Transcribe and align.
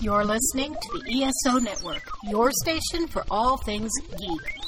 You're 0.00 0.24
listening 0.24 0.74
to 0.74 0.98
the 0.98 1.24
ESO 1.24 1.58
Network, 1.58 2.02
your 2.24 2.50
station 2.62 3.06
for 3.06 3.24
all 3.30 3.56
things 3.58 3.90
geek. 4.18 4.58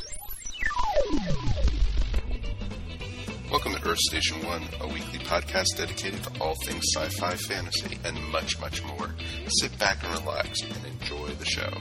Welcome 3.51 3.75
to 3.75 3.89
Earth 3.89 3.99
Station 3.99 4.45
One, 4.47 4.63
a 4.81 4.87
weekly 4.87 5.19
podcast 5.21 5.67
dedicated 5.77 6.23
to 6.25 6.41
all 6.41 6.55
things 6.65 6.85
sci 6.95 7.09
fi, 7.19 7.35
fantasy, 7.35 7.99
and 8.05 8.17
much, 8.31 8.59
much 8.61 8.83
more. 8.85 9.15
Sit 9.49 9.77
back 9.79 10.03
and 10.05 10.13
relax 10.25 10.63
and 10.63 10.87
enjoy 10.87 11.29
the 11.29 11.45
show. 11.45 11.73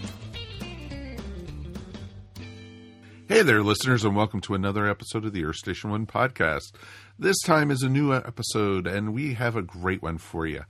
Hey 3.27 3.41
there, 3.41 3.63
listeners, 3.63 4.03
and 4.03 4.15
welcome 4.15 4.41
to 4.41 4.53
another 4.53 4.87
episode 4.87 5.25
of 5.25 5.33
the 5.33 5.45
Earth 5.45 5.55
Station 5.55 5.89
One 5.91 6.05
podcast. 6.05 6.73
This 7.17 7.39
time 7.43 7.71
is 7.71 7.81
a 7.81 7.89
new 7.89 8.13
episode, 8.13 8.85
and 8.85 9.13
we 9.13 9.33
have 9.35 9.55
a 9.55 9.61
great 9.61 10.01
one 10.03 10.17
for 10.17 10.45
you 10.45 10.63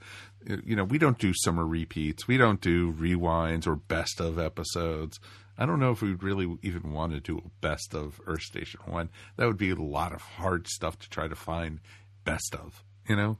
you 0.45 0.75
know, 0.75 0.83
we 0.83 0.97
don't 0.97 1.17
do 1.17 1.33
summer 1.33 1.65
repeats. 1.65 2.27
We 2.27 2.37
don't 2.37 2.61
do 2.61 2.93
rewinds 2.93 3.67
or 3.67 3.75
best 3.75 4.19
of 4.19 4.39
episodes. 4.39 5.19
I 5.57 5.65
don't 5.65 5.79
know 5.79 5.91
if 5.91 6.01
we'd 6.01 6.23
really 6.23 6.57
even 6.63 6.91
want 6.91 7.13
to 7.13 7.19
do 7.19 7.37
a 7.37 7.49
best 7.61 7.93
of 7.93 8.19
Earth 8.25 8.41
Station 8.41 8.81
1. 8.85 9.09
That 9.37 9.47
would 9.47 9.57
be 9.57 9.69
a 9.69 9.75
lot 9.75 10.13
of 10.13 10.21
hard 10.21 10.67
stuff 10.67 10.99
to 10.99 11.09
try 11.09 11.27
to 11.27 11.35
find 11.35 11.79
best 12.25 12.55
of, 12.55 12.83
you 13.07 13.15
know? 13.15 13.37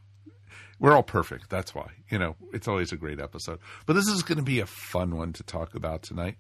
We're 0.80 0.94
all 0.94 1.04
perfect. 1.04 1.50
That's 1.50 1.74
why. 1.74 1.92
You 2.10 2.20
know, 2.20 2.36
it's 2.52 2.68
always 2.68 2.92
a 2.92 2.98
great 2.98 3.20
episode. 3.20 3.60
But 3.86 3.94
this 3.94 4.08
is 4.08 4.24
going 4.24 4.38
to 4.38 4.44
be 4.44 4.60
a 4.60 4.66
fun 4.66 5.16
one 5.16 5.32
to 5.34 5.44
talk 5.44 5.74
about 5.74 6.04
tonight 6.04 6.36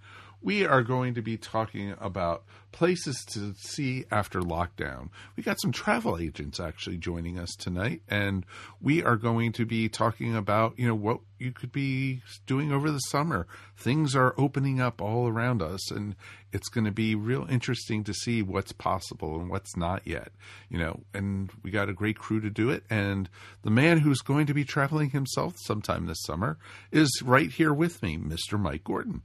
we 0.45 0.63
are 0.63 0.83
going 0.83 1.15
to 1.15 1.23
be 1.23 1.37
talking 1.37 1.95
about 1.99 2.43
places 2.71 3.25
to 3.25 3.55
see 3.57 4.05
after 4.11 4.41
lockdown. 4.41 5.09
We 5.35 5.41
got 5.41 5.59
some 5.59 5.71
travel 5.71 6.19
agents 6.19 6.59
actually 6.59 6.97
joining 6.97 7.39
us 7.39 7.55
tonight, 7.57 8.03
and 8.07 8.45
we 8.79 9.01
are 9.01 9.15
going 9.15 9.53
to 9.53 9.65
be 9.65 9.89
talking 9.89 10.35
about, 10.35 10.77
you 10.77 10.87
know, 10.87 10.93
what 10.93 11.21
you 11.39 11.51
could 11.51 11.71
be 11.71 12.21
doing 12.45 12.71
over 12.71 12.91
the 12.91 12.99
summer. 12.99 13.47
Things 13.75 14.15
are 14.15 14.35
opening 14.37 14.79
up 14.79 15.01
all 15.01 15.27
around 15.27 15.63
us, 15.63 15.89
and 15.89 16.15
it's 16.53 16.69
going 16.69 16.85
to 16.85 16.91
be 16.91 17.15
real 17.15 17.47
interesting 17.49 18.03
to 18.03 18.13
see 18.13 18.43
what's 18.43 18.71
possible 18.71 19.39
and 19.39 19.49
what's 19.49 19.75
not 19.75 20.05
yet, 20.05 20.31
you 20.69 20.77
know. 20.77 20.99
And 21.11 21.49
we 21.63 21.71
got 21.71 21.89
a 21.89 21.93
great 21.93 22.19
crew 22.19 22.39
to 22.41 22.51
do 22.51 22.69
it, 22.69 22.83
and 22.87 23.27
the 23.63 23.71
man 23.71 23.97
who's 23.97 24.21
going 24.21 24.45
to 24.45 24.53
be 24.53 24.63
traveling 24.63 25.09
himself 25.09 25.55
sometime 25.57 26.05
this 26.05 26.21
summer 26.21 26.59
is 26.91 27.23
right 27.25 27.49
here 27.49 27.73
with 27.73 28.03
me, 28.03 28.19
Mr. 28.19 28.59
Mike 28.59 28.83
Gordon. 28.83 29.23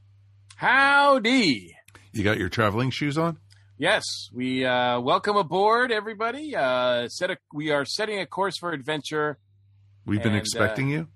Howdy. 0.61 1.75
You 2.13 2.23
got 2.23 2.37
your 2.37 2.51
traveling 2.51 2.91
shoes 2.91 3.17
on? 3.17 3.39
Yes, 3.79 4.05
we 4.31 4.67
uh, 4.67 5.01
welcome 5.01 5.39
aboard, 5.39 5.91
everybody. 5.91 6.55
Uh, 6.55 7.09
set 7.09 7.31
a, 7.31 7.39
we 7.55 7.71
are 7.71 7.87
setting 7.87 8.21
a 8.21 8.27
course 8.27 8.59
for 8.59 8.71
adventure. 8.71 9.39
We've 10.05 10.23
been 10.23 10.33
and, 10.33 10.39
expecting 10.43 10.89
uh, 10.89 10.99
you. 10.99 11.09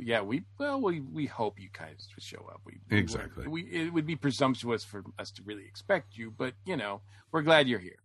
Yeah, 0.00 0.22
we 0.22 0.42
well, 0.58 0.80
we 0.80 0.98
we 0.98 1.26
hope 1.26 1.60
you 1.60 1.68
guys 1.72 2.08
show 2.18 2.44
up. 2.50 2.60
We 2.64 2.80
exactly. 2.90 3.46
We, 3.46 3.62
we, 3.62 3.70
it 3.70 3.92
would 3.92 4.04
be 4.04 4.16
presumptuous 4.16 4.82
for 4.82 5.04
us 5.16 5.30
to 5.36 5.44
really 5.44 5.66
expect 5.66 6.16
you, 6.16 6.32
but 6.36 6.54
you 6.64 6.76
know, 6.76 7.00
we're 7.30 7.42
glad 7.42 7.68
you're 7.68 7.78
here. 7.78 8.00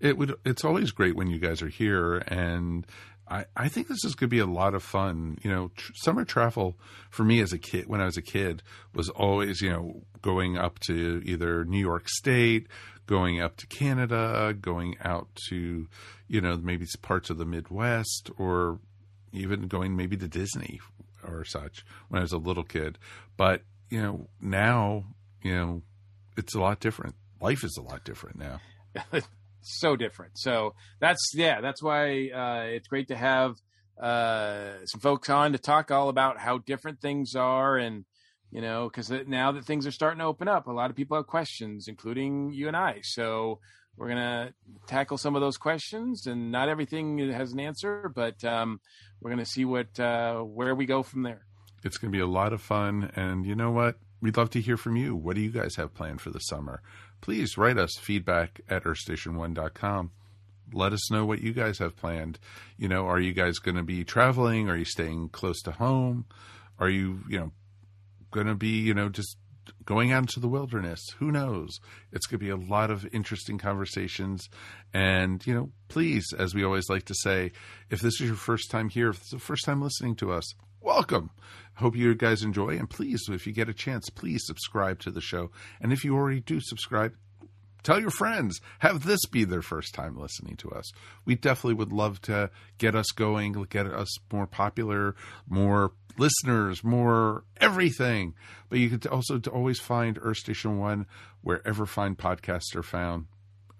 It 0.00 0.16
would. 0.16 0.36
It's 0.46 0.64
always 0.64 0.90
great 0.90 1.16
when 1.16 1.28
you 1.28 1.38
guys 1.38 1.60
are 1.60 1.68
here, 1.68 2.16
and 2.28 2.86
I, 3.28 3.46
I 3.56 3.68
think 3.68 3.88
this 3.88 4.04
is 4.04 4.14
going 4.14 4.28
to 4.28 4.34
be 4.34 4.40
a 4.40 4.46
lot 4.46 4.74
of 4.74 4.82
fun. 4.82 5.38
You 5.42 5.50
know, 5.50 5.70
tr- 5.76 5.92
summer 5.94 6.24
travel 6.24 6.76
for 7.10 7.24
me 7.24 7.40
as 7.40 7.52
a 7.52 7.58
kid, 7.58 7.86
when 7.86 8.00
I 8.00 8.04
was 8.04 8.16
a 8.16 8.22
kid, 8.22 8.62
was 8.94 9.08
always, 9.08 9.60
you 9.60 9.70
know, 9.70 10.02
going 10.22 10.58
up 10.58 10.78
to 10.80 11.22
either 11.24 11.64
New 11.64 11.78
York 11.78 12.08
State, 12.08 12.66
going 13.06 13.40
up 13.40 13.56
to 13.58 13.66
Canada, 13.66 14.54
going 14.58 14.96
out 15.02 15.28
to, 15.48 15.88
you 16.28 16.40
know, 16.40 16.56
maybe 16.56 16.86
parts 17.02 17.30
of 17.30 17.38
the 17.38 17.44
Midwest, 17.44 18.30
or 18.38 18.78
even 19.32 19.68
going 19.68 19.96
maybe 19.96 20.16
to 20.16 20.28
Disney 20.28 20.80
or 21.26 21.44
such 21.44 21.84
when 22.08 22.20
I 22.20 22.22
was 22.22 22.32
a 22.32 22.38
little 22.38 22.64
kid. 22.64 22.98
But, 23.36 23.62
you 23.90 24.00
know, 24.00 24.28
now, 24.40 25.04
you 25.42 25.54
know, 25.54 25.82
it's 26.36 26.54
a 26.54 26.60
lot 26.60 26.80
different. 26.80 27.14
Life 27.40 27.64
is 27.64 27.76
a 27.78 27.82
lot 27.82 28.04
different 28.04 28.38
now. 28.38 28.60
so 29.64 29.96
different. 29.96 30.38
So 30.38 30.74
that's 31.00 31.32
yeah, 31.34 31.60
that's 31.60 31.82
why 31.82 32.30
uh, 32.30 32.64
it's 32.68 32.88
great 32.88 33.08
to 33.08 33.16
have 33.16 33.56
uh, 34.00 34.84
some 34.86 35.00
folks 35.00 35.30
on 35.30 35.52
to 35.52 35.58
talk 35.58 35.90
all 35.90 36.08
about 36.08 36.38
how 36.38 36.58
different 36.58 37.00
things 37.00 37.34
are, 37.34 37.76
and 37.76 38.04
you 38.50 38.60
know, 38.60 38.88
because 38.88 39.10
now 39.26 39.52
that 39.52 39.64
things 39.64 39.86
are 39.86 39.92
starting 39.92 40.20
to 40.20 40.24
open 40.24 40.48
up, 40.48 40.66
a 40.66 40.72
lot 40.72 40.90
of 40.90 40.96
people 40.96 41.16
have 41.16 41.26
questions, 41.26 41.88
including 41.88 42.52
you 42.52 42.68
and 42.68 42.76
I. 42.76 43.00
So 43.02 43.60
we're 43.96 44.08
gonna 44.08 44.52
tackle 44.86 45.18
some 45.18 45.34
of 45.34 45.40
those 45.40 45.56
questions, 45.56 46.26
and 46.26 46.50
not 46.50 46.68
everything 46.68 47.18
has 47.30 47.52
an 47.52 47.60
answer, 47.60 48.10
but 48.14 48.44
um, 48.44 48.80
we're 49.20 49.30
gonna 49.30 49.46
see 49.46 49.64
what 49.64 49.98
uh, 49.98 50.40
where 50.40 50.74
we 50.74 50.86
go 50.86 51.02
from 51.02 51.22
there. 51.22 51.46
It's 51.84 51.98
gonna 51.98 52.10
be 52.10 52.20
a 52.20 52.26
lot 52.26 52.52
of 52.52 52.60
fun, 52.60 53.10
and 53.14 53.46
you 53.46 53.54
know 53.54 53.70
what? 53.70 53.96
We'd 54.20 54.36
love 54.36 54.50
to 54.50 54.60
hear 54.60 54.76
from 54.76 54.96
you. 54.96 55.14
What 55.14 55.36
do 55.36 55.42
you 55.42 55.50
guys 55.50 55.76
have 55.76 55.94
planned 55.94 56.20
for 56.20 56.30
the 56.30 56.38
summer? 56.38 56.80
Please 57.24 57.56
write 57.56 57.78
us 57.78 57.96
feedback 57.96 58.60
at 58.68 58.84
earthstation1.com. 58.84 60.10
Let 60.74 60.92
us 60.92 61.10
know 61.10 61.24
what 61.24 61.40
you 61.40 61.54
guys 61.54 61.78
have 61.78 61.96
planned. 61.96 62.38
You 62.76 62.86
know, 62.86 63.06
are 63.06 63.18
you 63.18 63.32
guys 63.32 63.58
going 63.58 63.78
to 63.78 63.82
be 63.82 64.04
traveling? 64.04 64.68
Are 64.68 64.76
you 64.76 64.84
staying 64.84 65.30
close 65.30 65.62
to 65.62 65.72
home? 65.72 66.26
Are 66.78 66.90
you, 66.90 67.20
you 67.26 67.38
know, 67.38 67.52
going 68.30 68.46
to 68.46 68.54
be, 68.54 68.78
you 68.78 68.92
know, 68.92 69.08
just 69.08 69.38
going 69.86 70.12
out 70.12 70.24
into 70.24 70.38
the 70.38 70.48
wilderness? 70.48 71.00
Who 71.18 71.32
knows? 71.32 71.80
It's 72.12 72.26
going 72.26 72.40
to 72.40 72.44
be 72.44 72.50
a 72.50 72.56
lot 72.56 72.90
of 72.90 73.08
interesting 73.10 73.56
conversations. 73.56 74.46
And, 74.92 75.46
you 75.46 75.54
know, 75.54 75.70
please, 75.88 76.26
as 76.38 76.54
we 76.54 76.62
always 76.62 76.90
like 76.90 77.06
to 77.06 77.14
say, 77.14 77.52
if 77.88 78.02
this 78.02 78.20
is 78.20 78.26
your 78.26 78.36
first 78.36 78.70
time 78.70 78.90
here, 78.90 79.08
if 79.08 79.16
it's 79.16 79.30
the 79.30 79.38
first 79.38 79.64
time 79.64 79.80
listening 79.80 80.16
to 80.16 80.30
us, 80.30 80.54
welcome. 80.84 81.30
Hope 81.76 81.96
you 81.96 82.14
guys 82.14 82.42
enjoy. 82.42 82.76
And 82.76 82.88
please, 82.88 83.22
if 83.28 83.46
you 83.46 83.52
get 83.52 83.68
a 83.68 83.74
chance, 83.74 84.08
please 84.10 84.42
subscribe 84.44 85.00
to 85.00 85.10
the 85.10 85.20
show. 85.20 85.50
And 85.80 85.92
if 85.92 86.04
you 86.04 86.14
already 86.14 86.40
do 86.40 86.60
subscribe, 86.60 87.14
tell 87.82 87.98
your 87.98 88.10
friends. 88.10 88.60
Have 88.80 89.04
this 89.04 89.24
be 89.26 89.44
their 89.44 89.62
first 89.62 89.94
time 89.94 90.16
listening 90.16 90.56
to 90.56 90.70
us. 90.70 90.92
We 91.24 91.34
definitely 91.34 91.74
would 91.74 91.92
love 91.92 92.20
to 92.22 92.50
get 92.78 92.94
us 92.94 93.10
going, 93.12 93.52
get 93.70 93.86
us 93.86 94.14
more 94.30 94.46
popular, 94.46 95.16
more 95.48 95.92
listeners, 96.16 96.84
more 96.84 97.44
everything. 97.60 98.34
But 98.68 98.78
you 98.78 98.90
can 98.90 99.10
also 99.10 99.40
always 99.52 99.80
find 99.80 100.18
Earth 100.20 100.38
Station 100.38 100.78
One 100.78 101.06
wherever 101.42 101.86
fine 101.86 102.14
podcasts 102.14 102.76
are 102.76 102.82
found. 102.82 103.26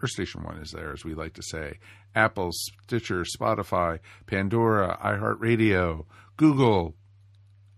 Earth 0.02 0.10
Station 0.10 0.42
One 0.42 0.58
is 0.58 0.70
there, 0.70 0.92
as 0.92 1.04
we 1.04 1.14
like 1.14 1.34
to 1.34 1.42
say. 1.42 1.78
Apple, 2.14 2.50
Stitcher, 2.84 3.24
Spotify, 3.24 4.00
Pandora, 4.26 4.98
iHeartRadio, 5.02 6.06
Google, 6.36 6.94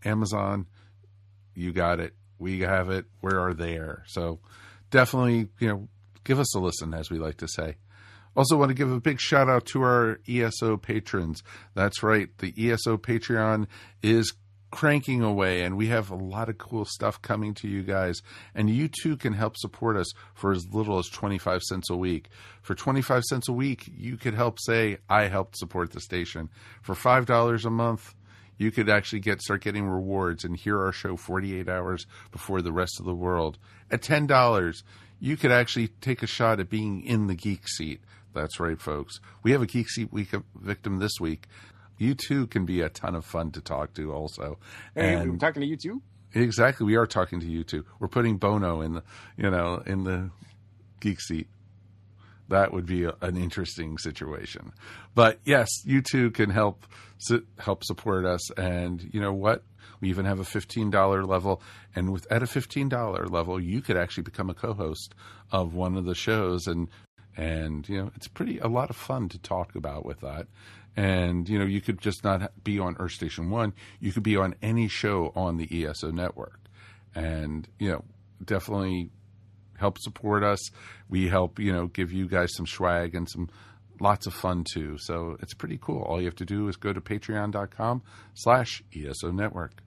Amazon, 0.05 0.67
you 1.55 1.73
got 1.73 2.01
it. 2.01 2.15
We 2.39 2.61
have 2.61 2.91
it. 2.91 3.07
We 3.23 3.33
are 3.33 3.55
there. 3.55 4.05
So 4.07 4.41
definitely, 4.91 5.49
you 5.59 5.69
know, 5.69 5.89
give 6.25 6.39
us 6.39 6.55
a 6.55 6.59
listen, 6.59 6.95
as 6.95 7.11
we 7.11 7.19
like 7.19 7.39
to 7.39 7.49
say. 7.49 7.77
Also, 8.37 8.57
want 8.57 8.69
to 8.69 8.75
give 8.75 8.93
a 8.93 9.01
big 9.01 9.19
shout 9.19 9.49
out 9.49 9.65
to 9.65 9.83
our 9.83 10.21
ESO 10.29 10.77
patrons. 10.77 11.43
That's 11.75 12.03
right, 12.03 12.29
the 12.39 12.53
ESO 12.59 12.99
Patreon 12.99 13.67
is 14.03 14.35
cranking 14.71 15.23
away, 15.23 15.63
and 15.63 15.75
we 15.75 15.87
have 15.87 16.11
a 16.11 16.15
lot 16.15 16.51
of 16.51 16.59
cool 16.59 16.85
stuff 16.85 17.23
coming 17.23 17.55
to 17.55 17.67
you 17.67 17.83
guys. 17.83 18.21
And 18.55 18.69
you 18.69 18.89
too 18.89 19.17
can 19.17 19.33
help 19.33 19.57
support 19.57 19.97
us 19.97 20.13
for 20.35 20.53
as 20.53 20.67
little 20.71 20.99
as 20.99 21.09
25 21.09 21.63
cents 21.63 21.89
a 21.89 21.97
week. 21.97 22.29
For 22.61 22.75
25 22.75 23.25
cents 23.25 23.49
a 23.49 23.53
week, 23.53 23.91
you 23.97 24.19
could 24.19 24.35
help 24.35 24.59
say, 24.61 24.99
I 25.09 25.29
helped 25.29 25.57
support 25.57 25.93
the 25.93 26.01
station. 26.01 26.51
For 26.83 26.95
$5 26.95 27.65
a 27.65 27.71
month, 27.71 28.15
you 28.59 28.71
could 28.71 28.89
actually 28.89 29.21
get 29.21 29.41
start 29.41 29.63
getting 29.63 29.89
rewards 29.89 30.45
and 30.45 30.57
hear 30.57 30.81
our 30.81 30.93
show 30.93 31.17
48 31.17 31.69
hours 31.69 32.07
before 32.31 32.63
the 32.63 32.73
rest 32.73 32.99
of 32.99 33.07
the 33.07 33.15
world. 33.15 33.59
At 33.91 34.03
$10, 34.03 34.83
you 35.21 35.37
could 35.37 35.53
actually 35.53 35.89
take 35.89 36.23
a 36.23 36.27
shot 36.27 36.61
at 36.61 36.69
being 36.69 37.03
in 37.05 37.27
the 37.27 37.35
geek 37.35 37.69
seat. 37.69 38.01
That's 38.35 38.61
right, 38.61 38.81
folks. 38.81 39.21
We 39.43 39.53
have 39.53 39.63
a 39.63 39.67
geek 39.67 39.89
seat 39.89 40.13
week 40.13 40.35
victim 40.55 40.99
this 40.99 41.19
week. 41.21 41.47
You 41.99 42.15
too 42.15 42.47
can 42.47 42.67
be 42.67 42.83
a 42.83 42.91
ton 42.91 43.15
of 43.15 43.25
fun 43.25 43.51
to 43.53 43.61
talk 43.61 43.95
to, 43.95 44.13
also. 44.13 44.59
Hey, 44.95 45.15
and 45.15 45.33
we're 45.33 45.39
talking 45.39 45.63
to 45.63 45.67
you 45.67 45.77
too. 45.77 46.03
Exactly, 46.35 46.85
we 46.85 46.97
are 46.97 47.07
talking 47.07 47.41
to 47.41 47.47
you 47.47 47.65
too. 47.65 47.87
We're 47.99 48.09
putting 48.09 48.37
Bono 48.37 48.83
in 48.83 48.95
the, 48.95 49.03
you 49.39 49.51
know, 49.51 49.83
in 49.87 50.05
the 50.05 50.31
geek 51.01 51.21
seat 51.21 51.49
that 52.49 52.73
would 52.73 52.87
be 52.87 53.05
a, 53.05 53.15
an 53.21 53.37
interesting 53.37 53.99
situation. 53.99 54.73
But 55.15 55.41
yes, 55.45 55.69
you 55.85 56.03
too 56.03 56.31
can 56.31 56.51
help 56.51 56.87
help 57.59 57.85
support 57.85 58.25
us, 58.25 58.51
and 58.53 59.09
you 59.13 59.21
know 59.21 59.33
what? 59.33 59.63
We 60.01 60.11
even 60.11 60.27
have 60.27 60.41
a 60.41 60.45
fifteen 60.45 60.91
dollar 60.91 61.25
level, 61.25 61.63
and 61.95 62.13
with 62.13 62.31
at 62.31 62.43
a 62.43 62.47
fifteen 62.47 62.89
dollar 62.89 63.27
level, 63.27 63.61
you 63.61 63.81
could 63.81 63.97
actually 63.97 64.25
become 64.25 64.51
a 64.51 64.55
co-host 64.55 65.15
of 65.51 65.75
one 65.75 65.97
of 65.97 66.05
the 66.05 66.15
shows, 66.15 66.67
and 66.67 66.89
and 67.37 67.89
you 67.89 67.99
know 67.99 68.11
it's 68.15 68.29
pretty 68.29 68.59
a 68.59 68.69
lot 68.69 68.91
of 68.91 68.97
fun 68.97 69.29
to 69.31 69.39
talk 69.39 69.75
about 69.75 70.05
with 70.05 70.21
that. 70.21 70.47
And 70.97 71.49
you 71.49 71.59
know 71.59 71.65
you 71.65 71.81
could 71.81 72.01
just 72.01 72.25
not 72.25 72.53
be 72.65 72.79
on 72.79 72.97
Earth 72.99 73.13
Station 73.13 73.51
One; 73.51 73.73
you 74.01 74.13
could 74.13 74.23
be 74.23 74.37
on 74.37 74.55
any 74.63 74.89
show 74.89 75.33
on 75.35 75.57
the 75.57 75.85
ESO 75.85 76.11
network, 76.11 76.61
and 77.15 77.69
you 77.79 77.91
know 77.91 78.05
definitely 78.45 79.11
help 79.79 79.99
support 79.99 80.43
us. 80.43 80.71
We 81.09 81.29
help, 81.29 81.59
you 81.59 81.73
know, 81.73 81.87
give 81.87 82.13
you 82.13 82.29
guys 82.29 82.55
some 82.55 82.67
swag 82.67 83.15
and 83.15 83.29
some 83.29 83.49
lots 84.01 84.27
of 84.27 84.35
fun 84.35 84.65
too. 84.65 84.99
So 84.99 85.37
it's 85.41 85.55
pretty 85.55 85.79
cool. 85.81 86.03
All 86.03 86.21
you 86.21 86.27
have 86.27 86.37
to 86.37 86.45
do 86.45 86.69
is 86.69 86.77
go 86.77 86.93
to 86.93 87.01
patreon.com 87.01 88.03
slash 88.35 88.83
ESO 88.95 89.31
network. 89.31 89.83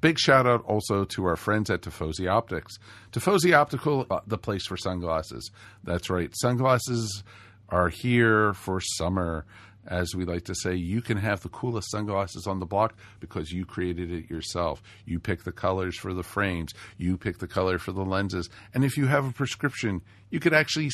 Big 0.00 0.18
shout 0.18 0.46
out 0.46 0.64
also 0.66 1.04
to 1.04 1.24
our 1.24 1.36
friends 1.36 1.70
at 1.70 1.80
Tifosi 1.80 2.30
Optics. 2.30 2.78
Tifosi 3.12 3.56
Optical, 3.56 4.06
uh, 4.10 4.20
the 4.26 4.38
place 4.38 4.66
for 4.66 4.76
sunglasses. 4.76 5.50
That's 5.84 6.10
right. 6.10 6.30
Sunglasses 6.36 7.24
are 7.70 7.88
here 7.88 8.52
for 8.52 8.80
summer. 8.80 9.46
As 9.86 10.14
we 10.14 10.24
like 10.24 10.44
to 10.44 10.54
say, 10.54 10.74
you 10.74 11.00
can 11.00 11.16
have 11.16 11.40
the 11.42 11.48
coolest 11.48 11.90
sunglasses 11.90 12.46
on 12.46 12.58
the 12.58 12.66
block 12.66 12.94
because 13.20 13.52
you 13.52 13.64
created 13.64 14.10
it 14.10 14.30
yourself. 14.30 14.82
You 15.04 15.20
pick 15.20 15.44
the 15.44 15.52
colors 15.52 15.96
for 15.96 16.12
the 16.12 16.22
frames, 16.22 16.72
you 16.98 17.16
pick 17.16 17.38
the 17.38 17.46
color 17.46 17.78
for 17.78 17.92
the 17.92 18.04
lenses. 18.04 18.48
And 18.74 18.84
if 18.84 18.96
you 18.96 19.06
have 19.06 19.26
a 19.26 19.32
prescription, 19.32 20.02
you 20.30 20.40
could 20.40 20.54
actually 20.54 20.90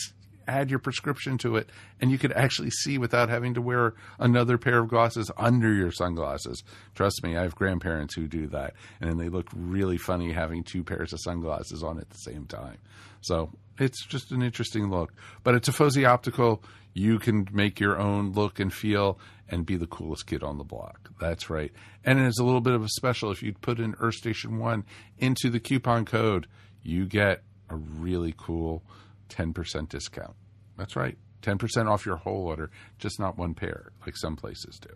add 0.47 0.71
your 0.71 0.79
prescription 0.79 1.39
to 1.39 1.56
it 1.56 1.71
and 2.00 2.11
you 2.11 2.19
could 2.19 2.33
actually 2.33 2.71
see 2.71 2.99
without 2.99 3.29
having 3.29 3.55
to 3.55 3.62
wear 3.62 3.94
another 4.19 4.59
pair 4.59 4.81
of 4.81 4.89
glasses 4.89 5.31
under 5.37 5.73
your 5.73 5.93
sunglasses. 5.93 6.62
Trust 6.94 7.23
me, 7.23 7.37
I 7.37 7.43
have 7.43 7.55
grandparents 7.55 8.15
who 8.15 8.27
do 8.27 8.49
that 8.49 8.75
and 9.00 9.19
they 9.19 9.29
look 9.29 9.49
really 9.55 9.99
funny 9.99 10.33
having 10.33 10.65
two 10.65 10.83
pairs 10.83 11.12
of 11.12 11.21
sunglasses 11.21 11.83
on 11.83 11.99
at 11.99 12.11
the 12.11 12.19
same 12.19 12.47
time. 12.47 12.79
So 13.21 13.50
it's 13.79 14.05
just 14.06 14.33
an 14.33 14.43
interesting 14.43 14.91
look. 14.91 15.12
But 15.44 15.55
it's 15.55 15.69
a 15.69 15.73
Tifosi 15.73 16.06
Optical. 16.06 16.62
You 16.94 17.19
can 17.19 17.49
make 17.53 17.81
your 17.81 17.99
own 17.99 18.33
look 18.33 18.61
and 18.61 18.73
feel 18.73 19.19
and 19.49 19.67
be 19.67 19.77
the 19.77 19.87
coolest 19.87 20.27
kid 20.27 20.43
on 20.43 20.59
the 20.59 20.65
block. 20.65 21.11
That's 21.21 21.49
right. 21.50 21.73
And 22.05 22.21
it's 22.21 22.41
a 22.41 22.44
little 22.44 22.61
bit 22.61 22.75
of 22.75 22.85
a 22.85 22.89
special. 22.89 23.31
If 23.31 23.43
you 23.43 23.53
put 23.55 23.79
in 23.79 23.94
Earth 24.00 24.15
Station 24.15 24.59
1 24.59 24.85
into 25.19 25.50
the 25.50 25.61
coupon 25.61 26.05
code, 26.05 26.47
you 26.83 27.06
get 27.06 27.43
a 27.69 27.77
really 27.77 28.35
cool 28.37 28.83
10% 29.31 29.89
discount. 29.89 30.35
That's 30.77 30.97
right. 30.97 31.17
10% 31.43 31.91
off 31.91 32.06
your 32.06 32.17
whole 32.17 32.47
order, 32.47 32.71
just 32.99 33.19
not 33.19 33.37
one 33.37 33.55
pair, 33.55 33.93
like 34.06 34.17
some 34.17 34.37
places 34.37 34.79
do. 34.81 34.94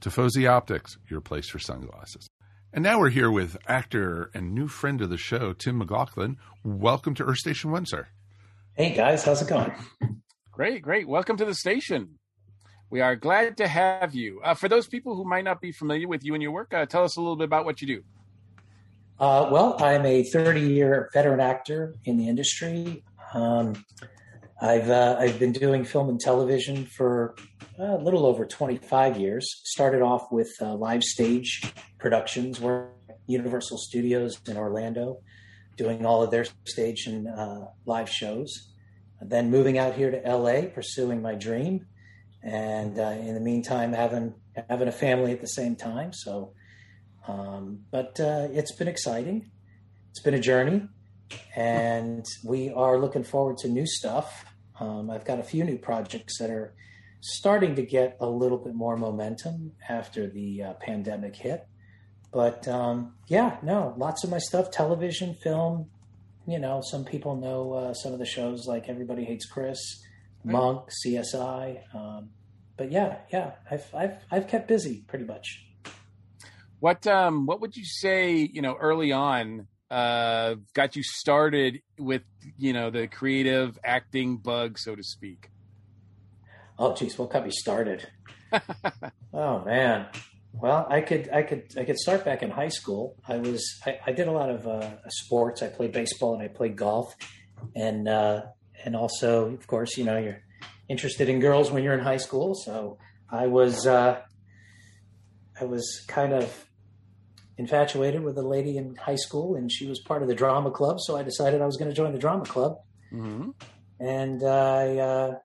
Tifosi 0.00 0.48
Optics, 0.48 0.98
your 1.08 1.20
place 1.20 1.48
for 1.48 1.58
sunglasses. 1.58 2.28
And 2.72 2.82
now 2.82 2.98
we're 2.98 3.10
here 3.10 3.30
with 3.30 3.56
actor 3.68 4.30
and 4.34 4.52
new 4.52 4.66
friend 4.66 5.00
of 5.00 5.08
the 5.08 5.16
show, 5.16 5.52
Tim 5.52 5.78
McLaughlin. 5.78 6.36
Welcome 6.64 7.14
to 7.14 7.24
Earth 7.24 7.38
Station 7.38 7.70
One, 7.70 7.86
sir. 7.86 8.08
Hey 8.72 8.92
guys, 8.92 9.24
how's 9.24 9.40
it 9.40 9.48
going? 9.48 9.72
Great, 10.56 10.82
great. 10.82 11.08
Welcome 11.08 11.36
to 11.38 11.44
the 11.44 11.52
station. 11.52 12.10
We 12.88 13.00
are 13.00 13.16
glad 13.16 13.56
to 13.56 13.66
have 13.66 14.14
you. 14.14 14.40
Uh, 14.44 14.54
for 14.54 14.68
those 14.68 14.86
people 14.86 15.16
who 15.16 15.24
might 15.24 15.42
not 15.42 15.60
be 15.60 15.72
familiar 15.72 16.06
with 16.06 16.24
you 16.24 16.32
and 16.34 16.40
your 16.40 16.52
work, 16.52 16.72
uh, 16.72 16.86
tell 16.86 17.02
us 17.02 17.16
a 17.16 17.20
little 17.20 17.34
bit 17.34 17.46
about 17.46 17.64
what 17.64 17.82
you 17.82 17.88
do. 17.88 18.04
Uh, 19.18 19.48
well, 19.50 19.74
I'm 19.82 20.06
a 20.06 20.22
30 20.22 20.60
year 20.60 21.10
veteran 21.12 21.40
actor 21.40 21.96
in 22.04 22.18
the 22.18 22.28
industry. 22.28 23.02
Um, 23.32 23.84
I've 24.62 24.88
uh, 24.90 25.16
I've 25.18 25.40
been 25.40 25.50
doing 25.50 25.84
film 25.84 26.08
and 26.08 26.20
television 26.20 26.86
for 26.86 27.34
uh, 27.80 27.96
a 27.96 28.02
little 28.04 28.24
over 28.24 28.46
25 28.46 29.18
years. 29.18 29.60
Started 29.64 30.02
off 30.02 30.30
with 30.30 30.54
uh, 30.60 30.76
live 30.76 31.02
stage 31.02 31.62
productions, 31.98 32.60
where 32.60 32.90
Universal 33.26 33.78
Studios 33.78 34.40
in 34.46 34.56
Orlando, 34.56 35.18
doing 35.76 36.06
all 36.06 36.22
of 36.22 36.30
their 36.30 36.46
stage 36.64 37.08
and 37.08 37.26
live 37.86 38.08
shows. 38.08 38.73
Then 39.20 39.50
moving 39.50 39.78
out 39.78 39.94
here 39.94 40.10
to 40.10 40.36
LA, 40.36 40.62
pursuing 40.68 41.22
my 41.22 41.34
dream, 41.34 41.86
and 42.42 42.98
uh, 42.98 43.16
in 43.20 43.34
the 43.34 43.40
meantime 43.40 43.92
having 43.92 44.34
having 44.68 44.88
a 44.88 44.92
family 44.92 45.32
at 45.32 45.40
the 45.40 45.48
same 45.48 45.76
time. 45.76 46.12
So, 46.12 46.52
um, 47.26 47.80
but 47.90 48.20
uh, 48.20 48.48
it's 48.52 48.72
been 48.72 48.88
exciting. 48.88 49.50
It's 50.10 50.20
been 50.20 50.34
a 50.34 50.40
journey 50.40 50.88
and 51.56 52.26
we 52.44 52.70
are 52.70 52.98
looking 52.98 53.24
forward 53.24 53.58
to 53.58 53.68
new 53.68 53.86
stuff. 53.86 54.44
Um, 54.80 55.10
I've 55.10 55.24
got 55.24 55.38
a 55.38 55.42
few 55.42 55.64
new 55.64 55.78
projects 55.78 56.38
that 56.38 56.50
are 56.50 56.74
starting 57.20 57.74
to 57.76 57.82
get 57.82 58.16
a 58.20 58.26
little 58.26 58.58
bit 58.58 58.74
more 58.74 58.96
momentum 58.96 59.72
after 59.88 60.28
the 60.28 60.62
uh, 60.62 60.72
pandemic 60.74 61.36
hit. 61.36 61.66
But 62.32 62.66
um, 62.66 63.14
yeah, 63.28 63.58
no, 63.62 63.94
lots 63.96 64.24
of 64.24 64.30
my 64.30 64.38
stuff 64.38 64.70
television, 64.70 65.34
film. 65.34 65.90
You 66.46 66.58
know, 66.58 66.82
some 66.82 67.04
people 67.04 67.36
know 67.36 67.72
uh, 67.72 67.94
some 67.94 68.12
of 68.12 68.18
the 68.18 68.26
shows 68.26 68.66
like 68.66 68.88
Everybody 68.88 69.24
Hates 69.24 69.46
Chris, 69.46 69.78
Monk, 70.44 70.88
CSI. 71.04 71.80
Um, 71.94 72.30
but 72.76 72.90
yeah, 72.90 73.18
yeah, 73.32 73.52
I've, 73.70 73.86
I've, 73.94 74.16
I've 74.30 74.48
kept 74.48 74.68
busy 74.68 75.04
pretty 75.06 75.24
much. 75.24 75.64
What 76.80 77.06
um 77.06 77.46
what 77.46 77.62
would 77.62 77.76
you 77.76 77.84
say, 77.86 78.36
you 78.52 78.60
know, 78.60 78.76
early 78.78 79.10
on 79.10 79.68
uh, 79.90 80.56
got 80.74 80.96
you 80.96 81.02
started 81.02 81.80
with 81.98 82.22
you 82.58 82.72
know 82.72 82.90
the 82.90 83.06
creative 83.06 83.78
acting 83.84 84.36
bug, 84.36 84.78
so 84.78 84.94
to 84.94 85.02
speak? 85.02 85.50
Oh, 86.78 86.94
geez, 86.94 87.16
what 87.18 87.30
got 87.30 87.44
me 87.44 87.50
started? 87.52 88.06
oh 89.32 89.64
man, 89.64 90.06
well, 90.60 90.86
I 90.88 91.00
could, 91.00 91.28
I 91.32 91.42
could, 91.42 91.72
I 91.76 91.84
could 91.84 91.98
start 91.98 92.24
back 92.24 92.42
in 92.42 92.50
high 92.50 92.68
school. 92.68 93.16
I 93.26 93.38
was, 93.38 93.80
I, 93.84 93.98
I 94.06 94.12
did 94.12 94.28
a 94.28 94.32
lot 94.32 94.50
of 94.50 94.66
uh, 94.66 95.08
sports. 95.08 95.62
I 95.62 95.68
played 95.68 95.92
baseball 95.92 96.34
and 96.34 96.42
I 96.42 96.48
played 96.48 96.76
golf, 96.76 97.14
and 97.74 98.08
uh, 98.08 98.42
and 98.84 98.94
also, 98.94 99.52
of 99.52 99.66
course, 99.66 99.96
you 99.96 100.04
know, 100.04 100.18
you're 100.18 100.42
interested 100.88 101.28
in 101.28 101.40
girls 101.40 101.70
when 101.70 101.82
you're 101.82 101.94
in 101.94 102.00
high 102.00 102.18
school. 102.18 102.54
So 102.54 102.98
I 103.30 103.46
was, 103.46 103.86
uh, 103.86 104.20
I 105.60 105.64
was 105.64 106.04
kind 106.06 106.32
of 106.32 106.66
infatuated 107.56 108.22
with 108.22 108.36
a 108.38 108.42
lady 108.42 108.76
in 108.76 108.94
high 108.96 109.16
school, 109.16 109.56
and 109.56 109.70
she 109.70 109.86
was 109.86 110.00
part 110.00 110.22
of 110.22 110.28
the 110.28 110.34
drama 110.34 110.70
club. 110.70 110.98
So 111.00 111.16
I 111.16 111.22
decided 111.22 111.62
I 111.62 111.66
was 111.66 111.76
going 111.76 111.90
to 111.90 111.96
join 111.96 112.12
the 112.12 112.18
drama 112.18 112.44
club. 112.44 112.78
Mm-hmm. 113.12 113.50
And 114.00 114.42
I, 114.42 114.98
uh, 114.98 115.38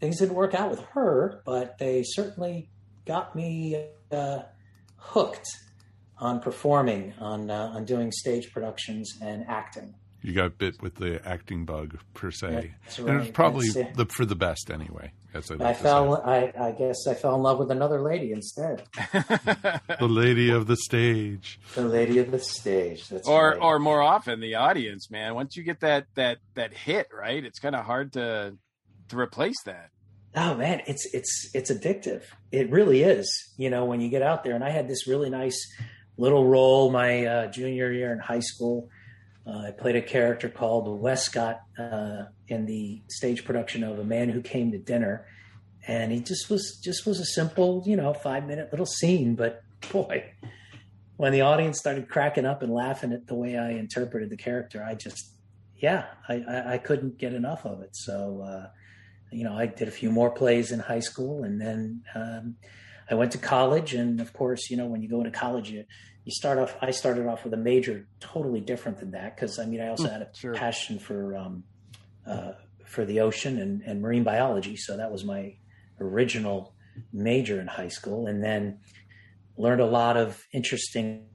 things 0.00 0.18
didn't 0.18 0.34
work 0.34 0.54
out 0.54 0.70
with 0.70 0.80
her, 0.92 1.42
but 1.46 1.78
they 1.78 2.02
certainly 2.04 2.70
got 3.06 3.34
me 3.34 3.86
uh, 4.14 4.42
hooked 4.96 5.46
on 6.18 6.40
performing, 6.40 7.12
on 7.18 7.50
uh, 7.50 7.72
on 7.74 7.84
doing 7.84 8.12
stage 8.12 8.52
productions 8.52 9.18
and 9.20 9.44
acting. 9.48 9.94
You 10.22 10.34
got 10.34 10.56
bit 10.56 10.80
with 10.80 10.94
the 10.94 11.20
acting 11.26 11.64
bug 11.64 11.98
per 12.14 12.30
se, 12.30 12.46
right. 12.46 12.72
and 12.98 13.22
it's 13.22 13.30
probably 13.32 13.70
the, 13.70 14.06
for 14.08 14.24
the 14.24 14.36
best 14.36 14.70
anyway. 14.70 15.12
As 15.34 15.50
I, 15.50 15.54
like 15.54 15.68
I 15.68 15.74
fell. 15.74 16.22
I, 16.22 16.52
I, 16.58 16.72
guess 16.72 17.06
I 17.08 17.14
fell 17.14 17.34
in 17.34 17.42
love 17.42 17.58
with 17.58 17.70
another 17.70 18.02
lady 18.02 18.32
instead. 18.32 18.84
the 19.12 20.06
lady 20.08 20.50
of 20.50 20.66
the 20.66 20.76
stage. 20.76 21.58
The 21.74 21.82
lady 21.82 22.18
of 22.18 22.30
the 22.30 22.38
stage. 22.38 23.08
That's 23.08 23.26
or 23.26 23.50
right. 23.50 23.58
or 23.60 23.78
more 23.78 24.02
often 24.02 24.40
the 24.40 24.56
audience. 24.56 25.10
Man, 25.10 25.34
once 25.34 25.56
you 25.56 25.64
get 25.64 25.80
that 25.80 26.06
that 26.14 26.38
that 26.54 26.72
hit 26.74 27.08
right, 27.12 27.42
it's 27.44 27.58
kind 27.58 27.74
of 27.74 27.84
hard 27.84 28.12
to 28.12 28.54
to 29.08 29.18
replace 29.18 29.60
that. 29.64 29.90
Oh 30.34 30.54
man, 30.54 30.82
it's 30.86 31.06
it's 31.14 31.50
it's 31.54 31.70
addictive. 31.70 32.22
It 32.50 32.70
really 32.70 33.02
is. 33.02 33.52
You 33.56 33.70
know, 33.70 33.84
when 33.84 34.00
you 34.00 34.08
get 34.08 34.22
out 34.22 34.44
there, 34.44 34.54
and 34.54 34.64
I 34.64 34.70
had 34.70 34.88
this 34.88 35.06
really 35.06 35.30
nice 35.30 35.58
little 36.16 36.46
role 36.46 36.90
my 36.90 37.24
uh, 37.24 37.46
junior 37.48 37.90
year 37.90 38.12
in 38.12 38.18
high 38.18 38.40
school 38.40 38.88
uh, 39.46 39.58
I 39.68 39.70
played 39.72 39.96
a 39.96 40.02
character 40.02 40.48
called 40.48 41.00
Westcott 41.00 41.62
uh, 41.78 42.24
in 42.48 42.66
the 42.66 43.02
stage 43.08 43.44
production 43.44 43.82
of 43.82 43.98
A 43.98 44.04
Man 44.04 44.28
Who 44.28 44.40
Came 44.40 44.70
to 44.70 44.78
Dinner, 44.78 45.26
and 45.86 46.12
he 46.12 46.20
just 46.20 46.48
was 46.48 46.78
just 46.82 47.06
was 47.06 47.18
a 47.18 47.24
simple, 47.24 47.82
you 47.84 47.96
know, 47.96 48.14
five 48.14 48.46
minute 48.46 48.68
little 48.70 48.86
scene. 48.86 49.34
But 49.34 49.62
boy, 49.90 50.32
when 51.16 51.32
the 51.32 51.40
audience 51.40 51.78
started 51.78 52.08
cracking 52.08 52.46
up 52.46 52.62
and 52.62 52.72
laughing 52.72 53.12
at 53.12 53.26
the 53.26 53.34
way 53.34 53.58
I 53.58 53.70
interpreted 53.70 54.30
the 54.30 54.36
character, 54.36 54.84
I 54.84 54.94
just, 54.94 55.32
yeah, 55.76 56.06
I, 56.28 56.34
I, 56.48 56.72
I 56.74 56.78
couldn't 56.78 57.18
get 57.18 57.34
enough 57.34 57.66
of 57.66 57.82
it. 57.82 57.96
So, 57.96 58.42
uh, 58.46 58.68
you 59.32 59.44
know, 59.44 59.56
I 59.56 59.66
did 59.66 59.88
a 59.88 59.92
few 59.92 60.10
more 60.10 60.30
plays 60.30 60.72
in 60.72 60.78
high 60.78 61.00
school, 61.00 61.44
and 61.44 61.60
then 61.60 62.02
um, 62.14 62.56
I 63.10 63.14
went 63.14 63.32
to 63.32 63.38
college. 63.38 63.94
And 63.94 64.20
of 64.20 64.32
course, 64.32 64.70
you 64.70 64.76
know, 64.76 64.86
when 64.86 65.02
you 65.02 65.08
go 65.08 65.18
into 65.18 65.30
college, 65.30 65.70
you 65.70 65.84
you 66.24 66.32
start 66.32 66.58
off 66.58 66.76
i 66.80 66.90
started 66.90 67.26
off 67.26 67.44
with 67.44 67.52
a 67.54 67.56
major 67.56 68.06
totally 68.20 68.60
different 68.60 68.98
than 68.98 69.10
that 69.10 69.34
because 69.34 69.58
i 69.58 69.66
mean 69.66 69.80
i 69.80 69.88
also 69.88 70.04
hmm, 70.04 70.12
had 70.12 70.22
a 70.22 70.28
sure. 70.34 70.54
passion 70.54 70.98
for 70.98 71.36
um, 71.36 71.64
uh, 72.26 72.52
for 72.86 73.04
the 73.04 73.20
ocean 73.20 73.58
and, 73.58 73.82
and 73.82 74.00
marine 74.00 74.22
biology 74.22 74.76
so 74.76 74.96
that 74.96 75.10
was 75.10 75.24
my 75.24 75.54
original 76.00 76.74
major 77.12 77.60
in 77.60 77.66
high 77.66 77.88
school 77.88 78.26
and 78.26 78.42
then 78.42 78.78
learned 79.56 79.80
a 79.80 79.86
lot 79.86 80.16
of 80.16 80.42
interesting 80.52 81.26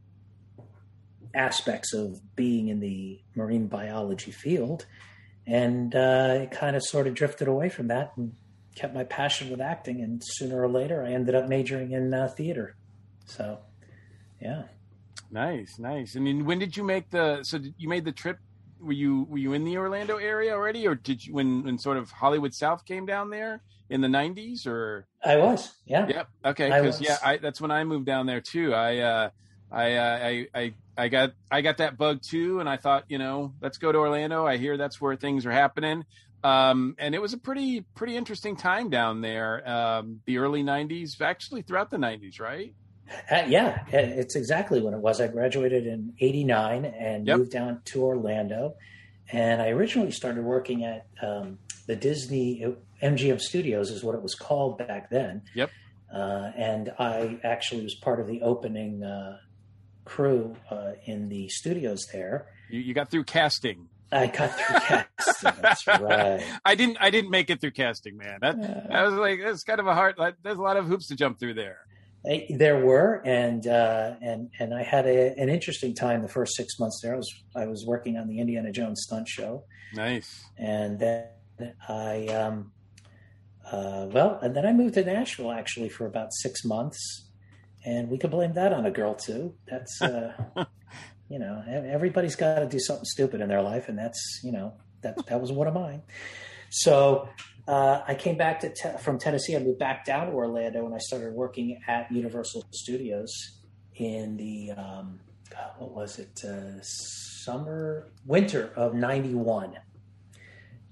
aspects 1.33 1.93
of 1.93 2.19
being 2.35 2.67
in 2.67 2.79
the 2.79 3.19
marine 3.35 3.67
biology 3.67 4.31
field 4.31 4.85
and 5.47 5.95
uh, 5.95 6.41
it 6.41 6.51
kind 6.51 6.75
of 6.75 6.83
sort 6.83 7.07
of 7.07 7.13
drifted 7.15 7.47
away 7.47 7.69
from 7.69 7.87
that 7.87 8.11
and 8.17 8.33
kept 8.75 8.93
my 8.93 9.03
passion 9.03 9.49
with 9.49 9.59
acting 9.59 10.01
and 10.01 10.21
sooner 10.23 10.61
or 10.61 10.67
later 10.67 11.03
i 11.03 11.11
ended 11.11 11.33
up 11.33 11.47
majoring 11.49 11.91
in 11.91 12.13
uh, 12.13 12.27
theater 12.27 12.75
so 13.25 13.57
yeah 14.39 14.63
Nice, 15.31 15.77
nice. 15.77 16.15
I 16.15 16.19
mean, 16.19 16.45
when 16.45 16.59
did 16.59 16.77
you 16.77 16.83
make 16.83 17.09
the? 17.09 17.43
So 17.43 17.59
you 17.77 17.89
made 17.89 18.05
the 18.05 18.11
trip. 18.11 18.37
Were 18.79 18.93
you 18.93 19.25
were 19.29 19.37
you 19.37 19.53
in 19.53 19.63
the 19.63 19.77
Orlando 19.77 20.17
area 20.17 20.53
already, 20.53 20.87
or 20.87 20.95
did 20.95 21.25
you 21.25 21.33
when 21.33 21.63
when 21.63 21.77
sort 21.77 21.97
of 21.97 22.11
Hollywood 22.11 22.53
South 22.53 22.85
came 22.85 23.05
down 23.05 23.29
there 23.29 23.61
in 23.89 24.01
the 24.01 24.07
'90s? 24.07 24.65
Or 24.67 25.07
I 25.23 25.37
was, 25.37 25.73
yeah. 25.85 26.07
Yep. 26.07 26.29
Okay. 26.45 26.69
Because 26.69 27.01
yeah, 27.01 27.17
I, 27.23 27.37
that's 27.37 27.59
when 27.59 27.71
I 27.71 27.83
moved 27.83 28.05
down 28.05 28.25
there 28.25 28.41
too. 28.41 28.73
I 28.73 28.99
uh, 28.99 29.29
I, 29.71 29.93
uh, 29.95 30.19
I 30.21 30.47
I 30.55 30.73
I 30.97 31.07
got 31.09 31.33
I 31.51 31.61
got 31.61 31.77
that 31.77 31.97
bug 31.97 32.21
too, 32.21 32.59
and 32.59 32.67
I 32.67 32.77
thought, 32.77 33.05
you 33.07 33.17
know, 33.17 33.53
let's 33.61 33.77
go 33.77 33.91
to 33.91 33.97
Orlando. 33.97 34.45
I 34.45 34.57
hear 34.57 34.77
that's 34.77 34.99
where 34.99 35.15
things 35.15 35.45
are 35.45 35.51
happening. 35.51 36.05
Um, 36.43 36.95
and 36.99 37.15
it 37.15 37.21
was 37.21 37.33
a 37.33 37.37
pretty 37.37 37.81
pretty 37.95 38.15
interesting 38.15 38.55
time 38.55 38.89
down 38.89 39.21
there. 39.21 39.67
Um, 39.67 40.21
the 40.25 40.37
early 40.37 40.63
'90s, 40.63 41.19
actually 41.21 41.61
throughout 41.61 41.89
the 41.89 41.97
'90s, 41.97 42.39
right? 42.39 42.73
Uh, 43.31 43.43
yeah, 43.47 43.85
it's 43.91 44.35
exactly 44.35 44.81
when 44.81 44.93
it 44.93 44.99
was. 44.99 45.21
I 45.21 45.27
graduated 45.27 45.87
in 45.87 46.13
'89 46.19 46.85
and 46.85 47.25
Yep. 47.25 47.37
moved 47.37 47.51
down 47.51 47.81
to 47.85 48.03
Orlando, 48.03 48.75
and 49.31 49.61
I 49.61 49.69
originally 49.69 50.11
started 50.11 50.43
working 50.43 50.83
at 50.83 51.07
um, 51.21 51.57
the 51.87 51.95
Disney 51.95 52.65
MGM 53.01 53.39
Studios, 53.39 53.91
is 53.91 54.03
what 54.03 54.13
it 54.15 54.21
was 54.21 54.35
called 54.35 54.77
back 54.77 55.09
then. 55.09 55.43
Yep. 55.55 55.69
Uh, 56.13 56.51
and 56.55 56.91
I 56.99 57.39
actually 57.43 57.83
was 57.83 57.95
part 57.95 58.19
of 58.19 58.27
the 58.27 58.41
opening 58.41 59.03
uh, 59.03 59.37
crew 60.07 60.55
uh, 60.71 60.93
in 61.05 61.29
the 61.29 61.47
studios 61.49 62.05
there. 62.13 62.47
You, 62.69 62.79
you 62.79 62.93
got 62.93 63.11
through 63.11 63.25
casting. 63.25 63.89
I 64.11 64.27
got 64.27 64.51
through 64.57 64.79
casting. 64.79 65.51
That's 65.61 65.85
right. 65.85 66.41
I 66.65 66.75
didn't. 66.75 66.97
I 66.99 67.09
didn't 67.09 67.29
make 67.31 67.49
it 67.49 67.59
through 67.61 67.71
casting, 67.71 68.17
man. 68.17 68.39
That, 68.41 68.55
I 68.89 69.03
was 69.03 69.13
like, 69.15 69.39
it's 69.39 69.63
kind 69.63 69.79
of 69.79 69.87
a 69.87 69.93
hard. 69.93 70.17
Like, 70.17 70.35
there's 70.43 70.57
a 70.57 70.61
lot 70.61 70.77
of 70.77 70.85
hoops 70.87 71.07
to 71.09 71.15
jump 71.15 71.39
through 71.39 71.55
there. 71.55 71.79
I- 72.25 72.47
there 72.49 72.83
were, 72.83 73.21
and 73.25 73.65
uh, 73.67 74.15
and 74.21 74.49
and 74.59 74.73
I 74.73 74.83
had 74.83 75.05
a, 75.05 75.33
an 75.37 75.49
interesting 75.49 75.93
time 75.93 76.21
the 76.21 76.27
first 76.27 76.55
six 76.55 76.79
months 76.79 76.99
there. 77.03 77.13
I 77.13 77.17
was 77.17 77.43
I 77.55 77.65
was 77.67 77.85
working 77.85 78.17
on 78.17 78.27
the 78.27 78.39
Indiana 78.39 78.71
Jones 78.71 79.01
stunt 79.05 79.27
show, 79.27 79.63
Nice. 79.93 80.43
and 80.57 80.99
then 80.99 81.25
I 81.87 82.27
um, 82.27 82.71
uh, 83.71 84.07
well, 84.09 84.39
and 84.41 84.55
then 84.55 84.65
I 84.65 84.71
moved 84.73 84.95
to 84.95 85.03
Nashville 85.03 85.51
actually 85.51 85.89
for 85.89 86.05
about 86.05 86.29
six 86.33 86.63
months, 86.65 87.26
and 87.87 88.09
we 88.09 88.17
could 88.17 88.31
blame 88.31 88.53
that 88.53 88.73
on 88.73 88.85
a 88.85 88.91
girl 88.91 89.15
too. 89.15 89.53
That's 89.69 90.01
uh, 90.01 90.33
you 91.29 91.39
know 91.39 91.63
everybody's 91.67 92.35
got 92.35 92.59
to 92.59 92.67
do 92.67 92.79
something 92.79 93.05
stupid 93.05 93.41
in 93.41 93.47
their 93.47 93.61
life, 93.61 93.87
and 93.87 93.97
that's 93.97 94.41
you 94.43 94.51
know 94.51 94.73
that 95.01 95.25
that 95.27 95.39
was 95.41 95.51
one 95.51 95.67
of 95.67 95.73
mine. 95.73 96.01
So 96.69 97.29
uh, 97.67 98.01
I 98.05 98.15
came 98.15 98.37
back 98.37 98.59
to 98.59 98.69
te- 98.69 98.97
from 98.99 99.17
Tennessee. 99.17 99.55
I 99.55 99.59
moved 99.59 99.79
back 99.79 100.05
down 100.05 100.27
to 100.27 100.33
Orlando, 100.33 100.85
and 100.85 100.93
I 100.93 100.97
started 100.97 101.33
working 101.33 101.79
at 101.87 102.11
Universal 102.11 102.65
Studios 102.71 103.33
in 103.95 104.35
the 104.35 104.71
um, 104.71 105.21
what 105.77 105.91
was 105.91 106.19
it 106.19 106.43
uh, 106.43 106.81
summer 106.81 108.09
winter 108.25 108.71
of 108.75 108.93
91 108.93 109.77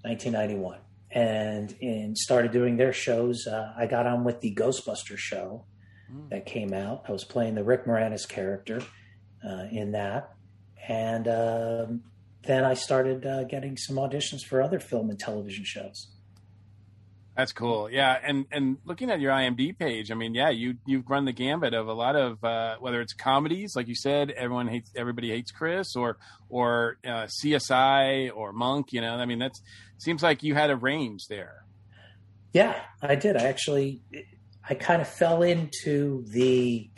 1991 0.02 0.80
and 1.12 1.76
and 1.82 2.18
started 2.18 2.52
doing 2.52 2.78
their 2.78 2.94
shows 2.94 3.46
uh, 3.46 3.74
i 3.78 3.86
got 3.86 4.08
on 4.08 4.24
with 4.24 4.40
the 4.40 4.56
ghostbuster 4.56 5.18
show 5.18 5.66
that 6.30 6.46
came 6.46 6.74
out 6.74 7.04
i 7.08 7.12
was 7.12 7.24
playing 7.24 7.56
the 7.56 7.64
rick 7.64 7.86
moranis 7.86 8.28
character 8.28 8.82
uh, 9.48 9.66
in 9.72 9.92
that 9.92 10.34
and 10.88 11.28
um, 11.28 12.02
then 12.44 12.64
i 12.64 12.74
started 12.74 13.26
uh, 13.26 13.44
getting 13.44 13.78
some 13.78 13.96
auditions 13.96 14.42
for 14.42 14.62
other 14.62 14.80
film 14.80 15.10
and 15.10 15.20
television 15.20 15.64
shows 15.64 16.08
That's 17.36 17.52
cool. 17.52 17.90
Yeah, 17.92 18.18
and 18.24 18.46
and 18.50 18.78
looking 18.86 19.12
at 19.12 19.20
your 19.20 19.34
IMDb 19.34 19.78
page, 19.78 20.10
I 20.10 20.16
mean, 20.16 20.34
yeah, 20.34 20.52
you 20.52 20.76
you've 20.86 21.10
run 21.10 21.26
the 21.26 21.34
gambit 21.34 21.74
of 21.74 21.90
a 21.90 21.94
lot 21.94 22.16
of 22.16 22.42
uh, 22.42 22.78
whether 22.80 23.02
it's 23.02 23.12
comedies, 23.14 23.76
like 23.76 23.90
you 23.90 23.96
said, 23.96 24.32
everyone 24.32 24.70
hates 24.70 24.90
everybody 24.96 25.32
hates 25.32 25.52
Chris, 25.52 25.98
or 25.98 26.18
or 26.48 26.98
uh, 27.04 27.28
CSI 27.28 28.32
or 28.34 28.54
Monk. 28.54 28.94
You 28.94 29.02
know, 29.02 29.16
I 29.16 29.26
mean, 29.26 29.40
that's 29.40 29.62
seems 29.98 30.24
like 30.24 30.44
you 30.44 30.56
had 30.56 30.70
a 30.70 30.78
range 30.78 31.28
there. 31.28 31.66
Yeah, 32.54 32.80
I 33.02 33.16
did. 33.16 33.36
I 33.36 33.48
actually, 33.48 34.00
I 34.70 34.74
kind 34.76 35.02
of 35.02 35.08
fell 35.08 35.44
into 35.44 36.24
the, 36.28 36.90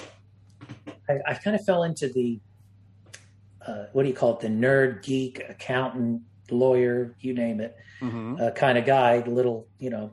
I, 1.09 1.17
I 1.27 1.33
kind 1.33 1.55
of 1.55 1.65
fell 1.65 1.83
into 1.83 2.07
the, 2.07 2.39
uh, 3.65 3.85
what 3.91 4.03
do 4.03 4.09
you 4.09 4.15
call 4.15 4.35
it? 4.35 4.39
The 4.39 4.47
nerd, 4.47 5.03
geek, 5.03 5.41
accountant, 5.47 6.21
lawyer, 6.49 7.15
you 7.19 7.33
name 7.33 7.59
it, 7.59 7.75
hmm 7.99 8.35
uh, 8.39 8.51
kind 8.51 8.77
of 8.77 8.85
guy, 8.85 9.19
the 9.19 9.31
little, 9.31 9.67
you 9.79 9.89
know, 9.89 10.11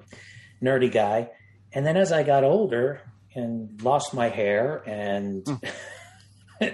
nerdy 0.63 0.91
guy. 0.91 1.31
And 1.73 1.87
then 1.87 1.97
as 1.97 2.11
I 2.13 2.23
got 2.23 2.43
older 2.45 3.01
and 3.35 3.81
lost 3.83 4.15
my 4.15 4.29
hair 4.29 4.83
and 4.87 5.47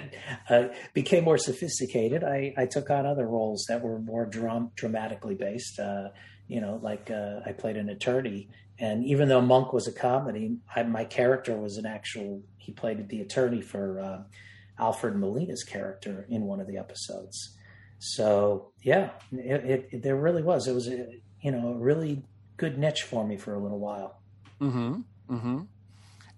uh, 0.49 0.69
became 0.95 1.25
more 1.25 1.39
sophisticated, 1.39 2.23
I, 2.25 2.55
I 2.57 2.67
took 2.67 2.91
on 2.91 3.07
other 3.07 3.27
roles 3.27 3.67
that 3.69 3.83
were 3.83 3.99
more 3.99 4.27
dram- 4.27 4.71
dramatically 4.77 5.35
based. 5.35 5.79
Uh, 5.79 6.09
you 6.49 6.61
know, 6.61 6.79
like 6.83 7.11
uh, 7.11 7.41
I 7.47 7.53
played 7.53 7.77
an 7.77 7.89
attorney, 7.89 8.49
and 8.81 9.05
even 9.05 9.29
though 9.29 9.43
Monk 9.43 9.73
was 9.73 9.87
a 9.87 9.93
comedy, 9.93 10.57
I, 10.75 10.83
my 10.85 11.05
character 11.05 11.57
was 11.57 11.77
an 11.77 11.87
actual. 11.87 12.43
He 12.57 12.73
played 12.73 13.09
the 13.09 13.21
attorney 13.21 13.61
for 13.61 14.01
uh, 14.01 14.23
Alfred 14.83 15.17
Molina's 15.17 15.63
character 15.63 16.27
in 16.31 16.43
one 16.43 16.61
of 16.61 16.67
the 16.67 16.79
episodes. 16.79 17.57
So 17.99 18.73
yeah, 18.83 19.11
it, 19.31 19.65
it, 19.65 19.89
it 19.93 20.03
there 20.03 20.17
really 20.17 20.43
was. 20.43 20.67
It 20.67 20.75
was 20.75 20.89
a 20.89 21.07
you 21.43 21.53
know 21.53 21.69
a 21.69 21.79
really 21.79 22.23
good 22.57 22.79
niche 22.79 23.03
for 23.03 23.27
me 23.27 23.37
for 23.37 23.55
a 23.55 23.59
little 23.59 23.79
while. 23.79 24.23
hmm 24.59 25.01
hmm 25.29 25.61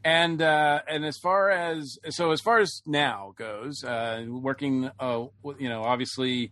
And 0.05 0.43
uh, 0.43 0.81
and 0.89 1.05
as 1.05 1.17
far 1.19 1.51
as 1.51 1.99
so 2.11 2.33
as 2.33 2.41
far 2.41 2.59
as 2.59 2.83
now 2.87 3.35
goes, 3.37 3.85
uh, 3.85 4.25
working, 4.29 4.91
uh, 4.99 5.27
you 5.59 5.69
know, 5.69 5.83
obviously, 5.85 6.51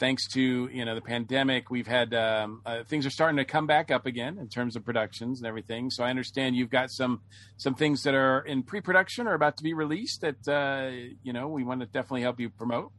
thanks 0.00 0.26
to 0.28 0.68
you 0.72 0.84
know 0.84 0.96
the 0.96 1.00
pandemic, 1.00 1.70
we've 1.70 1.86
had 1.86 2.12
um, 2.14 2.62
uh, 2.66 2.82
things 2.82 3.06
are 3.06 3.10
starting 3.10 3.36
to 3.36 3.44
come 3.44 3.68
back 3.68 3.92
up 3.92 4.06
again 4.06 4.38
in 4.38 4.48
terms 4.48 4.74
of 4.74 4.84
productions 4.84 5.38
and 5.38 5.46
everything. 5.46 5.90
So 5.90 6.02
I 6.02 6.10
understand 6.10 6.56
you've 6.56 6.70
got 6.70 6.90
some 6.90 7.20
some 7.56 7.76
things 7.76 8.02
that 8.02 8.14
are 8.14 8.40
in 8.40 8.64
pre-production 8.64 9.28
or 9.28 9.34
about 9.34 9.56
to 9.58 9.62
be 9.62 9.74
released 9.74 10.22
that 10.22 10.48
uh, 10.48 10.90
you 11.22 11.32
know 11.32 11.46
we 11.46 11.62
want 11.62 11.80
to 11.80 11.86
definitely 11.86 12.22
help 12.22 12.40
you 12.40 12.50
promote. 12.50 12.90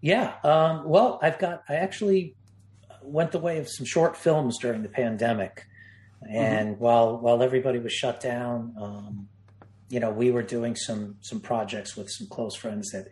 Yeah. 0.00 0.34
Um, 0.42 0.88
well, 0.88 1.18
I've 1.22 1.38
got, 1.38 1.62
I 1.68 1.74
actually 1.74 2.34
went 3.02 3.32
the 3.32 3.38
way 3.38 3.58
of 3.58 3.68
some 3.68 3.84
short 3.86 4.16
films 4.16 4.58
during 4.58 4.82
the 4.82 4.88
pandemic. 4.88 5.66
And 6.28 6.78
while, 6.78 7.18
while 7.18 7.42
everybody 7.42 7.78
was 7.78 7.92
shut 7.92 8.20
down, 8.20 8.74
um, 8.80 9.28
you 9.88 10.00
know, 10.00 10.10
we 10.10 10.30
were 10.30 10.42
doing 10.42 10.76
some, 10.76 11.16
some 11.20 11.40
projects 11.40 11.96
with 11.96 12.10
some 12.10 12.28
close 12.28 12.54
friends 12.54 12.90
that, 12.90 13.08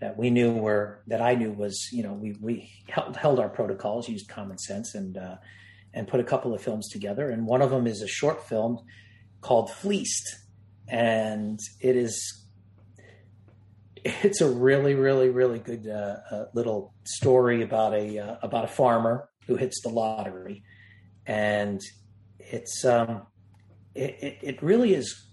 that 0.00 0.16
we 0.16 0.30
knew 0.30 0.52
were, 0.52 1.02
that 1.08 1.20
I 1.20 1.34
knew 1.34 1.50
was, 1.50 1.88
you 1.92 2.02
know, 2.02 2.12
we, 2.12 2.36
we 2.40 2.70
held, 2.88 3.16
held 3.16 3.40
our 3.40 3.48
protocols, 3.48 4.08
used 4.08 4.28
common 4.28 4.58
sense 4.58 4.94
and, 4.94 5.16
uh, 5.16 5.36
and 5.92 6.06
put 6.06 6.20
a 6.20 6.24
couple 6.24 6.54
of 6.54 6.62
films 6.62 6.88
together. 6.88 7.30
And 7.30 7.46
one 7.46 7.62
of 7.62 7.70
them 7.70 7.86
is 7.86 8.02
a 8.02 8.08
short 8.08 8.46
film 8.48 8.78
called 9.40 9.70
Fleeced. 9.70 10.36
And 10.86 11.58
it 11.80 11.96
is 11.96 12.38
it's 14.22 14.40
a 14.40 14.50
really, 14.50 14.94
really, 14.94 15.28
really 15.28 15.58
good 15.58 15.86
uh, 15.86 16.16
uh, 16.30 16.44
little 16.54 16.94
story 17.04 17.62
about 17.62 17.94
a 17.94 18.18
uh, 18.18 18.36
about 18.42 18.64
a 18.64 18.68
farmer 18.68 19.28
who 19.46 19.56
hits 19.56 19.80
the 19.82 19.88
lottery, 19.88 20.62
and 21.26 21.80
it's 22.38 22.84
um, 22.84 23.22
it, 23.94 24.16
it, 24.20 24.38
it 24.42 24.62
really 24.62 24.94
is 24.94 25.26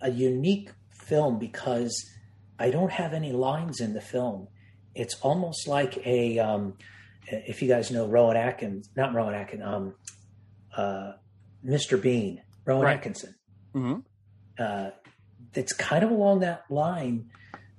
a 0.00 0.10
unique 0.10 0.70
film 0.92 1.38
because 1.38 2.04
I 2.58 2.70
don't 2.70 2.90
have 2.92 3.12
any 3.14 3.32
lines 3.32 3.80
in 3.80 3.94
the 3.94 4.00
film. 4.00 4.48
It's 4.94 5.14
almost 5.20 5.68
like 5.68 5.98
a 6.06 6.38
um, 6.38 6.74
if 7.26 7.62
you 7.62 7.68
guys 7.68 7.90
know 7.90 8.06
Rowan 8.06 8.36
Atkins, 8.36 8.88
not 8.96 9.14
Rowan 9.14 9.34
Atkins, 9.34 9.62
um, 9.64 9.94
uh, 10.76 11.12
Mr. 11.64 12.00
Bean, 12.00 12.42
Rowan 12.64 12.84
Right. 12.84 12.96
Atkinson. 12.96 13.34
hmm 13.72 13.96
Uh, 14.58 14.90
it's 15.54 15.72
kind 15.72 16.02
of 16.04 16.10
along 16.10 16.40
that 16.40 16.64
line 16.70 17.30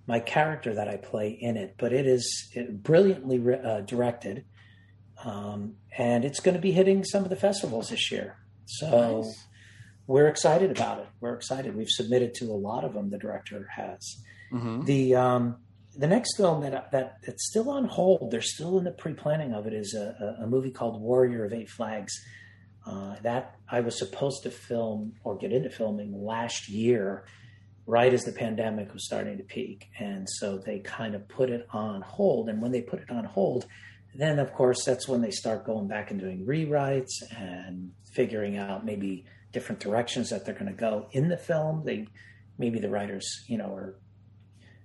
my 0.07 0.19
character 0.19 0.73
that 0.73 0.87
I 0.87 0.97
play 0.97 1.29
in 1.29 1.55
it, 1.55 1.75
but 1.77 1.93
it 1.93 2.07
is 2.07 2.51
brilliantly 2.71 3.37
re- 3.37 3.59
uh, 3.63 3.81
directed, 3.81 4.43
um, 5.23 5.75
and 5.97 6.25
it's 6.25 6.39
going 6.39 6.55
to 6.55 6.61
be 6.61 6.71
hitting 6.71 7.03
some 7.03 7.23
of 7.23 7.29
the 7.29 7.35
festivals 7.35 7.89
this 7.89 8.11
year. 8.11 8.37
So 8.65 9.21
Nice. 9.21 9.45
we're 10.07 10.27
excited 10.27 10.71
about 10.71 10.99
it. 10.99 11.07
We're 11.19 11.35
excited. 11.35 11.75
We've 11.75 11.89
submitted 11.89 12.33
to 12.35 12.45
a 12.45 12.57
lot 12.57 12.83
of 12.85 12.93
them. 12.93 13.09
The 13.11 13.19
director 13.19 13.67
has 13.75 13.99
hmm 14.51 14.81
the 14.81 15.15
um, 15.15 15.57
the 15.95 16.07
next 16.07 16.37
film 16.37 16.61
that 16.61 16.91
that 16.91 17.17
that's 17.25 17.47
still 17.47 17.69
on 17.69 17.85
hold. 17.85 18.31
They're 18.31 18.41
still 18.41 18.77
in 18.77 18.83
the 18.83 18.91
pre 18.91 19.13
planning 19.13 19.53
of 19.53 19.67
it. 19.67 19.73
Is 19.73 19.93
a, 19.93 20.37
a, 20.39 20.43
a 20.43 20.47
movie 20.47 20.71
called 20.71 21.01
Warrior 21.01 21.45
of 21.45 21.53
Eight 21.53 21.69
Flags. 21.69 22.13
Uh, 22.85 23.15
that 23.21 23.55
I 23.69 23.81
was 23.81 23.99
supposed 23.99 24.43
to 24.43 24.51
film 24.51 25.13
or 25.23 25.37
get 25.37 25.51
into 25.51 25.69
filming 25.69 26.13
last 26.13 26.69
year, 26.69 27.25
right 27.85 28.11
as 28.13 28.23
the 28.23 28.31
pandemic 28.31 28.93
was 28.93 29.05
starting 29.05 29.37
to 29.37 29.43
peak, 29.43 29.89
and 29.99 30.27
so 30.27 30.57
they 30.57 30.79
kind 30.79 31.13
of 31.13 31.27
put 31.27 31.49
it 31.49 31.67
on 31.71 32.01
hold. 32.01 32.49
And 32.49 32.61
when 32.61 32.71
they 32.71 32.81
put 32.81 33.01
it 33.01 33.11
on 33.11 33.25
hold, 33.25 33.65
then 34.15 34.39
of 34.39 34.53
course 34.53 34.85
that's 34.85 35.07
when 35.07 35.21
they 35.21 35.31
start 35.31 35.65
going 35.65 35.87
back 35.87 36.09
and 36.09 36.19
doing 36.19 36.45
rewrites 36.45 37.11
and 37.37 37.91
figuring 38.13 38.57
out 38.57 38.85
maybe 38.85 39.25
different 39.51 39.81
directions 39.81 40.29
that 40.29 40.45
they're 40.45 40.55
going 40.55 40.65
to 40.67 40.73
go 40.73 41.09
in 41.11 41.27
the 41.27 41.37
film. 41.37 41.83
They 41.85 42.07
maybe 42.57 42.79
the 42.79 42.89
writers, 42.89 43.27
you 43.47 43.57
know, 43.57 43.73
are 43.73 43.95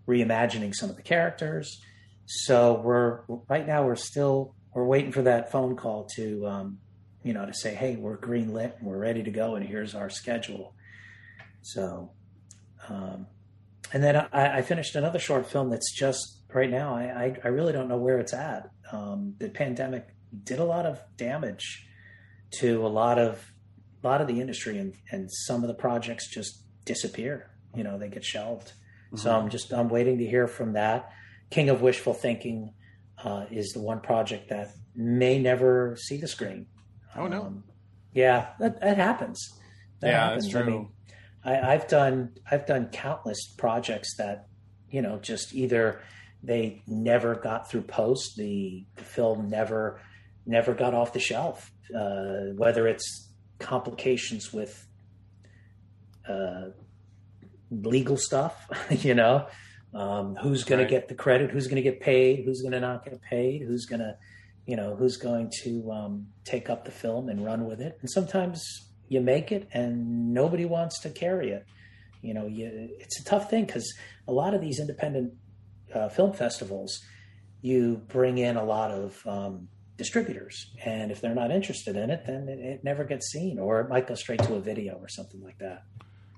reimagining 0.08 0.75
some 0.75 0.90
of 0.90 0.96
the 0.96 1.02
characters. 1.02 1.80
So 2.26 2.80
we're 2.82 3.20
right 3.49 3.66
now 3.66 3.84
we're 3.84 3.96
still 3.96 4.54
we're 4.75 4.84
waiting 4.84 5.12
for 5.12 5.23
that 5.23 5.52
phone 5.52 5.76
call 5.76 6.08
to 6.16 6.46
um, 6.46 6.78
you 7.23 7.32
know 7.32 7.46
to 7.46 7.54
say, 7.54 7.75
hey, 7.75 7.96
we're 7.96 8.16
green 8.16 8.52
lit 8.52 8.76
and 8.78 8.88
we're 8.88 8.99
ready 8.99 9.23
to 9.23 9.30
go, 9.30 9.54
and 9.54 9.66
here's 9.66 9.94
our 9.94 10.11
schedule. 10.11 10.75
So, 11.62 12.11
um, 12.88 13.26
and 13.92 14.02
then 14.02 14.16
I, 14.16 14.58
I 14.58 14.62
finished 14.62 14.96
another 14.96 15.18
short 15.18 15.50
film 15.50 15.70
that's 15.70 15.92
just 15.92 16.40
right 16.52 16.70
now. 16.70 16.94
I 16.94 17.02
I, 17.02 17.37
I 17.44 17.49
really 17.49 17.73
don't 17.73 17.88
know 17.88 17.99
where 17.99 18.18
it's 18.18 18.34
at. 18.34 18.70
Um, 18.92 19.34
the 19.38 19.49
pandemic 19.49 20.08
did 20.42 20.58
a 20.58 20.64
lot 20.64 20.87
of 20.87 21.00
damage 21.16 21.87
to 22.58 22.87
a 22.87 22.88
lot 22.88 23.18
of 23.18 23.44
a 24.02 24.06
lot 24.06 24.20
of 24.20 24.26
the 24.26 24.40
industry, 24.40 24.78
and 24.78 24.94
and 25.11 25.30
some 25.30 25.62
of 25.62 25.68
the 25.68 25.75
projects 25.75 26.28
just 26.28 26.62
disappear. 26.84 27.50
You 27.75 27.84
know, 27.84 27.99
they 27.99 28.08
get 28.08 28.25
shelved. 28.25 28.73
So 29.16 29.30
I'm 29.37 29.49
just 29.49 29.73
I'm 29.73 29.88
waiting 29.88 30.18
to 30.18 30.26
hear 30.26 30.47
from 30.47 30.73
that. 30.75 31.11
King 31.50 31.68
of 31.71 31.80
Wishful 31.83 32.14
Thinking 32.14 32.73
uh, 33.23 33.47
is 33.50 33.73
the 33.73 33.80
one 33.80 34.00
project 34.00 34.49
that 34.50 34.71
may 34.94 35.38
never 35.38 35.97
see 35.97 36.16
the 36.16 36.26
screen. 36.28 36.66
Oh 37.16 37.26
no. 37.26 37.42
Um, 37.44 37.64
yeah, 38.12 38.49
that, 38.61 38.80
that 38.80 38.97
happens. 38.97 39.40
That 40.00 40.09
Yeah, 40.11 40.25
happens. 40.28 40.44
that's 40.44 40.54
I 40.56 40.62
true. 40.62 40.71
mean, 40.71 40.88
I, 41.44 41.61
I've 41.75 41.88
done 41.88 42.33
I've 42.50 42.66
done 42.66 42.88
countless 42.92 43.54
projects 43.56 44.16
that 44.18 44.47
you 44.88 45.02
know 45.02 45.18
just 45.18 45.54
either 45.54 46.00
they 46.42 46.83
never 46.87 47.35
got 47.35 47.71
through 47.71 47.83
post, 47.83 48.37
the, 48.37 48.85
the 48.97 49.04
film 49.04 49.49
never 49.49 50.00
never 50.47 50.75
got 50.75 50.92
off 50.94 51.12
the 51.12 51.21
shelf. 51.21 51.71
Uh, 51.94 52.52
whether 52.56 52.87
it's 52.88 53.30
complications 53.59 54.52
with 54.52 54.87
uh, 56.28 56.66
legal 57.71 58.16
stuff, 58.16 58.66
you 58.90 59.14
know, 59.14 59.47
um, 59.94 60.37
who's 60.37 60.64
going 60.64 60.80
Right. 60.80 60.88
to 60.88 60.94
get 60.94 61.09
the 61.09 61.14
credit, 61.14 61.50
who's 61.50 61.66
going 61.66 61.76
to 61.76 61.83
get 61.83 62.00
paid, 62.00 62.44
who's 62.44 62.61
going 62.62 62.73
to 62.73 62.80
not 62.80 63.04
get 63.04 63.21
paid, 63.23 63.62
who's 63.62 63.87
going 63.87 64.00
to, 64.00 64.16
you 64.66 64.76
know, 64.76 64.97
who's 64.97 65.16
going 65.16 65.50
to 65.62 65.90
um, 65.92 66.26
take 66.44 66.68
up 66.71 66.85
the 66.85 66.90
film 66.90 67.28
and 67.28 67.44
run 67.44 67.64
with 67.66 67.80
it. 67.80 67.99
And 68.00 68.11
sometimes 68.11 68.64
you 69.09 69.21
make 69.21 69.52
it 69.52 69.68
and 69.73 70.33
nobody 70.35 70.64
wants 70.64 71.00
to 71.00 71.11
carry 71.11 71.50
it. 71.50 71.64
You 72.23 72.35
know, 72.35 72.47
you, 72.47 72.88
it's 72.99 73.21
a 73.21 73.25
tough 73.25 73.50
thing 73.50 73.66
because 73.66 73.92
a 74.26 74.33
lot 74.33 74.54
of 74.54 74.61
these 74.61 74.80
independent 74.80 75.35
uh, 75.94 76.09
film 76.09 76.33
festivals, 76.33 77.00
you 77.61 78.00
bring 78.09 78.38
in 78.38 78.56
a 78.56 78.64
lot 78.64 78.90
of 78.90 79.26
um, 79.26 79.68
distributors, 79.97 80.73
and 80.85 81.11
if 81.12 81.21
they're 81.21 81.35
not 81.35 81.50
interested 81.50 81.97
in 81.97 82.11
it, 82.11 82.25
then 82.26 82.49
it, 82.49 82.59
it 82.59 82.85
never 82.85 83.04
gets 83.04 83.30
seen, 83.30 83.59
or 83.59 83.80
it 83.80 83.88
might 83.88 84.06
go 84.06 84.14
straight 84.14 84.42
to 84.42 84.54
a 84.54 84.61
video 84.61 84.94
or 84.94 85.09
something 85.09 85.42
like 85.42 85.59
that. 85.59 85.85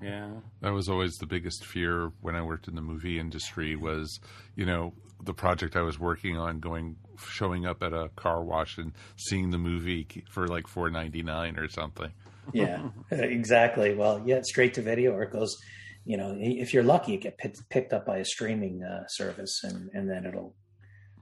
Yeah. 0.03 0.31
That 0.61 0.73
was 0.73 0.89
always 0.89 1.15
the 1.17 1.27
biggest 1.27 1.65
fear 1.65 2.13
when 2.21 2.35
I 2.35 2.43
worked 2.43 2.69
in 2.69 2.75
the 2.75 2.83
movie 2.83 3.19
industry 3.19 3.77
was, 3.77 4.21
you 4.55 4.67
know, 4.67 4.93
the 5.23 5.33
project 5.33 5.77
I 5.77 5.83
was 5.83 5.99
working 5.99 6.37
on 6.37 6.61
going 6.61 6.97
showing 7.19 7.65
up 7.65 7.83
at 7.83 7.93
a 7.93 8.11
car 8.17 8.45
wash 8.45 8.77
and 8.77 8.93
seeing 9.17 9.51
the 9.51 9.59
movie 9.59 10.07
for 10.31 10.47
like 10.49 10.67
4.99 10.67 11.59
or 11.59 11.69
something. 11.69 12.13
Yeah, 12.53 12.89
exactly. 13.11 13.95
Well, 13.95 14.23
yeah, 14.25 14.41
straight 14.43 14.75
to 14.75 14.83
video, 14.83 15.13
or 15.13 15.23
it 15.23 15.33
goes. 15.33 15.57
You 16.05 16.17
know, 16.17 16.37
if 16.39 16.73
you're 16.73 16.85
lucky, 16.85 17.15
it 17.15 17.23
get 17.23 17.37
picked, 17.37 17.69
picked 17.69 17.93
up 17.93 18.07
by 18.07 18.19
a 18.19 18.25
streaming 18.25 18.85
uh, 18.85 19.09
service, 19.09 19.61
and 19.65 19.91
and 19.93 20.09
then 20.09 20.25
it'll, 20.25 20.55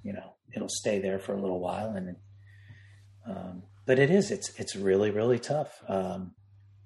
you 0.03 0.13
know, 0.13 0.35
it'll 0.55 0.69
stay 0.69 0.99
there 0.99 1.19
for 1.19 1.35
a 1.35 1.41
little 1.41 1.61
while, 1.61 1.91
and. 1.91 2.17
Um, 3.27 3.63
but 3.87 3.99
it 3.99 4.11
is. 4.11 4.31
It's 4.31 4.51
it's 4.59 4.77
really 4.77 5.11
really 5.11 5.39
tough. 5.39 5.83
Um, 5.89 6.33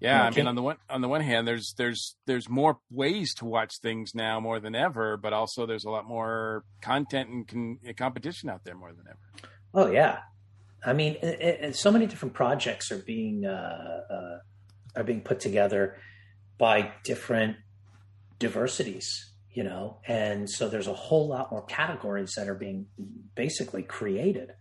Yeah, 0.00 0.22
I 0.22 0.30
mean, 0.30 0.46
on 0.46 0.54
the 0.54 0.62
one 0.62 0.76
on 0.88 1.00
the 1.00 1.08
one 1.08 1.22
hand, 1.22 1.48
there's 1.48 1.74
there's 1.76 2.16
there's 2.26 2.48
more 2.48 2.78
ways 2.90 3.34
to 3.34 3.44
watch 3.44 3.78
things 3.80 4.14
now 4.14 4.38
more 4.38 4.60
than 4.60 4.76
ever, 4.76 5.16
but 5.16 5.32
also 5.32 5.66
there's 5.66 5.84
a 5.84 5.90
lot 5.90 6.06
more 6.06 6.64
content 6.80 7.28
and 7.28 7.48
con- 7.48 7.78
competition 7.96 8.48
out 8.48 8.62
there 8.64 8.76
more 8.76 8.92
than 8.92 9.06
ever. 9.08 9.18
Oh 9.74 9.90
yeah, 9.90 10.20
I 10.84 10.92
mean, 10.92 11.16
it, 11.20 11.40
it, 11.40 11.76
so 11.76 11.90
many 11.90 12.06
different 12.06 12.34
projects 12.34 12.92
are 12.92 12.98
being 12.98 13.44
uh, 13.44 14.00
uh, 14.10 14.38
are 15.00 15.04
being 15.04 15.20
put 15.20 15.40
together 15.40 15.96
by 16.58 16.92
different 17.02 17.56
diversities, 18.38 19.32
you 19.52 19.64
know, 19.64 19.98
and 20.06 20.48
so 20.48 20.68
there's 20.68 20.86
a 20.86 20.94
whole 20.94 21.28
lot 21.28 21.50
more 21.50 21.64
categories 21.64 22.34
that 22.36 22.48
are 22.48 22.54
being 22.54 22.86
basically 23.34 23.82
created, 23.82 24.52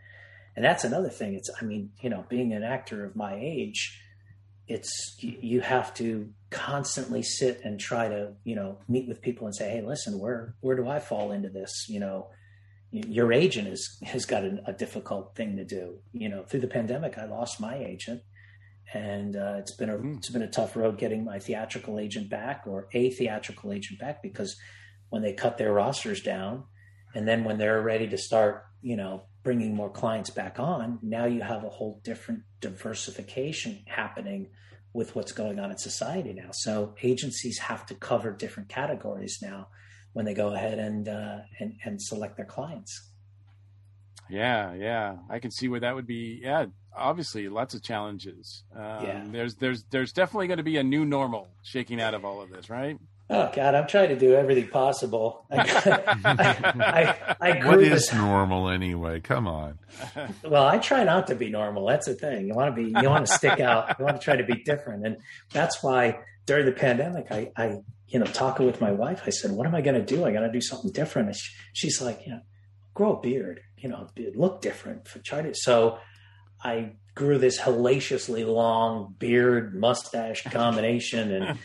and 0.55 0.65
that's 0.65 0.83
another 0.83 1.09
thing. 1.09 1.35
It's, 1.35 1.49
I 1.61 1.63
mean, 1.63 1.91
you 2.01 2.09
know, 2.09 2.25
being 2.27 2.53
an 2.53 2.63
actor 2.63 3.05
of 3.05 3.15
my 3.15 3.35
age, 3.35 4.01
it's 4.67 5.15
you, 5.19 5.61
have 5.61 5.93
to 5.95 6.29
constantly 6.49 7.23
sit 7.23 7.61
and 7.63 7.79
try 7.79 8.07
to, 8.07 8.33
you 8.43 8.55
know, 8.55 8.77
meet 8.87 9.07
with 9.07 9.21
people 9.21 9.47
and 9.47 9.55
say, 9.55 9.69
hey, 9.69 9.81
listen, 9.81 10.19
where 10.19 10.55
where 10.61 10.75
do 10.75 10.87
I 10.87 10.99
fall 10.99 11.31
into 11.31 11.49
this, 11.49 11.85
you 11.87 11.99
know? 11.99 12.27
your 12.91 13.33
agent 13.33 13.67
is, 13.67 13.97
has 14.03 14.25
got 14.25 14.43
a, 14.43 14.61
a 14.65 14.73
difficult 14.73 15.35
thing 15.35 15.57
to 15.57 15.65
do. 15.65 15.97
You 16.13 16.29
know, 16.29 16.43
through 16.43 16.61
the 16.61 16.67
pandemic, 16.67 17.17
I 17.17 17.25
lost 17.25 17.59
my 17.59 17.75
agent, 17.75 18.21
and 18.93 19.35
uh, 19.35 19.55
it's 19.59 19.75
been 19.75 19.89
a 19.89 19.97
Mm. 19.97 20.17
it's 20.17 20.29
been 20.29 20.41
a 20.41 20.49
tough 20.49 20.75
road 20.75 20.97
getting 20.97 21.23
my 21.25 21.39
theatrical 21.39 21.99
agent 21.99 22.29
back 22.29 22.63
or 22.65 22.87
a 22.93 23.09
theatrical 23.09 23.73
agent 23.73 23.99
back 23.99 24.21
because 24.21 24.55
when 25.09 25.21
they 25.21 25.33
cut 25.33 25.57
their 25.57 25.73
rosters 25.73 26.21
down, 26.21 26.63
and 27.13 27.27
then 27.27 27.43
when 27.43 27.57
they're 27.57 27.81
ready 27.81 28.07
to 28.07 28.17
start, 28.17 28.65
you 28.81 28.95
know, 28.95 29.23
bringing 29.47 29.73
more 29.73 29.89
clients 29.89 30.29
back 30.29 30.59
on, 30.59 30.99
now 31.01 31.23
you 31.23 31.39
have 31.39 31.63
a 31.63 31.69
whole 31.69 32.01
different 32.03 32.41
diversification 32.59 33.81
happening 33.87 34.49
with 34.91 35.15
what's 35.15 35.31
going 35.31 35.57
on 35.57 35.71
in 35.71 35.77
society 35.77 36.33
now. 36.33 36.49
So 36.51 36.95
agencies 37.01 37.57
have 37.59 37.85
to 37.85 37.95
cover 37.95 38.33
different 38.33 38.67
categories 38.67 39.39
now 39.41 39.69
when 40.11 40.25
they 40.25 40.33
go 40.33 40.53
ahead 40.53 40.79
and 40.79 41.07
uh, 41.07 41.37
and 41.61 41.75
and 41.85 42.01
select 42.01 42.35
their 42.35 42.45
clients. 42.45 43.09
Yeah, 44.29 44.73
yeah, 44.73 45.15
I 45.29 45.39
can 45.39 45.51
see 45.51 45.69
where 45.69 45.79
that 45.79 45.95
would 45.95 46.07
be. 46.07 46.41
Yeah, 46.43 46.65
obviously, 46.93 47.47
lots 47.47 47.73
of 47.73 47.81
challenges. 47.81 48.65
Um, 48.75 48.81
Yeah. 48.81 49.23
there's 49.31 49.55
there's 49.55 49.85
there's 49.91 50.11
definitely 50.11 50.47
going 50.47 50.57
to 50.57 50.63
be 50.63 50.75
a 50.75 50.83
new 50.83 51.05
normal 51.05 51.47
shaking 51.63 52.01
out 52.01 52.13
of 52.13 52.25
all 52.25 52.41
of 52.41 52.49
this, 52.49 52.69
right? 52.69 52.97
Oh 53.29 53.51
God, 53.53 53.75
I'm 53.75 53.87
trying 53.87 54.09
to 54.09 54.15
do 54.15 54.35
everything 54.35 54.69
possible. 54.69 55.45
I, 55.51 56.15
I, 56.23 57.15
I 57.41 57.65
What 57.65 57.81
is 57.81 58.13
normal 58.13 58.69
anyway? 58.69 59.19
Come 59.19 59.47
on. 59.47 59.79
Well, 60.45 60.65
I 60.65 60.77
try 60.77 61.03
not 61.03 61.27
to 61.27 61.35
be 61.35 61.49
normal. 61.49 61.87
That's 61.87 62.05
the 62.05 62.15
thing. 62.15 62.47
You 62.47 62.53
want 62.53 62.73
to 62.73 62.81
be. 62.81 62.89
You 62.89 63.09
want 63.09 63.25
to 63.25 63.33
stick 63.33 63.59
out. 63.59 63.99
You 63.99 64.05
want 64.05 64.19
to 64.19 64.23
try 64.23 64.37
to 64.37 64.45
be 64.45 64.63
different, 64.63 65.05
and 65.05 65.17
that's 65.51 65.83
why 65.83 66.19
during 66.45 66.65
the 66.65 66.71
pandemic, 66.71 67.27
I, 67.29 67.51
I 67.57 67.79
you 68.07 68.19
know, 68.19 68.25
talking 68.25 68.65
with 68.65 68.79
my 68.79 68.91
wife, 68.91 69.23
I 69.25 69.29
said, 69.29 69.51
"What 69.51 69.67
am 69.67 69.75
I 69.75 69.81
going 69.81 70.03
to 70.03 70.15
do? 70.15 70.23
I 70.23 70.31
got 70.31 70.41
to 70.41 70.51
do 70.51 70.61
something 70.61 70.91
different." 70.91 71.27
And 71.27 71.37
she, 71.37 71.51
she's 71.73 72.01
like, 72.01 72.25
"You 72.25 72.33
know, 72.33 72.41
grow 72.93 73.17
a 73.17 73.19
beard. 73.19 73.59
You 73.77 73.89
know, 73.89 74.07
look 74.35 74.61
different. 74.61 75.07
For 75.07 75.19
try 75.19 75.41
to." 75.41 75.53
So, 75.53 75.99
I 76.63 76.93
grew 77.13 77.37
this 77.37 77.57
hellaciously 77.57 78.45
long 78.45 79.15
beard 79.19 79.75
mustache 79.75 80.43
combination, 80.43 81.31
and 81.31 81.59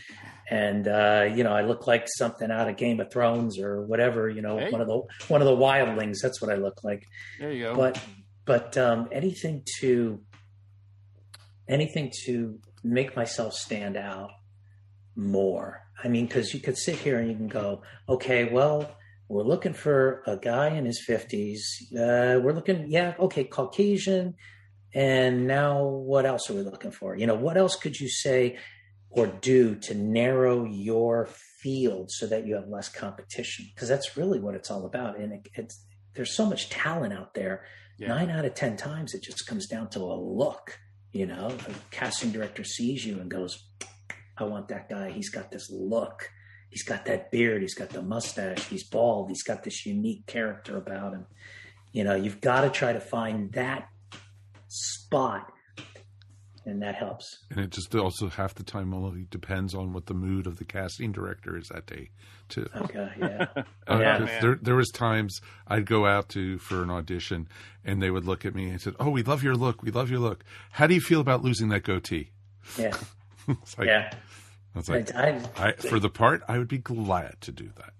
and 0.61 0.87
uh, 0.87 1.23
you 1.35 1.43
know, 1.45 1.53
I 1.59 1.61
look 1.69 1.87
like 1.87 2.05
something 2.21 2.49
out 2.51 2.69
of 2.69 2.75
Game 2.77 2.99
of 2.99 3.07
Thrones 3.11 3.53
or 3.59 3.81
whatever. 3.91 4.29
You 4.29 4.41
know, 4.45 4.55
Hey. 4.59 4.69
one 4.75 4.81
of 4.81 4.87
the 4.87 4.99
one 5.33 5.41
of 5.41 5.47
the 5.47 5.55
wildlings. 5.65 6.17
That's 6.21 6.39
what 6.41 6.51
I 6.51 6.57
look 6.65 6.83
like 6.83 7.03
There 7.39 7.51
you 7.51 7.63
go. 7.63 7.75
but 7.75 7.93
but 8.45 8.77
um, 8.77 8.99
anything 9.11 9.63
to 9.79 10.19
anything 11.67 12.11
to 12.25 12.59
make 12.83 13.15
myself 13.15 13.53
stand 13.53 13.95
out 13.95 14.29
more 15.15 15.81
i 16.03 16.07
mean 16.07 16.25
because 16.25 16.53
you 16.53 16.59
could 16.59 16.77
sit 16.77 16.95
here 16.95 17.17
and 17.19 17.29
you 17.29 17.35
can 17.35 17.47
go 17.47 17.81
okay 18.09 18.51
well 18.51 18.97
we're 19.29 19.43
looking 19.43 19.73
for 19.73 20.21
a 20.27 20.35
guy 20.35 20.69
in 20.69 20.85
his 20.85 20.99
50s 21.07 21.59
uh, 21.93 22.39
we're 22.41 22.51
looking 22.53 22.87
yeah 22.89 23.13
okay 23.19 23.43
caucasian 23.45 24.33
and 24.93 25.47
now 25.47 25.83
what 25.85 26.25
else 26.25 26.49
are 26.49 26.53
we 26.55 26.61
looking 26.61 26.91
for 26.91 27.15
you 27.15 27.25
know 27.27 27.35
what 27.35 27.55
else 27.57 27.75
could 27.77 27.97
you 27.99 28.09
say 28.09 28.57
or 29.13 29.27
do 29.27 29.75
to 29.75 29.93
narrow 29.95 30.65
your 30.65 31.27
field 31.59 32.11
so 32.11 32.27
that 32.27 32.45
you 32.45 32.55
have 32.55 32.67
less 32.67 32.89
competition. 32.89 33.65
Because 33.73 33.87
that's 33.87 34.17
really 34.17 34.39
what 34.39 34.55
it's 34.55 34.69
all 34.69 34.85
about. 34.85 35.17
And 35.17 35.33
it, 35.33 35.47
it's 35.53 35.85
there's 36.13 36.35
so 36.35 36.45
much 36.45 36.69
talent 36.69 37.13
out 37.13 37.33
there. 37.33 37.65
Yeah. 37.97 38.07
nine 38.07 38.31
out 38.31 38.43
of 38.43 38.55
ten 38.55 38.75
times 38.75 39.13
it 39.13 39.21
just 39.21 39.45
comes 39.45 39.67
down 39.67 39.89
to 39.91 39.99
a 39.99 40.17
look 40.17 40.79
you 41.13 41.27
know? 41.27 41.49
The 41.49 41.73
casting 41.91 42.31
director 42.31 42.63
sees 42.63 43.05
you 43.05 43.19
and 43.19 43.31
goes 43.31 43.63
i 44.35 44.43
want 44.43 44.67
that 44.69 44.89
guy. 44.89 45.11
He's 45.11 45.29
got 45.29 45.51
this 45.51 45.69
look. 45.69 46.27
He's 46.71 46.81
got 46.81 47.05
that 47.05 47.29
beard. 47.29 47.61
He's 47.61 47.75
got 47.75 47.89
the 47.89 48.01
mustache. 48.01 48.65
He's 48.65 48.83
bald. 48.83 49.29
He's 49.29 49.43
got 49.43 49.63
this 49.63 49.85
unique 49.85 50.25
character 50.25 50.75
about 50.75 51.13
him. 51.13 51.27
You 51.91 52.03
know 52.03 52.15
you've 52.15 52.41
got 52.41 52.61
to 52.61 52.71
try 52.71 52.93
to 52.93 52.99
find 52.99 53.51
that 53.53 53.89
spot 54.67 55.52
and 56.65 56.81
that 56.81 56.95
helps 56.95 57.39
And 57.51 57.59
it 57.59 57.69
just 57.71 57.93
also 57.95 58.29
half 58.29 58.55
the 58.55 58.63
time 58.63 58.93
only 58.93 59.25
depends 59.29 59.73
on 59.75 59.93
what 59.93 60.05
the 60.05 60.13
mood 60.13 60.47
of 60.47 60.57
the 60.57 60.65
casting 60.65 61.11
director 61.11 61.57
is 61.57 61.67
that 61.69 61.85
day, 61.85 62.09
too. 62.49 62.67
okay 62.75 63.09
yeah 63.19 63.47
Uh, 63.89 63.99
Yeah, 63.99 64.17
'cause 64.19 64.27
man. 64.27 64.41
there, 64.41 64.55
there 64.61 64.75
was 64.75 64.89
times 64.91 65.41
I'd 65.67 65.85
go 65.85 66.05
out 66.05 66.29
to 66.29 66.57
for 66.59 66.81
an 66.83 66.89
audition, 66.89 67.47
and 67.83 68.01
they 68.01 68.09
would 68.11 68.25
look 68.25 68.45
at 68.45 68.55
me 68.55 68.69
and 68.69 68.79
said, 68.79 68.95
"Oh, 68.99 69.09
we 69.09 69.23
love 69.23 69.43
your 69.43 69.55
look. 69.55 69.83
We 69.83 69.91
love 69.91 70.09
your 70.09 70.19
look. 70.19 70.43
How 70.71 70.87
do 70.87 70.93
you 70.93 71.01
feel 71.01 71.19
about 71.19 71.43
losing 71.43 71.69
that 71.69 71.83
goatee?" 71.83 72.31
yeah 72.77 72.95
It's 73.47 73.77
like, 73.77 73.87
yeah 73.87 74.13
I 74.75 74.79
was 74.79 74.89
like, 74.89 75.13
I, 75.15 75.39
I, 75.57 75.71
for 75.73 75.99
the 75.99 76.09
part, 76.09 76.41
I 76.47 76.57
would 76.57 76.67
be 76.69 76.79
glad 76.79 77.35
to 77.41 77.51
do 77.51 77.69
that. 77.75 77.93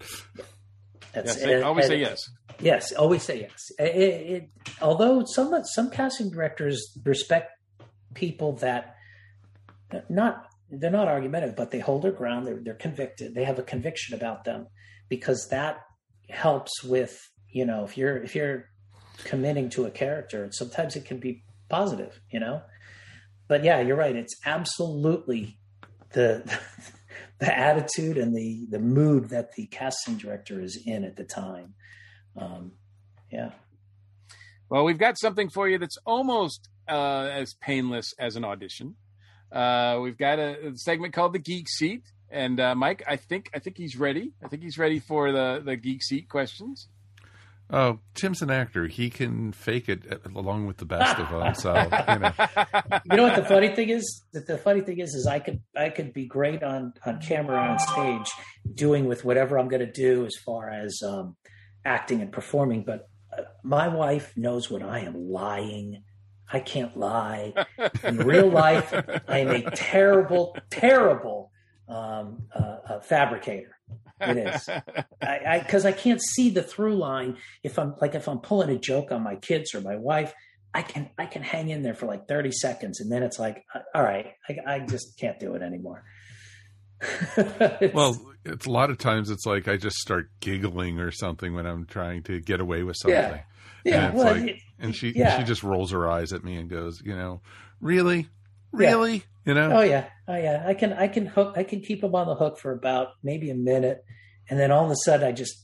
that's, 1.13 1.36
Yes, 1.36 1.41
say- 1.41 1.62
always 1.62 1.88
say 1.88 1.97
yes. 1.99 2.19
Yes, 2.60 2.91
always 2.93 3.23
say 3.23 3.41
yes. 3.41 3.71
It, 3.78 3.84
it, 3.95 4.49
although 4.82 5.23
some 5.26 5.54
some 5.65 5.89
casting 5.91 6.30
directors 6.32 6.82
respect 7.04 7.52
people 8.13 8.54
that 8.58 8.97
not 10.10 10.47
they're 10.69 10.89
not 10.89 11.08
argumentative, 11.08 11.56
but 11.56 11.71
they 11.71 11.80
hold 11.80 12.02
their 12.02 12.12
ground. 12.12 12.47
They're 12.47 12.60
they're 12.62 12.73
convicted. 12.73 13.36
They 13.36 13.43
have 13.43 13.60
a 13.60 13.63
conviction 13.63 14.15
about 14.15 14.43
them 14.43 14.67
because 15.10 15.47
that 15.49 15.82
helps 16.30 16.84
with 16.84 17.19
you 17.49 17.65
know 17.65 17.84
if 17.84 17.97
you're 17.97 18.17
if 18.17 18.36
you're 18.36 18.69
committing 19.23 19.69
to 19.69 19.86
a 19.86 19.91
character, 19.91 20.49
sometimes 20.52 20.95
it 20.95 21.06
can 21.06 21.19
be 21.19 21.43
positive, 21.69 22.19
you 22.32 22.39
know. 22.39 22.62
But 23.47 23.63
yeah, 23.63 23.82
you're 23.82 23.97
right. 23.97 24.15
It's 24.15 24.36
absolutely 24.45 25.60
the 26.13 26.60
the 27.39 27.58
attitude 27.58 28.17
and 28.17 28.36
the 28.36 28.65
the 28.69 28.80
mood 28.80 29.30
that 29.30 29.54
the 29.54 29.67
casting 29.67 30.17
director 30.17 30.62
is 30.62 30.82
in 30.86 31.04
at 31.04 31.15
the 31.15 31.23
time. 31.23 31.76
Um, 32.36 32.71
yeah. 33.32 33.52
Well, 34.69 34.86
we've 34.86 34.97
got 34.97 35.19
something 35.19 35.49
for 35.49 35.69
you 35.69 35.78
that's 35.78 35.97
almost 36.06 36.69
uh, 36.88 37.30
as 37.32 37.54
painless 37.54 38.13
as 38.19 38.36
an 38.36 38.46
audition. 38.46 38.96
Uh, 39.52 40.00
we've 40.02 40.17
got 40.17 40.39
a, 40.39 40.69
a, 40.69 40.76
segment 40.76 41.13
called 41.13 41.34
the 41.34 41.39
Geek 41.39 41.69
Seat, 41.69 42.04
and 42.30 42.60
uh, 42.60 42.74
Mike, 42.74 43.04
I 43.08 43.17
think 43.17 43.52
I 43.54 43.60
think 43.60 43.78
he's 43.78 43.96
ready. 43.96 44.34
I 44.43 44.48
think 44.48 44.63
he's 44.63 44.78
ready 44.78 45.00
for 45.00 45.32
the 45.32 45.62
the 45.63 45.76
Geek 45.76 46.02
Seat 46.04 46.28
questions. 46.28 46.88
Oh, 47.69 48.00
Tim's 48.13 48.41
an 48.41 48.52
actor. 48.52 48.88
He 48.88 49.10
can 49.10 49.52
fake 49.52 49.89
it 49.89 50.04
along 50.36 50.67
with 50.67 50.78
the 50.78 50.86
best 50.86 51.17
of 51.19 51.30
them. 51.30 51.56
So 51.56 51.74
you 51.74 52.19
know. 52.19 52.34
You 53.06 53.17
know 53.17 53.24
what 53.24 53.36
the 53.36 53.46
funny 53.46 53.69
thing 53.69 53.89
is? 53.89 54.24
That 54.34 54.48
the 54.48 54.58
funny 54.58 54.82
thing 54.82 55.00
is, 55.00 55.13
is 55.13 55.28
I 55.28 55.39
could 55.39 55.62
I 55.76 55.89
could 55.89 56.13
be 56.13 56.26
great 56.26 56.63
on 56.63 56.93
on 57.06 57.19
camera 57.19 57.58
on 57.58 57.80
stage, 57.80 58.32
doing 58.74 59.06
with 59.06 59.26
whatever 59.26 59.58
I'm 59.58 59.69
going 59.69 59.86
to 59.86 59.91
do 59.91 60.26
as 60.26 60.36
far 60.46 60.69
as 60.69 61.02
um, 61.06 61.36
acting 61.86 62.22
and 62.22 62.32
performing. 62.32 62.84
But 62.84 63.10
uh, 63.36 63.43
my 63.63 63.88
wife 63.88 64.34
knows 64.36 64.69
when 64.69 64.84
I 64.84 65.06
am 65.06 65.30
lying. 65.30 66.04
I 66.53 66.59
can't 66.59 66.95
lie. 66.95 67.53
In 68.03 68.17
real 68.17 68.47
life, 68.47 68.93
I 69.27 69.39
am 69.39 69.49
a 69.49 69.71
terrible, 69.71 70.55
terrible 70.69 71.51
um, 71.89 72.43
uh, 72.55 72.77
uh, 72.87 72.99
fabricator. 72.99 73.75
It 74.21 74.37
is. 74.37 74.69
Because 75.19 75.85
I, 75.85 75.89
I, 75.89 75.91
can't 75.91 76.21
see 76.21 76.51
the 76.51 76.63
through 76.63 76.95
line 76.95 77.37
if 77.63 77.77
I'm 77.77 77.95
like 77.99 78.15
if 78.15 78.29
I'm 78.29 78.39
pulling 78.39 78.69
a 78.69 78.77
joke 78.77 79.11
on 79.11 79.23
my 79.23 79.35
kids 79.35 79.73
or 79.73 79.81
my 79.81 79.97
wife. 79.97 80.33
I 80.75 80.81
can 80.81 81.09
I 81.17 81.25
can 81.25 81.43
hang 81.43 81.69
in 81.69 81.83
there 81.83 81.93
for 81.93 82.07
like 82.07 82.27
30 82.27 82.51
seconds 82.51 82.99
and 82.99 83.11
then 83.11 83.21
it's 83.21 83.37
like 83.37 83.63
uh, 83.75 83.79
all 83.93 84.01
right 84.01 84.33
I, 84.49 84.57
I 84.65 84.79
just 84.79 85.19
can't 85.19 85.39
do 85.39 85.55
it 85.55 85.61
anymore. 85.61 86.03
well, 87.93 88.19
it's 88.45 88.65
a 88.65 88.71
lot 88.71 88.89
of 88.89 88.97
times 88.97 89.29
it's 89.29 89.45
like 89.45 89.67
I 89.67 89.77
just 89.77 89.97
start 89.97 90.29
giggling 90.39 90.99
or 90.99 91.11
something 91.11 91.53
when 91.53 91.65
I'm 91.65 91.85
trying 91.85 92.23
to 92.23 92.39
get 92.39 92.59
away 92.59 92.83
with 92.83 92.95
something. 92.97 93.15
Yeah. 93.15 93.41
Yeah, 93.84 94.08
and 94.08 94.17
well, 94.17 94.34
like, 94.34 94.43
it, 94.43 94.62
and 94.80 94.96
she 94.96 95.12
yeah. 95.12 95.38
she 95.38 95.43
just 95.43 95.63
rolls 95.63 95.91
her 95.91 96.10
eyes 96.10 96.32
at 96.34 96.43
me 96.43 96.56
and 96.56 96.69
goes, 96.69 97.02
you 97.04 97.15
know, 97.15 97.41
really, 97.82 98.28
really, 98.72 99.13
yeah. 99.15 99.22
you 99.46 99.54
know? 99.54 99.78
Oh 99.78 99.82
yeah, 99.82 100.08
oh 100.28 100.38
yeah. 100.38 100.63
I 100.65 100.74
can 100.74 100.93
I 100.93 101.08
can 101.08 101.26
hook 101.26 101.56
I 101.58 101.63
can 101.63 101.82
keep 101.82 102.02
them 102.02 102.15
on 102.15 102.28
the 102.28 102.36
hook 102.36 102.60
for 102.60 102.72
about 102.72 103.10
maybe 103.24 103.50
a 103.50 103.56
minute, 103.56 104.04
and 104.50 104.60
then 104.60 104.72
all 104.72 104.86
of 104.86 104.91
a 104.91 104.96
sudden 104.96 105.28
I 105.28 105.32
just, 105.32 105.56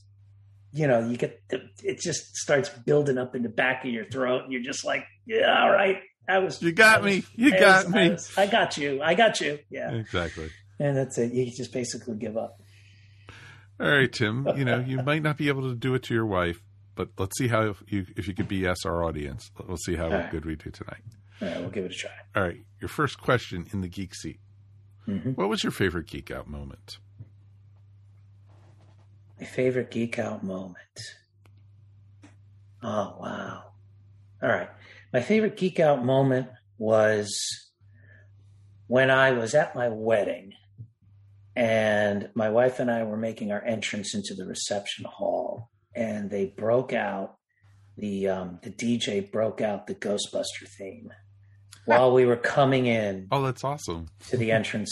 you 0.72 0.86
know, 0.86 1.06
you 1.08 1.16
get 1.16 1.40
the, 1.48 1.62
it 1.82 1.98
just 1.98 2.36
starts 2.36 2.68
building 2.68 3.16
up 3.16 3.34
in 3.34 3.42
the 3.42 3.48
back 3.48 3.84
of 3.84 3.90
your 3.90 4.04
throat, 4.04 4.44
and 4.44 4.52
you're 4.52 4.62
just 4.62 4.84
like, 4.84 5.04
yeah, 5.26 5.62
all 5.62 5.70
right, 5.70 5.98
I 6.28 6.38
was. 6.38 6.60
You 6.62 6.72
got 6.72 7.02
was, 7.02 7.14
me. 7.14 7.24
You 7.36 7.58
got 7.58 7.86
was, 7.86 7.94
me. 7.94 8.00
I, 8.00 8.08
was, 8.10 8.38
I 8.38 8.46
got 8.46 8.76
you. 8.76 9.02
I 9.02 9.14
got 9.14 9.40
you. 9.40 9.58
Yeah, 9.70 9.92
exactly. 9.92 10.50
And 10.78 10.96
that's 10.96 11.18
it. 11.18 11.32
You 11.32 11.50
just 11.50 11.72
basically 11.72 12.16
give 12.16 12.36
up. 12.36 12.60
All 13.78 13.90
right, 13.90 14.12
Tim. 14.12 14.46
You 14.56 14.64
know, 14.64 14.78
you 14.86 15.02
might 15.02 15.22
not 15.22 15.36
be 15.36 15.48
able 15.48 15.62
to 15.62 15.74
do 15.74 15.94
it 15.94 16.02
to 16.04 16.14
your 16.14 16.26
wife, 16.26 16.62
but 17.00 17.08
let's 17.18 17.38
see 17.38 17.48
how 17.48 17.74
you 17.88 18.06
if 18.16 18.28
you 18.28 18.34
could 18.34 18.48
BS 18.48 18.84
our 18.84 19.02
audience. 19.02 19.50
Let's 19.66 19.84
see 19.84 19.96
how 19.96 20.10
right. 20.10 20.30
good 20.30 20.44
we 20.44 20.56
do 20.56 20.70
tonight. 20.70 21.02
All 21.40 21.48
right, 21.48 21.60
we'll 21.60 21.70
give 21.70 21.84
it 21.84 21.92
a 21.92 21.94
try. 21.94 22.10
All 22.36 22.42
right, 22.42 22.60
your 22.80 22.88
first 22.88 23.20
question 23.20 23.66
in 23.72 23.80
the 23.80 23.88
geek 23.88 24.14
seat. 24.14 24.40
Mm-hmm. 25.08 25.30
What 25.30 25.48
was 25.48 25.64
your 25.64 25.70
favorite 25.70 26.06
geek 26.06 26.30
out 26.30 26.46
moment? 26.46 26.98
My 29.38 29.46
favorite 29.46 29.90
geek 29.90 30.18
out 30.18 30.44
moment. 30.44 31.00
Oh 32.82 33.16
wow! 33.18 33.64
All 34.42 34.48
right, 34.48 34.68
my 35.12 35.22
favorite 35.22 35.56
geek 35.56 35.80
out 35.80 36.04
moment 36.04 36.48
was 36.78 37.70
when 38.86 39.10
I 39.10 39.32
was 39.32 39.54
at 39.54 39.74
my 39.74 39.88
wedding 39.88 40.52
and 41.56 42.30
my 42.34 42.48
wife 42.48 42.78
and 42.78 42.90
I 42.90 43.02
were 43.02 43.16
making 43.16 43.52
our 43.52 43.62
entrance 43.64 44.14
into 44.14 44.34
the 44.34 44.46
reception 44.46 45.04
hall, 45.04 45.68
and 46.00 46.30
they 46.30 46.46
broke 46.46 46.92
out 46.92 47.36
the 47.96 48.26
um, 48.28 48.58
the 48.62 48.70
DJ 48.70 49.30
broke 49.30 49.60
out 49.60 49.86
the 49.86 49.94
Ghostbuster 49.94 50.66
theme 50.78 51.12
while 51.84 52.12
we 52.12 52.24
were 52.24 52.36
coming 52.36 52.86
in. 52.86 53.28
Oh, 53.32 53.42
that's 53.42 53.62
awesome! 53.62 54.06
to 54.30 54.36
the 54.36 54.50
entrance 54.50 54.90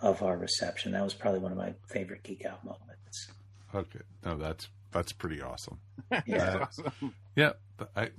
of 0.00 0.22
our 0.22 0.36
reception. 0.36 0.92
That 0.92 1.04
was 1.04 1.14
probably 1.14 1.40
one 1.40 1.52
of 1.52 1.58
my 1.58 1.74
favorite 1.88 2.22
geek 2.24 2.44
out 2.46 2.64
moments. 2.64 3.30
Okay, 3.74 4.00
no, 4.24 4.36
that's 4.36 4.68
that's 4.90 5.12
pretty 5.12 5.40
awesome. 5.42 5.78
Yeah, 6.26 6.66
Uh, 6.84 6.90
yeah, 7.36 7.52
I 7.96 8.10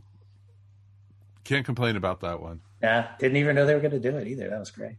can't 1.43 1.65
complain 1.65 1.95
about 1.95 2.21
that 2.21 2.41
one. 2.41 2.61
yeah. 2.81 3.09
Didn't 3.19 3.37
even 3.37 3.55
know 3.55 3.65
they 3.65 3.73
were 3.75 3.79
going 3.81 3.91
to 3.91 3.99
do 3.99 4.17
it 4.17 4.27
either. 4.27 4.49
That 4.49 4.59
was 4.59 4.71
great. 4.71 4.95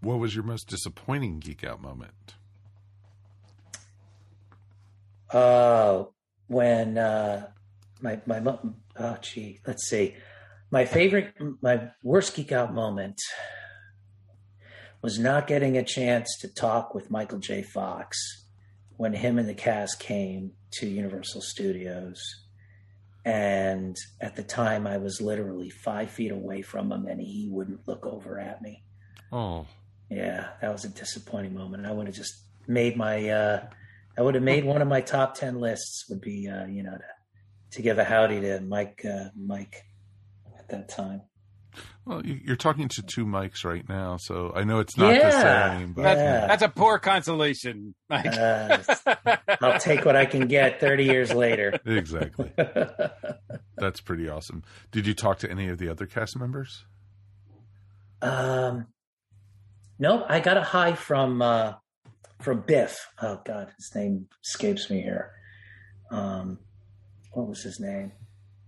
What 0.00 0.18
was 0.18 0.34
your 0.34 0.44
most 0.44 0.68
disappointing 0.68 1.38
geek 1.38 1.62
out 1.64 1.80
moment? 1.80 2.34
Uh, 5.30 6.04
when 6.52 6.98
uh, 6.98 7.48
my 8.00 8.20
my 8.26 8.42
oh 8.98 9.16
gee, 9.20 9.60
let's 9.66 9.88
see. 9.88 10.14
My 10.70 10.84
favorite, 10.86 11.34
my 11.60 11.90
worst 12.02 12.34
geek 12.34 12.50
out 12.52 12.72
moment 12.72 13.20
was 15.02 15.18
not 15.18 15.46
getting 15.46 15.76
a 15.76 15.84
chance 15.84 16.38
to 16.40 16.48
talk 16.48 16.94
with 16.94 17.10
Michael 17.10 17.38
J. 17.40 17.62
Fox 17.62 18.46
when 18.96 19.12
him 19.12 19.38
and 19.38 19.48
the 19.48 19.54
cast 19.54 19.98
came 19.98 20.52
to 20.72 20.86
Universal 20.86 21.42
Studios. 21.42 22.22
And 23.24 23.96
at 24.20 24.36
the 24.36 24.42
time, 24.42 24.86
I 24.86 24.98
was 24.98 25.20
literally 25.20 25.70
five 25.70 26.10
feet 26.10 26.32
away 26.32 26.62
from 26.62 26.90
him, 26.90 27.06
and 27.06 27.20
he 27.20 27.48
wouldn't 27.50 27.86
look 27.86 28.06
over 28.06 28.38
at 28.40 28.62
me. 28.62 28.84
Oh, 29.30 29.66
Yeah, 30.10 30.50
that 30.60 30.72
was 30.72 30.84
a 30.84 30.88
disappointing 30.88 31.54
moment. 31.54 31.86
I 31.86 31.92
would 31.92 32.06
have 32.06 32.16
just 32.16 32.34
made 32.66 32.96
my, 32.96 33.28
uh, 33.28 33.66
I 34.18 34.22
would 34.22 34.34
have 34.34 34.44
made 34.44 34.64
one 34.64 34.82
of 34.82 34.88
my 34.88 35.00
top 35.00 35.34
ten 35.34 35.58
lists. 35.60 36.04
Would 36.08 36.20
be, 36.20 36.48
uh, 36.48 36.66
you 36.66 36.82
know, 36.82 36.92
to, 36.92 37.04
to 37.76 37.82
give 37.82 37.98
a 37.98 38.04
howdy 38.04 38.40
to 38.42 38.60
Mike, 38.60 39.02
uh, 39.04 39.30
Mike, 39.36 39.84
at 40.58 40.68
that 40.68 40.88
time. 40.88 41.22
well, 42.04 42.24
you- 42.26 42.40
you're 42.44 42.56
talking 42.56 42.88
to 42.88 43.02
two 43.02 43.24
mics 43.24 43.64
right 43.64 43.88
now, 43.88 44.18
so 44.18 44.52
I 44.54 44.64
know 44.64 44.80
it's 44.80 44.98
not 44.98 45.14
the 45.14 45.30
same. 45.78 45.92
But 45.94 46.02
That's, 46.02 46.18
Yeah. 46.18 46.46
that's 46.46 46.62
a 46.62 46.68
poor 46.68 46.98
consolation, 46.98 47.94
Mike. 48.10 48.26
Uh, 48.26 48.78
I'll 49.62 49.78
take 49.80 50.04
what 50.04 50.14
I 50.16 50.26
can 50.26 50.46
get. 50.48 50.80
Thirty 50.80 51.04
years 51.04 51.32
later. 51.32 51.78
exactly, 51.86 52.52
that's 53.78 54.00
pretty 54.02 54.28
awesome. 54.28 54.62
Did 54.90 55.06
you 55.06 55.14
talk 55.14 55.38
to 55.38 55.50
any 55.50 55.68
of 55.68 55.78
the 55.78 55.88
other 55.88 56.04
cast 56.06 56.38
members? 56.38 56.84
Um, 58.20 58.86
no, 59.98 60.24
I 60.28 60.40
got 60.40 60.56
a 60.56 60.62
high 60.62 60.92
from 60.94 61.40
uh, 61.42 61.74
from 62.40 62.60
Biff. 62.60 63.08
Oh 63.20 63.40
God, 63.44 63.72
his 63.76 63.94
name 63.94 64.28
escapes 64.44 64.90
me 64.90 65.00
here. 65.02 65.30
Um, 66.10 66.58
what 67.32 67.48
was 67.48 67.62
his 67.62 67.80
name? 67.80 68.12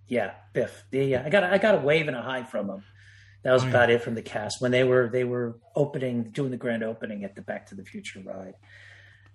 Yeah, 0.07 0.33
Biff. 0.53 0.85
Yeah, 0.93 1.23
I 1.25 1.29
got 1.31 1.45
a, 1.45 1.53
I 1.53 1.59
got 1.59 1.75
a 1.75 1.79
wave 1.79 2.09
and 2.09 2.17
a 2.17 2.23
high 2.23 2.45
from 2.45 2.69
him. 2.71 2.85
That 3.43 3.53
was 3.53 3.63
Oh, 3.63 3.67
yeah. 3.67 3.71
about 3.73 3.91
it 3.91 4.03
from 4.03 4.15
the 4.15 4.23
cast 4.23 4.61
when 4.63 4.71
they 4.71 4.85
were 4.85 5.09
they 5.13 5.25
were 5.25 5.59
opening 5.77 6.25
doing 6.31 6.51
the 6.51 6.57
grand 6.57 6.83
opening 6.83 7.25
at 7.25 7.35
the 7.35 7.43
Back 7.43 7.67
to 7.67 7.75
the 7.75 7.85
Future 7.85 8.21
ride. 8.25 8.55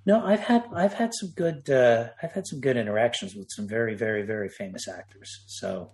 No, 0.05 0.25
I've 0.25 0.39
had 0.39 0.63
I've 0.73 0.93
had 0.93 1.13
some 1.13 1.29
good 1.36 1.69
uh, 1.69 2.08
I've 2.23 2.32
had 2.32 2.47
some 2.47 2.60
good 2.60 2.77
interactions 2.77 3.36
with 3.36 3.49
some 3.51 3.67
very 3.67 3.93
very 3.95 4.23
very 4.23 4.49
famous 4.49 4.88
actors. 4.88 5.43
So, 5.45 5.91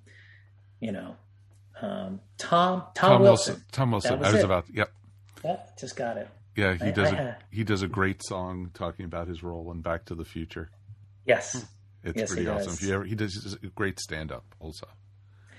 you 0.80 0.94
know, 0.94 1.16
um, 1.82 2.22
Tom 2.38 2.84
Tom, 2.94 3.22
Wilson. 3.22 3.64
Tom 3.74 3.92
Wilson. 3.92 4.12
That 4.12 4.20
was 4.20 4.28
I 4.28 4.32
was 4.32 4.42
it. 4.42 4.46
about. 4.46 4.66
Yep. 4.74 4.92
Yeah, 5.44 5.58
just 5.78 5.96
got 5.98 6.16
it. 6.18 6.30
Yeah, 6.56 6.74
he 6.76 6.86
I- 6.88 6.92
does. 6.92 7.14
I 7.14 7.16
a, 7.18 7.36
he 7.52 7.64
does 7.64 7.82
a 7.82 7.88
great 7.88 8.22
song 8.26 8.72
talking 8.74 9.06
about 9.06 9.28
his 9.28 9.44
role 9.44 9.72
in 9.72 9.82
Back 9.82 10.06
to 10.06 10.16
the 10.16 10.26
Future. 10.26 10.70
Yes. 11.26 11.66
It's 12.04 12.18
Yes, 12.20 12.30
pretty 12.30 12.44
he 12.44 12.48
awesome. 12.50 12.76
does. 12.76 12.90
Ever, 12.90 13.04
he 13.04 13.16
does 13.16 13.58
a 13.64 13.68
great 13.68 14.00
stand 14.00 14.32
up 14.32 14.46
also. 14.60 14.88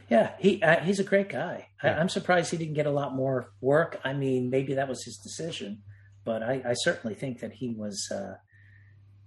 Yeah, 0.08 0.34
he 0.38 0.62
uh, 0.62 0.80
he's 0.84 1.00
a 1.00 1.04
great 1.04 1.28
guy. 1.28 1.66
I, 1.82 1.88
Yeah. 1.88 2.00
I'm 2.00 2.08
surprised 2.08 2.52
he 2.52 2.56
didn't 2.56 2.74
get 2.74 2.86
a 2.86 2.90
lot 2.92 3.14
more 3.14 3.50
work. 3.60 3.98
I 4.04 4.12
mean, 4.12 4.50
maybe 4.50 4.74
that 4.74 4.88
was 4.88 5.02
his 5.04 5.16
decision, 5.16 5.82
but 6.24 6.42
I, 6.44 6.62
I 6.64 6.72
certainly 6.74 7.14
think 7.16 7.40
that 7.40 7.52
he 7.54 7.74
was 7.76 8.08
uh, 8.14 8.34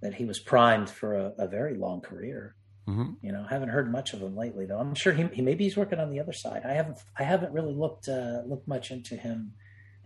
that 0.02 0.14
he 0.14 0.24
was 0.24 0.40
primed 0.40 0.90
for 0.90 1.14
a, 1.16 1.34
a 1.38 1.48
very 1.50 1.76
long 1.76 2.00
career. 2.00 2.56
hmm 2.88 3.12
You 3.22 3.34
know, 3.34 3.44
haven't 3.50 3.68
heard 3.70 3.92
much 3.92 4.14
of 4.14 4.22
him 4.22 4.38
lately, 4.38 4.66
though. 4.66 4.80
I'm 4.80 4.96
sure 4.96 5.12
he, 5.12 5.26
he 5.34 5.42
maybe 5.42 5.66
he's 5.66 5.76
working 5.76 6.00
on 6.00 6.10
the 6.10 6.22
other 6.22 6.32
side. 6.34 6.62
I 6.66 6.72
haven't 6.74 7.00
I 7.18 7.24
haven't 7.24 7.52
really 7.52 7.74
looked 7.74 8.08
uh, 8.08 8.44
looked 8.48 8.68
much 8.70 8.90
into 8.92 9.18
him 9.18 9.52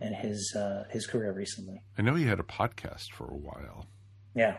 and 0.00 0.14
his 0.14 0.54
uh, 0.56 0.84
his 0.90 1.06
career 1.06 1.32
recently. 1.32 1.82
I 1.98 2.02
know 2.02 2.14
he 2.14 2.24
had 2.26 2.40
a 2.40 2.44
podcast 2.44 3.12
for 3.12 3.24
a 3.26 3.36
while, 3.36 3.86
Yeah, 4.34 4.56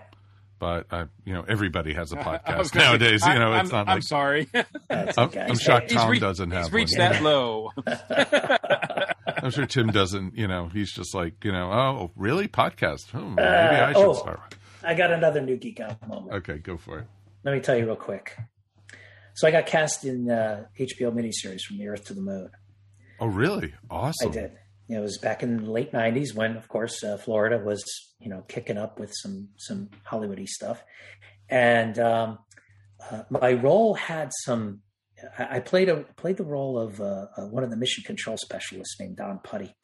but 0.60 0.88
uh, 0.92 1.06
you 1.26 1.34
know 1.34 1.44
everybody 1.48 1.94
has 1.94 2.12
a 2.12 2.16
podcast 2.18 2.46
gonna 2.46 2.66
say, 2.66 2.80
nowadays. 2.80 3.24
I- 3.24 3.34
you 3.34 3.40
know, 3.40 3.52
I'm, 3.54 3.66
it's 3.66 3.72
not 3.72 3.88
I'm 3.88 3.96
like 3.96 4.04
sorry. 4.04 4.48
I'm, 4.90 5.10
okay. 5.18 5.42
I'm 5.42 5.58
shocked 5.58 5.92
He's 5.92 6.00
Tom 6.00 6.10
re- 6.12 6.20
doesn't 6.20 6.52
have 6.52 6.66
He's 6.66 6.74
reached 6.74 6.98
one. 6.98 7.12
that 7.12 7.22
low. 7.24 7.72
I'm 9.44 9.52
sure 9.52 9.66
Tim 9.66 9.88
doesn't. 9.88 10.36
You 10.38 10.48
know, 10.48 10.70
he's 10.70 10.92
just 10.92 11.14
like 11.14 11.44
you 11.44 11.52
know, 11.52 11.72
oh 11.72 12.12
really 12.16 12.48
podcast? 12.48 13.10
Hmm, 13.12 13.36
maybe 13.36 13.48
Uh, 13.48 13.88
I 13.88 13.94
should 13.94 14.06
oh. 14.06 14.14
start. 14.14 14.56
I 14.84 14.94
got 14.94 15.12
another 15.12 15.42
new 15.42 15.58
geek 15.58 15.80
out 15.80 16.08
moment. 16.08 16.36
Okay, 16.38 16.58
go 16.60 16.78
for 16.78 17.00
it. 17.00 17.08
Let 17.44 17.54
me 17.56 17.60
tell 17.60 17.76
you 17.78 17.86
real 17.86 17.96
quick. 17.96 18.38
So 19.36 19.48
I 19.48 19.52
got 19.52 19.66
cast 19.66 20.06
in 20.06 20.30
uh, 20.30 20.66
HBO 20.80 21.12
miniseries 21.12 21.62
from 21.62 21.78
the 21.78 21.88
Earth 21.90 22.06
to 22.06 22.14
the 22.14 22.22
Moon. 22.22 22.50
Oh 23.20 23.28
really? 23.28 23.74
Awesome. 23.90 24.30
I 24.30 24.34
did. 24.34 24.52
It 24.88 25.00
was 25.00 25.18
back 25.18 25.42
in 25.42 25.58
the 25.58 25.72
late 25.72 25.92
'90s 25.92 26.36
when, 26.36 26.56
of 26.56 26.68
course, 26.68 27.04
uh, 27.04 27.18
Florida 27.18 27.58
was 27.58 27.84
you 28.20 28.30
know 28.30 28.42
kicking 28.48 28.78
up 28.78 29.00
with 29.00 29.12
some 29.14 29.50
some 29.58 29.90
Hollywoody 30.10 30.48
stuff, 30.48 30.84
and 31.50 31.98
um, 31.98 32.40
uh, 33.12 33.24
my 33.30 33.54
role 33.54 33.96
had 33.96 34.32
some. 34.44 34.82
I, 35.38 35.58
I 35.58 35.60
played 35.60 35.90
a 35.90 36.04
played 36.18 36.38
the 36.38 36.44
role 36.44 36.78
of 36.78 37.02
uh, 37.02 37.28
uh, 37.38 37.48
one 37.48 37.64
of 37.64 37.72
the 37.72 37.78
mission 37.78 38.04
control 38.04 38.38
specialists 38.38 38.98
named 39.00 39.18
Don 39.18 39.40
Putty. 39.44 39.76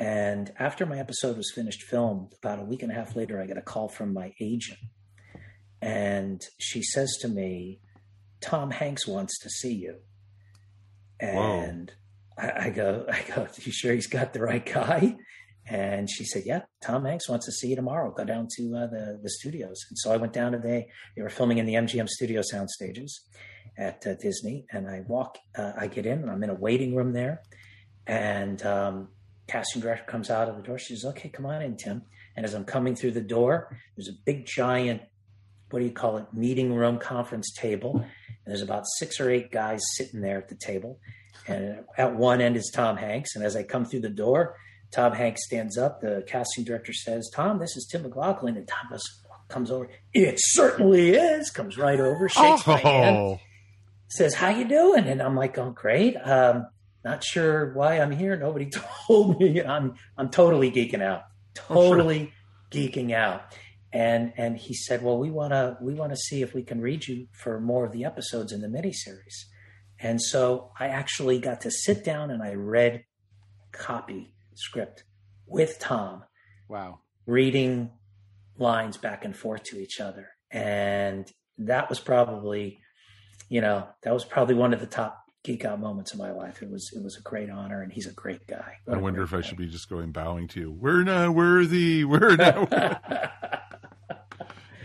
And 0.00 0.52
after 0.58 0.86
my 0.86 0.98
episode 0.98 1.36
was 1.36 1.52
finished 1.54 1.82
filmed, 1.82 2.34
about 2.42 2.58
a 2.58 2.64
week 2.64 2.82
and 2.82 2.90
a 2.90 2.94
half 2.94 3.14
later, 3.14 3.40
I 3.40 3.46
got 3.46 3.58
a 3.58 3.62
call 3.62 3.88
from 3.88 4.12
my 4.12 4.32
agent, 4.40 4.80
and 5.80 6.40
she 6.58 6.82
says 6.82 7.16
to 7.20 7.28
me, 7.28 7.80
"Tom 8.40 8.70
Hanks 8.70 9.06
wants 9.06 9.38
to 9.40 9.50
see 9.50 9.74
you." 9.74 9.98
And 11.20 11.92
I, 12.38 12.66
I 12.66 12.70
go, 12.70 13.06
I 13.10 13.22
go, 13.34 13.46
you 13.56 13.72
sure 13.72 13.92
he's 13.92 14.06
got 14.06 14.32
the 14.32 14.40
right 14.40 14.64
guy? 14.64 15.16
And 15.66 16.10
she 16.10 16.24
said, 16.24 16.42
"Yeah, 16.44 16.62
Tom 16.82 17.06
Hanks 17.06 17.28
wants 17.28 17.46
to 17.46 17.52
see 17.52 17.68
you 17.68 17.76
tomorrow. 17.76 18.12
Go 18.12 18.24
down 18.24 18.48
to 18.56 18.76
uh, 18.76 18.86
the 18.86 19.18
the 19.22 19.30
studios." 19.30 19.82
And 19.88 19.98
so 19.98 20.12
I 20.12 20.18
went 20.18 20.34
down 20.34 20.52
today. 20.52 20.88
They 21.16 21.22
were 21.22 21.30
filming 21.30 21.58
in 21.58 21.64
the 21.64 21.74
MGM 21.74 22.06
Studio 22.06 22.42
sound 22.42 22.68
stages 22.68 23.22
at 23.78 24.06
uh, 24.06 24.14
Disney, 24.20 24.66
and 24.70 24.86
I 24.86 25.00
walk. 25.08 25.38
Uh, 25.56 25.72
I 25.76 25.86
get 25.86 26.04
in, 26.04 26.18
and 26.20 26.30
I'm 26.30 26.42
in 26.42 26.50
a 26.50 26.54
waiting 26.54 26.94
room 26.94 27.14
there, 27.14 27.40
and 28.06 28.62
um, 28.66 29.08
casting 29.46 29.80
director 29.80 30.04
comes 30.04 30.28
out 30.28 30.50
of 30.50 30.56
the 30.56 30.62
door. 30.62 30.78
She 30.78 30.96
says, 30.96 31.06
"Okay, 31.06 31.30
come 31.30 31.46
on 31.46 31.62
in, 31.62 31.78
Tim." 31.78 32.02
And 32.36 32.44
as 32.44 32.52
I'm 32.52 32.64
coming 32.64 32.94
through 32.94 33.12
the 33.12 33.22
door, 33.22 33.78
there's 33.96 34.08
a 34.08 34.18
big 34.26 34.44
giant, 34.44 35.02
what 35.74 35.80
do 35.80 35.84
you 35.84 35.92
call 35.92 36.16
it, 36.16 36.32
meeting 36.32 36.72
room 36.72 36.98
conference 36.98 37.52
table, 37.52 37.96
and 37.98 38.06
there's 38.46 38.62
about 38.62 38.84
six 38.96 39.20
or 39.20 39.30
eight 39.30 39.50
guys 39.50 39.82
sitting 39.96 40.22
there 40.22 40.38
at 40.38 40.48
the 40.48 40.54
table. 40.54 40.98
And 41.46 41.80
at 41.98 42.16
one 42.16 42.40
end 42.40 42.56
is 42.56 42.70
Tom 42.72 42.96
Hanks, 42.96 43.36
and 43.36 43.44
as 43.44 43.54
I 43.54 43.64
come 43.64 43.84
through 43.84 44.00
the 44.00 44.08
door 44.08 44.56
Tom 44.94 45.12
Hanks 45.12 45.44
stands 45.44 45.76
up. 45.76 46.00
The 46.00 46.24
casting 46.26 46.62
director 46.62 46.92
says, 46.92 47.28
Tom, 47.34 47.58
this 47.58 47.76
is 47.76 47.86
Tim 47.90 48.02
McLaughlin. 48.02 48.56
And 48.56 48.68
Tom 48.68 48.96
comes 49.48 49.70
over. 49.70 49.88
It 50.12 50.36
certainly 50.38 51.10
is. 51.10 51.50
Comes 51.50 51.76
right 51.76 51.98
over, 51.98 52.28
shakes 52.28 52.62
oh. 52.66 52.70
my 52.70 52.78
hand, 52.78 53.40
says, 54.08 54.34
how 54.34 54.50
you 54.50 54.68
doing? 54.68 55.06
And 55.06 55.20
I'm 55.20 55.34
like, 55.34 55.58
oh, 55.58 55.70
great. 55.70 56.16
Um, 56.16 56.68
not 57.04 57.24
sure 57.24 57.74
why 57.74 57.98
I'm 57.98 58.12
here. 58.12 58.36
Nobody 58.36 58.70
told 59.06 59.40
me. 59.40 59.60
I'm, 59.62 59.94
I'm 60.16 60.30
totally 60.30 60.70
geeking 60.70 61.02
out. 61.02 61.24
Totally 61.54 62.32
geeking 62.70 63.12
out. 63.12 63.52
And, 63.94 64.32
and 64.36 64.56
he 64.58 64.74
said, 64.74 65.04
well, 65.04 65.18
we 65.18 65.30
want 65.30 65.52
to, 65.52 65.78
we 65.80 65.94
want 65.94 66.10
to 66.10 66.16
see 66.16 66.42
if 66.42 66.52
we 66.52 66.64
can 66.64 66.80
read 66.80 67.06
you 67.06 67.28
for 67.30 67.60
more 67.60 67.86
of 67.86 67.92
the 67.92 68.04
episodes 68.04 68.50
in 68.50 68.60
the 68.60 68.66
miniseries. 68.66 69.44
And 70.00 70.20
so 70.20 70.72
I 70.78 70.88
actually 70.88 71.38
got 71.38 71.60
to 71.60 71.70
sit 71.70 72.04
down 72.04 72.32
and 72.32 72.42
I 72.42 72.54
read 72.54 73.04
copy 73.70 74.34
script 74.54 75.04
with 75.46 75.78
Tom. 75.78 76.24
Wow. 76.68 77.02
Reading 77.26 77.92
lines 78.58 78.96
back 78.96 79.24
and 79.24 79.36
forth 79.36 79.62
to 79.64 79.78
each 79.78 80.00
other. 80.00 80.30
And 80.50 81.30
that 81.58 81.88
was 81.88 82.00
probably, 82.00 82.80
you 83.48 83.60
know, 83.60 83.86
that 84.02 84.12
was 84.12 84.24
probably 84.24 84.56
one 84.56 84.74
of 84.74 84.80
the 84.80 84.86
top 84.86 85.24
geek 85.44 85.64
out 85.64 85.78
moments 85.78 86.12
of 86.12 86.18
my 86.18 86.32
life. 86.32 86.62
It 86.62 86.70
was 86.70 86.90
it 86.96 87.02
was 87.02 87.16
a 87.16 87.22
great 87.22 87.50
honor, 87.50 87.82
and 87.82 87.92
he's 87.92 88.06
a 88.06 88.12
great 88.12 88.46
guy. 88.46 88.78
What 88.86 88.98
I 88.98 89.00
wonder 89.00 89.22
if 89.22 89.30
guy. 89.30 89.38
I 89.38 89.40
should 89.42 89.58
be 89.58 89.66
just 89.66 89.88
going 89.88 90.10
bowing 90.10 90.48
to 90.48 90.60
you. 90.60 90.72
We're 90.72 91.04
not 91.04 91.34
worthy. 91.34 92.04
We're 92.04 92.36
not. 92.36 92.72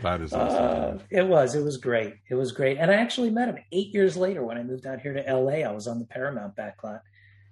that 0.04 0.22
is 0.22 0.34
awesome. 0.34 0.98
Uh, 0.98 1.02
it 1.10 1.28
was. 1.28 1.56
It 1.56 1.64
was 1.64 1.78
great. 1.78 2.16
It 2.30 2.36
was 2.36 2.52
great. 2.52 2.78
And 2.78 2.92
I 2.92 2.96
actually 2.96 3.30
met 3.30 3.50
him 3.50 3.58
eight 3.72 3.94
years 3.94 4.16
later 4.18 4.44
when 4.44 4.58
I 4.58 4.64
moved 4.64 4.86
out 4.86 5.02
here 5.02 5.14
to 5.14 5.28
L.A. 5.28 5.64
I 5.64 5.72
was 5.72 5.88
on 5.88 6.00
the 6.00 6.06
Paramount 6.06 6.56
backlot 6.56 7.02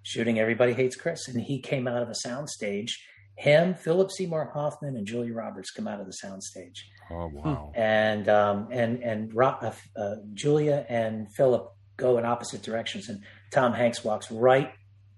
shooting 0.07 0.39
Everybody 0.39 0.71
Hates 0.71 0.95
Chris, 0.95 1.27
and 1.27 1.41
he 1.41 1.59
came 1.59 1.85
out 1.87 2.01
of 2.01 2.07
the 2.07 2.15
soundstage. 2.25 2.91
Him, 3.35 3.75
Philip 3.75 4.09
Seymour 4.09 4.51
Hoffman, 4.53 4.95
and 4.95 5.05
Julia 5.05 5.33
Roberts 5.33 5.69
come 5.69 5.87
out 5.87 5.99
of 5.99 6.07
the 6.07 6.13
soundstage. 6.23 6.79
Oh 7.11 7.27
wow! 7.27 7.71
And 7.75 8.27
um, 8.29 8.69
and 8.71 9.03
and 9.03 9.31
uh, 9.37 9.71
uh, 9.95 10.15
Julia 10.33 10.85
and 10.89 11.27
Philip 11.35 11.71
go 11.97 12.17
in 12.17 12.25
opposite 12.25 12.63
directions, 12.63 13.09
and 13.09 13.21
Tom 13.51 13.73
Hanks 13.73 14.03
walks 14.03 14.31
right, 14.31 14.71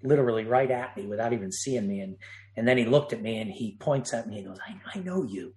literally 0.04 0.44
right 0.44 0.70
at 0.70 0.98
me 0.98 1.06
without 1.06 1.34
even 1.34 1.52
seeing 1.52 1.88
me, 1.88 2.02
and 2.02 2.18
and 2.58 2.68
then 2.68 2.78
he 2.78 2.86
looked 2.86 3.14
at 3.14 3.22
me 3.22 3.40
and 3.40 3.50
he 3.50 3.78
points 3.80 4.14
at 4.14 4.28
me 4.28 4.40
and 4.40 4.48
goes, 4.48 4.60
"I, 4.68 4.98
I 4.98 5.02
know 5.02 5.24
you." 5.24 5.54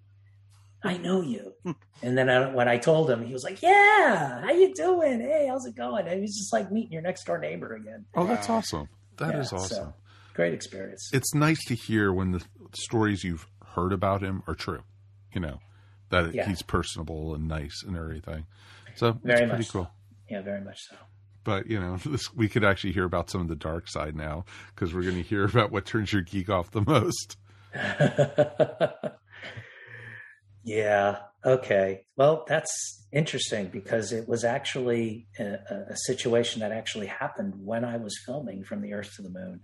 I 0.84 0.96
know 0.98 1.20
you. 1.22 1.54
Hmm. 1.62 1.72
and 2.02 2.18
then 2.18 2.28
I, 2.28 2.52
when 2.52 2.66
I 2.66 2.76
told 2.76 3.08
him, 3.08 3.24
he 3.24 3.32
was 3.32 3.44
like, 3.44 3.62
"Yeah, 3.62 4.40
how 4.40 4.50
you 4.50 4.74
doing? 4.74 5.20
Hey, 5.20 5.46
how's 5.48 5.64
it 5.64 5.76
going?" 5.76 6.08
And 6.08 6.20
he's 6.20 6.36
just 6.36 6.52
like 6.52 6.72
meeting 6.72 6.90
your 6.90 7.02
next 7.02 7.24
door 7.24 7.38
neighbor 7.38 7.76
again. 7.76 8.04
Oh, 8.16 8.26
that's 8.26 8.50
awesome. 8.50 8.88
That 9.18 9.34
yeah, 9.34 9.40
is 9.40 9.52
awesome. 9.52 9.76
So, 9.76 9.94
great 10.34 10.54
experience. 10.54 11.08
It's 11.12 11.34
nice 11.34 11.64
to 11.66 11.76
hear 11.76 12.12
when 12.12 12.32
the 12.32 12.44
stories 12.74 13.22
you've 13.22 13.46
heard 13.76 13.92
about 13.92 14.22
him 14.22 14.42
are 14.48 14.56
true. 14.56 14.82
You 15.32 15.40
know 15.40 15.60
that 16.12 16.34
yeah. 16.34 16.48
he's 16.48 16.62
personable 16.62 17.34
and 17.34 17.46
nice 17.46 17.82
and 17.86 17.96
everything. 17.96 18.46
So 18.96 19.18
very 19.22 19.48
pretty 19.48 19.64
cool. 19.64 19.90
Yeah, 20.28 20.42
very 20.42 20.60
much 20.60 20.78
so. 20.88 20.96
But 21.44 21.66
you 21.68 21.80
know, 21.80 21.96
this, 22.06 22.32
we 22.34 22.48
could 22.48 22.64
actually 22.64 22.92
hear 22.92 23.04
about 23.04 23.30
some 23.30 23.40
of 23.40 23.48
the 23.48 23.56
dark 23.56 23.88
side 23.88 24.14
now 24.14 24.44
because 24.74 24.94
we're 24.94 25.02
going 25.02 25.16
to 25.16 25.22
hear 25.22 25.44
about 25.44 25.72
what 25.72 25.86
turns 25.86 26.12
your 26.12 26.22
geek 26.22 26.48
off 26.48 26.70
the 26.70 26.82
most. 26.82 27.36
yeah. 30.64 31.18
Okay. 31.44 32.06
Well, 32.16 32.44
that's 32.46 33.06
interesting 33.12 33.66
because 33.66 34.12
it 34.12 34.28
was 34.28 34.44
actually 34.44 35.26
a, 35.38 35.58
a, 35.90 35.96
situation 35.96 36.60
that 36.60 36.72
actually 36.72 37.06
happened 37.06 37.54
when 37.56 37.84
I 37.84 37.96
was 37.96 38.18
filming 38.24 38.62
From 38.62 38.80
the 38.80 38.94
Earth 38.94 39.12
to 39.16 39.22
the 39.22 39.28
Moon. 39.28 39.60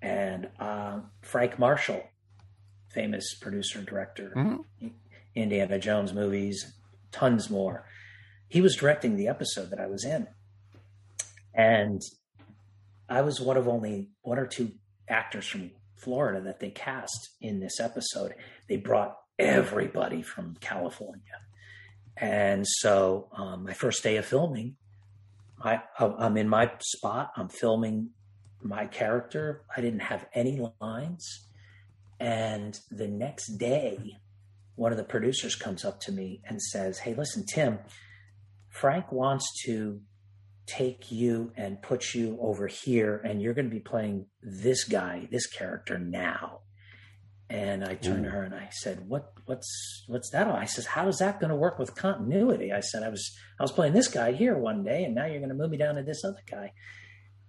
And 0.00 0.48
uh, 0.58 1.00
Frank 1.22 1.58
Marshall, 1.58 2.02
famous 2.90 3.34
producer, 3.40 3.78
and 3.78 3.86
director, 3.86 4.32
mm-hmm. 4.36 4.88
Indiana 5.34 5.78
Jones 5.78 6.12
movies, 6.12 6.74
tons 7.12 7.48
more, 7.48 7.86
he 8.48 8.60
was 8.60 8.76
directing 8.76 9.16
the 9.16 9.28
episode 9.28 9.70
that 9.70 9.80
I 9.80 9.86
was 9.86 10.04
in. 10.04 10.26
And 11.54 12.02
I 13.08 13.22
was 13.22 13.40
one 13.40 13.56
of 13.56 13.68
only 13.68 14.10
one 14.22 14.38
or 14.38 14.46
two 14.46 14.72
actors 15.08 15.46
from 15.46 15.70
Florida 15.96 16.40
that 16.42 16.60
they 16.60 16.70
cast 16.70 17.30
in 17.40 17.60
this 17.60 17.80
episode. 17.80 18.34
They 18.68 18.76
brought 18.76 19.16
everybody 19.38 20.22
from 20.22 20.56
California. 20.60 21.40
And 22.16 22.66
so, 22.66 23.28
um, 23.36 23.64
my 23.64 23.72
first 23.72 24.02
day 24.02 24.16
of 24.16 24.24
filming, 24.24 24.76
I, 25.60 25.82
I'm 25.98 26.36
in 26.36 26.48
my 26.48 26.70
spot. 26.80 27.32
I'm 27.36 27.48
filming 27.48 28.10
my 28.62 28.86
character. 28.86 29.62
I 29.74 29.80
didn't 29.80 30.00
have 30.00 30.26
any 30.34 30.60
lines. 30.80 31.48
And 32.20 32.78
the 32.90 33.08
next 33.08 33.58
day, 33.58 34.18
one 34.76 34.92
of 34.92 34.98
the 34.98 35.04
producers 35.04 35.54
comes 35.54 35.84
up 35.84 36.00
to 36.00 36.12
me 36.12 36.40
and 36.46 36.60
says, 36.60 36.98
Hey, 36.98 37.14
listen, 37.14 37.44
Tim, 37.46 37.78
Frank 38.68 39.12
wants 39.12 39.50
to 39.66 40.00
take 40.66 41.10
you 41.12 41.52
and 41.56 41.82
put 41.82 42.14
you 42.14 42.38
over 42.40 42.66
here, 42.66 43.20
and 43.24 43.42
you're 43.42 43.54
going 43.54 43.68
to 43.68 43.74
be 43.74 43.80
playing 43.80 44.26
this 44.42 44.84
guy, 44.84 45.28
this 45.30 45.46
character 45.46 45.98
now. 45.98 46.60
And 47.50 47.84
I 47.84 47.94
turned 47.94 48.20
Ooh. 48.20 48.24
to 48.24 48.30
her 48.30 48.42
and 48.42 48.54
I 48.54 48.70
said, 48.72 49.06
"What? 49.08 49.32
What's 49.44 50.04
what's 50.06 50.30
that?" 50.30 50.48
I 50.48 50.64
says, 50.64 50.86
"How 50.86 51.08
is 51.08 51.18
that 51.18 51.40
going 51.40 51.50
to 51.50 51.56
work 51.56 51.78
with 51.78 51.94
continuity?" 51.94 52.72
I 52.72 52.80
said, 52.80 53.02
"I 53.02 53.10
was 53.10 53.36
I 53.60 53.62
was 53.62 53.72
playing 53.72 53.92
this 53.92 54.08
guy 54.08 54.32
here 54.32 54.56
one 54.56 54.82
day, 54.82 55.04
and 55.04 55.14
now 55.14 55.26
you're 55.26 55.40
going 55.40 55.50
to 55.50 55.54
move 55.54 55.70
me 55.70 55.76
down 55.76 55.96
to 55.96 56.02
this 56.02 56.24
other 56.24 56.42
guy." 56.50 56.72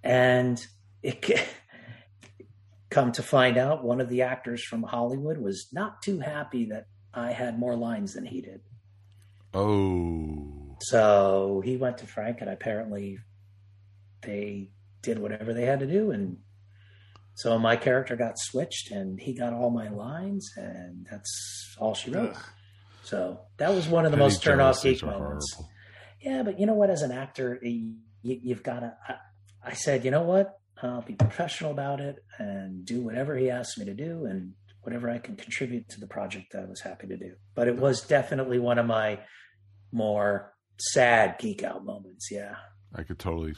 And 0.04 0.64
it 1.02 1.26
come 2.90 3.12
to 3.14 3.24
find 3.24 3.58
out, 3.58 3.84
one 3.84 4.02
of 4.02 4.10
the 4.10 4.22
actors 4.22 4.64
from 4.64 4.84
Hollywood 4.84 5.38
was 5.38 5.68
not 5.72 6.02
too 6.02 6.20
happy 6.20 6.66
that 6.66 6.88
I 7.14 7.32
had 7.32 7.60
more 7.60 7.76
lines 7.76 8.14
than 8.14 8.26
he 8.26 8.42
did. 8.42 8.62
Oh. 9.54 10.78
So 10.82 11.62
he 11.64 11.78
went 11.78 12.00
to 12.00 12.08
Frank, 12.08 12.42
and 12.42 12.50
apparently 12.50 13.20
they 14.22 14.72
did 15.02 15.20
whatever 15.20 15.54
they 15.54 15.66
had 15.66 15.80
to 15.80 15.88
do, 15.88 16.12
and 16.12 16.38
so 17.36 17.60
my 17.60 17.76
character 17.76 18.15
got 18.15 18.39
switched 18.39 18.91
and 18.91 19.19
he 19.19 19.34
got 19.34 19.54
all 19.54 19.69
my 19.69 19.89
lines 19.89 20.50
and 20.56 21.06
that's 21.10 21.76
all 21.78 21.93
she 21.93 22.10
wrote. 22.10 22.32
Ugh. 22.32 22.43
So 23.04 23.41
that 23.58 23.74
was 23.74 23.88
one 23.88 24.06
of 24.06 24.12
the 24.12 24.17
Penny 24.17 24.26
most 24.30 24.41
turn 24.41 24.62
off 24.62 24.82
geek 24.82 25.04
moments. 25.04 25.54
Horrible. 25.54 25.71
Yeah, 26.21 26.43
but 26.43 26.60
you 26.60 26.65
know 26.65 26.74
what? 26.74 26.89
As 26.89 27.02
an 27.02 27.12
actor, 27.12 27.60
you, 27.62 27.95
have 28.50 28.63
got 28.63 28.80
to. 28.80 28.98
I, 29.08 29.15
I, 29.63 29.74
said, 29.74 30.06
you 30.06 30.12
know 30.12 30.24
what? 30.24 30.58
I'll 30.82 31.02
be 31.02 31.13
professional 31.13 31.71
about 31.71 32.00
it 32.00 32.15
and 32.39 32.86
do 32.86 33.02
whatever 33.02 33.38
he 33.38 33.50
asks 33.50 33.78
me 33.78 33.86
to 33.86 33.93
do 33.93 34.26
and 34.26 34.54
whatever 34.82 35.10
I 35.10 35.19
can 35.19 35.36
contribute 35.36 35.89
to 35.89 36.00
the 36.00 36.08
project. 36.08 36.56
I 36.56 36.65
was 36.65 36.82
happy 36.82 37.08
to 37.08 37.17
do. 37.17 37.34
But 37.54 37.67
it 37.67 37.76
was 37.76 38.02
definitely 38.02 38.60
one 38.60 38.80
of 38.80 38.86
my 38.86 39.19
more 39.91 40.54
sad 40.80 41.36
geek 41.38 41.63
out 41.63 41.86
moments. 41.86 42.30
Yeah, 42.32 42.56
I 42.95 43.04
could 43.04 43.19
totally 43.19 43.54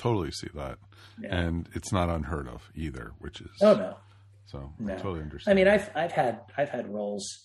totally 0.00 0.30
see 0.30 0.48
that, 0.54 0.78
yeah. 1.20 1.36
and 1.36 1.68
it's 1.74 1.92
not 1.92 2.08
unheard 2.08 2.48
of 2.48 2.70
either. 2.74 3.12
Which 3.18 3.40
is 3.40 3.50
oh 3.60 3.74
no, 3.74 3.96
so 4.46 4.72
no. 4.78 4.94
I 4.94 4.96
totally 4.96 5.20
understand. 5.20 5.58
I 5.58 5.62
mean, 5.62 5.68
I've 5.72 5.90
I've 5.94 6.12
had 6.12 6.40
I've 6.56 6.70
had 6.70 6.92
roles 6.92 7.44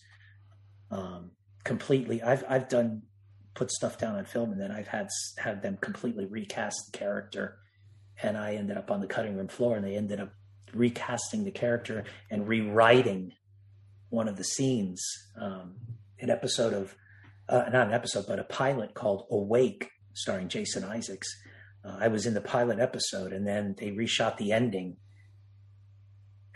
um, 0.91 1.31
completely. 1.63 2.21
I've 2.21 2.43
I've 2.49 2.69
done 2.69 3.03
put 3.53 3.71
stuff 3.71 3.97
down 3.97 4.15
on 4.15 4.25
film, 4.25 4.51
and 4.51 4.61
then 4.61 4.71
I've 4.71 4.87
had 4.87 5.09
had 5.37 5.61
them 5.61 5.77
completely 5.81 6.25
recast 6.25 6.91
the 6.91 6.97
character, 6.97 7.57
and 8.21 8.37
I 8.37 8.55
ended 8.55 8.77
up 8.77 8.91
on 8.91 9.01
the 9.01 9.07
cutting 9.07 9.35
room 9.35 9.47
floor, 9.47 9.75
and 9.75 9.85
they 9.85 9.95
ended 9.95 10.19
up 10.19 10.33
recasting 10.73 11.43
the 11.43 11.51
character 11.51 12.03
and 12.29 12.47
rewriting 12.47 13.33
one 14.09 14.27
of 14.27 14.37
the 14.37 14.43
scenes. 14.43 15.03
Um, 15.39 15.75
an 16.19 16.29
episode 16.29 16.73
of, 16.73 16.95
uh, 17.49 17.65
not 17.71 17.87
an 17.87 17.93
episode, 17.93 18.25
but 18.27 18.39
a 18.39 18.43
pilot 18.45 18.93
called 18.93 19.25
Awake, 19.29 19.89
starring 20.13 20.47
Jason 20.47 20.83
Isaacs. 20.83 21.27
Uh, 21.85 21.97
I 21.99 22.07
was 22.07 22.25
in 22.25 22.33
the 22.33 22.41
pilot 22.41 22.79
episode, 22.79 23.31
and 23.33 23.45
then 23.45 23.75
they 23.77 23.91
reshot 23.91 24.37
the 24.37 24.51
ending 24.51 24.97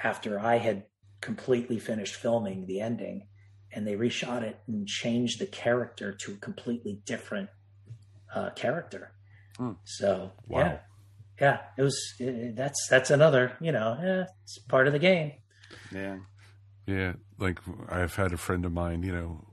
after 0.04 0.40
I 0.40 0.58
had 0.58 0.86
completely 1.22 1.80
finished 1.80 2.16
filming 2.16 2.66
the 2.66 2.80
ending, 2.82 3.28
and 3.72 3.86
they 3.86 3.94
reshot 3.96 4.42
it 4.42 4.60
and 4.68 4.88
changed 4.88 5.40
the 5.40 5.46
character 5.46 6.14
to 6.14 6.32
a 6.34 6.38
completely 6.38 7.02
different 7.06 7.50
uh, 8.34 8.52
character. 8.52 9.12
Hmm. 9.58 9.74
So 9.84 10.32
Wow. 10.48 10.60
yeah, 10.60 10.78
yeah, 11.42 11.60
it 11.78 11.82
was. 11.84 12.14
It, 12.20 12.56
that's 12.56 12.88
that's 12.90 13.12
another. 13.12 13.58
You 13.60 13.72
know, 13.72 13.98
eh, 14.02 14.26
it's 14.44 14.58
part 14.60 14.88
of 14.88 14.94
the 14.94 15.00
game. 15.00 15.34
Yeah. 15.94 16.18
Yeah, 16.88 17.14
like 17.38 17.60
I've 17.88 18.16
had 18.16 18.34
a 18.34 18.38
friend 18.38 18.66
of 18.66 18.72
mine, 18.72 19.04
you 19.04 19.12
know, 19.12 19.46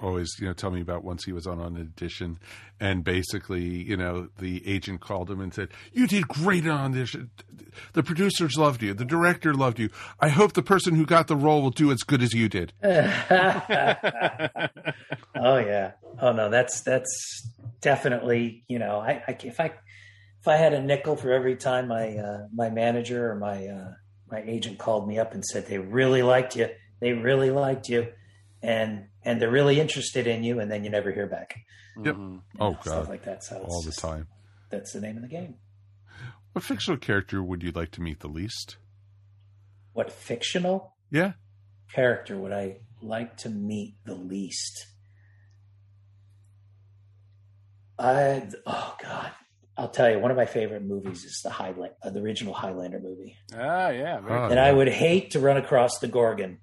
always, 0.00 0.28
you 0.40 0.46
know, 0.46 0.52
tell 0.52 0.70
me 0.70 0.80
about 0.80 1.04
once 1.04 1.24
he 1.24 1.32
was 1.32 1.46
on 1.46 1.60
an 1.60 1.76
audition, 1.76 2.38
and 2.80 3.04
basically, 3.04 3.64
you 3.64 3.96
know, 3.96 4.28
the 4.38 4.66
agent 4.66 5.00
called 5.00 5.30
him 5.30 5.40
and 5.40 5.52
said, 5.52 5.68
"You 5.92 6.06
did 6.06 6.28
great 6.28 6.66
on 6.66 6.92
audition. 6.92 7.30
The 7.92 8.02
producers 8.02 8.56
loved 8.56 8.82
you. 8.82 8.94
The 8.94 9.04
director 9.04 9.54
loved 9.54 9.78
you. 9.78 9.90
I 10.20 10.28
hope 10.28 10.52
the 10.52 10.62
person 10.62 10.94
who 10.94 11.06
got 11.06 11.26
the 11.26 11.36
role 11.36 11.62
will 11.62 11.70
do 11.70 11.90
as 11.90 12.02
good 12.02 12.22
as 12.22 12.32
you 12.32 12.48
did." 12.48 12.72
oh 12.82 12.88
yeah. 15.58 15.92
Oh 16.20 16.32
no, 16.32 16.48
that's 16.50 16.82
that's 16.82 17.50
definitely 17.80 18.64
you 18.68 18.78
know 18.78 18.98
I, 18.98 19.22
I 19.28 19.36
if 19.42 19.60
I 19.60 19.72
if 20.44 20.48
I 20.48 20.56
had 20.56 20.74
a 20.74 20.82
nickel 20.82 21.16
for 21.16 21.32
every 21.32 21.56
time 21.56 21.88
my 21.88 22.16
uh, 22.16 22.46
my 22.52 22.68
manager 22.68 23.30
or 23.30 23.34
my 23.36 23.66
uh, 23.66 23.92
my 24.30 24.42
agent 24.42 24.78
called 24.78 25.08
me 25.08 25.18
up 25.18 25.32
and 25.32 25.44
said 25.44 25.66
they 25.66 25.78
really 25.78 26.22
liked 26.22 26.54
you, 26.54 26.68
they 27.00 27.12
really 27.12 27.50
liked 27.50 27.88
you, 27.88 28.08
and 28.64 29.08
and 29.24 29.40
they're 29.40 29.50
really 29.50 29.78
interested 29.80 30.26
in 30.26 30.42
you, 30.44 30.58
and 30.60 30.70
then 30.70 30.84
you 30.84 30.90
never 30.90 31.12
hear 31.12 31.26
back. 31.26 31.54
Yep. 32.02 32.14
Mhm. 32.16 32.32
You 32.34 32.42
Oh 32.60 32.70
know, 32.70 32.78
stuff 32.80 32.84
god, 33.04 33.08
like 33.08 33.24
that. 33.24 33.44
So 33.44 33.58
all 33.68 33.80
the 33.82 33.88
just- 33.90 33.98
time. 34.00 34.26
That's 34.70 34.92
the 34.92 35.00
name 35.00 35.16
of 35.16 35.22
the 35.22 35.28
game. 35.28 35.56
What 36.52 36.64
fictional 36.64 36.98
character 36.98 37.42
would 37.42 37.62
you 37.62 37.70
like 37.72 37.90
to 37.92 38.00
meet 38.00 38.20
the 38.20 38.28
least? 38.28 38.76
What 39.92 40.10
fictional 40.10 40.94
Yeah, 41.10 41.32
character 41.92 42.36
would 42.38 42.52
I 42.52 42.78
like 43.00 43.36
to 43.38 43.48
meet 43.50 43.96
the 44.04 44.14
least? 44.14 44.86
I 47.98 48.48
oh 48.66 48.96
god, 49.02 49.30
I'll 49.76 49.88
tell 49.90 50.10
you. 50.10 50.18
One 50.18 50.30
of 50.30 50.36
my 50.36 50.46
favorite 50.46 50.82
movies 50.84 51.24
is 51.24 51.40
the 51.44 51.50
Highland, 51.50 51.94
uh, 52.02 52.10
the 52.10 52.20
original 52.20 52.54
Highlander 52.54 52.98
movie, 53.00 53.36
Ah, 53.56 53.90
yeah. 53.90 54.20
very 54.20 54.40
Oh, 54.40 54.44
and 54.46 54.58
I 54.58 54.72
would 54.72 54.88
hate 54.88 55.30
to 55.32 55.40
run 55.40 55.56
across 55.56 55.98
the 56.00 56.08
Kurgan. 56.08 56.58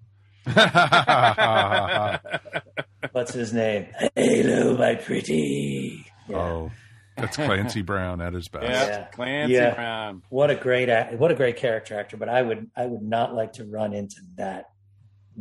What's 3.12 3.34
his 3.34 3.54
name? 3.54 3.88
Hello, 4.16 4.78
my 4.78 4.96
pretty. 4.96 6.06
Yeah. 6.28 6.38
Oh, 6.38 6.72
that's 7.18 7.36
Clancy 7.38 7.82
Brown 7.82 8.22
at 8.22 8.34
his 8.34 8.48
best. 8.48 8.66
Yeah. 8.66 8.88
Yeah. 8.88 9.06
Clancy 9.08 9.54
Yeah. 9.54 9.74
Brown. 9.76 10.22
What 10.30 10.50
a 10.50 10.56
great 10.56 10.90
act, 10.90 11.14
what 11.14 11.32
a 11.32 11.36
great 11.36 11.58
character 11.58 12.00
actor. 12.00 12.18
But 12.18 12.30
I 12.30 12.42
would 12.42 12.70
I 12.76 12.86
would 12.86 13.02
not 13.04 13.34
like 13.34 13.54
to 13.54 13.66
run 13.66 13.94
into 13.94 14.16
that 14.36 14.70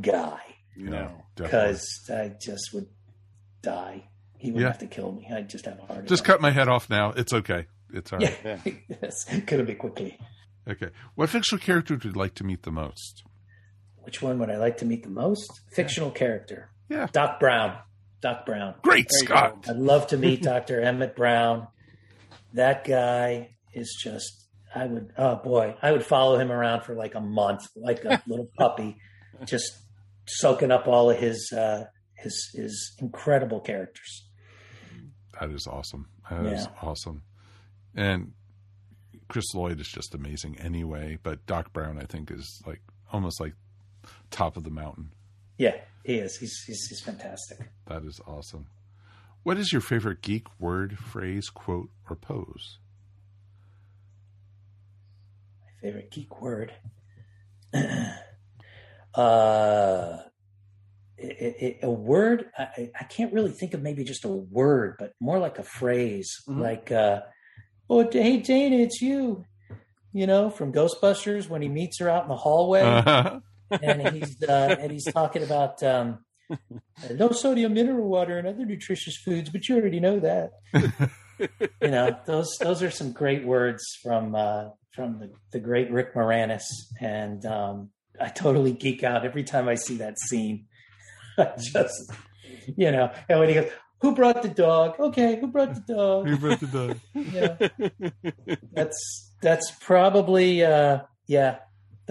guy 0.01 0.41
No. 0.77 1.11
because 1.37 1.87
I 2.13 2.33
just 2.41 2.73
would 2.75 2.87
die. 3.63 4.09
He 4.37 4.51
would 4.53 4.63
Yeah. 4.63 4.69
have 4.69 4.79
to 4.79 4.87
kill 4.87 5.13
me. 5.13 5.29
I'd 5.33 5.49
just 5.51 5.65
have 5.67 5.79
a 5.79 5.83
heart 5.87 6.07
Just 6.07 6.23
attack. 6.23 6.35
cut 6.35 6.41
my 6.43 6.51
head 6.51 6.69
off 6.69 6.91
now. 6.91 7.11
It's 7.13 7.33
okay. 7.33 7.67
It's 7.93 8.13
all 8.13 8.19
right. 8.19 8.39
Yeah, 8.45 8.59
yes, 9.03 9.25
could 9.47 9.67
be 9.67 9.75
quickly. 9.75 10.19
Okay. 10.69 10.91
What 11.15 11.29
fictional 11.31 11.61
character 11.61 11.95
would 11.95 12.05
you 12.05 12.13
like 12.13 12.35
to 12.37 12.45
meet 12.45 12.63
the 12.63 12.71
most? 12.71 13.25
Which 14.03 14.23
one 14.23 14.39
would 14.39 14.51
I 14.51 14.57
like 14.57 14.79
to 14.79 14.85
meet 14.85 15.03
the 15.03 15.11
most? 15.11 15.61
Fictional 15.73 16.11
character. 16.11 16.71
Yeah. 16.89 17.07
Doc 17.13 17.39
Brown. 17.41 17.79
Doc 18.21 18.45
Brown. 18.47 18.75
Great 18.83 19.11
Scott. 19.11 19.67
I'd 19.69 19.77
love 19.77 20.09
to 20.09 20.17
meet 20.17 20.43
Dr. 20.53 20.81
Emmett 20.81 21.15
Brown. 21.17 21.69
That 22.55 22.85
guy 22.85 23.57
is 23.73 23.97
just, 24.03 24.47
I 24.75 24.87
would, 24.87 25.13
oh 25.17 25.37
boy, 25.37 25.77
I 25.81 25.93
would 25.93 26.05
follow 26.05 26.39
him 26.39 26.51
around 26.51 26.83
for 26.83 26.95
like 26.95 27.15
a 27.15 27.21
month, 27.21 27.63
like 27.77 28.05
a 28.05 28.21
little 28.27 28.51
puppy, 28.59 28.97
just 29.45 29.71
soaking 30.27 30.71
up 30.71 30.89
all 30.89 31.11
of 31.11 31.19
his, 31.19 31.53
uh, 31.57 31.85
his, 32.15 32.51
his 32.55 32.95
incredible 32.99 33.61
characters. 33.61 34.27
That 35.41 35.51
is 35.51 35.67
awesome. 35.67 36.09
That 36.29 36.45
is 36.47 36.65
Yeah. 36.65 36.73
awesome. 36.83 37.23
And 37.95 38.33
Chris 39.29 39.55
Lloyd 39.55 39.81
is 39.81 39.89
just 39.89 40.15
amazing 40.15 40.59
anyway, 40.59 41.19
but 41.23 41.47
Doc 41.47 41.73
Brown 41.73 41.99
I 41.99 42.05
think 42.05 42.31
is 42.31 42.61
like 42.67 42.81
almost 43.13 43.41
like 43.41 43.55
top 44.31 44.57
of 44.57 44.65
the 44.65 44.71
mountain. 44.71 45.11
Yeah, 45.59 45.77
he 46.05 46.15
is. 46.17 46.37
He's, 46.37 46.63
he's, 46.67 46.87
he's 46.89 47.01
fantastic. 47.01 47.59
That 47.87 48.05
is 48.05 48.21
awesome. 48.27 48.67
What 49.43 49.57
is 49.59 49.73
your 49.73 49.81
favorite 49.83 50.23
geek 50.23 50.47
word, 50.59 50.99
phrase, 50.99 51.49
quote, 51.51 51.91
or 52.09 52.17
pose? 52.17 52.79
My 55.65 55.71
favorite 55.89 56.11
geek 56.11 56.41
word. 56.41 56.73
uh, 59.15 60.19
it, 61.17 61.57
it, 61.61 61.79
a 61.83 61.91
word. 61.91 62.47
I, 62.57 62.91
I 62.99 63.05
can't 63.05 63.33
really 63.33 63.51
think 63.53 63.75
of 63.75 63.83
maybe 63.83 64.05
just 64.05 64.25
a 64.25 64.29
word, 64.29 64.97
but 64.99 65.13
more 65.21 65.39
like 65.39 65.59
a 65.59 65.63
phrase, 65.63 66.35
Mhm. 66.49 66.61
like, 66.61 66.91
uh, 66.93 67.21
"Oh, 67.89 68.09
hey 68.11 68.39
Dana, 68.39 68.77
it's 68.77 69.01
you." 69.03 69.45
You 70.13 70.27
know, 70.27 70.51
from 70.51 70.73
Ghostbusters 70.73 71.49
when 71.49 71.63
he 71.63 71.69
meets 71.69 72.01
her 72.01 72.09
out 72.09 72.25
in 72.25 72.29
the 72.29 72.37
hallway, 72.37 72.83
and 73.71 74.09
he's 74.17 74.43
uh, 74.43 74.77
and 74.79 74.91
he's 74.91 75.05
talking 75.13 75.43
about 75.43 75.83
um, 75.83 76.19
no 77.11 77.31
sodium 77.31 77.75
mineral 77.75 78.09
water 78.09 78.39
and 78.39 78.47
other 78.47 78.65
nutritious 78.65 79.17
foods, 79.17 79.51
but 79.51 79.69
you 79.69 79.77
already 79.77 80.01
know 80.01 80.21
that. 80.21 80.51
you 81.83 81.91
know, 81.91 82.17
those 82.27 82.57
those 82.61 82.83
are 82.83 82.91
some 82.91 83.13
great 83.13 83.45
words 83.45 83.83
from 84.03 84.35
uh, 84.35 84.69
from 84.95 85.19
the, 85.19 85.31
the 85.53 85.61
great 85.61 85.91
Rick 85.91 86.15
Moranis, 86.15 86.65
and 87.01 87.45
um, 87.47 87.91
I 88.21 88.29
totally 88.29 88.73
geek 88.73 89.03
out 89.03 89.25
every 89.25 89.45
time 89.45 89.69
I 89.69 89.75
see 89.75 89.97
that 89.99 90.19
scene. 90.19 90.67
I 91.39 91.53
just, 91.59 92.13
you 92.77 92.91
know, 92.91 93.13
and 93.29 93.39
when 93.39 93.49
he 93.49 93.55
goes, 93.55 93.71
"Who 94.01 94.15
brought 94.15 94.43
the 94.43 94.49
dog?" 94.49 94.99
Okay, 94.99 95.39
who 95.41 95.47
brought 95.47 95.75
the 95.75 95.95
dog? 95.95 96.29
Who 96.29 96.37
brought 96.37 96.61
the 96.61 96.67
dog? 96.67 96.99
Yeah, 97.15 98.57
that's 98.73 99.33
that's 99.41 99.71
probably 99.81 100.65
uh, 100.65 101.01
yeah, 101.27 101.59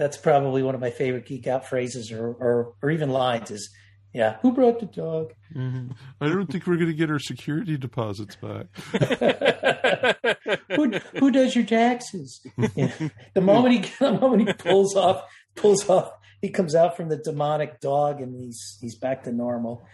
that's 0.00 0.16
probably 0.16 0.62
one 0.62 0.74
of 0.74 0.80
my 0.80 0.90
favorite 0.90 1.26
geek 1.26 1.46
out 1.46 1.68
phrases 1.68 2.10
or 2.10 2.26
or, 2.32 2.72
or 2.82 2.90
even 2.90 3.10
lines 3.10 3.50
is. 3.50 3.70
Yeah, 4.12 4.38
who 4.42 4.50
brought 4.50 4.80
the 4.80 4.86
dog? 4.86 5.34
Mhm. 5.54 5.94
I 6.20 6.26
don't 6.28 6.50
think 6.50 6.66
we're 6.66 6.74
going 6.78 6.88
to 6.88 6.94
get 6.94 7.12
our 7.12 7.20
security 7.20 7.76
deposits 7.76 8.34
back. 8.34 8.66
who 10.74 10.90
who 11.20 11.30
does 11.30 11.54
your 11.54 11.64
taxes? 11.64 12.40
Yeah. 12.74 12.90
The 13.34 13.40
moment 13.40 13.84
he 13.84 13.92
the 14.00 14.12
moment 14.18 14.48
he 14.48 14.52
pulls 14.54 14.96
off 14.96 15.22
pulls 15.54 15.88
off, 15.88 16.10
he 16.42 16.48
comes 16.50 16.74
out 16.74 16.96
from 16.96 17.08
the 17.08 17.18
demonic 17.18 17.78
dog 17.78 18.20
and 18.20 18.34
he's 18.34 18.78
he's 18.80 18.96
back 18.98 19.22
to 19.24 19.32
normal. 19.32 19.86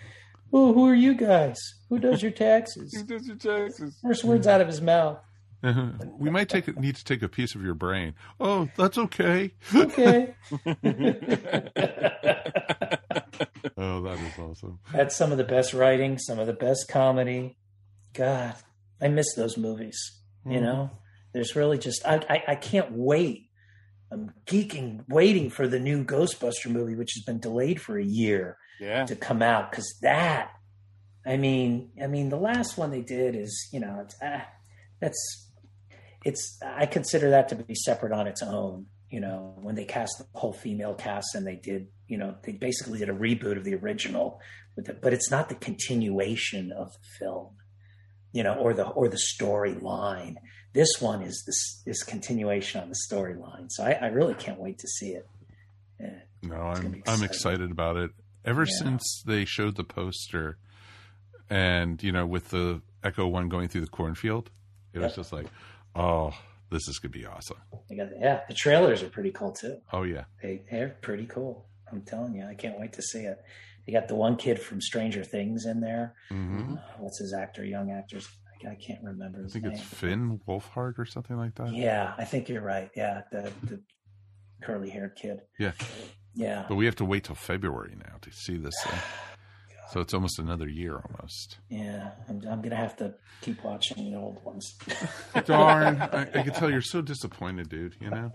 Oh, 0.50 0.72
who 0.72 0.88
are 0.88 0.94
you 0.94 1.14
guys? 1.14 1.58
Who 1.90 1.98
does 1.98 2.22
your 2.22 2.32
taxes? 2.32 2.94
Who 2.96 3.04
does 3.04 3.26
your 3.26 3.36
taxes? 3.36 3.98
First 4.02 4.24
words 4.24 4.46
out 4.46 4.62
of 4.62 4.66
his 4.66 4.80
mouth. 4.80 5.18
We 5.62 6.30
might 6.30 6.48
take 6.48 6.78
need 6.78 6.96
to 6.96 7.04
take 7.04 7.22
a 7.22 7.28
piece 7.28 7.54
of 7.54 7.62
your 7.62 7.74
brain. 7.74 8.14
Oh, 8.40 8.68
that's 8.76 8.98
okay. 8.98 9.52
Okay. 9.74 10.34
Oh, 13.78 14.00
that 14.02 14.18
is 14.18 14.38
awesome. 14.38 14.78
That's 14.92 15.14
some 15.14 15.32
of 15.32 15.38
the 15.38 15.44
best 15.44 15.74
writing, 15.74 16.18
some 16.18 16.38
of 16.38 16.46
the 16.46 16.54
best 16.54 16.88
comedy. 16.88 17.58
God, 18.14 18.54
I 19.02 19.08
miss 19.08 19.34
those 19.34 19.58
movies. 19.58 19.98
You 20.48 20.60
know, 20.60 20.90
there's 21.34 21.56
really 21.56 21.76
just 21.76 22.06
I, 22.06 22.20
I 22.30 22.42
I 22.52 22.54
can't 22.54 22.92
wait. 22.92 23.50
I'm 24.10 24.30
geeking, 24.46 25.04
waiting 25.08 25.50
for 25.50 25.66
the 25.68 25.80
new 25.80 26.04
Ghostbuster 26.04 26.70
movie, 26.70 26.94
which 26.94 27.12
has 27.16 27.24
been 27.24 27.40
delayed 27.40 27.80
for 27.80 27.98
a 27.98 28.04
year. 28.04 28.56
Yeah. 28.80 29.06
to 29.06 29.16
come 29.16 29.40
out 29.40 29.70
because 29.70 29.90
that 30.02 30.50
i 31.24 31.38
mean 31.38 31.92
i 32.02 32.06
mean 32.06 32.28
the 32.28 32.36
last 32.36 32.76
one 32.76 32.90
they 32.90 33.00
did 33.00 33.34
is 33.34 33.70
you 33.72 33.80
know 33.80 34.00
it's 34.04 34.14
ah, 34.22 34.46
that's 35.00 35.45
it's 36.28 36.58
i 36.64 36.84
consider 36.86 37.30
that 37.30 37.48
to 37.48 37.54
be 37.54 37.74
separate 37.74 38.12
on 38.12 38.26
its 38.26 38.42
own 38.42 38.86
you 39.10 39.20
know 39.20 39.54
when 39.66 39.74
they 39.74 39.84
cast 39.84 40.12
the 40.18 40.26
whole 40.38 40.52
female 40.52 40.94
cast 40.94 41.34
and 41.36 41.46
they 41.46 41.56
did 41.56 41.86
you 42.08 42.18
know 42.18 42.34
they 42.44 42.52
basically 42.52 42.98
did 42.98 43.08
a 43.08 43.12
reboot 43.26 43.56
of 43.56 43.64
the 43.64 43.74
original 43.74 44.40
with 44.76 44.88
it 44.88 45.00
but 45.00 45.12
it's 45.12 45.30
not 45.30 45.48
the 45.48 45.54
continuation 45.54 46.72
of 46.72 46.88
the 46.92 47.08
film 47.20 47.50
you 48.32 48.42
know 48.42 48.54
or 48.54 48.74
the 48.74 48.86
or 48.98 49.08
the 49.08 49.22
storyline 49.32 50.34
this 50.72 51.00
one 51.00 51.22
is 51.22 51.44
this 51.46 51.82
this 51.86 52.02
continuation 52.02 52.80
on 52.82 52.88
the 52.88 53.00
storyline 53.08 53.66
so 53.70 53.84
I, 53.84 53.92
I 53.92 54.06
really 54.08 54.34
can't 54.34 54.60
wait 54.60 54.78
to 54.80 54.88
see 54.88 55.10
it 55.18 55.26
Yeah. 56.00 56.20
No, 56.42 56.56
I'm 56.56 57.02
I'm 57.06 57.22
excited 57.22 57.70
about 57.70 57.96
it. 57.96 58.10
Ever 58.44 58.64
Yeah. 58.68 58.78
since 58.84 59.22
they 59.26 59.44
showed 59.44 59.74
the 59.76 59.84
poster, 59.84 60.58
and 61.50 62.00
you 62.02 62.12
know, 62.12 62.26
with 62.26 62.50
the 62.50 62.82
Ecto 63.02 63.30
One 63.30 63.48
going 63.48 63.68
through 63.68 63.80
the 63.80 63.86
cornfield, 64.00 64.50
it 64.92 64.98
was 65.00 65.14
just 65.16 65.32
like, 65.32 65.46
oh, 65.96 66.32
this 66.70 66.88
is 66.88 66.98
gonna 66.98 67.12
be 67.12 67.26
awesome. 67.26 67.56
Got 67.96 68.08
yeah, 68.20 68.40
the 68.48 68.54
trailers 68.54 69.02
are 69.02 69.08
pretty 69.08 69.30
cool 69.30 69.52
too. 69.52 69.78
Oh 69.92 70.02
yeah, 70.02 70.24
They 70.42 70.62
they're 70.70 70.96
pretty 71.00 71.26
cool. 71.26 71.66
I'm 71.90 72.02
telling 72.02 72.34
you, 72.34 72.44
I 72.46 72.54
can't 72.54 72.78
wait 72.78 72.92
to 72.94 73.02
see 73.02 73.20
it. 73.20 73.38
You 73.86 73.92
got 73.92 74.08
the 74.08 74.16
one 74.16 74.36
kid 74.36 74.60
from 74.60 74.80
Stranger 74.80 75.22
Things 75.22 75.64
in 75.66 75.80
there. 75.80 76.14
hmm 76.28 76.74
Uh, 76.74 76.76
what's 76.98 77.18
his 77.20 77.32
actor? 77.32 77.64
Young 77.64 77.92
actors. 77.92 78.28
I, 78.64 78.70
I 78.72 78.74
can't 78.74 79.02
remember 79.04 79.44
I 79.46 79.48
think 79.48 79.64
name. 79.64 79.74
it's 79.74 79.82
Finn 79.82 80.40
Wolfhard 80.48 80.98
or 80.98 81.06
something 81.06 81.36
like 81.36 81.54
that. 81.56 81.72
Yeah, 81.72 82.14
I 82.18 82.24
think 82.24 82.48
you're 82.48 82.62
right. 82.62 82.90
Yeah, 82.96 83.22
the 83.30 83.52
the 83.62 83.80
curly 84.62 84.90
haired 84.90 85.14
kid. 85.16 85.42
Yeah. 85.58 85.72
Yeah. 86.34 86.66
But 86.68 86.74
we 86.74 86.84
have 86.86 86.96
to 86.96 87.04
wait 87.04 87.24
till 87.24 87.34
February 87.36 87.94
now 87.96 88.16
to 88.22 88.30
see 88.32 88.56
this 88.56 88.74
thing. 88.84 88.98
So 89.92 90.00
it's 90.00 90.12
almost 90.14 90.38
another 90.38 90.68
year 90.68 91.00
almost. 91.00 91.58
Yeah, 91.68 92.10
I'm, 92.28 92.42
I'm 92.48 92.62
gonna 92.62 92.76
have 92.76 92.96
to 92.96 93.14
keep 93.40 93.62
watching 93.62 94.10
the 94.10 94.18
old 94.18 94.44
ones. 94.44 94.76
Darn. 95.44 96.00
I, 96.00 96.22
I 96.22 96.42
can 96.42 96.52
tell 96.52 96.70
you're 96.70 96.82
so 96.82 97.02
disappointed, 97.02 97.68
dude, 97.68 97.94
you 98.00 98.10
know? 98.10 98.30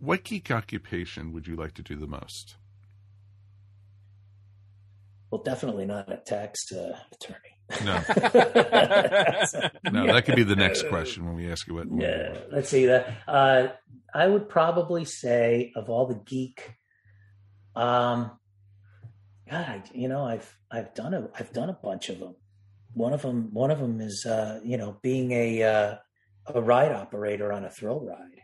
What 0.00 0.24
geek 0.24 0.50
occupation 0.50 1.32
would 1.32 1.46
you 1.46 1.56
like 1.56 1.74
to 1.74 1.82
do 1.82 1.96
the 1.96 2.06
most? 2.06 2.56
well, 5.30 5.42
definitely 5.42 5.86
not 5.86 6.10
a 6.10 6.16
tax 6.16 6.72
uh, 6.72 6.96
attorney. 7.12 7.38
No. 7.84 8.00
No, 9.90 10.06
that 10.06 10.24
could 10.26 10.36
be 10.36 10.42
the 10.42 10.56
next 10.56 10.88
question 10.88 11.24
when 11.24 11.34
we 11.34 11.50
ask 11.50 11.66
you 11.66 11.74
what. 11.74 11.86
Yeah, 11.94 12.36
let's 12.52 12.68
see 12.68 12.86
that. 12.86 13.08
Uh, 13.26 13.68
I 14.14 14.26
would 14.26 14.48
probably 14.48 15.04
say 15.04 15.72
of 15.76 15.88
all 15.88 16.06
the 16.06 16.20
geek, 16.26 16.74
um, 17.74 18.32
God, 19.50 19.66
I, 19.66 19.82
you 19.94 20.08
know, 20.08 20.24
I've 20.24 20.56
I've 20.70 20.94
done 20.94 21.14
a 21.14 21.28
I've 21.38 21.52
done 21.52 21.70
a 21.70 21.74
bunch 21.74 22.08
of 22.08 22.18
them. 22.18 22.36
One 22.94 23.12
of 23.12 23.22
them, 23.22 23.50
one 23.52 23.70
of 23.70 23.78
them 23.78 24.00
is 24.00 24.26
uh, 24.26 24.60
you 24.64 24.76
know 24.76 24.98
being 25.02 25.32
a 25.32 25.62
uh, 25.62 25.94
a 26.46 26.60
ride 26.60 26.92
operator 26.92 27.52
on 27.52 27.64
a 27.64 27.70
thrill 27.70 28.00
ride. 28.00 28.42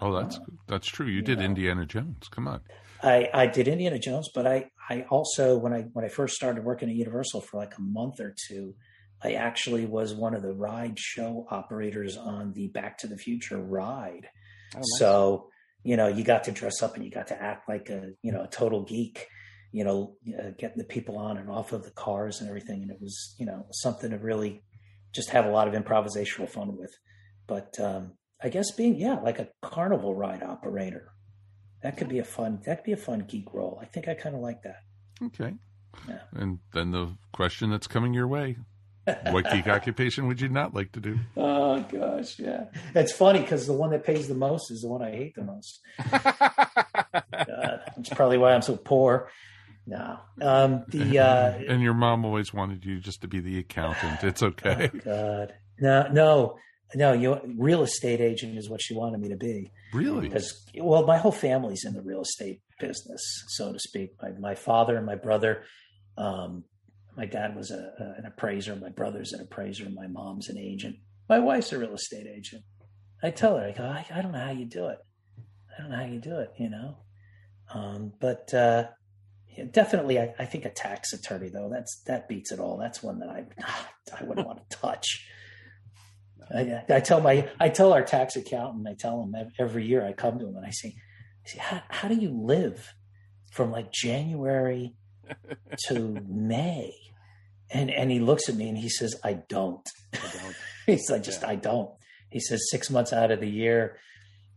Oh, 0.00 0.14
that's 0.14 0.38
that's 0.66 0.86
true. 0.86 1.06
You 1.06 1.22
did 1.22 1.40
Yeah. 1.40 1.46
Indiana 1.46 1.84
Jones. 1.86 2.28
Come 2.28 2.46
on. 2.46 2.60
I, 3.02 3.28
I 3.32 3.46
did 3.46 3.68
Indiana 3.68 3.98
Jones, 3.98 4.28
but 4.34 4.46
I, 4.46 4.70
I 4.88 5.02
also 5.08 5.56
when 5.56 5.72
I 5.72 5.82
when 5.92 6.04
I 6.04 6.08
first 6.08 6.34
started 6.34 6.64
working 6.64 6.88
at 6.88 6.96
Universal 6.96 7.42
for 7.42 7.58
like 7.58 7.76
a 7.76 7.80
month 7.80 8.20
or 8.20 8.34
two, 8.48 8.74
I 9.22 9.32
actually 9.34 9.86
was 9.86 10.14
one 10.14 10.34
of 10.34 10.42
the 10.42 10.52
ride 10.52 10.98
show 10.98 11.46
operators 11.50 12.16
on 12.16 12.52
the 12.54 12.68
Back 12.68 12.98
to 12.98 13.06
the 13.06 13.16
Future 13.16 13.58
ride. 13.58 14.28
Oh, 14.74 14.78
nice. 14.78 14.84
So 14.98 15.48
you 15.84 15.96
know, 15.96 16.08
you 16.08 16.24
got 16.24 16.44
to 16.44 16.52
dress 16.52 16.82
up 16.82 16.96
and 16.96 17.04
you 17.04 17.10
got 17.10 17.28
to 17.28 17.40
act 17.40 17.68
like 17.68 17.88
a 17.88 18.10
you 18.22 18.32
know 18.32 18.42
a 18.42 18.48
total 18.48 18.82
geek. 18.82 19.28
You 19.72 19.84
know, 19.84 20.16
uh, 20.38 20.50
getting 20.58 20.78
the 20.78 20.84
people 20.84 21.18
on 21.18 21.36
and 21.36 21.50
off 21.50 21.72
of 21.72 21.84
the 21.84 21.90
cars 21.90 22.40
and 22.40 22.48
everything, 22.48 22.82
and 22.82 22.90
it 22.90 22.98
was 23.00 23.34
you 23.38 23.46
know 23.46 23.66
something 23.72 24.10
to 24.10 24.18
really 24.18 24.62
just 25.12 25.30
have 25.30 25.46
a 25.46 25.50
lot 25.50 25.68
of 25.68 25.74
improvisational 25.74 26.48
fun 26.48 26.76
with. 26.76 26.94
But 27.46 27.78
um, 27.80 28.12
I 28.42 28.48
guess 28.48 28.70
being 28.72 28.96
yeah 28.96 29.20
like 29.20 29.38
a 29.38 29.48
carnival 29.62 30.14
ride 30.14 30.42
operator 30.42 31.12
that 31.82 31.96
could 31.96 32.08
be 32.08 32.18
a 32.18 32.24
fun 32.24 32.60
that 32.64 32.78
could 32.78 32.84
be 32.84 32.92
a 32.92 32.96
fun 32.96 33.24
geek 33.28 33.52
role. 33.52 33.78
I 33.80 33.86
think 33.86 34.08
I 34.08 34.14
kind 34.14 34.34
of 34.34 34.40
like 34.40 34.62
that. 34.62 34.80
Okay. 35.22 35.54
Yeah. 36.08 36.20
And 36.32 36.58
then 36.74 36.92
the 36.92 37.16
question 37.32 37.70
that's 37.70 37.86
coming 37.86 38.14
your 38.14 38.28
way 38.28 38.56
what 39.30 39.50
geek 39.50 39.66
occupation 39.68 40.26
would 40.28 40.40
you 40.40 40.48
not 40.48 40.74
like 40.74 40.92
to 40.92 41.00
do? 41.00 41.18
Oh 41.36 41.80
gosh, 41.80 42.38
yeah. 42.38 42.64
It's 42.94 43.12
funny 43.12 43.40
because 43.40 43.66
the 43.66 43.72
one 43.72 43.90
that 43.90 44.04
pays 44.04 44.28
the 44.28 44.34
most 44.34 44.70
is 44.70 44.82
the 44.82 44.88
one 44.88 45.02
I 45.02 45.10
hate 45.10 45.34
the 45.34 45.44
most. 45.44 45.80
God, 46.10 47.80
that's 47.96 48.08
probably 48.10 48.38
why 48.38 48.54
I'm 48.54 48.62
so 48.62 48.76
poor. 48.76 49.30
No, 49.88 50.18
um, 50.42 50.84
the 50.88 51.18
uh, 51.18 51.72
and 51.72 51.82
your 51.82 51.94
mom 51.94 52.24
always 52.24 52.52
wanted 52.52 52.84
you 52.84 53.00
just 53.00 53.22
to 53.22 53.28
be 53.28 53.40
the 53.40 53.58
accountant. 53.58 54.22
It's 54.22 54.42
okay. 54.42 54.90
oh, 54.92 54.98
God, 54.98 55.54
no, 55.80 56.08
no, 56.12 56.58
no. 56.94 57.12
You 57.14 57.40
real 57.56 57.82
estate 57.82 58.20
agent 58.20 58.58
is 58.58 58.68
what 58.68 58.82
she 58.82 58.94
wanted 58.94 59.20
me 59.20 59.28
to 59.30 59.36
be. 59.36 59.70
Really? 59.92 60.28
because 60.28 60.66
well 60.76 61.06
my 61.06 61.16
whole 61.16 61.32
family's 61.32 61.84
in 61.84 61.94
the 61.94 62.02
real 62.02 62.20
estate 62.20 62.60
business 62.78 63.22
so 63.48 63.72
to 63.72 63.78
speak 63.78 64.10
my, 64.20 64.30
my 64.38 64.54
father 64.54 64.96
and 64.96 65.06
my 65.06 65.14
brother 65.14 65.62
um, 66.18 66.64
my 67.16 67.24
dad 67.24 67.56
was 67.56 67.70
a, 67.70 67.92
a, 67.98 68.18
an 68.18 68.26
appraiser 68.26 68.76
my 68.76 68.90
brother's 68.90 69.32
an 69.32 69.40
appraiser 69.40 69.88
my 69.88 70.06
mom's 70.06 70.50
an 70.50 70.58
agent 70.58 70.96
my 71.28 71.38
wife's 71.38 71.72
a 71.72 71.78
real 71.78 71.94
estate 71.94 72.26
agent 72.26 72.62
i 73.22 73.30
tell 73.30 73.56
her 73.56 73.64
i 73.64 73.72
go 73.72 73.84
i, 73.84 74.04
I 74.14 74.20
don't 74.20 74.32
know 74.32 74.44
how 74.44 74.52
you 74.52 74.66
do 74.66 74.88
it 74.88 74.98
i 75.74 75.80
don't 75.80 75.90
know 75.90 75.96
how 75.96 76.04
you 76.04 76.20
do 76.20 76.38
it 76.38 76.52
you 76.58 76.68
know 76.68 76.98
um, 77.72 78.12
but 78.20 78.52
uh, 78.52 78.88
yeah, 79.58 79.64
definitely 79.72 80.20
I, 80.20 80.32
I 80.38 80.44
think 80.44 80.64
a 80.64 80.70
tax 80.70 81.12
attorney 81.12 81.48
though 81.48 81.68
that's 81.68 82.00
that 82.06 82.28
beats 82.28 82.52
it 82.52 82.60
all. 82.60 82.76
That's 82.76 83.02
one 83.02 83.18
that 83.18 83.28
i 83.28 83.44
i 84.20 84.22
wouldn't 84.22 84.46
want 84.46 84.70
to 84.70 84.76
touch. 84.76 85.26
I, 86.54 86.82
I 86.88 87.00
tell 87.00 87.20
my 87.20 87.48
I 87.58 87.68
tell 87.68 87.92
our 87.92 88.04
tax 88.04 88.36
accountant 88.36 88.86
I 88.86 88.94
tell 88.94 89.20
him 89.20 89.34
every 89.58 89.84
year 89.84 90.06
I 90.06 90.12
come 90.12 90.38
to 90.38 90.46
him 90.46 90.56
and 90.56 90.64
I 90.64 90.70
say, 90.70 90.94
I 91.44 91.48
say 91.48 91.58
how, 91.58 91.82
how 91.88 92.08
do 92.08 92.14
you 92.14 92.30
live 92.30 92.94
from 93.50 93.72
like 93.72 93.90
January 93.92 94.94
to 95.88 96.16
May? 96.28 96.94
And 97.68 97.90
and 97.90 98.12
he 98.12 98.20
looks 98.20 98.48
at 98.48 98.54
me 98.54 98.68
and 98.68 98.78
he 98.78 98.88
says 98.88 99.16
I 99.24 99.40
don't. 99.48 99.86
He's 100.86 101.10
like 101.10 101.24
just 101.24 101.42
I 101.42 101.56
don't. 101.56 101.90
He 102.30 102.38
says 102.38 102.70
six 102.70 102.90
months 102.90 103.12
out 103.12 103.32
of 103.32 103.40
the 103.40 103.50
year 103.50 103.98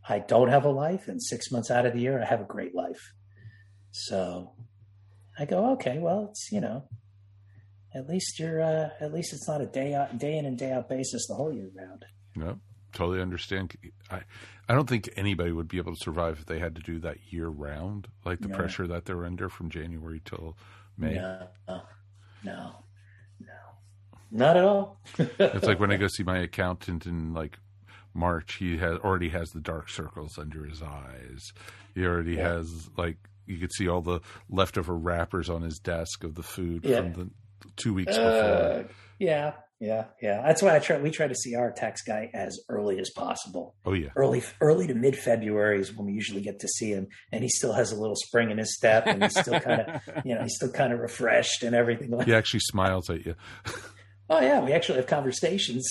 I 0.08 0.20
don't 0.20 0.50
have 0.50 0.66
a 0.66 0.70
life 0.70 1.08
and 1.08 1.22
six 1.22 1.52
months 1.52 1.72
out 1.72 1.88
of 1.88 1.94
the 1.94 2.02
year 2.02 2.22
I 2.22 2.26
have 2.26 2.42
a 2.42 2.46
great 2.46 2.76
life. 2.76 3.14
So 3.90 4.54
I 5.42 5.46
go 5.46 5.72
okay 5.74 5.98
well 6.00 6.28
it's 6.30 6.52
you 6.52 6.62
know 6.62 6.84
at 7.96 8.08
least 8.08 8.40
you're 8.40 8.62
uh, 8.62 8.90
at 9.02 9.12
least 9.14 9.34
it's 9.34 9.48
not 9.48 9.60
a 9.60 9.66
day 9.66 9.94
out 9.96 10.18
day 10.18 10.38
in 10.38 10.46
and 10.46 10.58
day 10.58 10.72
out 10.72 10.88
basis 10.88 11.26
the 11.28 11.34
whole 11.36 11.52
year 11.52 11.70
round. 11.76 12.06
No, 12.36 12.60
Totally 12.94 13.22
understand. 13.22 13.74
I, 14.10 14.22
I 14.70 14.74
don't 14.74 14.88
think 14.88 15.10
anybody 15.18 15.52
would 15.52 15.68
be 15.68 15.78
able 15.78 15.94
to 15.96 16.00
survive 16.04 16.38
if 16.40 16.46
they 16.46 16.60
had 16.60 16.76
to 16.76 16.82
do 16.82 17.00
that 17.00 17.18
year 17.30 17.48
round, 17.48 18.08
like 18.26 18.40
the 18.42 18.48
No. 18.50 18.56
pressure 18.56 18.86
that 18.88 19.06
they're 19.06 19.26
under 19.26 19.50
from 19.50 19.70
January 19.70 20.22
till 20.24 20.58
May. 20.98 21.16
No, 21.16 21.48
no, 21.68 21.82
no, 22.44 22.76
no, 23.40 23.48
not 24.32 24.56
at 24.58 24.64
all. 24.64 25.00
It's 25.40 25.66
like 25.68 25.80
when 25.80 25.92
I 25.92 25.98
go 25.98 26.08
see 26.08 26.24
my 26.24 26.38
accountant 26.40 27.06
in 27.06 27.34
like 27.34 27.58
March, 28.14 28.56
he 28.56 28.78
has 28.78 28.98
already 29.00 29.30
has 29.30 29.50
the 29.52 29.62
dark 29.62 29.90
circles 29.90 30.38
under 30.38 30.66
his 30.66 30.82
eyes. 30.82 31.52
He 31.96 32.06
already 32.06 32.36
Yeah. 32.36 32.54
has 32.54 32.90
like 32.98 33.18
you 33.52 33.60
could 33.60 33.74
see 33.74 33.88
all 33.88 34.02
the 34.02 34.20
leftover 34.50 34.96
wrappers 34.96 35.50
on 35.50 35.62
his 35.62 35.78
desk 35.80 36.24
of 36.24 36.36
the 36.36 36.44
food 36.44 36.84
Yeah. 36.86 36.98
from 37.02 37.14
the 37.14 37.30
two 37.76 37.94
weeks 37.94 38.16
Uh, 38.18 38.80
before. 38.84 38.96
yeah, 39.20 39.54
yeah, 39.80 40.06
yeah. 40.22 40.42
That's 40.46 40.62
why 40.62 40.76
I 40.76 40.80
try. 40.80 41.00
We 41.00 41.10
try 41.12 41.28
to 41.28 41.36
see 41.36 41.56
our 41.56 41.72
tax 41.72 42.02
guy 42.04 42.30
as 42.34 42.60
early 42.70 43.00
as 43.00 43.10
possible. 43.12 43.76
Oh 43.86 43.94
yeah. 43.94 44.10
Early, 44.16 44.44
early 44.62 44.88
to 44.88 44.94
mid 44.96 45.18
February 45.18 45.80
is 45.80 45.96
when 45.96 46.06
we 46.08 46.14
usually 46.14 46.42
get 46.42 46.60
to 46.60 46.68
see 46.68 46.92
him, 46.92 47.08
and 47.32 47.44
he 47.44 47.50
still 47.50 47.74
has 47.74 47.92
a 47.92 47.96
little 48.00 48.16
spring 48.16 48.52
in 48.52 48.58
his 48.58 48.76
step, 48.76 49.06
and 49.08 49.22
he's 49.24 49.40
still 49.40 49.60
kind 49.60 49.82
of, 49.82 50.02
you 50.26 50.36
know, 50.36 50.42
he's 50.44 50.56
still 50.56 50.72
kind 50.72 50.94
of 50.94 51.00
refreshed 51.00 51.64
and 51.64 51.76
everything. 51.76 52.12
Like, 52.12 52.28
He 52.28 52.34
actually 52.34 52.62
smiles 52.62 53.10
at 53.10 53.26
you. 53.26 53.36
oh 54.30 54.40
yeah, 54.42 54.60
we 54.64 54.72
actually 54.74 54.98
have 54.98 55.08
conversations. 55.08 55.88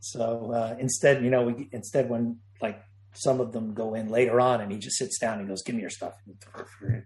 So 0.00 0.52
uh, 0.52 0.76
instead, 0.78 1.22
you 1.24 1.30
know, 1.30 1.42
we 1.44 1.68
instead 1.72 2.08
when 2.08 2.38
like 2.62 2.80
some 3.18 3.40
of 3.40 3.52
them 3.52 3.74
go 3.74 3.94
in 3.94 4.08
later 4.08 4.40
on, 4.40 4.60
and 4.60 4.70
he 4.72 4.78
just 4.78 4.96
sits 4.96 5.18
down 5.18 5.38
and 5.40 5.48
goes, 5.48 5.62
"Give 5.62 5.74
me 5.74 5.80
your 5.82 5.90
stuff." 5.90 6.14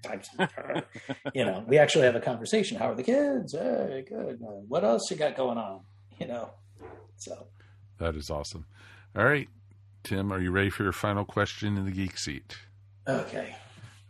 Types, 0.02 0.28
you 1.34 1.44
know, 1.44 1.64
we 1.66 1.78
actually 1.78 2.04
have 2.04 2.14
a 2.16 2.20
conversation. 2.20 2.78
How 2.78 2.90
are 2.90 2.94
the 2.94 3.02
kids? 3.02 3.52
Hey, 3.52 4.04
good. 4.08 4.40
Uh, 4.42 4.50
what 4.68 4.84
else 4.84 5.10
you 5.10 5.16
got 5.16 5.36
going 5.36 5.58
on? 5.58 5.80
You 6.20 6.28
know, 6.28 6.50
so 7.16 7.48
That 7.98 8.14
is 8.14 8.30
awesome. 8.30 8.66
All 9.16 9.24
right. 9.24 9.48
Tim, 10.04 10.32
are 10.32 10.40
you 10.40 10.52
ready 10.52 10.70
for 10.70 10.84
your 10.84 10.92
final 10.92 11.24
question 11.24 11.76
in 11.76 11.84
the 11.84 11.90
geek 11.90 12.16
seat? 12.18 12.56
okay, 13.08 13.56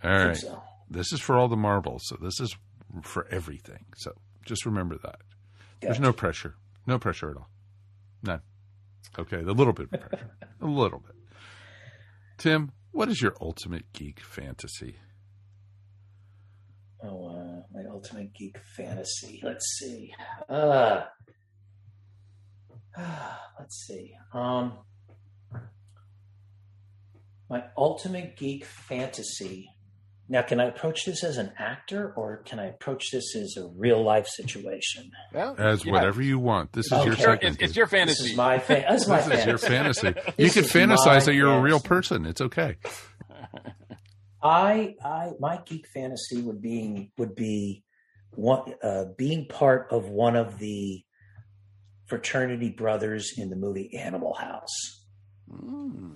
All 0.04 0.10
right. 0.10 0.36
so. 0.36 0.62
This 0.90 1.10
is 1.12 1.20
for 1.20 1.38
all 1.38 1.48
the 1.48 1.56
marbles, 1.56 2.02
so 2.06 2.18
this 2.20 2.38
is 2.38 2.54
for 3.02 3.26
everything. 3.30 3.86
So 3.96 4.12
just 4.44 4.66
remember 4.66 4.98
that. 5.04 5.20
There's 5.80 6.00
no 6.00 6.12
pressure. 6.12 6.54
No 6.86 6.98
pressure 6.98 7.30
at 7.30 7.36
all. 7.36 7.48
None. 8.22 8.42
Okay, 9.18 9.38
a 9.38 9.52
little 9.52 9.72
bit 9.72 9.88
of 9.92 10.00
pressure. 10.00 10.30
a 10.60 10.66
little 10.66 10.98
bit. 10.98 11.11
Tim, 12.42 12.72
what 12.90 13.08
is 13.08 13.22
your 13.22 13.36
ultimate 13.40 13.92
geek 13.92 14.18
fantasy? 14.18 14.96
Oh, 17.00 17.28
uh, 17.28 17.62
my 17.72 17.88
ultimate 17.88 18.34
geek 18.34 18.58
fantasy. 18.76 19.40
Let's 19.44 19.64
see. 19.78 20.12
Uh, 20.48 21.04
let's 23.60 23.86
see. 23.86 24.16
Um, 24.34 24.78
my 27.48 27.62
ultimate 27.76 28.36
geek 28.36 28.64
fantasy. 28.64 29.70
Now, 30.32 30.40
can 30.40 30.60
I 30.60 30.64
approach 30.64 31.04
this 31.04 31.22
as 31.24 31.36
an 31.36 31.52
actor, 31.58 32.14
or 32.16 32.38
can 32.46 32.58
I 32.58 32.68
approach 32.68 33.10
this 33.12 33.36
as 33.36 33.54
a 33.58 33.66
real 33.76 34.02
life 34.02 34.26
situation? 34.26 35.10
Well, 35.30 35.54
As 35.58 35.84
yeah. 35.84 35.92
whatever 35.92 36.22
you 36.22 36.38
want. 36.38 36.72
This 36.72 36.86
is 36.86 36.92
Okay. 36.94 37.04
your 37.04 37.16
Sure, 37.16 37.24
second. 37.34 37.48
It's, 37.52 37.62
it's 37.64 37.72
dude. 37.72 37.76
your 37.76 37.86
This 37.86 37.90
fantasy. 37.98 38.30
is 38.30 38.36
my 38.36 38.58
fa- 38.58 38.84
This 38.90 39.02
is 39.02 39.08
my 39.08 39.20
This 39.20 39.40
is 39.40 39.46
your 39.46 39.58
fantasy. 39.58 40.00
fantasy. 40.12 40.32
you 40.38 40.44
This 40.48 40.54
can 40.54 40.64
fantasize 40.64 41.26
that 41.26 41.34
you're 41.34 41.52
a 41.52 41.60
real 41.60 41.80
person. 41.80 42.24
It's 42.24 42.40
okay. 42.40 42.76
I, 44.42 44.94
I, 45.04 45.32
my 45.38 45.60
geek 45.66 45.86
fantasy 45.92 46.40
would 46.40 46.62
be 46.62 47.12
would 47.18 47.34
be 47.34 47.84
one 48.34 48.72
uh, 48.82 49.04
being 49.18 49.46
part 49.48 49.88
of 49.90 50.08
one 50.08 50.34
of 50.36 50.58
the 50.58 51.02
fraternity 52.06 52.70
brothers 52.70 53.34
in 53.36 53.50
the 53.50 53.56
movie 53.56 53.94
Animal 53.96 54.34
House. 54.34 55.04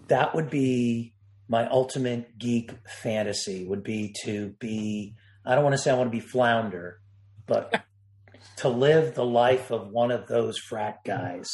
That 0.08 0.34
would 0.34 0.48
be 0.48 1.12
my 1.48 1.68
ultimate 1.68 2.38
geek 2.38 2.72
fantasy. 3.02 3.64
Would 3.64 3.82
be 3.82 4.14
to 4.24 4.54
be. 4.58 5.14
I 5.44 5.54
don't 5.54 5.64
want 5.64 5.74
to 5.74 5.78
say 5.78 5.90
I 5.90 5.94
want 5.94 6.08
to 6.08 6.16
be 6.16 6.20
flounder, 6.20 7.00
but 7.46 7.82
to 8.58 8.68
live 8.68 9.14
the 9.14 9.24
life 9.24 9.70
of 9.70 9.88
one 9.88 10.10
of 10.10 10.26
those 10.26 10.58
frat 10.58 10.98
guys 11.04 11.48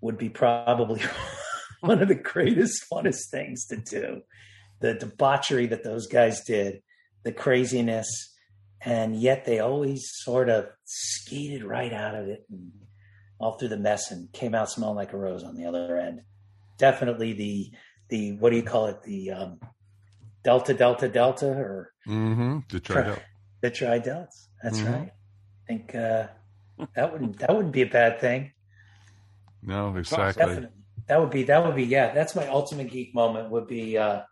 would 0.00 0.18
be 0.18 0.28
probably 0.28 1.02
one 1.80 2.00
of 2.00 2.08
the 2.08 2.14
greatest, 2.14 2.84
funnest 2.90 3.30
things 3.30 3.66
to 3.66 3.76
do. 3.76 4.22
The 4.80 4.94
debauchery 4.94 5.66
that 5.66 5.82
those 5.82 6.06
guys 6.06 6.44
did, 6.44 6.82
the 7.24 7.32
craziness, 7.32 8.08
and 8.80 9.16
yet 9.16 9.44
they 9.44 9.58
always 9.58 10.08
sort 10.22 10.48
of 10.48 10.68
skated 10.84 11.64
right 11.64 11.92
out 11.92 12.14
of 12.14 12.28
it 12.28 12.44
and 12.48 12.70
all 13.40 13.58
through 13.58 13.68
the 13.68 13.76
mess 13.76 14.10
and 14.10 14.32
came 14.32 14.54
out 14.54 14.70
smelling 14.70 14.96
like 14.96 15.12
a 15.12 15.16
rose 15.16 15.42
on 15.42 15.56
the 15.56 15.66
other 15.66 15.98
end. 15.98 16.22
Definitely 16.76 17.32
the 17.32 17.72
the 18.08 18.32
what 18.32 18.50
do 18.50 18.56
you 18.56 18.62
call 18.62 18.86
it? 18.86 19.02
The 19.02 19.30
um, 19.32 19.60
Delta 20.44 20.74
Delta 20.74 21.08
Delta 21.08 21.46
or 21.46 21.92
Mm-hmm. 22.06 22.60
Detroit. 22.68 23.04
Hill. 23.06 23.18
the 23.60 23.70
Tri 23.70 23.98
Delts. 24.00 24.46
That's 24.62 24.80
Mhm. 24.80 24.92
right. 24.92 25.12
I 25.12 25.66
think 25.66 25.94
uh, 25.94 26.28
that 26.94 27.12
wouldn't 27.12 27.38
that 27.40 27.54
wouldn't 27.54 27.72
be 27.72 27.82
a 27.82 27.86
bad 27.86 28.20
thing. 28.20 28.52
No, 29.62 29.94
exactly. 29.96 30.40
Definitely. 30.46 30.68
That 31.08 31.20
would 31.20 31.30
be 31.30 31.42
that 31.44 31.64
would 31.64 31.74
be 31.76 31.84
yeah. 31.84 32.12
That's 32.14 32.34
my 32.34 32.46
ultimate 32.46 32.90
geek 32.90 33.14
moment. 33.14 33.50
Would 33.50 33.66
be 33.66 33.98
uh, 33.98 34.22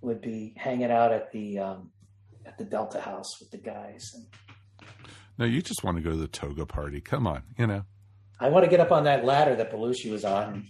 would 0.00 0.20
be 0.20 0.54
hanging 0.56 0.90
out 0.90 1.12
at 1.12 1.30
the 1.32 1.58
um, 1.60 1.92
at 2.46 2.58
the 2.58 2.64
Delta 2.64 3.00
House 3.00 3.38
with 3.40 3.50
the 3.50 3.58
guys. 3.58 4.10
And 4.14 4.26
No, 5.38 5.44
you 5.44 5.62
just 5.62 5.84
want 5.84 5.96
to 5.98 6.02
go 6.02 6.10
to 6.10 6.16
the 6.16 6.28
toga 6.28 6.66
party. 6.66 7.00
Come 7.00 7.26
on, 7.26 7.42
you 7.58 7.66
know. 7.66 7.84
I 8.40 8.48
want 8.48 8.64
to 8.64 8.70
get 8.70 8.80
up 8.80 8.90
on 8.90 9.04
that 9.04 9.24
ladder 9.24 9.54
that 9.54 9.70
Belushi 9.70 10.10
was 10.10 10.24
on. 10.24 10.68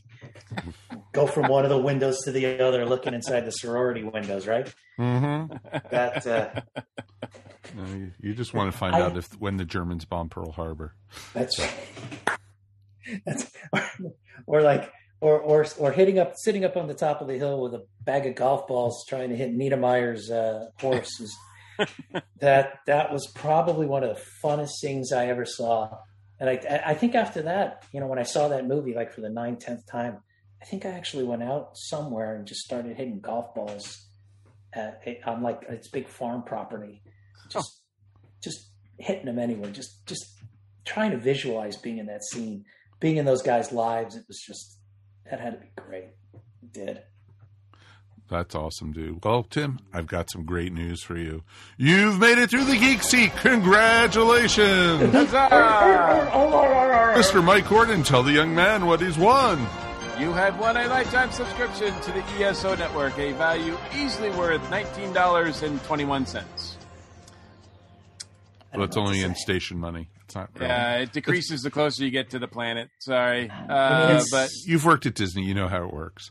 And 0.57 0.75
go 1.12 1.27
from 1.27 1.49
one 1.49 1.64
of 1.64 1.70
the 1.70 1.79
windows 1.79 2.18
to 2.25 2.33
the 2.33 2.61
other, 2.64 2.85
looking 2.85 3.14
inside 3.14 3.47
the 3.47 3.51
sorority 3.51 4.05
windows. 4.05 4.47
Right. 4.47 4.73
Mm-hmm. 4.99 5.57
That 5.91 6.27
uh, 6.27 6.61
No, 7.75 7.85
you, 7.95 8.11
you 8.20 8.35
just 8.35 8.53
want 8.55 8.70
to 8.73 8.77
find 8.77 8.95
I- 8.95 9.01
out 9.03 9.16
if 9.16 9.29
when 9.41 9.57
the 9.57 9.64
Germans 9.64 10.05
bomb 10.05 10.29
Pearl 10.29 10.53
Harbor. 10.53 10.95
That's 11.33 11.59
right. 11.59 11.73
that's 13.27 13.51
or 14.47 14.62
like 14.62 14.91
or 15.20 15.39
or 15.39 15.66
or 15.79 15.93
hitting 15.93 16.18
up 16.18 16.35
sitting 16.37 16.64
up 16.64 16.77
on 16.77 16.87
the 16.89 16.95
top 16.95 17.20
of 17.20 17.29
the 17.29 17.39
hill 17.39 17.61
with 17.61 17.75
a 17.75 17.85
bag 18.01 18.27
of 18.27 18.35
golf 18.35 18.66
balls 18.66 19.05
trying 19.09 19.31
to 19.31 19.37
hit 19.37 19.57
Niedermeyer's 19.57 20.31
uh, 20.31 20.66
horse. 20.81 21.20
Is, 21.20 21.37
that 22.41 22.81
that 22.87 23.12
was 23.12 23.27
probably 23.35 23.87
one 23.87 24.05
of 24.05 24.16
the 24.16 24.23
funnest 24.45 24.81
things 24.81 25.12
I 25.12 25.27
ever 25.27 25.45
saw. 25.47 25.97
And 26.43 26.51
I 26.51 26.82
I 26.86 26.95
think 26.95 27.14
after 27.14 27.43
that, 27.43 27.84
you 27.93 28.01
know, 28.01 28.09
when 28.09 28.18
I 28.18 28.24
saw 28.24 28.49
that 28.49 28.66
movie 28.66 28.95
like 28.95 29.12
for 29.12 29.20
the 29.20 29.28
nine 29.28 29.57
tenth 29.59 29.86
time, 29.86 30.18
I 30.61 30.64
think 30.64 30.84
I 30.84 30.88
actually 30.88 31.22
went 31.22 31.45
out 31.45 31.78
somewhere 31.78 32.34
and 32.34 32.49
just 32.49 32.62
started 32.62 32.97
hitting 32.97 33.20
golf 33.20 33.55
balls 33.55 34.09
at, 34.72 35.01
on 35.24 35.43
like 35.43 35.62
its 35.68 35.86
big 35.86 36.09
farm 36.09 36.43
property, 36.43 37.01
just 37.49 37.82
just 38.40 38.70
hitting 38.99 39.26
them 39.26 39.38
anywhere, 39.38 39.70
just 39.70 40.05
just 40.05 40.24
trying 40.84 41.12
to 41.12 41.16
visualize 41.16 41.76
being 41.76 41.99
in 41.99 42.07
that 42.07 42.24
scene, 42.24 42.64
being 42.99 43.18
in 43.18 43.24
those 43.24 43.43
guys' 43.43 43.70
lives. 43.70 44.16
It 44.16 44.24
was 44.26 44.40
just 44.40 44.80
that 45.30 45.38
had 45.38 45.53
to 45.53 45.61
be 45.61 45.70
great. 45.76 46.11
It 46.61 46.72
did. 46.72 47.03
That's 48.29 48.55
awesome, 48.55 48.93
dude. 48.93 49.23
Well, 49.25 49.43
Tim, 49.43 49.79
I've 49.93 50.07
got 50.07 50.31
some 50.31 50.45
great 50.45 50.73
news 50.73 51.03
for 51.03 51.18
you. 51.18 51.43
You've 51.77 52.18
made 52.18 52.39
it 52.39 52.49
through 52.49 52.64
the 52.64 52.79
Geek 52.79 53.03
Seat. 53.03 53.33
Congratulations! 53.37 55.12
Mr. 57.12 57.45
Mike 57.45 57.68
Gordon, 57.68 58.03
tell 58.03 58.23
the 58.23 58.33
young 58.33 58.55
man 58.55 58.87
what 58.87 59.03
he's 59.03 59.18
won. 59.18 59.59
You 60.18 60.33
have 60.33 60.59
won 60.59 60.77
a 60.77 60.87
lifetime 60.87 61.31
subscription 61.31 61.93
to 62.03 62.12
the 62.12 62.23
ESO 62.39 62.77
network, 62.77 63.18
a 63.18 63.33
value 63.33 63.77
easily 63.95 64.31
worth 64.31 64.62
$19.21. 64.70 66.35
Well, 68.73 68.81
don't 68.81 68.85
it's 68.85 68.97
only 68.97 69.23
in 69.23 69.35
station 69.35 69.79
money. 69.79 70.09
It's 70.33 70.37
not 70.39 70.49
real. 70.59 70.66
Yeah, 70.66 70.97
it 71.01 71.12
decreases 71.12 71.61
the 71.61 71.70
closer 71.70 72.03
you 72.05 72.11
get 72.11 72.30
to 72.30 72.39
the 72.39 72.49
planet. 72.49 72.89
Sorry. 73.01 73.51
I 73.51 74.09
mean, 74.09 74.16
Uh, 74.16 74.22
but 74.30 74.49
You've 74.64 74.87
worked 74.87 75.05
at 75.05 75.14
Disney. 75.14 75.43
You 75.43 75.53
know 75.53 75.68
how 75.68 75.85
it 75.85 75.93
works. 75.93 76.30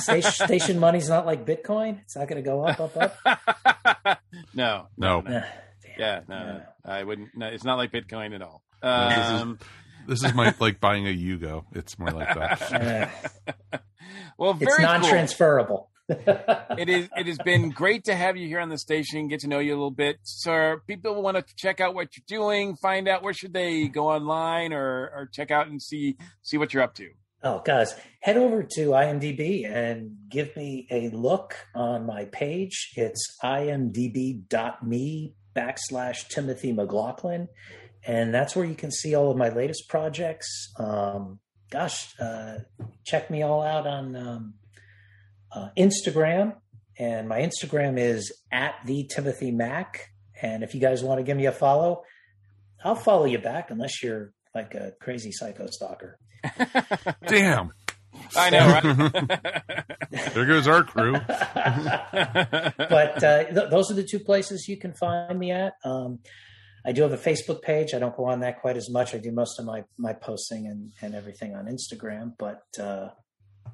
Station, 0.00 0.30
station 0.30 0.78
money's 0.78 1.08
not 1.08 1.24
like 1.24 1.46
Bitcoin. 1.46 2.02
It's 2.02 2.16
not 2.16 2.28
going 2.28 2.44
to 2.44 2.46
go 2.46 2.62
up, 2.66 2.78
up, 2.78 3.16
up. 3.24 4.18
no, 4.54 4.88
No, 4.98 5.22
Nah, 5.22 5.30
damn. 5.30 5.44
yeah, 5.98 6.20
no, 6.28 6.38
no, 6.38 6.62
I 6.84 7.02
wouldn't. 7.02 7.30
No, 7.34 7.46
it's 7.46 7.64
not 7.64 7.76
like 7.78 7.92
Bitcoin 7.92 8.34
at 8.34 8.42
all. 8.42 8.60
No, 8.82 9.08
this 9.08 9.18
is- 9.18 9.40
Um, 9.40 9.58
this 10.06 10.22
is 10.22 10.34
my 10.34 10.54
like 10.60 10.78
buying 10.78 11.06
a 11.06 11.16
Yugo. 11.16 11.64
It's 11.72 11.98
more 11.98 12.10
like 12.10 12.34
that. 12.34 13.10
Uh, 13.72 13.78
well, 14.36 14.52
very 14.52 14.70
it's 14.70 14.76
cool. 15.34 15.88
It 16.10 16.88
is 16.88 17.08
it 17.16 17.26
has 17.26 17.38
been 17.38 17.70
great 17.70 18.04
to 18.04 18.14
have 18.14 18.36
you 18.36 18.46
here 18.46 18.60
on 18.60 18.68
the 18.68 18.78
station 18.78 19.28
get 19.28 19.40
to 19.40 19.48
know 19.48 19.58
you 19.58 19.72
a 19.72 19.76
little 19.76 19.90
bit 19.90 20.18
sir. 20.22 20.80
people 20.86 21.22
want 21.22 21.36
to 21.36 21.54
check 21.56 21.80
out 21.80 21.94
what 21.94 22.08
you're 22.16 22.24
doing 22.40 22.74
find 22.76 23.08
out 23.08 23.22
where 23.22 23.32
should 23.32 23.52
they 23.52 23.88
go 23.88 24.08
online 24.08 24.72
or 24.72 25.10
or 25.14 25.28
check 25.32 25.50
out 25.50 25.68
and 25.68 25.80
see 25.80 26.16
see 26.42 26.58
what 26.58 26.74
you're 26.74 26.82
up 26.82 26.94
to 26.94 27.08
Oh, 27.42 27.62
guys, 27.64 27.94
head 28.20 28.36
over 28.36 28.62
to 28.62 28.88
IMDb 28.88 29.66
and 29.66 30.14
give 30.28 30.54
me 30.56 30.86
a 30.90 31.08
look 31.08 31.56
on 31.74 32.04
my 32.04 32.26
page. 32.26 32.92
It's 32.96 33.38
imdb.me 33.42 35.34
backslash 35.56 36.28
Timothy 36.28 36.72
McLaughlin. 36.72 37.48
And 38.06 38.34
that's 38.34 38.54
where 38.54 38.66
you 38.66 38.74
can 38.74 38.90
see 38.90 39.14
all 39.14 39.30
of 39.30 39.38
my 39.38 39.48
latest 39.48 39.88
projects. 39.88 40.70
Um, 40.78 41.38
gosh, 41.70 42.14
uh, 42.20 42.58
check 43.04 43.30
me 43.30 43.42
all 43.42 43.62
out 43.62 43.86
on 43.86 44.16
um, 44.16 44.54
uh, 45.52 45.68
Instagram. 45.76 46.54
And 46.98 47.28
my 47.28 47.40
Instagram 47.40 47.98
is 47.98 48.32
at 48.52 48.74
the 48.84 49.04
Timothy 49.04 49.50
Mac. 49.50 50.10
And 50.42 50.62
if 50.62 50.74
you 50.74 50.80
guys 50.80 51.02
want 51.02 51.18
to 51.18 51.22
give 51.22 51.36
me 51.36 51.46
a 51.46 51.52
follow, 51.52 52.02
I'll 52.84 52.94
follow 52.94 53.24
you 53.24 53.38
back 53.38 53.70
unless 53.70 54.02
you're 54.02 54.32
like 54.54 54.74
a 54.74 54.92
crazy 55.00 55.32
psycho 55.32 55.66
stalker. 55.68 56.18
Damn. 57.26 57.72
i 58.36 58.50
know 58.50 58.80
right 58.82 59.84
There 60.34 60.44
goes 60.44 60.66
our 60.66 60.82
crew. 60.82 61.12
but 61.28 61.28
uh, 63.22 63.44
th- 63.44 63.70
those 63.70 63.90
are 63.90 63.94
the 63.94 64.06
two 64.08 64.18
places 64.18 64.66
you 64.68 64.76
can 64.76 64.92
find 64.92 65.38
me 65.38 65.52
at. 65.52 65.74
Um, 65.84 66.18
I 66.84 66.92
do 66.92 67.02
have 67.02 67.12
a 67.12 67.18
Facebook 67.18 67.62
page. 67.62 67.94
I 67.94 67.98
don't 67.98 68.16
go 68.16 68.24
on 68.24 68.40
that 68.40 68.60
quite 68.60 68.76
as 68.76 68.90
much. 68.90 69.14
I 69.14 69.18
do 69.18 69.30
most 69.32 69.58
of 69.58 69.66
my 69.66 69.84
my 69.98 70.12
posting 70.14 70.66
and, 70.66 70.92
and 71.02 71.14
everything 71.14 71.54
on 71.54 71.66
Instagram. 71.66 72.32
But 72.38 72.62
uh, 72.80 73.10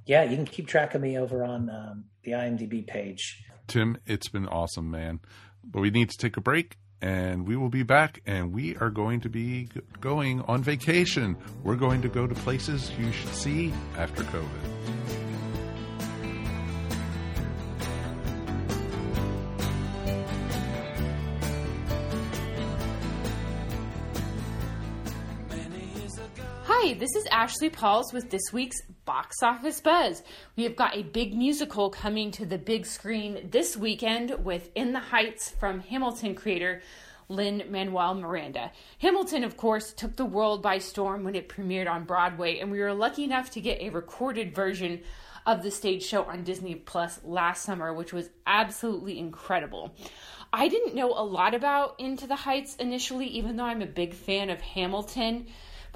yeah, 0.06 0.22
you 0.22 0.36
can 0.36 0.46
keep 0.46 0.68
track 0.68 0.94
of 0.94 1.02
me 1.02 1.18
over 1.18 1.44
on 1.44 1.68
um, 1.68 2.04
the 2.22 2.32
IMDb 2.32 2.86
page. 2.86 3.44
Tim, 3.66 3.98
it's 4.06 4.28
been 4.28 4.46
awesome, 4.46 4.90
man. 4.90 5.20
But 5.64 5.80
we 5.80 5.90
need 5.90 6.10
to 6.10 6.16
take 6.16 6.36
a 6.36 6.40
break 6.40 6.76
and 7.02 7.46
we 7.46 7.56
will 7.56 7.68
be 7.68 7.82
back 7.82 8.22
and 8.24 8.54
we 8.54 8.76
are 8.76 8.88
going 8.88 9.20
to 9.22 9.28
be 9.28 9.68
going 10.00 10.42
on 10.42 10.62
vacation. 10.62 11.36
We're 11.64 11.74
going 11.74 12.02
to 12.02 12.08
go 12.08 12.26
to 12.28 12.34
places 12.36 12.92
you 12.96 13.10
should 13.10 13.34
see 13.34 13.72
after 13.98 14.22
COVID. 14.22 14.46
Hi, 26.62 26.94
this 26.94 27.16
is 27.16 27.26
Ashley 27.32 27.70
Pauls 27.70 28.12
with 28.12 28.30
this 28.30 28.52
week's 28.52 28.76
Box 29.06 29.42
Office 29.42 29.80
Buzz. 29.80 30.22
We 30.56 30.64
have 30.64 30.76
got 30.76 30.96
a 30.96 31.04
big 31.04 31.34
musical 31.34 31.88
coming 31.90 32.32
to 32.32 32.44
the 32.44 32.58
big 32.58 32.84
screen 32.84 33.48
this 33.50 33.76
weekend 33.76 34.44
with 34.44 34.68
In 34.74 34.92
the 34.92 34.98
Heights 34.98 35.48
from 35.48 35.80
Hamilton 35.80 36.34
creator 36.34 36.82
Lin-Manuel 37.28 38.14
Miranda. 38.14 38.72
Hamilton, 38.98 39.44
of 39.44 39.56
course, 39.56 39.92
took 39.92 40.16
the 40.16 40.24
world 40.24 40.60
by 40.60 40.78
storm 40.78 41.24
when 41.24 41.36
it 41.36 41.48
premiered 41.48 41.88
on 41.88 42.04
Broadway, 42.04 42.58
and 42.58 42.70
we 42.70 42.80
were 42.80 42.92
lucky 42.92 43.24
enough 43.24 43.50
to 43.52 43.60
get 43.60 43.80
a 43.80 43.90
recorded 43.90 44.54
version 44.54 45.00
of 45.46 45.62
the 45.62 45.70
stage 45.70 46.02
show 46.02 46.24
on 46.24 46.42
Disney 46.42 46.74
Plus 46.74 47.20
last 47.22 47.62
summer, 47.62 47.94
which 47.94 48.12
was 48.12 48.28
absolutely 48.46 49.18
incredible. 49.18 49.94
I 50.52 50.66
didn't 50.66 50.96
know 50.96 51.12
a 51.12 51.22
lot 51.22 51.54
about 51.54 52.00
Into 52.00 52.26
the 52.26 52.34
Heights 52.34 52.74
initially, 52.76 53.26
even 53.26 53.56
though 53.56 53.64
I'm 53.64 53.82
a 53.82 53.86
big 53.86 54.14
fan 54.14 54.50
of 54.50 54.60
Hamilton 54.60 55.46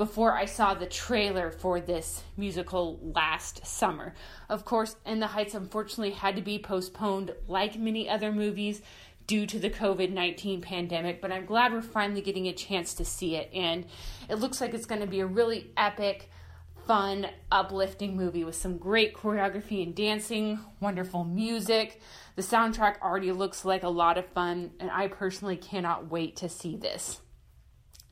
before 0.01 0.32
I 0.32 0.46
saw 0.46 0.72
the 0.72 0.86
trailer 0.86 1.51
for 1.51 1.78
this 1.78 2.22
musical 2.34 2.98
last 3.14 3.66
summer. 3.66 4.14
Of 4.48 4.64
course, 4.64 4.96
In 5.05 5.20
the 5.20 5.26
Heights 5.26 5.55
unfortunately 5.55 6.12
had 6.12 6.36
to 6.36 6.40
be 6.40 6.59
postponed, 6.59 7.34
like 7.46 7.78
many 7.78 8.09
other 8.09 8.32
movies, 8.32 8.80
due 9.26 9.44
to 9.44 9.59
the 9.59 9.68
COVID 9.68 10.11
19 10.11 10.62
pandemic, 10.62 11.20
but 11.20 11.30
I'm 11.30 11.44
glad 11.44 11.74
we're 11.74 11.82
finally 11.82 12.22
getting 12.22 12.48
a 12.48 12.55
chance 12.55 12.94
to 12.94 13.05
see 13.05 13.36
it. 13.36 13.51
And 13.53 13.84
it 14.30 14.36
looks 14.36 14.59
like 14.59 14.72
it's 14.72 14.86
going 14.86 15.03
to 15.03 15.07
be 15.07 15.20
a 15.20 15.26
really 15.26 15.70
epic, 15.76 16.30
fun, 16.86 17.26
uplifting 17.53 18.16
movie 18.16 18.42
with 18.42 18.57
some 18.57 18.78
great 18.78 19.14
choreography 19.14 19.82
and 19.82 19.94
dancing, 19.94 20.61
wonderful 20.80 21.24
music. 21.24 22.01
The 22.36 22.42
soundtrack 22.42 23.03
already 23.03 23.32
looks 23.32 23.66
like 23.66 23.82
a 23.82 23.90
lot 23.90 24.16
of 24.16 24.26
fun, 24.28 24.70
and 24.80 24.90
I 24.90 25.09
personally 25.09 25.59
cannot 25.59 26.11
wait 26.11 26.36
to 26.36 26.48
see 26.48 26.78
this. 26.78 27.20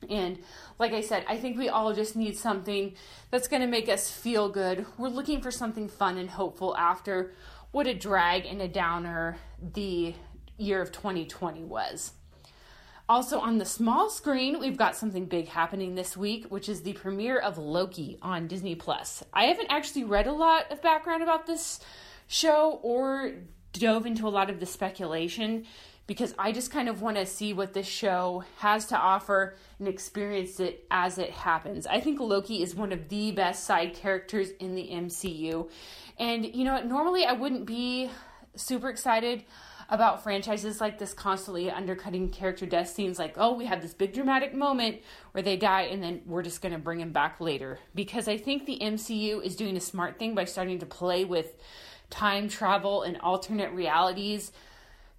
And 0.07 0.39
like 0.77 0.93
I 0.93 1.01
said, 1.01 1.25
I 1.27 1.37
think 1.37 1.57
we 1.57 1.69
all 1.69 1.93
just 1.93 2.15
need 2.15 2.37
something 2.37 2.93
that's 3.31 3.47
going 3.47 3.61
to 3.61 3.67
make 3.67 3.89
us 3.89 4.09
feel 4.09 4.49
good. 4.49 4.85
We're 4.97 5.09
looking 5.09 5.41
for 5.41 5.51
something 5.51 5.89
fun 5.89 6.17
and 6.17 6.29
hopeful 6.29 6.75
after 6.77 7.33
what 7.71 7.87
a 7.87 7.93
drag 7.93 8.45
and 8.45 8.61
a 8.61 8.67
downer 8.67 9.37
the 9.61 10.15
year 10.57 10.81
of 10.81 10.91
2020 10.91 11.63
was. 11.63 12.13
Also, 13.07 13.39
on 13.39 13.57
the 13.57 13.65
small 13.65 14.07
screen, 14.09 14.59
we've 14.59 14.77
got 14.77 14.95
something 14.95 15.25
big 15.25 15.47
happening 15.47 15.95
this 15.95 16.15
week, 16.15 16.45
which 16.49 16.69
is 16.69 16.83
the 16.83 16.93
premiere 16.93 17.39
of 17.39 17.57
Loki 17.57 18.19
on 18.21 18.47
Disney 18.47 18.75
Plus. 18.75 19.23
I 19.33 19.45
haven't 19.45 19.71
actually 19.71 20.03
read 20.03 20.27
a 20.27 20.31
lot 20.31 20.71
of 20.71 20.81
background 20.83 21.23
about 21.23 21.47
this 21.47 21.79
show 22.27 22.79
or 22.83 23.31
dove 23.73 24.05
into 24.05 24.27
a 24.27 24.29
lot 24.29 24.51
of 24.51 24.59
the 24.59 24.65
speculation 24.67 25.65
because 26.09 26.33
I 26.39 26.51
just 26.51 26.71
kind 26.71 26.89
of 26.89 27.03
want 27.03 27.17
to 27.17 27.25
see 27.27 27.53
what 27.53 27.75
this 27.75 27.85
show 27.85 28.43
has 28.57 28.87
to 28.87 28.97
offer 28.97 29.53
and 29.77 29.87
experience 29.87 30.59
it 30.59 30.87
as 30.89 31.19
it 31.19 31.29
happens. 31.29 31.85
I 31.85 31.99
think 31.99 32.19
Loki 32.19 32.63
is 32.63 32.73
one 32.73 32.91
of 32.91 33.09
the 33.09 33.31
best 33.31 33.63
side 33.63 33.93
characters 33.93 34.49
in 34.59 34.73
the 34.73 34.89
MCU. 34.91 35.69
And 36.17 36.47
you 36.47 36.63
know, 36.63 36.81
normally 36.81 37.25
I 37.25 37.33
wouldn't 37.33 37.67
be 37.67 38.09
super 38.55 38.89
excited 38.89 39.43
about 39.87 40.23
franchises 40.23 40.81
like 40.81 40.97
this 40.97 41.13
constantly 41.13 41.69
undercutting 41.69 42.29
character 42.29 42.65
death 42.65 42.89
scenes 42.89 43.17
like 43.17 43.33
oh 43.37 43.55
we 43.55 43.65
have 43.65 43.81
this 43.81 43.93
big 43.93 44.13
dramatic 44.13 44.53
moment 44.53 45.01
where 45.31 45.41
they 45.41 45.57
die 45.57 45.81
and 45.81 46.03
then 46.03 46.21
we're 46.27 46.43
just 46.43 46.61
going 46.61 46.73
to 46.73 46.77
bring 46.77 46.99
him 46.99 47.11
back 47.11 47.39
later 47.39 47.79
because 47.95 48.27
i 48.27 48.37
think 48.37 48.67
the 48.67 48.77
mcu 48.83 49.43
is 49.43 49.55
doing 49.55 49.75
a 49.75 49.79
smart 49.79 50.19
thing 50.19 50.35
by 50.35 50.45
starting 50.45 50.77
to 50.77 50.85
play 50.85 51.25
with 51.25 51.55
time 52.11 52.47
travel 52.47 53.01
and 53.01 53.17
alternate 53.21 53.71
realities 53.71 54.51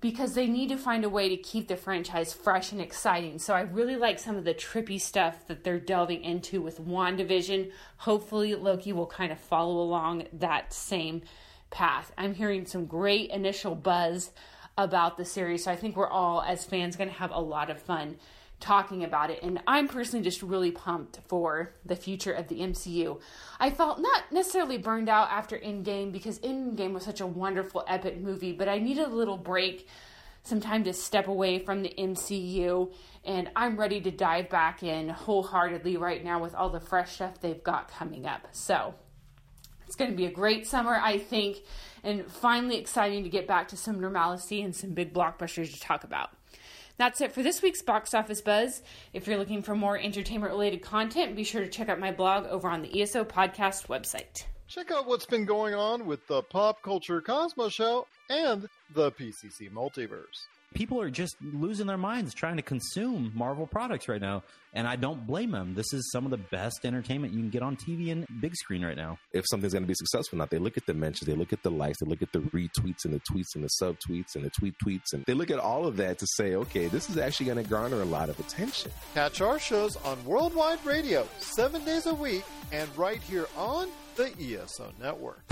because 0.00 0.34
they 0.34 0.46
need 0.46 0.70
to 0.70 0.76
find 0.76 1.04
a 1.04 1.08
way 1.08 1.28
to 1.28 1.36
keep 1.36 1.68
the 1.68 1.76
franchise 1.76 2.32
fresh 2.32 2.72
and 2.72 2.80
exciting. 2.80 3.38
So 3.38 3.54
I 3.54 3.60
really 3.60 3.96
like 3.96 4.18
some 4.18 4.36
of 4.36 4.44
the 4.44 4.54
trippy 4.54 5.00
stuff 5.00 5.46
that 5.46 5.62
they're 5.62 5.78
delving 5.78 6.24
into 6.24 6.62
with 6.62 6.80
WandaVision. 6.80 7.70
Hopefully, 7.98 8.54
Loki 8.54 8.92
will 8.92 9.06
kind 9.06 9.30
of 9.30 9.38
follow 9.38 9.80
along 9.82 10.26
that 10.32 10.72
same 10.72 11.22
path. 11.70 12.12
I'm 12.16 12.34
hearing 12.34 12.66
some 12.66 12.86
great 12.86 13.30
initial 13.30 13.74
buzz 13.74 14.30
about 14.78 15.18
the 15.18 15.24
series. 15.24 15.64
So 15.64 15.70
I 15.70 15.76
think 15.76 15.96
we're 15.96 16.08
all, 16.08 16.42
as 16.42 16.64
fans, 16.64 16.96
going 16.96 17.10
to 17.10 17.16
have 17.16 17.32
a 17.32 17.40
lot 17.40 17.68
of 17.68 17.80
fun 17.80 18.16
talking 18.60 19.04
about 19.04 19.30
it. 19.30 19.42
And 19.42 19.60
I'm 19.66 19.88
personally 19.88 20.22
just 20.22 20.42
really 20.42 20.70
pumped 20.70 21.18
for 21.28 21.74
the 21.84 21.96
future 21.96 22.32
of 22.32 22.48
the 22.48 22.60
MCU. 22.60 23.20
I 23.58 23.70
felt 23.70 23.98
not 23.98 24.30
necessarily 24.30 24.78
burned 24.78 25.08
out 25.08 25.30
after 25.30 25.58
Endgame 25.58 26.12
because 26.12 26.38
Endgame 26.40 26.92
was 26.92 27.04
such 27.04 27.20
a 27.20 27.26
wonderful, 27.26 27.84
epic 27.88 28.20
movie, 28.20 28.52
but 28.52 28.68
I 28.68 28.78
needed 28.78 29.06
a 29.06 29.14
little 29.14 29.38
break, 29.38 29.88
some 30.42 30.60
time 30.60 30.84
to 30.84 30.92
step 30.92 31.28
away 31.28 31.58
from 31.58 31.82
the 31.82 31.92
MCU. 31.96 32.92
And 33.24 33.50
I'm 33.56 33.76
ready 33.76 34.00
to 34.02 34.10
dive 34.10 34.48
back 34.48 34.82
in 34.82 35.08
wholeheartedly 35.08 35.96
right 35.96 36.24
now 36.24 36.40
with 36.40 36.54
all 36.54 36.70
the 36.70 36.80
fresh 36.80 37.14
stuff 37.14 37.40
they've 37.40 37.62
got 37.62 37.90
coming 37.90 38.26
up. 38.26 38.48
So 38.52 38.94
it's 39.86 39.96
going 39.96 40.10
to 40.10 40.16
be 40.16 40.26
a 40.26 40.30
great 40.30 40.66
summer, 40.66 40.94
I 40.94 41.18
think 41.18 41.58
and 42.02 42.30
finally 42.30 42.78
exciting 42.78 43.24
to 43.24 43.28
get 43.28 43.46
back 43.46 43.68
to 43.68 43.76
some 43.76 44.00
normalcy 44.00 44.62
and 44.62 44.74
some 44.74 44.90
big 44.90 45.12
blockbusters 45.12 45.72
to 45.72 45.80
talk 45.80 46.04
about. 46.04 46.30
That's 47.00 47.22
it 47.22 47.32
for 47.32 47.42
this 47.42 47.62
week's 47.62 47.80
Box 47.80 48.12
Office 48.12 48.42
Buzz. 48.42 48.82
If 49.14 49.26
you're 49.26 49.38
looking 49.38 49.62
for 49.62 49.74
more 49.74 49.98
entertainment 49.98 50.52
related 50.52 50.82
content, 50.82 51.34
be 51.34 51.44
sure 51.44 51.62
to 51.62 51.66
check 51.66 51.88
out 51.88 51.98
my 51.98 52.12
blog 52.12 52.44
over 52.44 52.68
on 52.68 52.82
the 52.82 53.00
ESO 53.00 53.24
Podcast 53.24 53.86
website. 53.86 54.44
Check 54.68 54.90
out 54.90 55.06
what's 55.06 55.24
been 55.24 55.46
going 55.46 55.72
on 55.72 56.04
with 56.04 56.26
the 56.26 56.42
Pop 56.42 56.82
Culture 56.82 57.22
Cosmos 57.22 57.72
Show 57.72 58.06
and 58.28 58.68
the 58.94 59.12
PCC 59.12 59.72
Multiverse 59.72 60.44
people 60.74 61.00
are 61.00 61.10
just 61.10 61.36
losing 61.40 61.86
their 61.86 61.96
minds 61.98 62.34
trying 62.34 62.56
to 62.56 62.62
consume 62.62 63.32
Marvel 63.34 63.66
products 63.66 64.08
right 64.08 64.20
now. 64.20 64.42
And 64.72 64.86
I 64.86 64.94
don't 64.94 65.26
blame 65.26 65.50
them. 65.50 65.74
This 65.74 65.92
is 65.92 66.08
some 66.12 66.24
of 66.24 66.30
the 66.30 66.36
best 66.38 66.84
entertainment 66.84 67.32
you 67.32 67.40
can 67.40 67.50
get 67.50 67.62
on 67.62 67.76
TV 67.76 68.12
and 68.12 68.24
big 68.40 68.54
screen 68.54 68.84
right 68.84 68.96
now. 68.96 69.18
If 69.32 69.44
something's 69.48 69.72
going 69.72 69.82
to 69.82 69.88
be 69.88 69.94
successful, 69.94 70.38
not 70.38 70.50
they 70.50 70.58
look 70.58 70.76
at 70.76 70.86
the 70.86 70.94
mentions, 70.94 71.26
they 71.26 71.34
look 71.34 71.52
at 71.52 71.62
the 71.64 71.72
likes, 71.72 71.98
they 71.98 72.06
look 72.06 72.22
at 72.22 72.32
the 72.32 72.38
retweets 72.38 73.04
and 73.04 73.12
the 73.12 73.20
tweets 73.20 73.56
and 73.56 73.64
the 73.64 73.70
subtweets 73.82 74.36
and 74.36 74.44
the 74.44 74.50
tweet 74.50 74.74
tweets, 74.84 75.12
and 75.12 75.24
they 75.24 75.34
look 75.34 75.50
at 75.50 75.58
all 75.58 75.86
of 75.86 75.96
that 75.96 76.18
to 76.18 76.26
say, 76.36 76.54
okay, 76.54 76.86
this 76.86 77.10
is 77.10 77.18
actually 77.18 77.46
going 77.46 77.62
to 77.62 77.68
garner 77.68 78.00
a 78.00 78.04
lot 78.04 78.28
of 78.28 78.38
attention. 78.38 78.92
Catch 79.14 79.40
our 79.40 79.58
shows 79.58 79.96
on 79.96 80.24
Worldwide 80.24 80.84
Radio 80.86 81.26
seven 81.38 81.84
days 81.84 82.06
a 82.06 82.14
week 82.14 82.44
and 82.70 82.88
right 82.96 83.20
here 83.22 83.48
on 83.56 83.88
the 84.14 84.32
ESO 84.40 84.92
Network. 85.00 85.42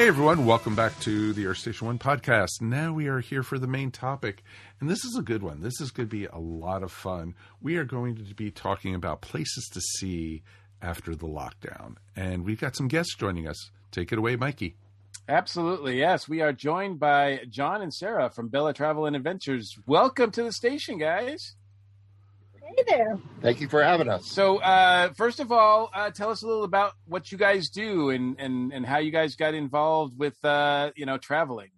Hey 0.00 0.08
everyone, 0.08 0.46
welcome 0.46 0.74
back 0.74 0.98
to 1.00 1.34
the 1.34 1.44
Earth 1.44 1.58
Station 1.58 1.86
One 1.86 1.98
podcast. 1.98 2.62
Now 2.62 2.90
we 2.94 3.08
are 3.08 3.20
here 3.20 3.42
for 3.42 3.58
the 3.58 3.66
main 3.66 3.90
topic, 3.90 4.42
and 4.80 4.88
this 4.88 5.04
is 5.04 5.14
a 5.14 5.20
good 5.20 5.42
one. 5.42 5.60
This 5.60 5.78
is 5.78 5.90
going 5.90 6.08
to 6.08 6.10
be 6.10 6.24
a 6.24 6.38
lot 6.38 6.82
of 6.82 6.90
fun. 6.90 7.34
We 7.60 7.76
are 7.76 7.84
going 7.84 8.16
to 8.16 8.34
be 8.34 8.50
talking 8.50 8.94
about 8.94 9.20
places 9.20 9.68
to 9.74 9.80
see 9.98 10.42
after 10.80 11.14
the 11.14 11.26
lockdown, 11.26 11.96
and 12.16 12.46
we've 12.46 12.58
got 12.58 12.76
some 12.76 12.88
guests 12.88 13.14
joining 13.14 13.46
us. 13.46 13.70
Take 13.90 14.10
it 14.10 14.18
away, 14.18 14.36
Mikey. 14.36 14.74
Absolutely, 15.28 15.98
yes. 15.98 16.26
We 16.26 16.40
are 16.40 16.54
joined 16.54 16.98
by 16.98 17.40
John 17.50 17.82
and 17.82 17.92
Sarah 17.92 18.30
from 18.30 18.48
Bella 18.48 18.72
Travel 18.72 19.04
and 19.04 19.14
Adventures. 19.14 19.76
Welcome 19.86 20.30
to 20.30 20.44
the 20.44 20.52
station, 20.52 20.96
guys. 20.96 21.56
Hey 22.76 22.84
there. 22.86 23.18
Thank 23.42 23.60
you 23.60 23.68
for 23.68 23.82
having 23.82 24.08
us. 24.08 24.26
So, 24.26 24.58
uh, 24.58 25.12
first 25.14 25.40
of 25.40 25.50
all, 25.50 25.90
uh, 25.92 26.10
tell 26.10 26.30
us 26.30 26.42
a 26.42 26.46
little 26.46 26.62
about 26.62 26.92
what 27.06 27.32
you 27.32 27.38
guys 27.38 27.68
do 27.68 28.10
and, 28.10 28.36
and, 28.38 28.72
and 28.72 28.86
how 28.86 28.98
you 28.98 29.10
guys 29.10 29.34
got 29.34 29.54
involved 29.54 30.16
with, 30.16 30.42
uh, 30.44 30.92
you 30.94 31.04
know, 31.04 31.18
traveling. 31.18 31.70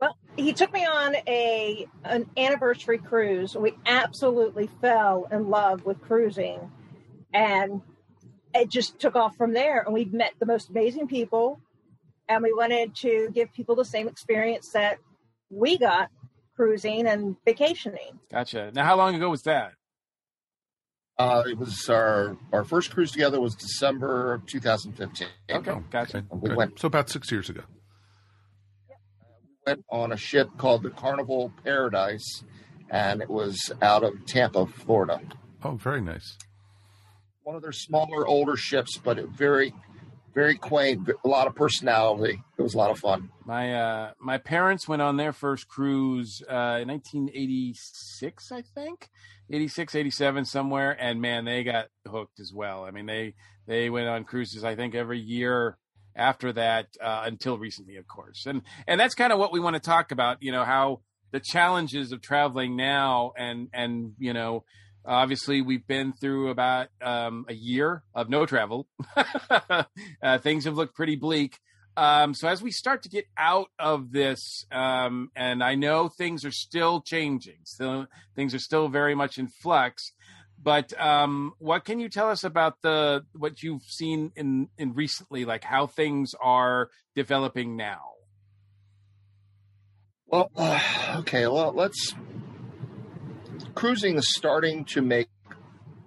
Well, 0.00 0.16
he 0.36 0.52
took 0.52 0.72
me 0.72 0.86
on 0.86 1.14
a 1.28 1.86
an 2.04 2.28
anniversary 2.36 2.98
cruise. 2.98 3.54
We 3.54 3.74
absolutely 3.86 4.68
fell 4.80 5.28
in 5.30 5.48
love 5.48 5.84
with 5.84 6.00
cruising, 6.00 6.72
and 7.32 7.82
it 8.54 8.68
just 8.68 8.98
took 8.98 9.14
off 9.14 9.36
from 9.36 9.52
there. 9.52 9.82
And 9.82 9.94
we 9.94 10.06
met 10.06 10.32
the 10.40 10.46
most 10.46 10.70
amazing 10.70 11.08
people, 11.08 11.60
and 12.28 12.42
we 12.42 12.52
wanted 12.52 12.96
to 12.96 13.28
give 13.32 13.52
people 13.52 13.76
the 13.76 13.84
same 13.84 14.08
experience 14.08 14.70
that 14.70 14.98
we 15.50 15.78
got 15.78 16.10
cruising 16.56 17.06
and 17.06 17.36
vacationing. 17.44 18.18
Gotcha. 18.30 18.70
Now, 18.74 18.84
how 18.84 18.96
long 18.96 19.14
ago 19.14 19.30
was 19.30 19.42
that? 19.42 19.72
Uh, 21.18 21.42
it 21.46 21.58
was 21.58 21.88
our 21.88 22.36
our 22.52 22.64
first 22.64 22.90
cruise 22.90 23.12
together 23.12 23.40
was 23.40 23.54
December 23.54 24.32
of 24.34 24.46
2015. 24.46 25.28
Okay, 25.50 25.74
gotcha. 25.90 26.24
We 26.30 26.54
went 26.54 26.80
so 26.80 26.86
about 26.86 27.10
six 27.10 27.30
years 27.30 27.50
ago. 27.50 27.62
We 28.88 29.54
went 29.66 29.84
on 29.90 30.10
a 30.10 30.16
ship 30.16 30.48
called 30.56 30.82
the 30.82 30.90
Carnival 30.90 31.52
Paradise, 31.62 32.42
and 32.90 33.20
it 33.20 33.28
was 33.28 33.70
out 33.82 34.02
of 34.02 34.24
Tampa, 34.26 34.66
Florida. 34.66 35.20
Oh, 35.62 35.76
very 35.76 36.00
nice. 36.00 36.36
One 37.44 37.56
of 37.56 37.62
their 37.62 37.72
smaller, 37.72 38.26
older 38.26 38.56
ships, 38.56 38.98
but 38.98 39.18
it 39.18 39.28
very 39.28 39.74
very 40.34 40.56
quaint, 40.56 41.08
a 41.24 41.28
lot 41.28 41.46
of 41.46 41.54
personality. 41.54 42.42
It 42.58 42.62
was 42.62 42.74
a 42.74 42.78
lot 42.78 42.90
of 42.90 42.98
fun. 42.98 43.30
My 43.44 43.74
uh, 43.74 44.12
my 44.18 44.38
parents 44.38 44.88
went 44.88 45.02
on 45.02 45.16
their 45.16 45.32
first 45.32 45.68
cruise 45.68 46.42
uh, 46.48 46.80
in 46.80 46.88
1986, 46.88 48.52
I 48.52 48.62
think, 48.62 49.10
86, 49.50 49.94
87 49.94 50.44
somewhere, 50.44 50.96
and 50.98 51.20
man, 51.20 51.44
they 51.44 51.64
got 51.64 51.88
hooked 52.06 52.40
as 52.40 52.52
well. 52.54 52.84
I 52.84 52.90
mean, 52.90 53.06
they 53.06 53.34
they 53.66 53.90
went 53.90 54.08
on 54.08 54.24
cruises, 54.24 54.64
I 54.64 54.74
think, 54.74 54.94
every 54.94 55.18
year 55.18 55.76
after 56.14 56.52
that 56.52 56.88
uh, 57.02 57.22
until 57.24 57.58
recently, 57.58 57.96
of 57.96 58.06
course, 58.06 58.46
and 58.46 58.62
and 58.86 58.98
that's 58.98 59.14
kind 59.14 59.32
of 59.32 59.38
what 59.38 59.52
we 59.52 59.60
want 59.60 59.74
to 59.74 59.80
talk 59.80 60.12
about. 60.12 60.42
You 60.42 60.52
know 60.52 60.64
how 60.64 61.00
the 61.32 61.40
challenges 61.40 62.12
of 62.12 62.20
traveling 62.20 62.76
now, 62.76 63.32
and 63.36 63.68
and 63.72 64.12
you 64.18 64.32
know 64.32 64.64
Obviously, 65.04 65.62
we've 65.62 65.86
been 65.86 66.12
through 66.12 66.50
about 66.50 66.88
um, 67.00 67.44
a 67.48 67.54
year 67.54 68.02
of 68.14 68.28
no 68.28 68.46
travel. 68.46 68.86
uh, 69.16 70.38
things 70.38 70.64
have 70.64 70.74
looked 70.74 70.94
pretty 70.94 71.16
bleak. 71.16 71.58
Um, 71.96 72.34
so 72.34 72.48
as 72.48 72.62
we 72.62 72.70
start 72.70 73.02
to 73.02 73.08
get 73.08 73.26
out 73.36 73.68
of 73.78 74.12
this, 74.12 74.64
um, 74.70 75.30
and 75.36 75.62
I 75.62 75.74
know 75.74 76.08
things 76.08 76.44
are 76.44 76.52
still 76.52 77.02
changing, 77.02 77.58
still 77.64 78.06
things 78.34 78.54
are 78.54 78.58
still 78.58 78.88
very 78.88 79.14
much 79.14 79.38
in 79.38 79.48
flux. 79.48 80.12
But 80.62 80.98
um, 81.00 81.54
what 81.58 81.84
can 81.84 81.98
you 81.98 82.08
tell 82.08 82.30
us 82.30 82.44
about 82.44 82.80
the 82.82 83.24
what 83.32 83.62
you've 83.62 83.82
seen 83.82 84.30
in 84.36 84.68
in 84.78 84.94
recently, 84.94 85.44
like 85.44 85.64
how 85.64 85.86
things 85.86 86.34
are 86.40 86.88
developing 87.14 87.76
now? 87.76 88.12
Well, 90.26 90.50
okay. 91.16 91.46
Well, 91.46 91.72
let's 91.74 92.14
cruising 93.74 94.16
is 94.16 94.34
starting 94.34 94.84
to 94.86 95.02
make 95.02 95.28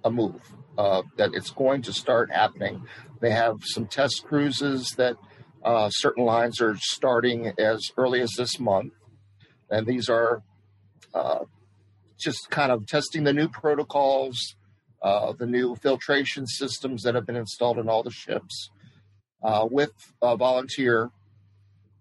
a 0.04 0.10
move. 0.10 0.40
Uh, 0.78 1.02
that 1.16 1.30
it's 1.32 1.48
going 1.50 1.80
to 1.80 1.90
start 1.90 2.30
happening. 2.30 2.82
They 3.20 3.30
have 3.30 3.60
some 3.64 3.86
test 3.86 4.24
cruises 4.26 4.90
that 4.98 5.16
uh, 5.64 5.88
certain 5.88 6.22
lines 6.26 6.60
are 6.60 6.76
starting 6.76 7.50
as 7.58 7.80
early 7.96 8.20
as 8.20 8.32
this 8.36 8.60
month, 8.60 8.92
and 9.70 9.86
these 9.86 10.10
are 10.10 10.42
uh, 11.14 11.44
just 12.18 12.50
kind 12.50 12.70
of 12.70 12.86
testing 12.86 13.24
the 13.24 13.32
new 13.32 13.48
protocols, 13.48 14.54
uh, 15.02 15.32
the 15.32 15.46
new 15.46 15.76
filtration 15.76 16.46
systems 16.46 17.02
that 17.04 17.14
have 17.14 17.24
been 17.24 17.36
installed 17.36 17.78
in 17.78 17.88
all 17.88 18.02
the 18.02 18.10
ships, 18.10 18.68
uh, 19.42 19.66
with 19.70 19.92
a 20.20 20.36
volunteer 20.36 21.10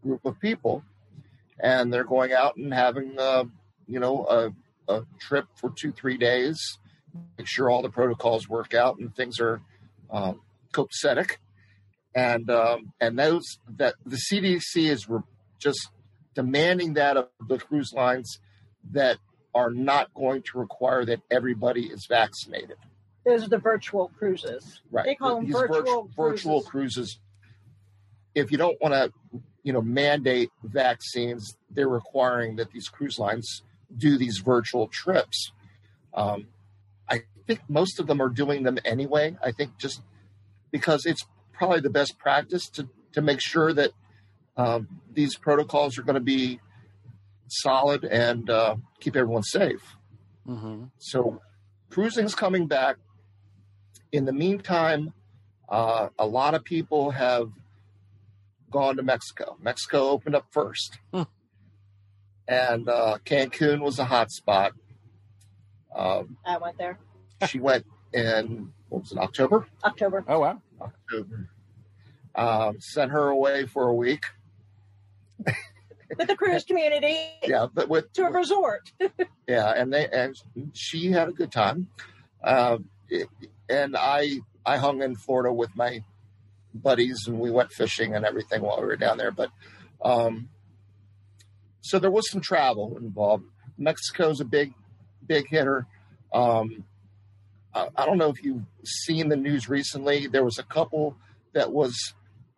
group 0.04 0.26
of 0.26 0.38
people, 0.42 0.84
and 1.62 1.94
they're 1.94 2.04
going 2.04 2.34
out 2.34 2.58
and 2.58 2.74
having, 2.74 3.16
uh, 3.18 3.46
you 3.88 4.02
know, 4.02 4.54
a, 4.88 5.04
trip 5.20 5.46
for 5.56 5.72
two 5.76 5.92
three 5.92 6.18
days, 6.18 6.80
make 7.38 7.48
sure 7.48 7.70
all 7.70 7.82
the 7.82 7.90
protocols 7.90 8.48
work 8.48 8.74
out 8.74 8.98
and 9.00 9.16
things 9.16 9.40
are 9.40 9.62
um, 10.10 10.42
copacetic, 10.74 11.38
and 12.14 12.50
um, 12.50 12.94
and 13.00 13.18
those 13.18 13.44
that 13.78 13.96
the 14.06 14.20
CDC 14.32 14.90
is 14.90 15.10
re- 15.10 15.22
just 15.60 15.90
demanding 16.34 16.94
that 16.94 17.18
of 17.18 17.30
the 17.48 17.58
cruise 17.58 17.94
lines 17.94 18.40
that 18.92 19.18
are 19.54 19.72
not 19.72 20.14
going 20.14 20.44
to 20.44 20.60
require 20.60 21.06
that 21.06 21.22
everybody 21.32 21.86
is 21.86 22.06
vaccinated. 22.10 22.76
Those 23.26 23.46
are 23.46 23.50
the 23.50 23.58
virtual 23.58 24.12
cruises. 24.20 24.82
Right. 24.92 25.06
They 25.06 25.16
call 25.16 25.36
them 25.36 25.46
These 25.46 25.56
virtual, 25.56 26.04
virtu- 26.04 26.14
virtual 26.16 26.62
cruises. 26.62 27.20
If 28.36 28.52
you 28.52 28.58
don't 28.58 28.80
want 28.82 28.94
to, 28.94 29.42
you 29.64 29.74
know, 29.74 29.82
mandate 29.82 30.52
vaccines, 30.62 31.58
they're 31.72 31.90
requiring 31.90 32.58
that 32.58 32.72
these 32.72 32.90
cruise 32.90 33.18
lines 33.18 33.64
do 33.98 34.18
these 34.18 34.40
virtual 34.40 34.88
trips. 34.88 35.52
Um, 36.14 36.48
I 37.10 37.22
think 37.48 37.62
most 37.68 38.00
of 38.00 38.08
them 38.08 38.22
are 38.22 38.30
doing 38.30 38.64
them 38.64 38.78
anyway. 38.86 39.38
I 39.44 39.52
think 39.52 39.78
just 39.78 40.02
because 40.72 41.06
it's 41.06 41.26
probably 41.54 41.80
the 41.80 41.90
best 41.90 42.18
practice 42.18 42.70
to 42.70 42.90
to 43.14 43.22
make 43.22 43.40
sure 43.42 43.74
that 43.74 43.92
um, 44.58 45.02
these 45.12 45.38
protocols 45.38 45.98
are 45.98 46.04
going 46.04 46.16
to 46.16 46.20
be 46.22 46.60
solid 47.48 48.04
and 48.04 48.50
uh, 48.50 48.76
keep 49.00 49.16
everyone 49.16 49.44
safe. 49.44 49.96
Mm-hmm. 50.48 50.86
So 50.98 51.42
cruising's 51.90 52.36
coming 52.36 52.68
back. 52.68 52.98
In 54.12 54.26
the 54.26 54.34
meantime, 54.34 55.14
uh, 55.68 56.10
a 56.18 56.26
lot 56.26 56.54
of 56.54 56.64
people 56.64 57.12
have 57.12 57.52
gone 58.70 58.98
to 58.98 59.04
Mexico. 59.04 59.58
Mexico 59.62 60.10
opened 60.10 60.36
up 60.36 60.48
first, 60.52 61.00
Hmm. 61.14 61.24
And 62.48 62.88
uh, 62.90 63.18
Cancun 63.26 63.82
was 63.82 64.00
a 64.00 64.06
hot 64.06 64.32
spot. 64.32 64.74
Um, 65.96 66.38
I 66.46 66.58
went 66.58 66.78
there 66.78 67.00
she 67.48 67.60
went 67.60 67.86
in 68.14 68.72
what 68.90 69.02
was 69.04 69.12
it 69.12 69.18
October? 69.18 69.68
October. 69.84 70.24
Oh 70.28 70.40
wow. 70.40 70.62
October. 70.82 71.50
Um, 72.34 72.80
sent 72.80 73.12
her 73.12 73.28
away 73.28 73.66
for 73.66 73.88
a 73.88 73.94
week. 73.94 74.26
With 76.18 76.28
the 76.28 76.36
cruise 76.36 76.64
community 76.68 77.18
Yeah, 77.44 77.68
but 77.74 77.90
with 77.90 78.12
to 78.14 78.24
a 78.26 78.32
resort. 78.32 78.92
yeah, 79.48 79.72
and 79.76 79.92
they 79.94 80.08
and 80.08 80.36
she 80.74 81.12
had 81.12 81.30
a 81.30 81.32
good 81.32 81.52
time. 81.52 81.88
Um, 82.44 82.90
it- 83.10 83.30
and 83.68 83.96
I 83.98 84.42
I 84.66 84.78
hung 84.78 85.02
in 85.02 85.16
Florida 85.16 85.52
with 85.52 85.76
my 85.76 86.04
buddies, 86.74 87.26
and 87.28 87.40
we 87.40 87.50
went 87.50 87.72
fishing 87.72 88.16
and 88.16 88.24
everything 88.26 88.62
while 88.62 88.80
we 88.80 88.86
were 88.86 88.96
down 88.96 89.18
there. 89.18 89.32
But 89.32 89.50
um, 90.04 90.50
so 91.86 92.00
there 92.00 92.12
was 92.12 92.30
some 92.30 92.42
travel 92.42 92.98
involved. 92.98 93.44
Mexico's 93.78 94.42
a 94.42 94.46
big 94.46 94.74
big 95.26 95.48
hitter. 95.48 95.88
Um, 96.34 96.84
I, 97.74 97.90
I 97.96 98.06
don't 98.06 98.18
know 98.18 98.30
if 98.30 98.44
you've 98.44 98.64
seen 98.84 99.30
the 99.30 99.36
news 99.36 99.70
recently. 99.70 100.28
There 100.28 100.44
was 100.44 100.58
a 100.60 100.64
couple 100.64 101.16
that 101.54 101.72
was 101.72 101.96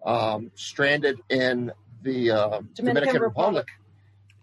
um, 0.05 0.51
stranded 0.55 1.19
in 1.29 1.71
the 2.03 2.31
uh, 2.31 2.49
Dominican 2.73 2.85
Dominican, 2.85 3.21
Republic. 3.21 3.21
Republic 3.21 3.67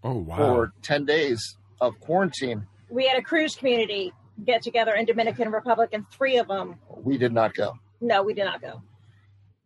Oh 0.05 0.19
wow. 0.19 0.37
for 0.37 0.73
10 0.83 1.07
days 1.07 1.57
of 1.81 1.99
quarantine. 1.99 2.67
We 2.91 3.07
had 3.07 3.17
a 3.17 3.23
cruise 3.23 3.57
community 3.57 4.13
get 4.45 4.63
together 4.63 4.93
in 4.95 5.07
Dominican 5.07 5.51
Republic, 5.51 5.91
and 5.93 6.05
three 6.11 6.37
of 6.37 6.47
them. 6.49 6.77
We 6.91 7.17
did 7.17 7.33
not 7.33 7.55
go. 7.55 7.79
No, 8.01 8.23
we 8.23 8.35
did 8.35 8.45
not 8.45 8.61
go. 8.61 8.83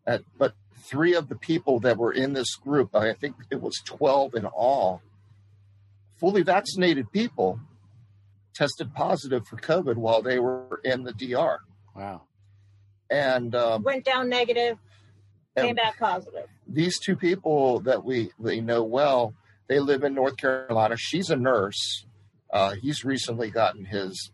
Uh, 0.06 0.18
but 0.38 0.54
three 0.74 1.14
of 1.14 1.28
the 1.28 1.34
people 1.34 1.80
that 1.80 1.96
were 1.96 2.12
in 2.12 2.34
this 2.34 2.54
group, 2.54 2.94
I 2.94 3.14
think 3.14 3.34
it 3.50 3.60
was 3.60 3.82
12 3.84 4.36
in 4.36 4.46
all, 4.46 5.02
fully 6.18 6.42
vaccinated 6.42 7.10
people 7.12 7.60
tested 8.54 8.92
positive 8.94 9.46
for 9.46 9.56
COVID 9.56 9.96
while 9.96 10.20
they 10.22 10.38
were 10.38 10.80
in 10.84 11.04
the 11.04 11.12
DR. 11.12 11.58
Wow. 11.94 12.22
And 13.10 13.54
um, 13.54 13.82
Went 13.84 14.04
down 14.04 14.28
negative, 14.28 14.78
came 15.56 15.74
back 15.76 15.98
positive. 15.98 16.46
these 16.66 16.98
two 16.98 17.16
people 17.16 17.80
that 17.80 18.04
we, 18.04 18.30
we 18.38 18.60
know 18.60 18.82
well, 18.84 19.34
they 19.68 19.78
live 19.78 20.02
in 20.04 20.14
North 20.14 20.36
Carolina. 20.36 20.96
She's 20.96 21.30
a 21.30 21.36
nurse. 21.36 22.04
Uh, 22.52 22.74
he's 22.80 23.04
recently 23.04 23.50
gotten 23.50 23.84
his 23.84 24.30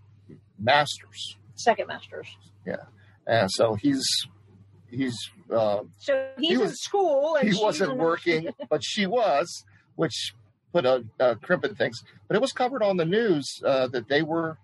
master's. 0.58 1.36
Second 1.54 1.86
masters. 1.88 2.26
Yeah, 2.66 2.76
and 3.26 3.48
so 3.50 3.74
he's, 3.74 4.04
he's, 4.90 5.16
uh, 5.52 5.80
So 5.98 6.28
he's 6.38 6.48
He 6.48 6.54
in 6.54 6.60
was- 6.60 6.82
school, 6.82 7.36
and 7.36 7.52
he 7.52 7.60
wasn't 7.62 7.96
working, 7.96 8.48
but 8.70 8.82
she 8.84 9.06
was, 9.06 9.64
which 9.96 10.34
put 10.74 10.84
a, 10.84 11.04
a 11.20 11.36
crimp 11.36 11.64
in 11.64 11.74
things. 11.76 12.02
But 12.26 12.34
it 12.34 12.40
was 12.40 12.52
covered 12.52 12.82
on 12.82 12.96
the 12.96 13.04
news 13.04 13.62
uh, 13.64 13.86
that 13.88 14.08
they 14.08 14.22
were, 14.22 14.58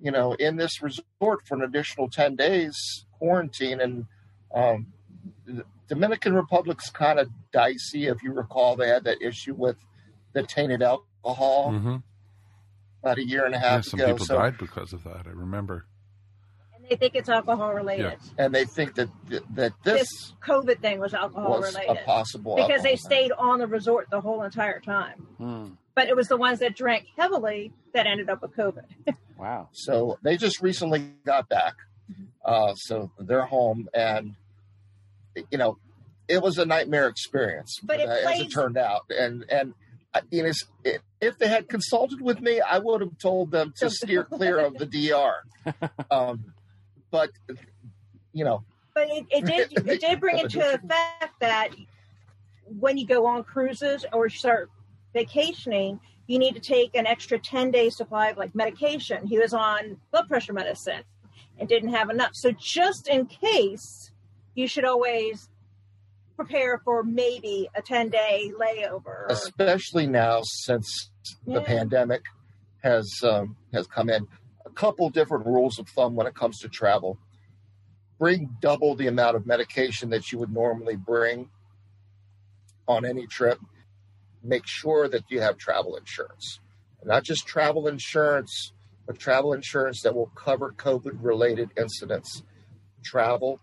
you 0.00 0.12
know, 0.12 0.32
in 0.34 0.56
this 0.56 0.80
resort 0.80 1.44
for 1.46 1.56
an 1.56 1.62
additional 1.62 2.08
ten 2.08 2.36
days 2.36 3.04
quarantine, 3.18 3.80
and 3.80 4.06
um, 4.54 4.86
the 5.44 5.64
Dominican 5.88 6.34
Republic's 6.34 6.90
kind 6.90 7.18
of 7.18 7.28
dicey. 7.52 8.06
If 8.06 8.22
you 8.22 8.32
recall, 8.32 8.76
they 8.76 8.88
had 8.88 9.04
that 9.04 9.20
issue 9.20 9.54
with 9.54 9.76
the 10.32 10.44
tainted 10.44 10.82
alcohol 10.82 11.72
hmm 11.72 11.96
about 13.02 13.18
a 13.18 13.26
year 13.26 13.44
and 13.44 13.54
a 13.54 13.58
Yeah, 13.58 13.62
half 13.62 13.84
some 13.84 14.00
ago. 14.00 14.06
Some 14.06 14.14
people 14.14 14.26
so, 14.26 14.38
died 14.38 14.58
because 14.58 14.92
of 14.92 15.04
that. 15.04 15.26
I 15.26 15.30
remember. 15.30 15.86
And 16.90 16.90
they 16.90 16.96
think 16.96 17.14
it's 17.14 17.28
alcohol 17.28 17.72
related. 17.74 18.16
and 18.38 18.54
they 18.54 18.64
think 18.64 18.94
that 18.96 19.08
that 19.54 19.72
this, 19.84 20.00
This 20.00 20.32
COVID 20.42 20.80
thing 20.80 20.98
was 21.00 21.14
alcohol 21.14 21.60
was 21.60 21.74
a 21.74 21.78
related 21.78 22.04
possible 22.04 22.56
because 22.56 22.82
they 22.82 22.92
alcohol. 22.92 23.10
stayed 23.10 23.32
on 23.32 23.58
the 23.58 23.66
resort 23.66 24.08
the 24.10 24.20
whole 24.20 24.42
entire 24.42 24.80
time. 24.80 25.26
Hmm. 25.38 25.66
But 25.94 26.08
it 26.08 26.14
was 26.16 26.28
the 26.28 26.36
ones 26.36 26.60
that 26.60 26.76
drank 26.76 27.06
heavily 27.16 27.72
that 27.92 28.06
ended 28.06 28.28
up 28.30 28.42
with 28.42 28.56
COVID. 28.56 28.84
Wow. 29.38 29.68
So 29.72 30.18
they 30.22 30.36
just 30.36 30.60
recently 30.60 31.12
got 31.24 31.48
back. 31.48 31.74
Uh, 32.44 32.74
so 32.74 33.12
they're 33.20 33.44
home, 33.44 33.88
and 33.94 34.34
you 35.52 35.58
know, 35.58 35.78
it 36.26 36.42
was 36.42 36.58
a 36.58 36.66
nightmare 36.66 37.06
experience. 37.06 37.78
But 37.84 38.00
it 38.00 38.08
uh, 38.08 38.12
as 38.14 38.22
plays- 38.24 38.40
it 38.42 38.48
turned 38.48 38.76
out, 38.76 39.02
and 39.16 39.44
and 39.48 39.74
uh, 40.12 40.22
you 40.32 40.42
know, 40.42 40.52
if- 40.84 41.02
if 41.20 41.38
they 41.38 41.46
had 41.48 41.68
consulted 41.68 42.20
with 42.20 42.40
me, 42.40 42.60
I 42.60 42.78
would 42.78 43.00
have 43.00 43.16
told 43.18 43.50
them 43.52 43.72
to 43.78 43.90
steer 43.90 44.24
clear 44.24 44.58
of 44.58 44.74
the 44.78 44.86
DR. 44.86 45.34
Um, 46.10 46.52
but 47.10 47.30
you 48.32 48.44
know, 48.44 48.64
But 48.94 49.08
it, 49.10 49.26
it 49.30 49.44
did 49.44 49.86
it 49.88 50.00
did 50.00 50.20
bring 50.20 50.38
into 50.38 50.60
effect 50.60 51.40
that 51.40 51.70
when 52.78 52.98
you 52.98 53.06
go 53.06 53.26
on 53.26 53.44
cruises 53.44 54.04
or 54.12 54.28
start 54.28 54.70
vacationing, 55.14 56.00
you 56.26 56.38
need 56.38 56.54
to 56.54 56.60
take 56.60 56.94
an 56.94 57.06
extra 57.06 57.38
ten 57.38 57.70
day 57.70 57.90
supply 57.90 58.28
of 58.28 58.36
like 58.36 58.54
medication. 58.54 59.26
He 59.26 59.38
was 59.38 59.52
on 59.54 59.98
blood 60.10 60.28
pressure 60.28 60.52
medicine 60.52 61.02
and 61.58 61.68
didn't 61.68 61.92
have 61.92 62.10
enough. 62.10 62.30
So 62.34 62.52
just 62.52 63.08
in 63.08 63.26
case, 63.26 64.12
you 64.54 64.68
should 64.68 64.84
always 64.84 65.48
prepare 66.36 66.78
for 66.78 67.02
maybe 67.02 67.68
a 67.74 67.82
ten 67.82 68.08
day 68.10 68.52
layover. 68.60 69.26
especially 69.28 70.06
now 70.06 70.40
since 70.44 71.10
the 71.46 71.60
pandemic 71.62 72.22
has 72.82 73.10
um, 73.24 73.56
has 73.72 73.86
come 73.86 74.08
in. 74.08 74.26
A 74.68 74.74
couple 74.74 75.08
different 75.08 75.46
rules 75.46 75.78
of 75.78 75.88
thumb 75.88 76.14
when 76.14 76.26
it 76.26 76.34
comes 76.34 76.58
to 76.60 76.68
travel: 76.68 77.18
bring 78.18 78.56
double 78.60 78.94
the 78.94 79.06
amount 79.06 79.34
of 79.36 79.46
medication 79.46 80.10
that 80.10 80.30
you 80.30 80.38
would 80.38 80.52
normally 80.52 80.96
bring 80.96 81.48
on 82.86 83.04
any 83.06 83.26
trip. 83.26 83.58
Make 84.42 84.66
sure 84.66 85.08
that 85.08 85.24
you 85.30 85.40
have 85.40 85.56
travel 85.56 85.96
insurance, 85.96 86.60
not 87.04 87.24
just 87.24 87.46
travel 87.46 87.88
insurance, 87.88 88.72
but 89.06 89.18
travel 89.18 89.52
insurance 89.54 90.02
that 90.02 90.14
will 90.14 90.30
cover 90.34 90.72
COVID-related 90.76 91.70
incidents. 91.76 92.42
Travel 93.02 93.60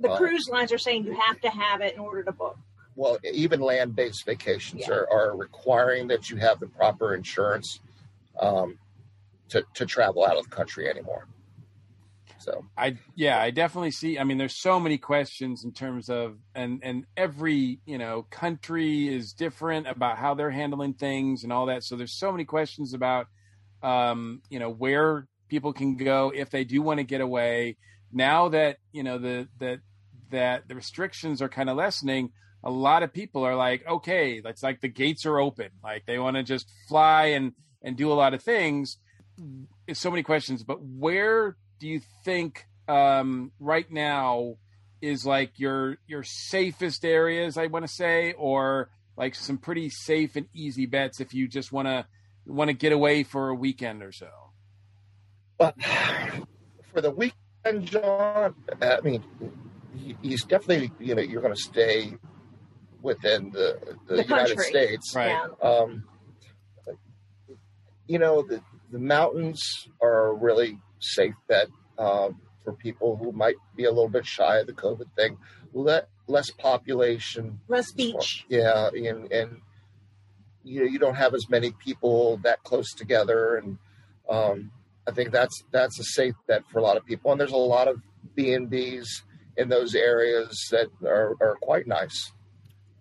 the 0.00 0.10
uh, 0.10 0.16
cruise 0.16 0.48
lines 0.48 0.72
are 0.72 0.78
saying 0.78 1.04
you 1.04 1.18
have 1.18 1.40
to 1.40 1.50
have 1.50 1.80
it 1.80 1.94
in 1.94 2.00
order 2.00 2.22
to 2.22 2.30
book. 2.32 2.56
well, 2.94 3.18
even 3.24 3.60
land-based 3.60 4.24
vacations 4.24 4.82
Yeah. 4.86 4.94
are, 4.94 5.10
are 5.10 5.36
requiring 5.36 6.06
that 6.08 6.30
you 6.30 6.36
have 6.36 6.60
the 6.60 6.66
proper 6.68 7.14
insurance 7.14 7.80
um, 8.40 8.78
to 9.48 9.64
to 9.74 9.86
travel 9.86 10.24
out 10.24 10.36
of 10.36 10.44
the 10.44 10.50
country 10.50 10.88
anymore. 10.88 11.28
So 12.38 12.64
I 12.76 12.96
yeah, 13.14 13.40
I 13.40 13.50
definitely 13.50 13.90
see. 13.90 14.18
I 14.18 14.24
mean, 14.24 14.38
there's 14.38 14.56
so 14.56 14.78
many 14.78 14.96
questions 14.96 15.64
in 15.64 15.72
terms 15.72 16.08
of 16.08 16.36
and 16.54 16.80
and 16.82 17.04
every 17.16 17.80
you 17.84 17.98
know 17.98 18.26
country 18.30 19.14
is 19.14 19.32
different 19.32 19.86
about 19.86 20.18
how 20.18 20.34
they're 20.34 20.50
handling 20.50 20.94
things 20.94 21.44
and 21.44 21.52
all 21.52 21.66
that. 21.66 21.84
So 21.84 21.96
there's 21.96 22.12
so 22.12 22.30
many 22.32 22.44
questions 22.44 22.94
about 22.94 23.26
um, 23.82 24.42
you 24.48 24.58
know 24.58 24.70
where 24.70 25.26
people 25.48 25.72
can 25.72 25.96
go 25.96 26.32
if 26.34 26.50
they 26.50 26.64
do 26.64 26.80
want 26.80 26.98
to 26.98 27.04
get 27.04 27.20
away. 27.20 27.76
Now 28.12 28.48
that 28.50 28.78
you 28.92 29.02
know 29.02 29.18
the 29.18 29.48
that 29.58 29.80
that 30.30 30.68
the 30.68 30.74
restrictions 30.74 31.42
are 31.42 31.48
kind 31.48 31.68
of 31.68 31.76
lessening, 31.76 32.30
a 32.62 32.70
lot 32.70 33.02
of 33.02 33.12
people 33.12 33.44
are 33.44 33.56
like, 33.56 33.86
okay, 33.86 34.40
that's 34.40 34.62
like 34.62 34.80
the 34.80 34.88
gates 34.88 35.26
are 35.26 35.38
open. 35.38 35.70
Like 35.82 36.06
they 36.06 36.18
want 36.18 36.36
to 36.36 36.42
just 36.42 36.70
fly 36.88 37.26
and 37.26 37.52
and 37.82 37.96
do 37.96 38.12
a 38.12 38.14
lot 38.14 38.34
of 38.34 38.42
things. 38.42 38.98
It's 39.86 40.00
so 40.00 40.10
many 40.10 40.22
questions, 40.22 40.62
but 40.62 40.82
where 40.82 41.56
do 41.78 41.88
you 41.88 42.00
think 42.24 42.66
um, 42.88 43.52
right 43.60 43.90
now 43.90 44.56
is 45.00 45.24
like 45.24 45.58
your 45.58 45.98
your 46.06 46.24
safest 46.24 47.04
areas? 47.04 47.56
I 47.56 47.66
want 47.66 47.86
to 47.86 47.92
say, 47.92 48.32
or 48.32 48.90
like 49.16 49.34
some 49.34 49.58
pretty 49.58 49.90
safe 49.90 50.36
and 50.36 50.46
easy 50.54 50.86
bets 50.86 51.20
if 51.20 51.34
you 51.34 51.48
just 51.48 51.72
want 51.72 51.88
to 51.88 52.06
want 52.46 52.68
to 52.68 52.74
get 52.74 52.92
away 52.92 53.22
for 53.22 53.48
a 53.48 53.54
weekend 53.54 54.02
or 54.02 54.12
so. 54.12 54.28
But 55.58 55.74
for 56.92 57.00
the 57.00 57.10
weekend, 57.10 57.86
John, 57.86 58.54
I 58.80 59.00
mean, 59.02 59.22
he's 60.22 60.44
definitely 60.44 60.92
you 60.98 61.14
know 61.14 61.22
you're 61.22 61.42
going 61.42 61.54
to 61.54 61.60
stay 61.60 62.16
within 63.02 63.50
the, 63.50 63.78
the, 64.08 64.16
The 64.16 64.22
United. 64.24 64.60
States. 64.60 65.14
Right. 65.14 65.28
Yeah. 65.28 65.68
Um, 65.68 66.04
you 68.06 68.18
know, 68.18 68.42
the, 68.42 68.60
the 68.90 68.98
mountains 68.98 69.88
are 70.00 70.28
a 70.28 70.34
really 70.34 70.78
safe 71.00 71.34
bet 71.48 71.68
um, 71.98 72.40
for 72.64 72.72
people 72.72 73.16
who 73.16 73.32
might 73.32 73.56
be 73.76 73.84
a 73.84 73.90
little 73.90 74.08
bit 74.08 74.26
shy 74.26 74.58
of 74.58 74.66
the 74.66 74.72
COVID 74.72 75.12
thing. 75.16 75.38
Let, 75.72 76.08
less 76.26 76.50
population. 76.50 77.60
Less 77.68 77.92
beach. 77.92 78.44
Yeah, 78.48 78.88
and, 78.88 79.30
and 79.32 79.60
you 80.64 80.80
know, 80.80 80.86
you 80.86 80.98
don't 80.98 81.14
have 81.14 81.34
as 81.34 81.48
many 81.48 81.72
people 81.72 82.38
that 82.44 82.62
close 82.62 82.92
together, 82.94 83.56
and 83.56 83.78
um, 84.28 84.70
I 85.06 85.12
think 85.12 85.32
that's 85.32 85.64
that's 85.72 85.98
a 85.98 86.04
safe 86.04 86.34
bet 86.46 86.62
for 86.70 86.78
a 86.78 86.82
lot 86.82 86.96
of 86.96 87.06
people. 87.06 87.32
And 87.32 87.40
there's 87.40 87.52
a 87.52 87.56
lot 87.56 87.88
of 87.88 88.00
B 88.34 88.52
and 88.52 88.68
B's 88.68 89.24
in 89.56 89.68
those 89.68 89.94
areas 89.94 90.68
that 90.70 90.88
are, 91.04 91.34
are 91.40 91.56
quite 91.60 91.86
nice 91.86 92.32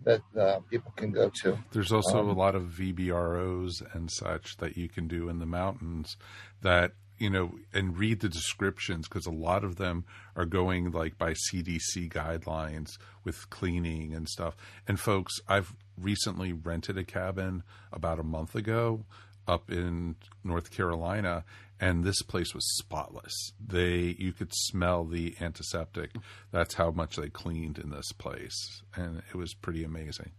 that 0.07 0.21
uh, 0.39 0.59
people 0.71 0.91
can 0.95 1.11
go 1.11 1.29
to. 1.43 1.57
There's 1.71 1.91
also 1.91 2.19
Um, 2.19 2.29
a 2.29 2.33
lot 2.33 2.55
of 2.55 2.63
VRBOs 2.63 3.73
and 3.93 4.09
such 4.11 4.57
that 4.57 4.77
you 4.77 4.87
can 4.89 5.07
do 5.07 5.29
in 5.29 5.39
the 5.39 5.45
mountains 5.45 6.15
that, 6.61 6.93
you 7.17 7.29
know, 7.29 7.51
and 7.73 7.97
read 7.97 8.19
the 8.21 8.29
descriptions 8.29 9.07
because 9.07 9.25
a 9.25 9.31
lot 9.31 9.63
of 9.63 9.75
them 9.75 10.05
are 10.35 10.45
going 10.45 10.91
like 10.91 11.17
by 11.17 11.33
CDC 11.33 12.09
guidelines 12.09 12.89
with 13.23 13.49
cleaning 13.49 14.13
and 14.13 14.27
stuff. 14.29 14.55
And 14.87 14.99
folks, 14.99 15.33
I've 15.47 15.75
recently 15.99 16.53
rented 16.53 16.97
a 16.97 17.03
cabin 17.03 17.63
about 17.91 18.19
a 18.19 18.23
month 18.23 18.55
ago 18.55 19.05
up 19.47 19.71
in 19.71 20.15
North 20.43 20.71
Carolina 20.71 21.43
and 21.79 22.03
this 22.03 22.21
place 22.21 22.53
was 22.53 22.77
spotless. 22.77 23.51
They 23.65 24.15
you 24.17 24.33
could 24.33 24.51
smell 24.53 25.05
the 25.05 25.35
antiseptic. 25.39 26.11
That's 26.51 26.75
how 26.75 26.91
much 26.91 27.15
they 27.15 27.29
cleaned 27.29 27.77
in 27.77 27.89
this 27.89 28.11
place 28.11 28.83
and 28.95 29.21
it 29.29 29.35
was 29.35 29.53
pretty 29.53 29.83
amazing. 29.83 30.31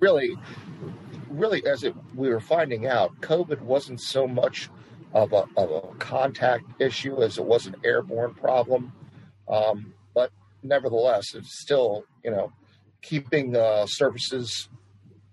really, 0.00 0.36
really, 1.28 1.64
as 1.66 1.84
it, 1.84 1.94
we 2.14 2.28
were 2.28 2.40
finding 2.40 2.86
out, 2.86 3.18
COVID 3.20 3.60
wasn't 3.60 4.00
so 4.00 4.26
much 4.26 4.68
of 5.12 5.32
a, 5.32 5.44
of 5.56 5.70
a 5.70 5.94
contact 5.98 6.64
issue 6.80 7.22
as 7.22 7.38
it 7.38 7.44
was 7.44 7.66
an 7.66 7.76
airborne 7.84 8.34
problem. 8.34 8.92
Um, 9.48 9.94
but 10.14 10.30
nevertheless, 10.62 11.34
it's 11.34 11.60
still, 11.62 12.04
you 12.24 12.30
know, 12.30 12.52
keeping 13.02 13.56
uh, 13.56 13.86
surfaces 13.86 14.68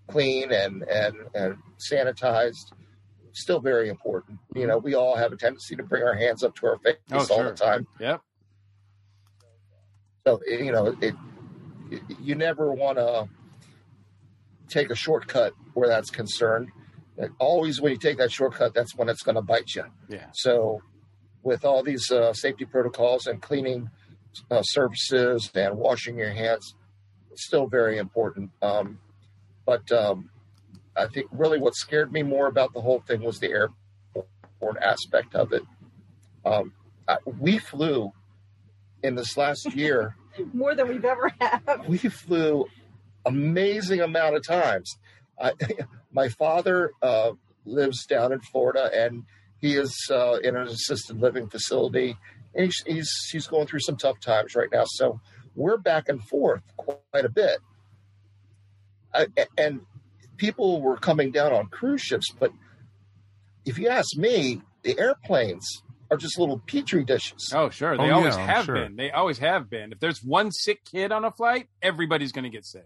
clean 0.07 0.51
and, 0.51 0.84
and, 0.84 1.15
and 1.34 1.57
sanitized. 1.91 2.71
Still 3.34 3.60
very 3.60 3.90
important. 3.90 4.40
You 4.56 4.68
know, 4.68 4.78
we 4.78 4.94
all 4.94 5.16
have 5.16 5.32
a 5.34 5.36
tendency 5.36 5.76
to 5.76 5.84
bring 5.84 6.04
our 6.04 6.14
hands 6.14 6.44
up 6.44 6.56
to 6.58 6.68
our 6.68 6.78
face 6.78 6.98
Oh, 7.12 7.18
all 7.18 7.26
sure. 7.26 7.52
the 7.52 7.58
time. 7.58 7.88
Yep. 8.00 8.22
So 10.26 10.40
you 10.48 10.72
know, 10.72 10.96
it 11.02 11.16
you 12.22 12.36
never 12.36 12.72
want 12.72 12.98
to 12.98 13.28
take 14.70 14.90
a 14.90 14.96
shortcut 14.96 15.54
where 15.74 15.88
that's 15.88 16.10
concerned. 16.10 16.70
Like, 17.18 17.32
Always, 17.40 17.80
when 17.82 17.92
you 17.92 17.98
take 17.98 18.18
that 18.18 18.32
shortcut, 18.32 18.74
that's 18.74 18.96
when 18.96 19.10
it's 19.10 19.22
going 19.22 19.36
to 19.36 19.42
bite 19.42 19.76
you. 19.76 19.84
Yeah. 20.10 20.28
So, 20.34 20.82
with 21.44 21.64
all 21.66 21.84
these 21.84 22.10
uh, 22.10 22.34
safety 22.34 22.66
protocols 22.66 23.28
and 23.28 23.40
cleaning 23.42 23.90
uh, 24.50 24.64
surfaces 24.64 25.52
and 25.54 25.78
washing 25.78 26.18
your 26.18 26.32
hands, 26.32 26.74
it's 27.32 27.46
still 27.46 27.68
very 27.68 27.98
important. 28.00 28.50
Um, 28.64 29.00
but 29.66 29.92
um, 29.92 30.30
I 30.96 31.08
think 31.08 31.28
really 31.32 31.60
what 31.60 31.76
scared 31.76 32.12
me 32.12 32.24
more 32.24 32.48
about 32.48 32.74
the 32.74 32.82
whole 32.82 33.02
thing 33.02 33.22
was 33.22 33.39
the 33.39 33.50
airborne 33.50 34.78
aspect 34.82 35.36
of 35.36 35.54
it. 35.54 35.64
Um, 36.46 36.74
I, 37.08 37.18
we 37.26 37.58
flew 37.58 38.12
in 39.02 39.16
this 39.16 39.38
last 39.38 39.68
year 39.76 40.16
More 40.54 40.76
than 40.76 40.88
we've 40.88 41.06
ever 41.06 41.32
had. 41.39 41.88
we 41.88 41.98
flew 41.98 42.66
amazing 43.26 44.02
amount 44.02 44.36
of 44.36 44.46
times. 44.46 44.98
I, 45.41 45.54
my 46.12 46.30
father 46.30 46.91
uh, 47.02 47.32
lives 47.66 48.06
down 48.06 48.32
in 48.32 48.39
Florida, 48.39 48.89
and 48.94 49.24
he 49.60 49.76
is 49.76 49.96
uh, 50.12 50.38
in 50.44 50.56
an 50.56 50.68
assisted 50.68 51.20
living 51.20 51.48
facility. 51.48 52.18
And 52.54 52.66
he's, 52.66 52.84
he's 52.86 53.12
he's 53.32 53.48
going 53.48 53.66
through 53.66 53.80
some 53.80 53.98
tough 53.98 54.20
times 54.20 54.56
right 54.56 54.70
now, 54.72 54.84
so 54.86 55.20
we're 55.56 55.78
back 55.78 56.08
and 56.08 56.24
forth 56.24 56.62
quite 56.78 57.26
a 57.26 57.30
bit. 57.30 57.58
I, 59.14 59.28
and 59.58 59.82
people 60.38 60.82
were 60.82 60.98
coming 60.98 61.32
down 61.32 61.54
on 61.54 61.68
cruise 61.68 62.02
ships, 62.02 62.32
but 62.40 62.52
if 63.66 63.78
you 63.78 63.88
ask 63.90 64.16
me, 64.18 64.62
the 64.84 64.98
airplanes 65.00 65.66
are 66.12 66.18
just 66.18 66.38
little 66.38 66.60
petri 66.68 67.04
dishes. 67.04 67.52
Oh, 67.56 67.70
sure. 67.70 67.98
They 67.98 68.04
Oh, 68.10 68.16
always 68.16 68.36
yeah, 68.36 68.46
have 68.46 68.66
sure. 68.66 68.76
been. 68.76 68.96
They 68.98 69.12
always 69.12 69.40
have 69.40 69.70
been. 69.70 69.92
If 69.94 70.00
there's 70.00 70.20
one 70.24 70.52
sick 70.52 70.80
kid 70.86 71.12
on 71.12 71.24
a 71.26 71.32
flight, 71.32 71.68
everybody's 71.82 72.32
going 72.32 72.44
to 72.44 72.50
get 72.50 72.66
sick. 72.66 72.86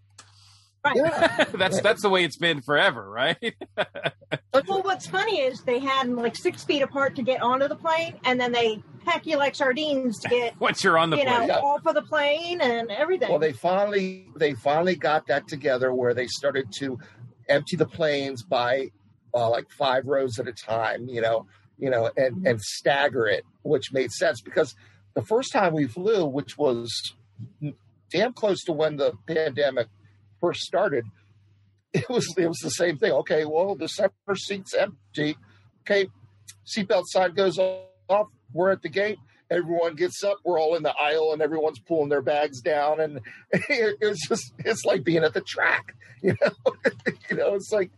Yeah. 0.95 1.43
that's 1.53 1.81
that's 1.81 2.01
the 2.01 2.07
way 2.09 2.23
it's 2.23 2.37
been 2.37 2.61
forever, 2.61 3.09
right? 3.09 3.37
Well, 4.67 4.81
what's 4.81 5.05
funny 5.07 5.39
is 5.41 5.61
they 5.61 5.79
had 5.79 6.07
them 6.07 6.15
like 6.15 6.35
six 6.35 6.63
feet 6.63 6.81
apart 6.81 7.15
to 7.17 7.21
get 7.21 7.41
onto 7.41 7.67
the 7.67 7.75
plane, 7.75 8.15
and 8.25 8.39
then 8.41 8.51
they 8.51 8.81
pack 9.05 9.25
you 9.25 9.37
like 9.37 9.53
sardines 9.55 10.19
to 10.21 10.29
get 10.29 10.57
Once 10.59 10.83
you're 10.83 10.97
on 10.97 11.09
the 11.11 11.17
you 11.17 11.25
know 11.25 11.35
plane. 11.37 11.47
Yeah. 11.49 11.59
off 11.59 11.85
of 11.85 11.93
the 11.95 12.01
plane 12.01 12.59
and 12.59 12.89
everything. 12.91 13.29
Well, 13.29 13.39
they 13.39 13.53
finally 13.53 14.27
they 14.35 14.55
finally 14.55 14.95
got 14.95 15.27
that 15.27 15.47
together 15.47 15.93
where 15.93 16.13
they 16.13 16.27
started 16.27 16.67
to 16.79 16.97
empty 17.49 17.75
the 17.75 17.85
planes 17.85 18.43
by 18.43 18.91
uh, 19.33 19.49
like 19.49 19.69
five 19.69 20.05
rows 20.05 20.39
at 20.39 20.47
a 20.47 20.53
time, 20.53 21.07
you 21.07 21.21
know, 21.21 21.45
you 21.77 21.89
know, 21.89 22.11
and 22.17 22.45
and 22.47 22.61
stagger 22.61 23.27
it, 23.27 23.43
which 23.63 23.91
made 23.91 24.11
sense 24.11 24.41
because 24.41 24.75
the 25.13 25.21
first 25.21 25.51
time 25.51 25.73
we 25.73 25.87
flew, 25.87 26.25
which 26.25 26.57
was 26.57 27.13
damn 28.11 28.33
close 28.33 28.63
to 28.63 28.71
when 28.71 28.97
the 28.97 29.13
pandemic 29.27 29.87
first 30.39 30.61
started, 30.61 31.05
it 31.93 32.09
was 32.09 32.33
it 32.37 32.47
was 32.47 32.59
the 32.59 32.69
same 32.69 32.97
thing. 32.97 33.11
Okay, 33.11 33.45
well, 33.45 33.75
the 33.75 33.87
center 33.87 34.35
seat's 34.35 34.73
empty. 34.73 35.37
Okay, 35.81 36.07
seatbelt 36.65 37.03
sign 37.07 37.33
goes 37.33 37.57
off. 37.57 38.27
We're 38.53 38.71
at 38.71 38.81
the 38.81 38.89
gate 38.89 39.19
everyone 39.49 39.95
gets 39.95 40.23
up 40.23 40.37
we're 40.43 40.59
all 40.59 40.75
in 40.75 40.83
the 40.83 40.93
aisle 40.95 41.31
and 41.33 41.41
everyone's 41.41 41.79
pulling 41.79 42.09
their 42.09 42.21
bags 42.21 42.61
down 42.61 42.99
and 42.99 43.17
it, 43.51 43.97
it's 44.01 44.27
just 44.27 44.53
it's 44.59 44.85
like 44.85 45.03
being 45.03 45.23
at 45.23 45.33
the 45.33 45.41
track 45.41 45.95
you 46.21 46.35
know? 46.41 46.73
You 47.29 47.37
know 47.37 47.55
it's 47.55 47.71
like 47.71 47.91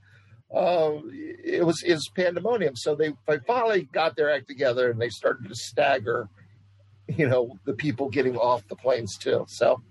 um 0.53 1.09
it 1.43 1.65
was 1.65 1.83
is 1.83 2.09
pandemonium. 2.15 2.75
So 2.75 2.95
they, 2.95 3.13
they 3.27 3.39
finally 3.39 3.83
got 3.91 4.15
their 4.15 4.31
act 4.31 4.47
together 4.47 4.89
and 4.89 4.99
they 4.99 5.09
started 5.09 5.47
to 5.49 5.55
stagger 5.55 6.29
you 7.07 7.27
know 7.27 7.57
the 7.65 7.73
people 7.73 8.09
getting 8.09 8.35
off 8.35 8.67
the 8.67 8.75
planes 8.75 9.17
too. 9.17 9.45
So 9.47 9.81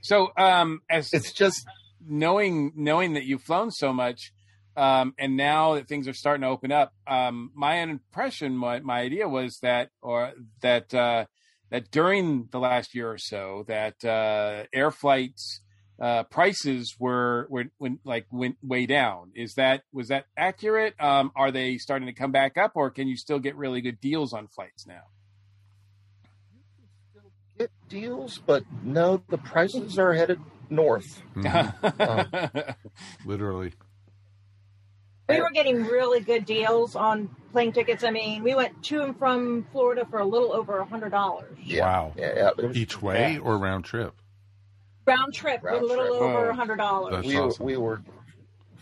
So, 0.00 0.32
um, 0.36 0.82
as 0.90 1.12
it's 1.12 1.32
just 1.32 1.66
knowing 2.06 2.72
knowing 2.74 3.14
that 3.14 3.24
you've 3.24 3.42
flown 3.42 3.70
so 3.70 3.92
much, 3.92 4.32
um, 4.76 5.14
and 5.18 5.36
now 5.36 5.74
that 5.74 5.88
things 5.88 6.08
are 6.08 6.14
starting 6.14 6.42
to 6.42 6.48
open 6.48 6.72
up, 6.72 6.92
um, 7.06 7.50
my 7.54 7.76
impression, 7.76 8.56
my, 8.56 8.80
my 8.80 9.00
idea 9.00 9.28
was 9.28 9.58
that, 9.60 9.90
or 10.00 10.32
that 10.62 10.92
uh, 10.94 11.26
that 11.70 11.90
during 11.90 12.48
the 12.52 12.58
last 12.58 12.94
year 12.94 13.10
or 13.10 13.18
so, 13.18 13.64
that 13.68 14.04
uh, 14.04 14.64
air 14.72 14.90
flights 14.90 15.60
uh, 16.00 16.24
prices 16.24 16.96
were 16.98 17.46
were 17.48 17.64
went, 17.78 18.00
like 18.04 18.26
went 18.30 18.56
way 18.62 18.86
down. 18.86 19.32
Is 19.34 19.54
that 19.54 19.82
was 19.92 20.08
that 20.08 20.26
accurate? 20.36 20.94
Um, 21.00 21.32
are 21.36 21.50
they 21.50 21.78
starting 21.78 22.06
to 22.06 22.14
come 22.14 22.32
back 22.32 22.56
up, 22.58 22.72
or 22.74 22.90
can 22.90 23.08
you 23.08 23.16
still 23.16 23.38
get 23.38 23.56
really 23.56 23.80
good 23.80 24.00
deals 24.00 24.32
on 24.32 24.48
flights 24.48 24.86
now? 24.86 25.02
get 27.58 27.70
deals 27.88 28.40
but 28.46 28.64
no 28.82 29.22
the 29.28 29.36
prices 29.38 29.98
are 29.98 30.14
headed 30.14 30.40
north 30.70 31.22
Mhm. 31.36 32.76
Literally. 33.26 33.72
We 35.36 35.40
were 35.42 35.50
getting 35.50 35.84
really 35.84 36.20
good 36.20 36.44
deals 36.44 36.94
on 36.96 37.28
plane 37.52 37.72
tickets. 37.72 38.02
I 38.04 38.10
mean, 38.10 38.42
we 38.42 38.54
went 38.54 38.82
to 38.84 39.02
and 39.02 39.16
from 39.18 39.66
Florida 39.72 40.06
for 40.10 40.18
a 40.20 40.24
little 40.24 40.52
over 40.52 40.78
a 40.78 40.84
hundred 40.86 41.10
dollars 41.10 41.56
yeah 41.62 41.82
Wow. 41.84 42.12
yeah, 42.16 42.32
yeah 42.58 42.66
was- 42.66 42.76
Each 42.76 43.00
way 43.02 43.34
yeah. 43.34 43.38
or 43.40 43.58
round 43.58 43.84
trip? 43.84 44.14
round 45.06 45.34
trip. 45.34 45.62
Round 45.62 45.82
a 45.82 45.86
little 45.86 46.06
trip. 46.06 46.20
over 46.20 46.46
Oh. 46.46 46.50
a 46.50 46.54
hundred 46.54 46.76
dollars. 46.76 47.24
We 47.26 47.36
awesome. 47.36 47.64
were, 47.64 47.66
we 47.72 47.76
were 47.76 48.02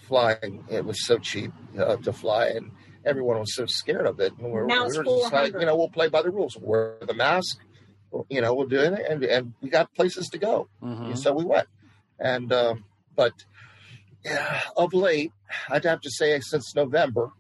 flying. 0.07 0.65
It 0.71 0.85
was 0.85 1.05
so 1.07 1.19
cheap 1.19 1.53
uh, 1.79 1.97
to 1.97 2.13
fly, 2.13 2.47
and 2.49 2.71
everyone 3.05 3.39
was 3.39 3.55
so 3.55 3.67
scared 3.67 4.07
of 4.07 4.21
it. 4.21 4.33
And 4.39 4.47
we 4.47 4.53
were, 4.53 4.67
Now 4.67 4.83
we 4.83 4.89
it's 4.89 4.99
were 4.99 5.05
just 5.05 5.23
like, 5.33 5.53
400. 5.53 5.61
you 5.61 5.67
know, 5.67 5.77
we'll 5.77 5.89
play 5.89 6.09
by 6.09 6.23
the 6.23 6.31
rules. 6.31 6.57
Wear 6.61 6.97
the 7.07 7.15
mask. 7.15 7.59
You 8.29 8.41
know, 8.41 8.55
we'll 8.55 8.67
do 8.67 8.81
it, 8.81 9.07
and 9.09 9.23
and 9.23 9.53
we 9.61 9.71
got 9.71 9.95
places 9.95 10.29
to 10.31 10.39
go, 10.39 10.69
Mhm. 10.83 11.17
so 11.17 11.33
we 11.33 11.45
went. 11.45 11.69
And 12.19 12.53
um, 12.53 12.85
but 13.15 13.33
yeah, 13.33 13.45
of 14.77 14.93
late, 14.93 15.33
I'd 15.69 15.85
have 15.85 16.01
to 16.03 16.11
say 16.11 16.39
since 16.41 16.75
November, 16.75 17.33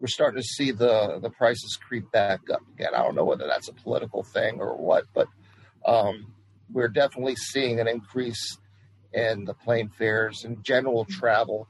we're 0.00 0.06
starting 0.06 0.40
to 0.40 0.46
see 0.46 0.70
the 0.70 1.18
the 1.20 1.30
prices 1.30 1.76
creep 1.76 2.10
back 2.12 2.40
up 2.52 2.62
again. 2.74 2.94
I 2.94 3.02
don't 3.02 3.14
know 3.14 3.24
whether 3.24 3.46
that's 3.46 3.68
a 3.68 3.72
political 3.72 4.22
thing 4.22 4.60
or 4.60 4.76
what, 4.76 5.04
but 5.12 5.26
um, 5.84 6.32
we're 6.72 6.88
definitely 6.88 7.36
seeing 7.36 7.80
an 7.80 7.88
increase 7.88 8.58
in 9.12 9.44
the 9.44 9.54
plane 9.54 9.88
fares 9.88 10.44
and 10.44 10.62
general 10.64 11.04
travel. 11.04 11.68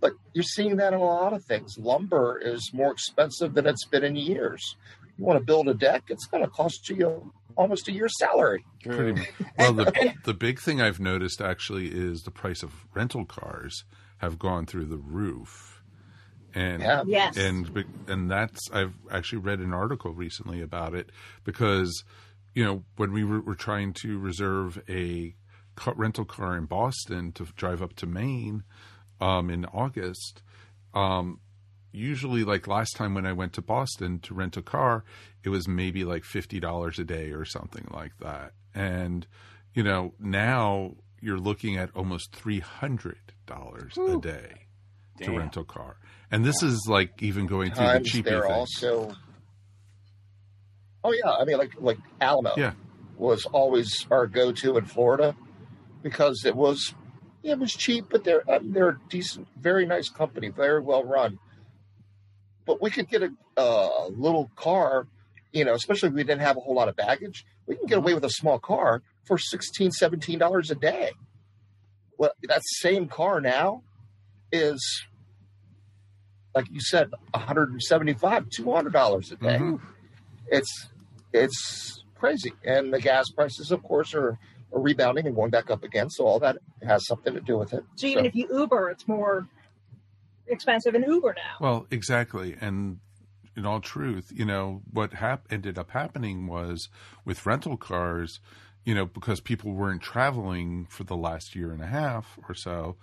But 0.00 0.14
you're 0.32 0.42
seeing 0.42 0.76
that 0.76 0.92
in 0.92 0.98
a 0.98 1.04
lot 1.04 1.32
of 1.32 1.44
things. 1.44 1.78
Lumber 1.78 2.36
is 2.42 2.72
more 2.72 2.90
expensive 2.90 3.54
than 3.54 3.68
it's 3.68 3.86
been 3.86 4.02
in 4.02 4.16
years. 4.16 4.76
You 5.16 5.24
want 5.24 5.38
to 5.38 5.44
build 5.44 5.68
a 5.68 5.74
deck, 5.74 6.04
it's 6.08 6.26
going 6.26 6.42
to 6.42 6.50
cost 6.50 6.88
you 6.88 7.32
almost 7.56 7.88
a 7.88 7.92
year's 7.92 8.16
salary. 8.18 8.64
Pretty 8.82 9.12
much. 9.20 9.28
Well, 9.58 9.72
the 9.72 10.14
the 10.24 10.34
big 10.34 10.60
thing 10.60 10.80
I've 10.80 11.00
noticed 11.00 11.40
actually 11.40 11.88
is 11.88 12.22
the 12.22 12.30
price 12.30 12.62
of 12.62 12.72
rental 12.94 13.24
cars 13.24 13.84
have 14.18 14.38
gone 14.38 14.66
through 14.66 14.86
the 14.86 14.98
roof, 14.98 15.82
and 16.54 16.82
Yeah. 16.82 17.02
Yes. 17.06 17.36
and 17.36 17.84
and 18.08 18.30
that's 18.30 18.60
I've 18.72 18.94
actually 19.10 19.38
read 19.38 19.60
an 19.60 19.72
article 19.72 20.12
recently 20.12 20.60
about 20.60 20.94
it 20.94 21.10
because 21.44 22.04
you 22.54 22.64
know 22.64 22.84
when 22.96 23.12
we 23.12 23.24
were, 23.24 23.40
were 23.40 23.54
trying 23.54 23.92
to 24.02 24.18
reserve 24.18 24.82
a 24.88 25.34
car, 25.76 25.94
rental 25.96 26.24
car 26.24 26.56
in 26.56 26.66
Boston 26.66 27.32
to 27.32 27.44
drive 27.56 27.82
up 27.82 27.94
to 27.96 28.06
Maine 28.06 28.62
um, 29.20 29.50
in 29.50 29.64
August. 29.66 30.42
Um, 30.94 31.40
usually 31.92 32.44
like 32.44 32.66
last 32.66 32.96
time 32.96 33.14
when 33.14 33.26
I 33.26 33.32
went 33.32 33.52
to 33.54 33.62
Boston 33.62 34.18
to 34.20 34.34
rent 34.34 34.56
a 34.56 34.62
car, 34.62 35.04
it 35.44 35.48
was 35.50 35.68
maybe 35.68 36.04
like 36.04 36.24
fifty 36.24 36.58
dollars 36.60 36.98
a 36.98 37.04
day 37.04 37.30
or 37.32 37.44
something 37.44 37.86
like 37.92 38.16
that. 38.20 38.52
And 38.74 39.26
you 39.74 39.82
know, 39.82 40.14
now 40.18 40.96
you're 41.20 41.38
looking 41.38 41.76
at 41.76 41.90
almost 41.94 42.34
three 42.34 42.60
hundred 42.60 43.18
dollars 43.46 43.96
a 43.98 44.16
day 44.20 44.66
to 45.18 45.26
Damn. 45.26 45.36
rent 45.38 45.56
a 45.56 45.64
car. 45.64 45.96
And 46.30 46.44
this 46.44 46.62
is 46.62 46.86
like 46.88 47.22
even 47.22 47.46
going 47.46 47.70
through 47.72 47.86
the 47.86 47.92
Times 47.92 48.08
cheaper 48.10 48.30
they're 48.30 48.42
things. 48.42 48.82
also. 48.82 49.16
Oh 51.04 51.12
yeah, 51.12 51.32
I 51.32 51.44
mean 51.44 51.58
like 51.58 51.72
like 51.78 51.98
Alamo 52.20 52.54
Yeah. 52.56 52.72
was 53.16 53.44
always 53.46 54.06
our 54.10 54.26
go-to 54.26 54.76
in 54.78 54.84
Florida 54.86 55.36
because 56.02 56.44
it 56.44 56.54
was 56.54 56.94
yeah, 57.42 57.52
it 57.52 57.58
was 57.58 57.72
cheap, 57.72 58.06
but 58.10 58.24
they're 58.24 58.48
uh, 58.48 58.60
they're 58.62 58.90
a 58.90 58.98
decent, 59.08 59.48
very 59.58 59.84
nice 59.84 60.08
company, 60.08 60.48
very 60.48 60.80
well 60.80 61.04
run. 61.04 61.38
But 62.66 62.80
we 62.80 62.90
could 62.90 63.08
get 63.08 63.22
a 63.22 63.30
uh, 63.56 64.08
little 64.08 64.50
car, 64.56 65.06
you 65.52 65.64
know, 65.64 65.74
especially 65.74 66.08
if 66.10 66.14
we 66.14 66.22
didn't 66.22 66.42
have 66.42 66.56
a 66.56 66.60
whole 66.60 66.74
lot 66.74 66.88
of 66.88 66.96
baggage. 66.96 67.44
We 67.66 67.76
can 67.76 67.86
get 67.86 67.98
away 67.98 68.14
with 68.14 68.24
a 68.24 68.30
small 68.30 68.58
car 68.58 69.02
for 69.24 69.38
16 69.38 69.90
dollars 70.38 70.70
a 70.70 70.74
day. 70.74 71.12
Well, 72.18 72.32
that 72.44 72.62
same 72.64 73.08
car 73.08 73.40
now 73.40 73.82
is, 74.52 75.06
like 76.54 76.66
you 76.70 76.80
said, 76.80 77.10
175 77.32 78.48
$200 78.48 79.32
a 79.32 79.36
day. 79.36 79.58
Mhm. 79.58 79.80
It's 80.48 80.88
it's 81.32 82.04
crazy, 82.14 82.52
and 82.64 82.92
the 82.92 83.00
gas 83.00 83.30
prices, 83.30 83.72
of 83.72 83.82
course, 83.82 84.14
are, 84.14 84.38
are 84.72 84.80
rebounding 84.80 85.26
and 85.26 85.34
going 85.34 85.50
back 85.50 85.70
up 85.70 85.82
again. 85.82 86.10
So 86.10 86.26
all 86.26 86.38
that 86.40 86.58
has 86.82 87.06
something 87.06 87.34
to 87.34 87.40
do 87.40 87.56
with 87.56 87.72
it. 87.72 87.84
So 87.96 88.06
even 88.06 88.26
if 88.26 88.34
you 88.34 88.46
Uber, 88.52 88.90
it's 88.90 89.08
more 89.08 89.48
expensive 90.46 90.94
in 90.94 91.02
Uber 91.02 91.34
now. 91.36 91.56
Well, 91.60 91.86
exactly. 91.90 92.56
And 92.60 92.98
in 93.56 93.66
all 93.66 93.80
truth, 93.80 94.30
you 94.32 94.44
know, 94.44 94.82
what 94.90 95.14
hap- 95.14 95.46
ended 95.50 95.78
up 95.78 95.90
happening 95.90 96.46
was 96.46 96.88
with 97.24 97.44
rental 97.46 97.76
cars, 97.76 98.40
you 98.84 98.94
know, 98.94 99.06
because 99.06 99.40
people 99.40 99.72
weren't 99.72 100.02
traveling 100.02 100.86
for 100.86 101.04
the 101.04 101.16
last 101.16 101.54
year 101.54 101.72
and 101.72 101.82
a 101.82 101.86
half 101.86 102.38
or 102.48 102.54
so, 102.54 102.96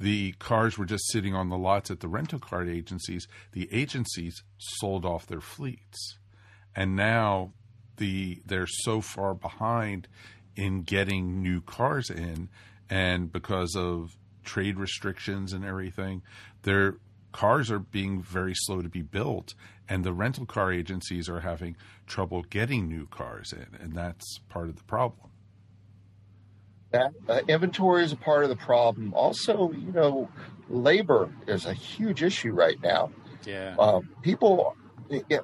the 0.00 0.32
cars 0.32 0.78
were 0.78 0.84
just 0.84 1.10
sitting 1.12 1.34
on 1.34 1.48
the 1.48 1.58
lots 1.58 1.90
at 1.90 2.00
the 2.00 2.08
rental 2.08 2.38
car 2.38 2.66
agencies. 2.66 3.28
The 3.52 3.68
agencies 3.72 4.42
sold 4.58 5.04
off 5.04 5.26
their 5.26 5.40
fleets. 5.40 6.18
And 6.74 6.96
now 6.96 7.52
the 7.98 8.42
they're 8.46 8.66
so 8.66 9.00
far 9.00 9.34
behind 9.34 10.08
in 10.56 10.82
getting 10.82 11.42
new 11.42 11.60
cars 11.60 12.10
in 12.10 12.48
and 12.90 13.30
because 13.30 13.76
of 13.76 14.16
trade 14.44 14.78
restrictions 14.78 15.52
and 15.52 15.64
everything, 15.64 16.22
their 16.62 16.96
cars 17.32 17.70
are 17.70 17.78
being 17.78 18.22
very 18.22 18.54
slow 18.54 18.82
to 18.82 18.88
be 18.88 19.02
built 19.02 19.54
and 19.88 20.04
the 20.04 20.12
rental 20.12 20.46
car 20.46 20.72
agencies 20.72 21.28
are 21.28 21.40
having 21.40 21.76
trouble 22.06 22.42
getting 22.42 22.88
new 22.88 23.06
cars 23.06 23.52
in 23.52 23.66
and 23.80 23.94
that's 23.94 24.38
part 24.48 24.68
of 24.68 24.76
the 24.76 24.84
problem. 24.84 25.30
That 26.90 27.12
uh, 27.26 27.40
inventory 27.48 28.04
is 28.04 28.12
a 28.12 28.16
part 28.16 28.44
of 28.44 28.50
the 28.50 28.56
problem. 28.56 29.14
Also, 29.14 29.72
you 29.72 29.92
know, 29.92 30.28
labor 30.68 31.32
is 31.46 31.64
a 31.64 31.72
huge 31.72 32.22
issue 32.22 32.52
right 32.52 32.80
now. 32.82 33.10
Yeah. 33.46 33.74
Um, 33.78 34.10
people, 34.20 34.76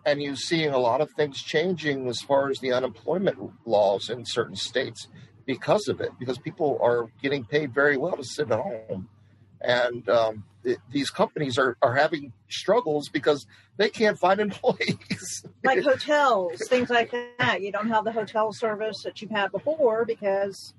and 0.05 0.23
you're 0.23 0.37
seeing 0.37 0.71
a 0.71 0.79
lot 0.79 1.01
of 1.01 1.11
things 1.13 1.43
changing 1.43 2.07
as 2.07 2.21
far 2.21 2.51
as 2.51 2.59
the 2.59 2.73
unemployment 2.73 3.39
laws 3.67 4.11
in 4.11 4.27
certain 4.27 4.57
states 4.57 5.09
because 5.49 5.89
of 5.89 6.03
it, 6.03 6.11
because 6.19 6.37
people 6.37 6.79
are 6.83 7.11
getting 7.23 7.43
paid 7.43 7.73
very 7.73 7.97
well 7.97 8.15
to 8.15 8.23
sit 8.23 8.51
at 8.51 8.61
home. 8.61 9.09
And 9.63 10.07
um, 10.11 10.45
th- 10.63 10.77
these 10.93 11.09
companies 11.09 11.57
are, 11.57 11.75
are 11.81 11.95
having 11.95 12.35
struggles 12.51 13.09
because 13.09 13.47
they 13.79 13.89
can't 13.89 14.19
find 14.19 14.41
employees. 14.49 15.43
like 15.65 15.83
hotels, 15.83 16.61
things 16.69 16.91
like 16.91 17.15
that. 17.39 17.63
You 17.63 17.73
don't 17.73 17.89
have 17.89 18.05
the 18.05 18.13
hotel 18.13 18.53
service 18.53 19.03
that 19.05 19.23
you've 19.23 19.31
had 19.31 19.51
before 19.51 20.05
because 20.05 20.75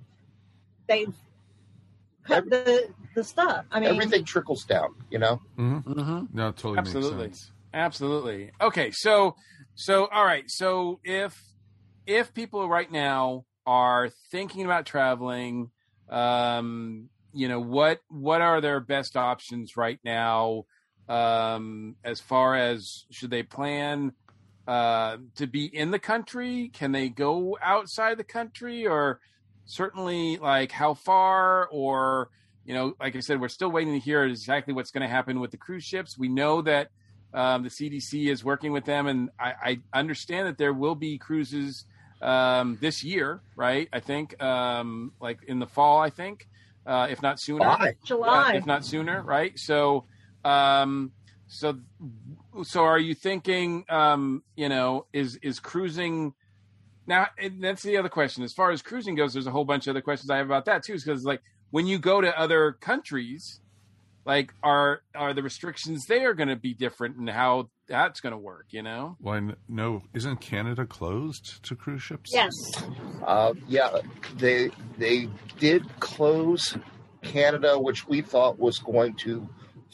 they've 0.88 1.16
cut 2.24 2.48
the 2.48 2.90
the 3.16 3.24
stuff. 3.24 3.66
I 3.72 3.80
mean, 3.80 3.90
Everything 3.90 4.24
trickles 4.24 4.66
down, 4.66 4.94
you 5.10 5.18
know? 5.18 5.42
Mm-hmm. 5.58 5.94
Mm-hmm. 5.94 6.26
No, 6.32 6.52
totally 6.52 6.78
Absolutely. 6.78 7.26
makes 7.26 7.40
sense. 7.40 7.52
Absolutely. 7.74 8.52
Okay, 8.62 8.92
so 8.92 9.36
so 9.74 10.06
all 10.06 10.24
right, 10.26 10.44
so 10.48 11.00
if 11.04 11.36
if 12.06 12.36
people 12.36 12.70
right 12.70 12.92
now 12.92 13.46
are 13.70 14.10
thinking 14.32 14.66
about 14.66 14.88
traveling, 14.88 15.70
um, 16.10 17.08
you 17.32 17.48
know, 17.48 17.60
what 17.60 18.00
what 18.08 18.42
are 18.42 18.62
their 18.62 18.80
best 18.80 19.16
options 19.16 19.78
right 19.78 20.00
now 20.04 20.66
um 21.08 21.96
as 22.04 22.20
far 22.20 22.56
as 22.56 23.06
should 23.10 23.32
they 23.32 23.42
plan 23.42 24.12
uh 24.68 25.18
to 25.36 25.46
be 25.46 25.66
in 25.66 25.92
the 25.92 26.00
country? 26.00 26.72
Can 26.74 26.92
they 26.92 27.10
go 27.10 27.58
outside 27.62 28.18
the 28.18 28.24
country 28.24 28.88
or 28.88 29.20
certainly 29.66 30.38
like 30.38 30.72
how 30.72 30.96
far 30.96 31.68
or 31.68 32.30
you 32.66 32.74
know, 32.74 32.94
like 33.00 33.16
I 33.16 33.20
said, 33.20 33.40
we're 33.40 33.50
still 33.50 33.72
waiting 33.72 33.94
to 33.94 34.00
hear 34.00 34.24
exactly 34.24 34.74
what's 34.74 34.92
going 34.92 35.02
to 35.02 35.08
happen 35.08 35.40
with 35.40 35.52
the 35.52 35.58
cruise 35.58 35.84
ships. 35.84 36.18
We 36.18 36.28
know 36.28 36.62
that 36.64 36.90
um, 37.34 37.64
the 37.64 37.70
CDC 37.70 38.30
is 38.30 38.44
working 38.44 38.72
with 38.72 38.86
them, 38.86 39.08
and 39.08 39.30
I, 39.40 39.54
I 39.64 40.00
understand 40.00 40.48
that 40.48 40.58
there 40.60 40.74
will 40.74 40.94
be 40.96 41.18
cruises 41.18 41.86
um, 42.22 42.78
this 42.82 43.04
year, 43.04 43.42
right? 43.56 43.88
I 43.94 44.00
think, 44.00 44.42
um, 44.42 45.14
like 45.22 45.40
in 45.48 45.60
the 45.60 45.68
fall, 45.68 46.00
I 46.00 46.10
think, 46.10 46.48
uh, 46.86 47.08
if 47.10 47.22
not 47.22 47.40
sooner. 47.40 47.66
Why? 47.66 47.96
July. 48.04 48.54
Yeah, 48.54 48.58
if 48.60 48.66
not 48.66 48.86
sooner, 48.86 49.22
right? 49.22 49.58
So, 49.58 50.06
um, 50.44 51.12
so, 51.48 51.80
so, 52.64 52.84
are 52.84 53.00
you 53.00 53.16
thinking, 53.16 53.86
um, 53.90 54.44
you 54.56 54.70
know, 54.70 55.06
is 55.14 55.38
is 55.42 55.60
cruising? 55.60 56.34
Now, 57.08 57.28
that's 57.60 57.82
the 57.82 57.98
other 57.98 58.10
question. 58.10 58.44
As 58.44 58.54
far 58.54 58.72
as 58.72 58.84
cruising 58.84 59.16
goes, 59.16 59.34
there's 59.34 59.48
a 59.48 59.52
whole 59.52 59.66
bunch 59.66 59.88
of 59.88 59.92
other 59.92 60.02
questions 60.02 60.30
I 60.30 60.38
have 60.38 60.46
about 60.46 60.66
that 60.66 60.84
too. 60.84 60.94
Because 60.94 61.24
like 61.24 61.42
when 61.72 61.88
you 61.88 61.98
go 61.98 62.22
to 62.22 62.40
other 62.40 62.74
countries, 62.74 63.62
like 64.26 64.54
are 64.64 65.02
are 65.16 65.34
the 65.34 65.42
restrictions 65.44 66.06
there 66.08 66.34
going 66.34 66.50
to 66.50 66.56
be 66.56 66.74
different, 66.74 67.18
and 67.18 67.30
how 67.30 67.70
that's 67.88 68.20
going 68.20 68.32
to 68.34 68.38
work? 68.38 68.68
You 68.70 68.84
know? 68.84 69.18
Well, 69.20 69.36
I 69.36 69.40
kn- 69.40 69.56
no, 69.68 70.02
isn't 70.14 70.42
Canada 70.42 70.86
closed 70.86 71.64
to 71.64 71.76
cruise 71.76 72.02
ships? 72.04 72.30
yes, 72.34 72.52
Uh, 73.26 73.54
yeah, 73.68 73.90
they 74.36 74.70
they 74.98 75.28
did 75.60 75.84
close 76.00 76.78
Canada, 77.22 77.78
which 77.80 78.08
we 78.08 78.22
thought 78.22 78.60
was 78.60 78.78
going 78.80 79.16
to 79.16 79.48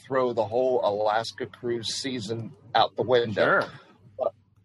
throw 0.05 0.33
the 0.33 0.45
whole 0.45 0.81
Alaska 0.83 1.45
cruise 1.45 1.87
season 1.95 2.51
out 2.75 2.95
the 2.95 3.03
window. 3.03 3.61
Sure. 3.61 3.69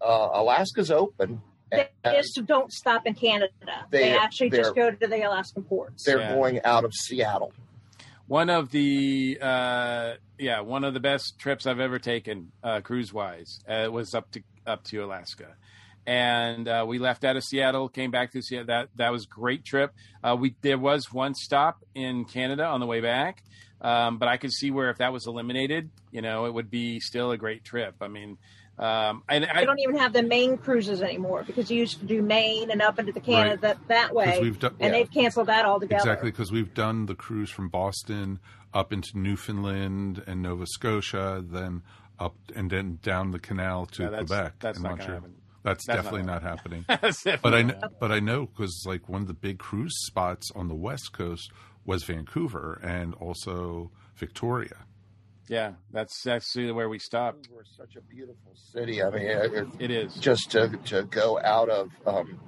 Uh, 0.02 0.28
Alaska's 0.32 0.90
open. 0.90 1.40
they 1.70 1.88
just 2.04 2.40
don't 2.46 2.72
stop 2.72 3.06
in 3.06 3.14
Canada. 3.14 3.52
They, 3.90 3.98
They- 4.10 4.16
actually 4.18 4.50
just 4.50 4.74
go 4.74 4.90
to 4.90 5.06
the 5.06 5.22
Alaskan 5.22 5.62
ports. 5.62 6.04
They're 6.04 6.18
Yeah. 6.18 6.34
going 6.34 6.60
out 6.64 6.84
of 6.84 6.92
Seattle. 6.94 7.52
One 8.30 8.48
of 8.48 8.70
the 8.70 9.38
uh, 9.42 10.12
yeah, 10.38 10.60
one 10.60 10.84
of 10.84 10.94
the 10.94 11.00
best 11.00 11.36
trips 11.40 11.66
I've 11.66 11.80
ever 11.80 11.98
taken 11.98 12.52
uh, 12.62 12.80
cruise 12.80 13.12
wise 13.12 13.58
uh, 13.68 13.88
was 13.90 14.14
up 14.14 14.30
to 14.30 14.42
up 14.64 14.84
to 14.84 15.04
Alaska, 15.04 15.56
and 16.06 16.68
uh, 16.68 16.84
we 16.86 17.00
left 17.00 17.24
out 17.24 17.34
of 17.34 17.42
Seattle, 17.42 17.88
came 17.88 18.12
back 18.12 18.30
to 18.30 18.40
Seattle. 18.40 18.68
That 18.68 18.88
that 18.94 19.10
was 19.10 19.26
great 19.26 19.64
trip. 19.64 19.92
Uh, 20.22 20.36
we 20.38 20.54
there 20.62 20.78
was 20.78 21.12
one 21.12 21.34
stop 21.34 21.84
in 21.92 22.24
Canada 22.24 22.64
on 22.66 22.78
the 22.78 22.86
way 22.86 23.00
back, 23.00 23.42
um, 23.80 24.18
but 24.18 24.28
I 24.28 24.36
could 24.36 24.52
see 24.52 24.70
where 24.70 24.90
if 24.90 24.98
that 24.98 25.12
was 25.12 25.26
eliminated, 25.26 25.90
you 26.12 26.22
know, 26.22 26.44
it 26.44 26.54
would 26.54 26.70
be 26.70 27.00
still 27.00 27.32
a 27.32 27.36
great 27.36 27.64
trip. 27.64 27.96
I 28.00 28.06
mean, 28.06 28.38
um, 28.80 29.22
and 29.28 29.44
I 29.44 29.60
they 29.60 29.66
don't 29.66 29.78
even 29.78 29.96
have 29.98 30.12
the 30.12 30.22
Maine 30.22 30.56
cruises 30.58 31.02
anymore 31.02 31.44
because 31.46 31.70
you 31.70 31.78
used 31.78 32.00
to 32.00 32.06
do 32.06 32.22
Maine 32.22 32.70
and 32.70 32.80
up 32.82 32.98
into 32.98 33.12
the 33.12 33.20
Canada 33.20 33.56
that, 33.60 33.78
that 33.88 34.06
'Cause 34.08 34.16
way, 34.16 34.38
we've 34.40 34.58
done- 34.58 34.74
and 34.80 34.92
yeah. 34.92 34.98
they've 35.00 35.10
canceled 35.10 35.48
that 35.48 35.64
altogether. 35.66 35.98
Exactly, 36.00 36.30
because 36.30 36.50
we've 36.50 36.72
done 36.74 37.06
the 37.06 37.14
cruise 37.14 37.50
from 37.50 37.68
Boston 37.68 38.40
up 38.74 38.92
into 38.92 39.18
Newfoundland 39.18 40.22
and 40.26 40.42
Nova 40.42 40.66
Scotia, 40.66 41.44
then 41.46 41.82
up 42.18 42.34
and 42.54 42.70
then 42.70 42.98
down 43.02 43.30
the 43.32 43.38
canal 43.38 43.86
to 43.86 44.02
Yeah, 44.04 44.10
that's- 44.10 44.28
Quebec. 44.28 44.54
that's 44.60 44.78
in 44.78 44.82
not 44.82 44.88
gonna 44.90 44.98
Montreal. 44.98 45.20
happen. 45.20 45.34
That's, 45.62 45.86
That's 45.86 45.98
definitely 45.98 46.22
not 46.26 46.42
not 46.42 46.42
happening. 46.42 46.84
That's 46.88 47.22
but 47.22 47.52
I 47.52 47.62
definitely 47.62 47.88
but 48.00 48.10
I 48.12 48.20
know 48.20 48.46
because 48.46 48.82
like 48.86 49.10
one 49.10 49.20
of 49.20 49.28
the 49.28 49.34
big 49.34 49.58
cruise 49.58 49.92
spots 50.06 50.50
on 50.54 50.68
the 50.68 50.74
west 50.74 51.12
coast 51.12 51.50
was 51.84 52.02
Vancouver 52.04 52.80
and 52.82 53.12
also 53.16 53.90
Victoria. 54.16 54.86
Yeah, 55.50 55.72
that's 55.90 56.28
actually 56.28 56.70
where 56.70 56.88
we 56.88 57.00
stopped. 57.00 57.48
We're 57.52 57.64
such 57.76 57.96
a 57.96 58.00
beautiful 58.02 58.52
city. 58.72 59.02
I 59.02 59.10
mean, 59.10 59.22
it, 59.26 59.66
It 59.80 59.90
is. 59.90 60.14
just 60.14 60.52
to 60.52 60.68
to 60.86 61.02
go 61.02 61.40
out 61.42 61.68
of 61.68 61.90
um, 62.06 62.38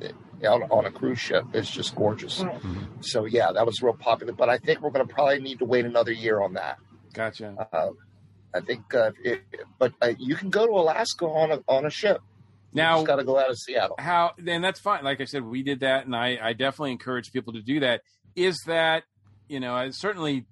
out 0.47 0.63
on 0.71 0.85
a 0.87 0.91
cruise 0.93 1.19
ship 1.19 1.45
is 1.53 1.69
just 1.69 1.97
gorgeous. 1.97 2.41
Right. 2.41 2.61
So 3.01 3.25
yeah, 3.25 3.51
that 3.53 3.67
was 3.67 3.83
real 3.83 3.95
popular. 3.95 4.33
But 4.33 4.49
I 4.51 4.59
think 4.59 4.83
we're 4.83 4.91
going 4.93 5.05
to 5.07 5.13
probably 5.13 5.41
need 5.41 5.59
to 5.59 5.65
wait 5.65 5.85
another 5.85 6.13
year 6.13 6.41
on 6.41 6.53
that. 6.55 6.79
Gotcha. 7.13 7.69
Uh, 7.73 7.91
I 8.55 8.61
think, 8.61 8.95
uh, 8.95 9.11
it, 9.25 9.43
but 9.81 9.93
uh, 10.01 10.13
you 10.19 10.37
can 10.37 10.51
go 10.51 10.65
to 10.67 10.73
Alaska 10.73 11.25
on 11.27 11.51
a 11.51 11.59
on 11.67 11.85
a 11.85 11.91
ship. 11.91 12.21
Now, 12.73 13.03
got 13.03 13.17
to 13.17 13.25
go 13.25 13.37
out 13.37 13.51
of 13.51 13.59
Seattle. 13.59 13.97
how 13.99 14.31
then 14.39 14.63
that's 14.63 14.79
fine 14.81 15.03
like 15.05 15.21
i 15.21 15.25
said 15.27 15.43
we 15.45 15.63
did 15.63 15.81
that 15.81 16.07
and 16.07 16.17
i 16.17 16.39
i 16.41 16.53
definitely 16.55 16.93
encourage 16.93 17.31
people 17.31 17.53
to 17.53 17.61
do 17.61 17.81
that 17.81 18.01
is 18.35 18.57
that 18.67 19.03
you 19.47 19.61
know 19.61 19.75
I- 19.75 19.91
certainly 19.91 20.47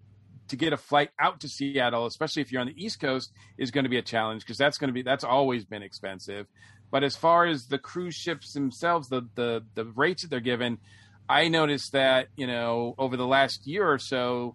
to 0.50 0.56
get 0.56 0.72
a 0.72 0.76
flight 0.76 1.10
out 1.18 1.40
to 1.40 1.48
seattle 1.48 2.06
especially 2.06 2.42
if 2.42 2.52
you're 2.52 2.60
on 2.60 2.66
the 2.66 2.84
east 2.84 3.00
coast 3.00 3.32
is 3.58 3.70
going 3.70 3.84
to 3.84 3.90
be 3.90 3.98
a 3.98 4.02
challenge 4.02 4.42
because 4.42 4.58
that's 4.58 4.78
going 4.78 4.88
to 4.88 4.94
be 4.94 5.02
that's 5.02 5.24
always 5.24 5.64
been 5.64 5.82
expensive 5.82 6.46
but 6.90 7.02
as 7.02 7.16
far 7.16 7.46
as 7.46 7.66
the 7.66 7.78
cruise 7.78 8.14
ships 8.14 8.52
themselves 8.52 9.08
the 9.08 9.22
the 9.34 9.64
the 9.74 9.84
rates 9.84 10.22
that 10.22 10.28
they're 10.28 10.40
given 10.40 10.78
i 11.28 11.48
noticed 11.48 11.92
that 11.92 12.28
you 12.36 12.46
know 12.46 12.94
over 12.98 13.16
the 13.16 13.26
last 13.26 13.66
year 13.66 13.90
or 13.90 13.98
so 13.98 14.54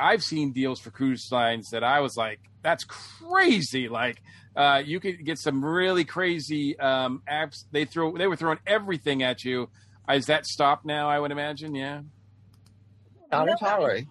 I've 0.00 0.22
seen 0.22 0.52
deals 0.52 0.80
for 0.80 0.90
cruise 0.90 1.30
lines 1.32 1.70
that 1.70 1.82
I 1.82 2.00
was 2.00 2.16
like, 2.16 2.40
that's 2.62 2.84
crazy. 2.84 3.88
Like, 3.88 4.22
uh, 4.54 4.82
you 4.84 5.00
could 5.00 5.24
get 5.24 5.38
some 5.38 5.64
really 5.64 6.04
crazy 6.04 6.78
um, 6.78 7.22
apps. 7.30 7.64
They 7.72 7.84
throw, 7.84 8.16
they 8.16 8.26
were 8.26 8.36
throwing 8.36 8.58
everything 8.66 9.22
at 9.22 9.44
you. 9.44 9.70
Is 10.08 10.26
that 10.26 10.46
stopped 10.46 10.84
now? 10.84 11.08
I 11.08 11.18
would 11.18 11.32
imagine. 11.32 11.74
Yeah. 11.74 12.02
Not 13.30 13.48
entirely. 13.48 14.06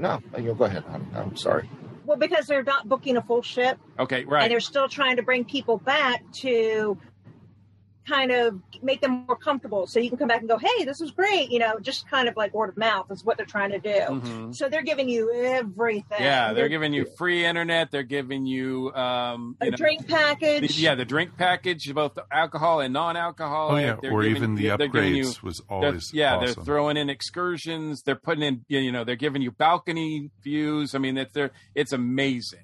No, 0.00 0.22
you 0.38 0.54
go 0.54 0.64
ahead. 0.64 0.82
I'm, 0.90 1.06
I'm 1.14 1.36
sorry. 1.36 1.68
Well, 2.06 2.16
because 2.16 2.46
they're 2.46 2.64
not 2.64 2.88
booking 2.88 3.16
a 3.18 3.22
full 3.22 3.42
ship 3.42 3.78
Okay. 4.00 4.24
Right. 4.24 4.44
And 4.44 4.50
they're 4.50 4.60
still 4.60 4.88
trying 4.88 5.16
to 5.16 5.22
bring 5.22 5.44
people 5.44 5.76
back 5.76 6.24
to 6.40 6.96
kind 8.10 8.32
of 8.32 8.58
make 8.82 9.00
them 9.00 9.24
more 9.28 9.36
comfortable 9.36 9.86
so 9.86 10.00
you 10.00 10.08
can 10.10 10.18
come 10.18 10.26
back 10.28 10.40
and 10.40 10.48
go 10.48 10.58
hey 10.58 10.84
this 10.84 11.00
is 11.00 11.10
great 11.12 11.50
you 11.50 11.58
know 11.58 11.78
just 11.80 12.08
kind 12.10 12.28
of 12.28 12.36
like 12.36 12.52
word 12.52 12.68
of 12.70 12.76
mouth 12.76 13.06
is 13.10 13.24
what 13.24 13.36
they're 13.36 13.46
trying 13.46 13.70
to 13.70 13.78
do 13.78 13.88
Mhm. 13.90 14.54
so 14.54 14.68
they're 14.68 14.82
giving 14.82 15.08
you 15.08 15.30
everything 15.32 16.20
Yeah, 16.20 16.52
they're 16.52 16.68
giving 16.68 16.92
you 16.92 17.06
free 17.16 17.44
internet. 17.44 17.90
They're 17.90 18.02
giving 18.02 18.46
you, 18.46 18.92
um, 18.94 19.56
a 19.60 19.66
you 19.66 19.70
know, 19.70 19.76
drink 19.76 20.08
package 20.08 20.76
the- 20.76 20.82
yeah, 20.82 20.94
the 20.94 21.04
drink 21.04 21.36
package, 21.36 21.92
both 21.94 22.18
alcohol 22.32 22.80
and 22.80 22.92
non-alcohol. 22.92 23.72
Oh 23.72 23.76
yeah, 23.76 23.96
They're 24.00 24.12
or 24.12 24.22
giving- 24.22 24.36
even 24.36 24.54
the 24.56 24.62
they're 24.76 25.06
you- 25.08 25.24
upgrades 25.24 25.42
was 25.42 25.58
They're- 25.58 25.66
always 25.76 26.12
yeah, 26.12 26.36
awesome. 26.36 26.46
they're 26.54 26.64
throwing 26.64 26.96
in 26.96 27.08
excursions. 27.10 28.02
They're 28.02 28.16
putting 28.16 28.42
in, 28.42 28.64
you 28.68 28.92
know, 28.92 29.04
they're 29.04 29.16
giving 29.16 29.42
you 29.42 29.50
balcony 29.52 30.30
views. 30.42 30.94
I 30.94 30.98
mean, 30.98 31.16
it's 31.16 31.32
they're 31.32 31.52
it's 31.74 31.92
amazing. 31.92 32.60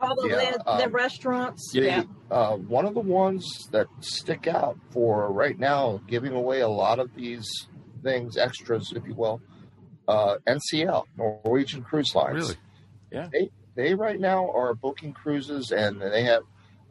All 0.00 0.14
the, 0.14 0.28
Yeah, 0.28 0.52
the, 0.52 0.62
the 0.64 0.84
um, 0.84 0.92
restaurants 0.92 1.72
The- 1.72 1.80
yeah 1.80 2.02
uh, 2.30 2.56
one 2.56 2.84
of 2.84 2.94
the 2.94 3.00
ones 3.00 3.68
that 3.72 3.86
stick 4.00 4.46
out 4.46 4.78
for 4.90 5.32
right 5.32 5.58
now, 5.58 6.00
giving 6.06 6.32
away 6.32 6.60
a 6.60 6.68
lot 6.68 6.98
of 6.98 7.14
these 7.14 7.48
things, 8.02 8.36
extras, 8.36 8.92
if 8.94 9.06
you 9.06 9.14
will, 9.14 9.40
uh, 10.06 10.36
NCL, 10.46 11.04
Norwegian 11.16 11.82
Cruise 11.82 12.14
Lines. 12.14 12.34
Really? 12.34 12.54
Yeah. 13.10 13.28
They, 13.32 13.50
they 13.74 13.94
right 13.94 14.20
now 14.20 14.50
are 14.50 14.74
booking 14.74 15.12
cruises 15.12 15.70
and 15.70 16.00
they 16.00 16.24
have, 16.24 16.42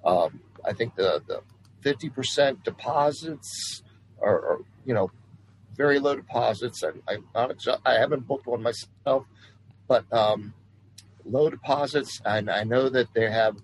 um, 0.04 0.40
I 0.66 0.74
think, 0.74 0.96
the, 0.96 1.22
the 1.28 1.42
50% 1.84 2.64
deposits 2.64 3.84
are, 4.20 4.36
are, 4.36 4.60
you 4.86 4.94
know, 4.94 5.12
very 5.76 6.00
low 6.00 6.16
deposits. 6.16 6.82
And 6.82 7.02
I, 7.08 7.18
not 7.36 7.64
I 7.86 7.94
haven't 7.94 8.28
booked 8.28 8.48
one 8.48 8.64
myself, 8.64 9.26
but 9.88 10.12
um, 10.12 10.54
low 11.30 11.50
deposits. 11.50 12.22
And 12.26 12.50
I 12.50 12.64
know 12.64 12.90
that 12.90 13.14
they 13.14 13.30
have 13.30 13.58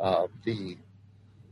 uh, 0.00 0.26
the 0.44 0.76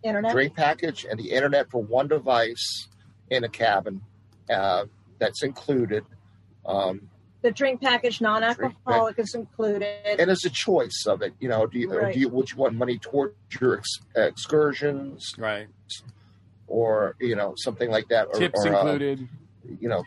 internet 0.03 0.33
drink 0.33 0.55
package 0.55 1.07
and 1.09 1.19
the 1.19 1.31
internet 1.31 1.71
for 1.71 1.83
one 1.83 2.09
device 2.09 2.89
in 3.31 3.45
a 3.45 3.49
cabin 3.49 4.03
uh, 4.51 4.85
that's 5.19 5.43
included. 5.43 6.05
Um, 6.67 7.09
the 7.43 7.51
drink 7.51 7.83
package 7.83 8.21
non-alcoholic 8.23 9.19
is 9.19 9.35
included 9.35 10.19
and 10.19 10.31
it's 10.31 10.47
a 10.47 10.51
choice 10.51 11.05
of 11.07 11.21
it. 11.21 11.35
You 11.41 11.49
know, 11.51 11.67
do 11.67 11.79
you, 11.79 11.91
Right. 11.93 12.15
do 12.15 12.21
you 12.21 12.29
would 12.31 12.51
you 12.51 12.57
want 12.57 12.75
money 12.75 12.99
towards 12.99 13.35
your 13.61 13.77
ex- 13.79 14.01
excursions 14.17 15.35
Right. 15.37 15.69
or 16.67 17.17
you 17.21 17.37
know 17.37 17.53
something 17.57 17.91
like 17.91 18.09
that? 18.09 18.29
Or, 18.29 18.39
Tips 18.39 18.65
or, 18.65 18.75
uh, 18.75 18.81
included. 18.81 19.29
you 19.81 19.89
know, 19.91 20.05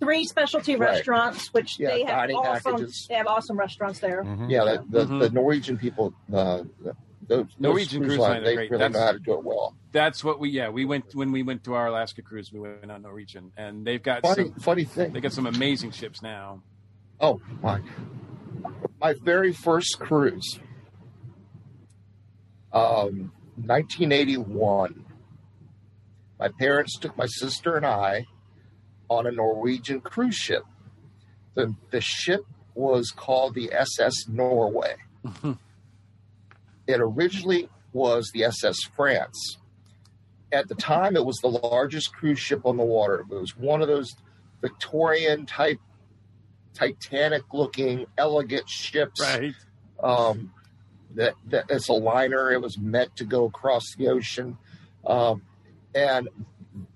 three 0.00 0.24
specialty 0.24 0.76
Right. 0.76 0.90
restaurants 0.90 1.52
which 1.54 1.78
Yeah, 1.78 1.88
they 1.90 2.00
have 2.04 2.08
dining 2.08 2.36
awesome 2.36 2.72
packages. 2.74 3.06
they 3.08 3.14
have 3.14 3.26
awesome 3.26 3.58
restaurants 3.58 3.98
there 4.00 4.22
Mhm. 4.24 4.50
yeah, 4.50 4.64
the, 4.64 4.84
the, 5.04 5.04
Mhm. 5.06 5.20
the 5.20 5.30
Norwegian 5.30 5.78
people, 5.78 6.12
uh, 6.32 6.64
the, 6.82 6.94
those 7.28 7.46
Norwegian 7.58 8.02
those 8.02 8.08
cruise 8.10 8.18
lines, 8.20 8.30
lines 8.34 8.42
are 8.42 8.44
they 8.44 8.54
great. 8.56 8.70
really 8.70 8.80
know 8.82 8.88
That's- 8.88 9.04
how 9.06 9.12
to 9.12 9.18
do 9.18 9.32
it 9.34 9.44
well. 9.44 9.74
That's 9.92 10.22
what 10.22 10.38
we 10.38 10.50
yeah 10.50 10.68
we 10.68 10.84
went 10.84 11.14
when 11.14 11.32
we 11.32 11.42
went 11.42 11.64
to 11.64 11.74
our 11.74 11.86
Alaska 11.86 12.20
cruise. 12.22 12.52
We 12.52 12.60
went 12.60 12.90
on 12.90 13.02
Norwegian, 13.02 13.52
and 13.56 13.86
they've 13.86 14.02
got 14.02 14.22
Funny, 14.22 14.44
some, 14.50 14.52
funny 14.60 14.84
thing. 14.84 15.12
they 15.12 15.20
got 15.20 15.32
some 15.32 15.46
amazing 15.46 15.90
ships 15.92 16.20
now. 16.22 16.62
Oh 17.18 17.40
my! 17.62 17.80
My 19.00 19.14
very 19.24 19.52
first 19.54 19.98
cruise, 19.98 20.60
um, 22.72 23.32
1981. 23.56 25.04
My 26.38 26.48
parents 26.48 26.98
took 26.98 27.16
my 27.16 27.26
sister 27.26 27.76
and 27.76 27.86
I 27.86 28.26
on 29.08 29.26
a 29.26 29.30
Norwegian 29.30 30.00
cruise 30.00 30.34
ship. 30.36 30.64
the 31.54 31.74
The 31.90 32.00
ship 32.00 32.44
was 32.74 33.10
called 33.10 33.54
the 33.54 33.72
SS 33.72 34.28
Norway. 34.28 34.96
it 36.86 37.00
originally 37.00 37.68
was 37.92 38.30
the 38.32 38.44
SS 38.44 38.76
France. 38.94 39.58
At 40.52 40.68
the 40.68 40.74
time, 40.74 41.16
it 41.16 41.24
was 41.24 41.36
the 41.38 41.48
largest 41.48 42.14
cruise 42.14 42.38
ship 42.38 42.64
on 42.64 42.76
the 42.76 42.84
water. 42.84 43.24
It 43.30 43.34
was 43.34 43.56
one 43.56 43.82
of 43.82 43.88
those 43.88 44.14
Victorian 44.60 45.46
type 45.46 45.78
Titanic 46.74 47.42
looking, 47.52 48.06
elegant 48.18 48.68
ships. 48.68 49.20
Right. 49.20 49.54
Um, 50.02 50.52
that, 51.14 51.34
that 51.48 51.64
it's 51.70 51.88
a 51.88 51.94
liner. 51.94 52.52
It 52.52 52.60
was 52.60 52.78
meant 52.78 53.16
to 53.16 53.24
go 53.24 53.46
across 53.46 53.94
the 53.96 54.08
ocean. 54.08 54.58
Um, 55.06 55.42
and 55.94 56.28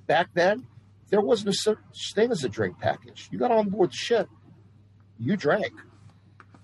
back 0.06 0.28
then, 0.34 0.66
there 1.10 1.20
wasn't 1.20 1.50
a 1.50 1.52
such 1.52 1.78
thing 2.14 2.30
as 2.30 2.44
a 2.44 2.48
drink 2.48 2.78
package. 2.78 3.28
You 3.30 3.38
got 3.38 3.50
on 3.50 3.68
board 3.68 3.90
the 3.90 3.96
ship, 3.96 4.28
you 5.18 5.36
drank. 5.36 5.72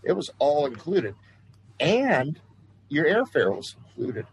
It 0.03 0.13
was 0.13 0.31
all 0.39 0.67
included, 0.67 1.15
and 1.81 2.41
your 2.89 3.07
airfare 3.07 3.55
was 3.55 3.75
included. 3.89 4.27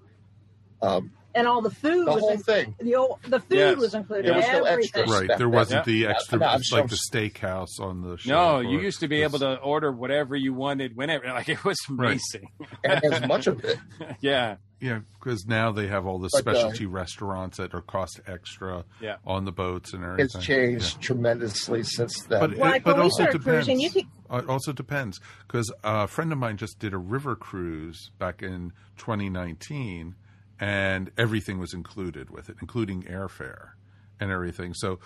Um, 0.81 1.11
and 1.35 1.47
all 1.47 1.61
the 1.61 1.69
food 1.71 2.05
the 2.07 2.11
was 2.11 2.19
whole 2.21 2.29
in, 2.31 2.39
thing. 2.39 2.75
the, 2.79 2.95
old- 2.95 3.19
the 3.27 3.39
food 3.39 3.57
Yes. 3.57 3.77
was 3.77 3.93
included 3.95 4.25
There 4.27 4.35
was 4.35 4.47
no 4.47 4.63
everything. 4.63 5.09
Right. 5.09 5.29
There 5.37 5.49
wasn't 5.49 5.85
then. 5.85 5.93
the 5.93 5.99
Yeah. 6.01 6.09
extra, 6.11 6.39
No, 6.39 6.53
it's 6.55 6.71
like 6.71 6.89
so- 6.89 6.95
the 6.95 7.29
steakhouse 7.29 7.79
on 7.79 8.01
the 8.01 8.17
ship. 8.17 8.29
No, 8.29 8.59
you 8.59 8.79
used 8.79 8.99
to 9.01 9.07
be 9.07 9.23
able 9.23 9.39
to 9.39 9.57
order 9.59 9.91
whatever 9.91 10.35
you 10.35 10.53
wanted 10.53 10.95
whenever. 10.95 11.25
Like 11.33 11.49
it 11.49 11.63
was 11.63 11.77
Right. 11.89 12.19
amazing. 12.33 12.49
and 12.83 13.03
as 13.13 13.27
much 13.27 13.47
of 13.47 13.63
it. 13.63 13.77
yeah. 14.21 14.57
Yeah, 14.79 14.99
because 15.17 15.45
now 15.45 15.71
they 15.71 15.87
have 15.87 16.05
all 16.05 16.19
the 16.19 16.29
But, 16.33 16.39
uh, 16.39 16.53
specialty 16.59 16.85
restaurants 16.85 17.55
that 17.57 17.73
are 17.73 17.79
cost 17.81 18.19
extra 18.27 18.83
Yeah. 18.99 19.15
on 19.25 19.45
the 19.45 19.53
boats 19.53 19.93
and 19.93 20.03
everything. 20.03 20.25
It's 20.25 20.45
changed 20.45 20.99
tremendously 21.01 21.83
since 21.83 22.21
then. 22.23 22.41
But, 22.41 22.57
Like 22.57 22.81
it, 22.81 22.83
but 22.83 22.99
also 22.99 23.23
depends. 23.27 23.43
cruising, 23.45 23.79
you 23.79 23.89
Uh, 24.29 24.37
It 24.39 24.49
also 24.49 24.73
depends 24.73 25.21
because 25.47 25.71
a 25.85 26.07
friend 26.07 26.33
of 26.33 26.37
mine 26.37 26.57
just 26.57 26.79
did 26.79 26.93
a 26.93 26.97
river 26.97 27.35
cruise 27.37 28.11
back 28.19 28.43
in 28.43 28.73
2019, 28.97 30.15
and 30.63 31.11
everything 31.17 31.59
was 31.59 31.73
included 31.73 32.29
with 32.29 32.47
it, 32.47 32.55
including 32.61 33.03
airfare 33.03 33.71
and 34.17 34.31
everything. 34.31 34.73
So 34.73 34.99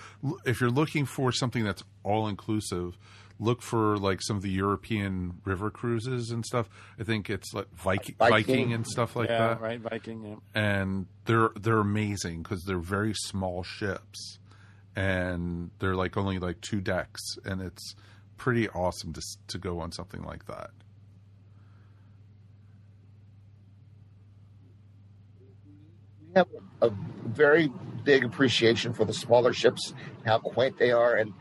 if 0.46 0.62
you're 0.62 0.70
looking 0.70 1.06
for 1.06 1.32
something 1.32 1.64
that's 1.64 1.84
all 2.04 2.28
inclusive, 2.28 2.96
look 3.40 3.64
for 3.64 3.98
like 3.98 4.22
some 4.22 4.36
of 4.38 4.44
the 4.44 4.52
European 4.52 5.42
river 5.46 5.72
cruises 5.72 6.30
and 6.30 6.46
stuff. 6.46 6.70
I 7.00 7.04
think 7.04 7.32
it's 7.32 7.56
like 7.56 7.74
Viking, 7.74 8.16
Viking. 8.20 8.32
Viking 8.36 8.74
and 8.74 8.86
stuff 8.86 9.16
like 9.16 9.30
yeah. 9.30 9.48
that 9.48 9.62
Right. 9.62 9.80
Viking. 9.80 10.24
Yeah. 10.24 10.36
and 10.54 11.08
they're 11.26 11.50
they're 11.60 11.80
amazing 11.80 12.44
because 12.44 12.64
they're 12.64 12.78
very 12.78 13.16
small 13.16 13.64
ships, 13.64 14.38
and 14.96 15.72
they're 15.80 15.96
like 15.96 16.18
only 16.18 16.38
like 16.38 16.62
two 16.62 16.82
decks, 16.82 17.22
and 17.46 17.64
it's 17.64 17.96
pretty 18.38 18.70
awesome 18.70 19.12
to 19.14 19.22
to 19.48 19.58
go 19.58 19.80
on 19.80 19.92
something 19.92 20.22
like 20.22 20.46
that. 20.46 20.70
Have 26.38 26.48
a 26.82 26.90
very 27.26 27.70
big 28.04 28.24
appreciation 28.24 28.94
for 28.94 29.06
the 29.06 29.14
smaller 29.14 29.54
ships, 29.54 29.94
how 30.26 30.40
quaint 30.40 30.78
they 30.78 30.92
are, 30.92 31.16
and 31.16 31.34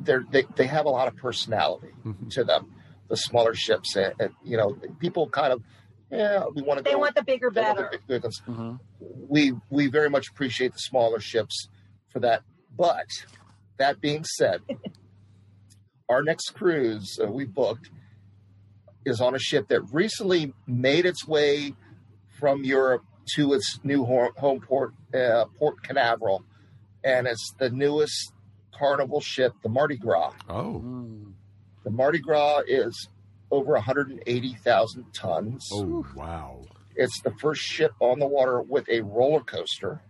they're, 0.00 0.24
they 0.30 0.44
they 0.56 0.66
have 0.66 0.86
a 0.86 0.88
lot 0.90 1.08
of 1.08 1.16
personality 1.16 1.92
Mhm. 2.04 2.30
to 2.30 2.44
them. 2.44 2.72
The 3.08 3.16
smaller 3.16 3.54
ships, 3.54 3.94
and, 3.96 4.12
and, 4.18 4.30
you 4.44 4.56
know, 4.56 4.76
people 4.98 5.28
kind 5.28 5.52
of 5.52 5.62
yeah, 6.10 6.44
we 6.54 6.62
want 6.62 6.78
to 6.78 6.84
They 6.84 6.92
go. 6.92 6.98
want 6.98 7.14
the 7.16 7.22
bigger, 7.24 7.50
they 7.52 7.60
want 7.62 7.76
the 7.78 7.82
better. 7.84 7.98
big- 8.06 8.22
big. 8.22 8.30
Mm-hmm. 8.48 8.74
We 9.28 9.52
we 9.70 9.88
very 9.88 10.08
much 10.10 10.28
appreciate 10.30 10.72
the 10.72 10.78
smaller 10.78 11.18
ships 11.20 11.68
for 12.12 12.20
that. 12.20 12.42
But 12.76 13.06
that 13.78 14.00
being 14.00 14.22
said, 14.24 14.60
our 16.08 16.22
next 16.22 16.50
cruise 16.54 17.18
uh, 17.22 17.26
we 17.30 17.44
booked 17.44 17.90
is 19.04 19.20
on 19.20 19.34
a 19.34 19.38
ship 19.38 19.68
that 19.68 19.80
recently 19.92 20.52
made 20.66 21.06
its 21.06 21.26
way 21.26 21.74
from 22.38 22.64
Europe 22.64 23.04
to 23.34 23.52
its 23.54 23.80
new 23.82 24.04
home, 24.04 24.60
port, 24.60 24.92
uh, 25.14 25.44
Port 25.58 25.82
Canaveral, 25.82 26.44
and 27.02 27.26
it's 27.26 27.52
the 27.58 27.70
newest 27.70 28.32
Carnival 28.72 29.20
ship, 29.20 29.52
the 29.62 29.68
Mardi 29.68 29.96
Gras. 29.96 30.32
Oh, 30.48 30.82
The 31.84 31.90
Mardi 31.90 32.18
Gras 32.18 32.60
is 32.66 33.08
over 33.50 33.72
180,000 33.72 35.04
tons. 35.14 35.68
oh, 35.72 36.06
wow. 36.14 36.62
It's 36.94 37.20
the 37.22 37.30
first 37.40 37.62
ship 37.62 37.92
on 38.00 38.18
the 38.18 38.26
water 38.26 38.60
with 38.60 38.88
a 38.88 39.00
roller 39.02 39.40
coaster. 39.40 40.00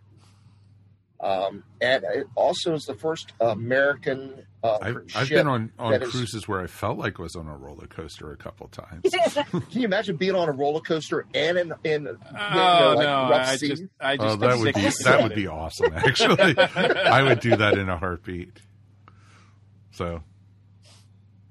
Um, 1.19 1.65
and 1.81 2.05
it 2.05 2.27
also 2.35 2.75
is 2.75 2.85
the 2.85 2.95
first 2.95 3.33
American 3.41 4.45
uh, 4.63 4.79
I've, 4.83 4.95
ship. 5.07 5.17
I've 5.17 5.29
been 5.31 5.47
on, 5.47 5.73
on 5.79 5.93
that 5.93 6.03
is- 6.03 6.11
cruises 6.11 6.47
where 6.47 6.61
I 6.61 6.67
felt 6.67 6.99
like 6.99 7.19
I 7.19 7.23
was 7.23 7.37
on 7.37 7.47
a 7.49 7.57
roller 7.57 7.87
coaster 7.87 8.31
a 8.33 8.37
couple 8.37 8.69
times. 8.69 9.03
Can 9.35 9.63
you 9.71 9.85
imagine 9.85 10.17
being 10.17 10.35
on 10.35 10.49
a 10.49 10.53
roller 10.53 10.81
coaster 10.81 11.25
and 11.33 11.57
in 11.57 11.73
in 11.85 12.05
you 12.05 12.19
Oh 12.35 12.55
know, 12.55 12.95
like 12.97 13.07
no! 13.07 13.31
rough 13.31 13.49
I 13.49 13.57
sea? 13.57 13.69
just, 13.69 13.83
I 13.99 14.17
just 14.19 14.29
Oh, 14.29 14.37
that 14.37 14.59
would 14.59 14.75
be 14.75 14.91
that 15.05 15.23
would 15.23 15.35
be 15.35 15.47
awesome. 15.47 15.93
Actually, 15.95 16.59
I 16.59 17.23
would 17.23 17.41
do 17.41 17.57
that 17.57 17.79
in 17.79 17.89
a 17.89 17.97
heartbeat. 17.97 18.61
So, 19.93 20.23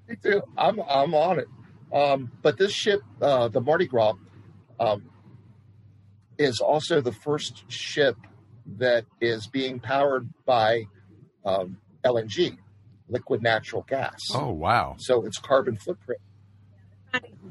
Me 0.08 0.16
too. 0.22 0.44
I'm 0.56 0.80
I'm 0.88 1.16
on 1.16 1.40
it. 1.40 1.48
Um, 1.92 2.32
but 2.44 2.58
this 2.58 2.72
ship, 2.72 3.02
uh, 3.22 3.48
the 3.48 3.62
Mardi 3.62 3.88
Gras, 3.88 4.14
um, 4.80 5.10
is 6.38 6.60
also 6.60 7.02
the 7.02 7.14
first 7.14 7.64
ship 7.72 8.16
that 8.78 9.06
is 9.22 9.48
being 9.48 9.80
powered 9.80 10.28
by 10.46 10.86
um, 11.46 11.78
LNG, 12.04 12.58
liquid 13.10 13.42
natural 13.42 13.86
gas. 13.88 14.20
oh 14.34 14.52
wow, 14.52 14.96
So 14.98 15.26
its 15.26 15.38
carbon 15.38 15.78
footprint. 15.78 16.22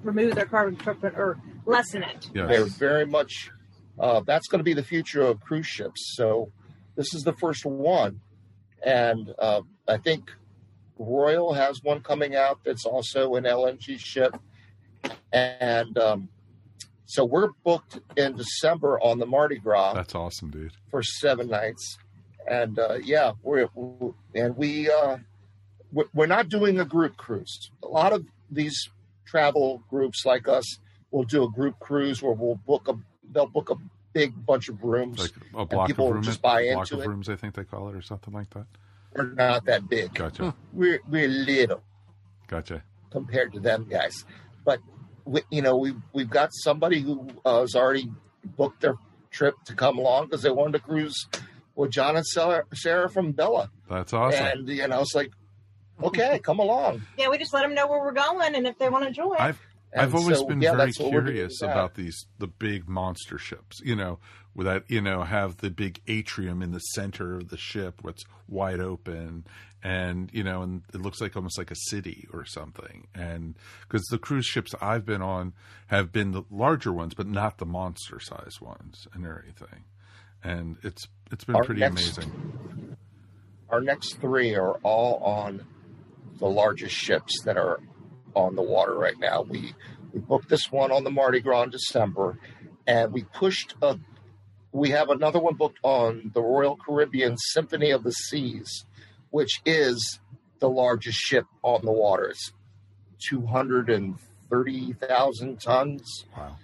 Remove 0.03 0.35
their 0.35 0.45
carbon 0.45 0.77
footprint 0.77 1.17
or 1.17 1.41
lessen 1.65 2.03
it. 2.03 2.29
They're 2.35 2.67
very 2.67 3.07
much. 3.07 3.51
Uh, 3.99 4.21
that's 4.21 4.49
going 4.49 4.59
to 4.59 4.65
be 4.65 4.75
the 4.75 4.83
future 4.83 5.23
of 5.23 5.41
cruise 5.41 5.67
ships. 5.67 6.13
So 6.17 6.51
this 6.97 7.15
is 7.15 7.23
the 7.23 7.33
first 7.33 7.65
one, 7.65 8.21
and 8.85 9.33
uh, 9.39 9.63
I 9.89 9.97
think 9.99 10.31
Royal 10.99 11.55
has 11.55 11.81
one 11.83 12.03
coming 12.03 12.35
out 12.37 12.59
that's 12.65 12.85
also 12.85 13.37
an 13.37 13.45
LNG 13.45 13.99
ship, 13.99 14.37
and 15.33 15.97
um, 15.97 16.29
so 17.07 17.25
we're 17.25 17.49
booked 17.65 18.01
in 18.17 18.37
December 18.37 18.99
on 19.01 19.19
the 19.19 19.27
Mardi 19.27 19.59
Gras 19.59 19.95
that's 19.95 20.15
awesome, 20.15 20.51
dude. 20.51 20.73
for 20.91 21.03
seven 21.03 21.49
nights, 21.49 21.99
and 22.49 22.79
uh, 22.79 22.95
yeah, 23.03 23.33
we're 23.43 23.69
and 24.35 24.57
we 24.57 24.91
uh, 24.91 25.19
we're 26.13 26.27
not 26.27 26.49
doing 26.49 26.81
a 26.81 26.85
group 26.85 27.17
cruise. 27.17 27.71
A 27.83 27.89
lot 27.89 28.13
of 28.13 28.25
these 28.51 28.89
travel 29.27 29.83
groups 29.91 30.25
like 30.25 30.49
us 30.49 30.65
will 31.11 31.25
do 31.25 31.45
a 31.45 31.51
group 31.51 31.79
cruise 31.79 32.23
where 32.23 32.33
we'll 32.33 32.57
book 32.67 32.89
a 32.89 32.95
they'll 33.33 33.47
book 33.47 33.71
a 33.71 33.77
big 34.13 34.47
bunch 34.47 34.69
of 34.69 34.83
rooms. 34.83 35.19
Like 35.19 35.33
a 35.55 35.67
block 35.67 35.87
people 35.89 36.09
of 36.09 36.15
rooms, 36.15 36.27
just 36.27 36.43
buy 36.43 36.69
block 36.73 36.91
into 36.91 36.95
of 36.97 37.05
it. 37.05 37.09
rooms, 37.09 37.29
I 37.29 37.37
think 37.37 37.55
they 37.55 37.65
call 37.65 37.89
it, 37.89 37.95
or 37.95 38.03
something 38.03 38.33
like 38.33 38.51
that. 38.51 38.67
We're 39.15 39.33
not 39.35 39.67
that 39.67 39.89
big. 39.89 40.15
Gotcha, 40.15 40.55
We're 40.73 41.01
we're 41.09 41.29
little 41.29 41.83
gotcha. 42.49 42.83
compared 43.11 43.53
to 43.53 43.61
them 43.61 43.87
guys, 43.89 44.25
but 44.65 44.81
we, 45.25 45.43
you 45.51 45.63
know 45.63 45.77
we 45.77 45.95
we've 46.13 46.31
got 46.31 46.51
somebody 46.53 47.01
who 47.01 47.29
uh, 47.45 47.61
has 47.61 47.75
already 47.75 48.11
booked 48.57 48.81
their 48.81 48.97
trip 49.31 49.55
to 49.67 49.75
come 49.75 49.99
along 49.99 50.27
because 50.27 50.43
they 50.43 50.51
wanted 50.51 50.73
to 50.73 50.79
cruise 50.81 51.27
with 51.75 51.91
John 51.91 52.17
and 52.17 52.27
Sarah, 52.27 52.65
Sarah 52.73 53.11
from 53.11 53.33
Bella. 53.33 53.71
That's 53.91 54.13
awesome. 54.13 54.45
And 54.45 54.69
you 54.69 54.87
know, 54.87 55.01
it's 55.01 55.15
like, 55.15 55.33
okay, 56.03 56.39
come 56.39 56.59
along. 56.59 57.03
Yeah, 57.19 57.29
we 57.31 57.39
just 57.39 57.53
let 57.53 57.63
them 57.63 57.75
know 57.75 57.87
where 57.87 58.01
we're 58.01 58.13
going, 58.13 58.55
and 58.55 58.67
if 58.67 58.79
they 58.79 58.89
want 58.89 59.05
to 59.07 59.11
join, 59.11 59.37
I've 59.39 59.61
And 59.93 60.03
I've 60.03 60.15
always 60.15 60.39
so, 60.39 60.47
been 60.47 60.61
yeah, 60.61 60.73
very 60.73 60.87
that's 60.87 60.99
what 61.01 61.13
we're 61.13 61.21
doing 61.21 61.35
curious 61.35 61.63
about 61.63 61.95
these 61.95 62.27
the 62.39 62.47
big 62.47 62.89
monster 62.89 63.39
ships. 63.39 63.81
You 63.85 63.97
know, 63.97 64.19
with 64.55 64.67
that 64.67 64.85
you 64.89 65.01
know 65.01 65.23
have 65.23 65.59
the 65.59 65.71
big 65.71 66.01
atrium 66.07 66.63
in 66.63 66.73
the 66.73 66.81
center 66.81 67.37
of 67.37 67.49
the 67.49 67.59
ship, 67.59 68.01
what's 68.03 68.25
wide 68.49 68.81
open, 68.81 69.47
and 69.85 70.31
you 70.33 70.43
know, 70.43 70.63
and 70.63 70.83
it 70.93 71.01
looks 71.03 71.21
like 71.21 71.37
almost 71.37 71.59
like 71.59 71.71
a 71.71 71.77
city 71.77 72.27
or 72.33 72.45
something. 72.45 73.07
And 73.15 73.55
because 73.83 74.03
the 74.07 74.19
cruise 74.19 74.47
ships 74.47 74.75
I've 74.81 75.05
been 75.05 75.23
on 75.23 75.53
have 75.89 76.11
been 76.11 76.33
the 76.33 76.43
larger 76.51 76.93
ones, 76.93 77.15
but 77.15 77.27
not 77.29 77.59
the 77.59 77.67
monster 77.67 78.19
size 78.19 78.61
ones 78.61 79.07
and 79.13 79.25
everything. 79.27 79.85
And 80.43 80.79
it's 80.83 81.07
it's 81.31 81.45
been 81.45 81.55
Our 81.57 81.65
pretty 81.65 81.81
next- 81.83 82.17
amazing. 82.19 82.97
Our 83.71 83.81
next 83.81 84.21
three 84.21 84.55
are 84.55 84.75
all 84.83 85.17
on 85.23 85.65
the 86.39 86.47
largest 86.47 86.95
ships 86.95 87.43
that 87.45 87.57
are 87.57 87.81
on 88.35 88.55
the 88.57 88.63
water 88.63 88.95
right 88.95 89.19
now. 89.19 89.43
We 89.43 89.75
we 90.13 90.21
booked 90.21 90.49
this 90.49 90.71
one 90.73 90.93
on 90.93 91.05
the 91.05 91.11
Mardi 91.11 91.41
Gras 91.41 91.65
in 91.65 91.71
December, 91.71 92.39
and 92.87 93.13
we 93.13 93.25
pushed 93.25 93.75
a. 93.83 93.99
We 94.73 94.91
have 94.91 95.09
another 95.11 95.39
one 95.41 95.55
booked 95.55 95.79
on 95.83 96.31
the 96.35 96.43
Royal 96.43 96.77
Caribbean 96.77 97.37
Symphony 97.39 97.91
of 97.91 98.03
the 98.03 98.11
Seas, 98.13 98.85
which 99.35 99.61
is 99.67 100.21
the 100.61 100.69
largest 100.71 101.19
ship 101.19 101.45
on 101.63 101.85
the 101.85 101.91
water. 101.91 102.27
It's 102.29 102.53
two 103.19 103.45
hundred 103.45 103.91
and 103.91 104.15
thirty 104.49 104.93
thousand 104.93 105.61
tons. 105.61 106.25
Wow. 106.37 106.57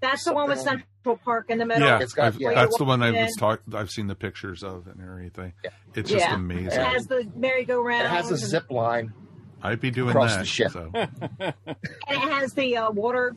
that's 0.00 0.24
the 0.24 0.32
one 0.32 0.48
with 0.48 0.58
Central 0.58 1.18
Park 1.22 1.50
in 1.50 1.58
the 1.58 1.66
middle. 1.66 1.86
Yeah, 1.86 2.00
It's 2.00 2.14
got- 2.14 2.40
yeah. 2.40 2.54
that's 2.54 2.78
the 2.78 2.84
one 2.84 3.02
I 3.02 3.10
was 3.10 3.36
talk, 3.36 3.60
I've 3.74 3.90
seen 3.90 4.06
the 4.06 4.14
pictures 4.14 4.62
of 4.62 4.86
and 4.86 5.02
everything. 5.02 5.52
Yeah. 5.62 5.70
It's 5.94 6.08
just 6.10 6.24
Yeah. 6.24 6.34
amazing. 6.34 6.66
It 6.80 6.86
has 6.86 7.06
the 7.06 7.28
merry-go-round. 7.36 8.04
It 8.06 8.10
has 8.10 8.30
a 8.30 8.36
zip 8.38 8.70
line. 8.70 9.12
I'd 9.62 9.80
be 9.80 9.90
doing 9.90 10.10
across 10.10 10.32
that. 10.34 10.40
the 10.40 10.44
ship. 10.46 10.70
So. 10.72 10.90
and 10.94 11.54
it 12.08 12.30
has 12.32 12.54
the 12.54 12.76
uh, 12.78 12.90
water, 12.90 13.34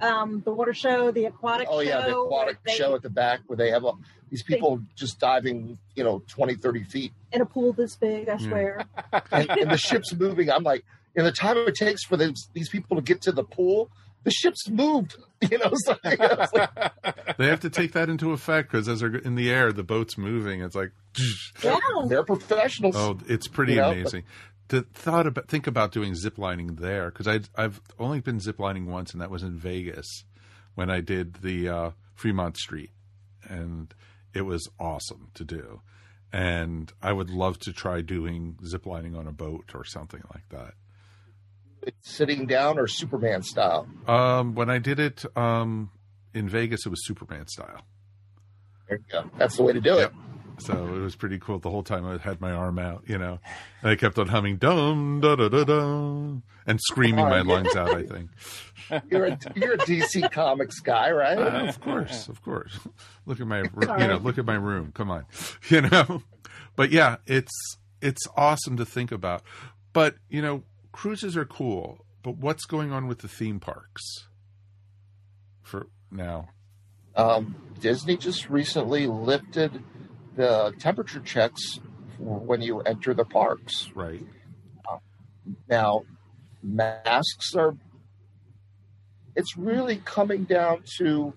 um, 0.00 0.42
the 0.44 0.52
water 0.52 0.74
show, 0.74 1.10
the 1.10 1.24
aquatic 1.24 1.66
Oh 1.70 1.82
show. 1.82 1.88
yeah, 1.88 2.00
the 2.02 2.16
aquatic 2.18 2.58
where 2.58 2.58
they- 2.66 2.74
show 2.74 2.94
at 2.94 3.02
the 3.02 3.10
back 3.10 3.40
where 3.48 3.56
they 3.56 3.70
have 3.70 3.84
a, 3.84 3.92
these 4.34 4.42
people 4.42 4.80
just 4.96 5.20
diving, 5.20 5.78
you 5.94 6.02
know, 6.02 6.20
20, 6.26 6.56
30 6.56 6.82
feet, 6.82 7.12
in 7.30 7.40
a 7.40 7.46
pool 7.46 7.72
this 7.72 7.94
big. 7.94 8.28
I 8.28 8.36
swear. 8.38 8.84
and, 9.30 9.48
and 9.48 9.70
the 9.70 9.76
ship's 9.76 10.12
moving. 10.12 10.50
I'm 10.50 10.64
like, 10.64 10.84
in 11.14 11.24
the 11.24 11.30
time 11.30 11.56
it 11.56 11.76
takes 11.76 12.02
for 12.04 12.16
these 12.16 12.48
these 12.52 12.68
people 12.68 12.96
to 12.96 13.02
get 13.02 13.22
to 13.22 13.32
the 13.32 13.44
pool, 13.44 13.92
the 14.24 14.32
ship's 14.32 14.68
moved. 14.68 15.16
You 15.50 15.58
know, 15.58 15.72
it's 15.72 15.86
like, 15.86 15.98
it's 16.18 16.52
like, 16.54 17.36
they 17.36 17.48
have 17.48 17.60
to 17.60 17.70
take 17.70 17.92
that 17.92 18.08
into 18.08 18.32
effect 18.32 18.72
because 18.72 18.88
as 18.88 19.00
they're 19.00 19.14
in 19.14 19.34
the 19.34 19.50
air, 19.50 19.74
the 19.74 19.82
boat's 19.82 20.16
moving. 20.16 20.62
It's 20.62 20.74
like, 20.74 20.90
yeah. 21.62 21.78
they're 22.06 22.24
professionals. 22.24 22.96
oh, 22.96 23.18
it's 23.28 23.46
pretty 23.46 23.74
You 23.74 23.82
know, 23.82 23.90
amazing. 23.90 24.22
To 24.70 24.80
thought 24.94 25.26
about 25.26 25.48
think 25.48 25.66
about 25.66 25.92
doing 25.92 26.14
zip 26.14 26.38
lining 26.38 26.76
there 26.76 27.10
because 27.10 27.28
I 27.28 27.40
I've 27.54 27.82
only 27.98 28.20
been 28.20 28.40
zip 28.40 28.58
lining 28.58 28.86
once, 28.86 29.12
and 29.12 29.20
that 29.20 29.30
was 29.30 29.42
in 29.42 29.58
Vegas 29.58 30.24
when 30.74 30.88
I 30.88 31.02
did 31.02 31.34
the 31.34 31.68
uh, 31.68 31.90
Fremont 32.14 32.56
Street, 32.56 32.90
and 33.46 33.94
it 34.34 34.42
was 34.42 34.68
awesome 34.80 35.28
to 35.34 35.44
do. 35.44 35.80
And 36.32 36.92
I 37.00 37.12
would 37.12 37.30
love 37.30 37.58
to 37.60 37.72
try 37.72 38.00
doing 38.00 38.58
zip 38.64 38.86
lining 38.86 39.14
on 39.14 39.28
a 39.28 39.32
boat 39.32 39.72
or 39.74 39.84
something 39.84 40.22
like 40.34 40.48
that. 40.50 40.74
Sitting 42.00 42.46
down 42.46 42.78
or 42.78 42.86
Superman 42.88 43.42
style. 43.42 43.86
Um, 44.08 44.54
when 44.54 44.70
I 44.70 44.78
did 44.78 44.98
it 44.98 45.24
um, 45.36 45.90
in 46.32 46.48
Vegas, 46.48 46.86
it 46.86 46.88
was 46.88 47.06
Superman 47.06 47.46
style. 47.46 47.82
There 48.88 48.98
you 48.98 49.04
go. 49.10 49.30
That's 49.38 49.56
the 49.56 49.62
way 49.62 49.74
to 49.74 49.80
do 49.80 49.94
Yep. 49.94 50.10
it. 50.10 50.16
So 50.58 50.86
it 50.94 51.00
was 51.00 51.16
pretty 51.16 51.38
cool. 51.38 51.58
The 51.58 51.70
whole 51.70 51.82
time 51.82 52.06
I 52.06 52.18
had 52.18 52.40
my 52.40 52.52
arm 52.52 52.78
out, 52.78 53.04
you 53.06 53.18
know, 53.18 53.38
and 53.82 53.90
I 53.90 53.96
kept 53.96 54.18
on 54.18 54.28
humming 54.28 54.56
dum 54.56 55.20
da 55.20 55.36
da 55.36 55.48
da 55.48 55.64
da 55.64 56.40
and 56.66 56.80
screaming 56.80 57.24
my 57.24 57.40
lungs 57.40 57.74
out. 57.76 57.94
I 57.94 58.02
think. 58.02 58.30
You're 59.10 59.26
a 59.26 59.38
you're 59.56 59.72
a 59.74 59.78
DC 59.78 60.30
Comics 60.30 60.80
guy, 60.80 61.10
right? 61.10 61.38
Uh, 61.38 61.68
of 61.68 61.80
course, 61.80 62.28
of 62.28 62.42
course. 62.42 62.78
Look 63.24 63.40
at 63.40 63.46
my, 63.46 63.60
you 63.62 64.06
know, 64.06 64.20
look 64.22 64.36
at 64.36 64.44
my 64.44 64.56
room. 64.56 64.92
Come 64.92 65.10
on, 65.10 65.24
you 65.70 65.80
know. 65.80 66.22
But 66.76 66.90
yeah, 66.90 67.16
it's 67.26 67.78
it's 68.02 68.26
awesome 68.36 68.76
to 68.76 68.84
think 68.84 69.10
about. 69.10 69.42
But 69.94 70.16
you 70.28 70.42
know, 70.42 70.64
cruises 70.92 71.34
are 71.36 71.46
cool. 71.46 72.04
But 72.22 72.36
what's 72.36 72.66
going 72.66 72.92
on 72.92 73.06
with 73.06 73.20
the 73.20 73.28
theme 73.28 73.58
parks 73.58 74.02
for 75.62 75.88
now? 76.10 76.48
Um, 77.16 77.54
Disney 77.80 78.16
just 78.16 78.50
recently 78.50 79.06
lifted 79.06 79.82
the 80.34 80.72
temperature 80.78 81.20
checks 81.20 81.80
when 82.18 82.62
you 82.62 82.80
enter 82.80 83.14
the 83.14 83.24
parks. 83.24 83.90
Right. 83.94 84.24
Now, 85.68 86.04
masks 86.62 87.54
are. 87.54 87.76
It's 89.36 89.56
really 89.56 89.96
coming 90.04 90.44
down 90.44 90.84
to 90.98 91.34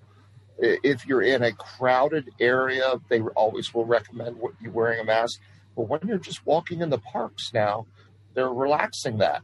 if 0.60 1.06
you're 1.06 1.22
in 1.22 1.44
a 1.44 1.52
crowded 1.52 2.30
area, 2.40 2.96
they 3.10 3.22
always 3.22 3.74
will 3.74 3.86
recommend 3.86 4.38
what 4.38 4.54
you 4.62 4.72
wearing 4.72 5.00
a 5.00 5.04
mask. 5.04 5.40
But 5.76 5.84
when 5.84 6.02
you're 6.06 6.18
just 6.18 6.46
walking 6.46 6.82
in 6.82 6.90
the 6.90 6.98
parks 6.98 7.52
now, 7.54 7.86
they're 8.34 8.50
relaxing 8.50 9.18
that. 9.20 9.42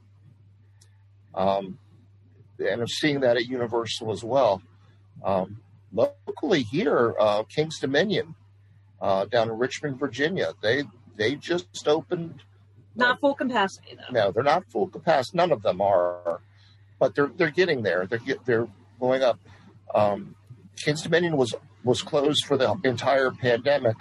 Um, 1.36 1.78
and 2.60 2.82
I'm 2.82 2.88
seeing 2.88 3.22
that 3.22 3.38
at 3.38 3.46
Universal 3.46 4.12
as 4.12 4.24
well. 4.24 4.62
Um, 5.24 5.62
locally 5.92 6.64
here, 6.64 7.16
uh, 7.20 7.44
King's 7.44 7.80
Dominion 7.80 8.36
uh, 9.04 9.26
down 9.26 9.50
in 9.50 9.58
Richmond, 9.58 10.00
Virginia, 10.00 10.54
they 10.62 10.84
they 11.18 11.36
just 11.36 11.88
opened. 11.88 12.42
Not 12.96 13.20
full 13.20 13.36
capacity 13.36 13.98
though. 13.98 14.14
No, 14.14 14.32
they're 14.32 14.44
not 14.44 14.66
full 14.72 14.88
capacity. 14.88 15.38
None 15.38 15.52
of 15.52 15.62
them 15.62 15.82
are, 15.82 16.40
but 17.00 17.14
they're 17.14 17.32
they're 17.36 17.52
getting 17.52 17.84
there. 17.84 18.08
They're 18.08 18.20
get, 18.20 18.46
they're 18.46 18.68
going 19.00 19.22
up. 19.22 19.40
Um, 19.94 20.36
King's 20.78 21.02
Dominion 21.02 21.36
was 21.36 21.54
was 21.84 22.02
closed 22.02 22.46
for 22.46 22.58
the 22.58 22.76
entire 22.86 23.32
pandemic, 23.32 23.98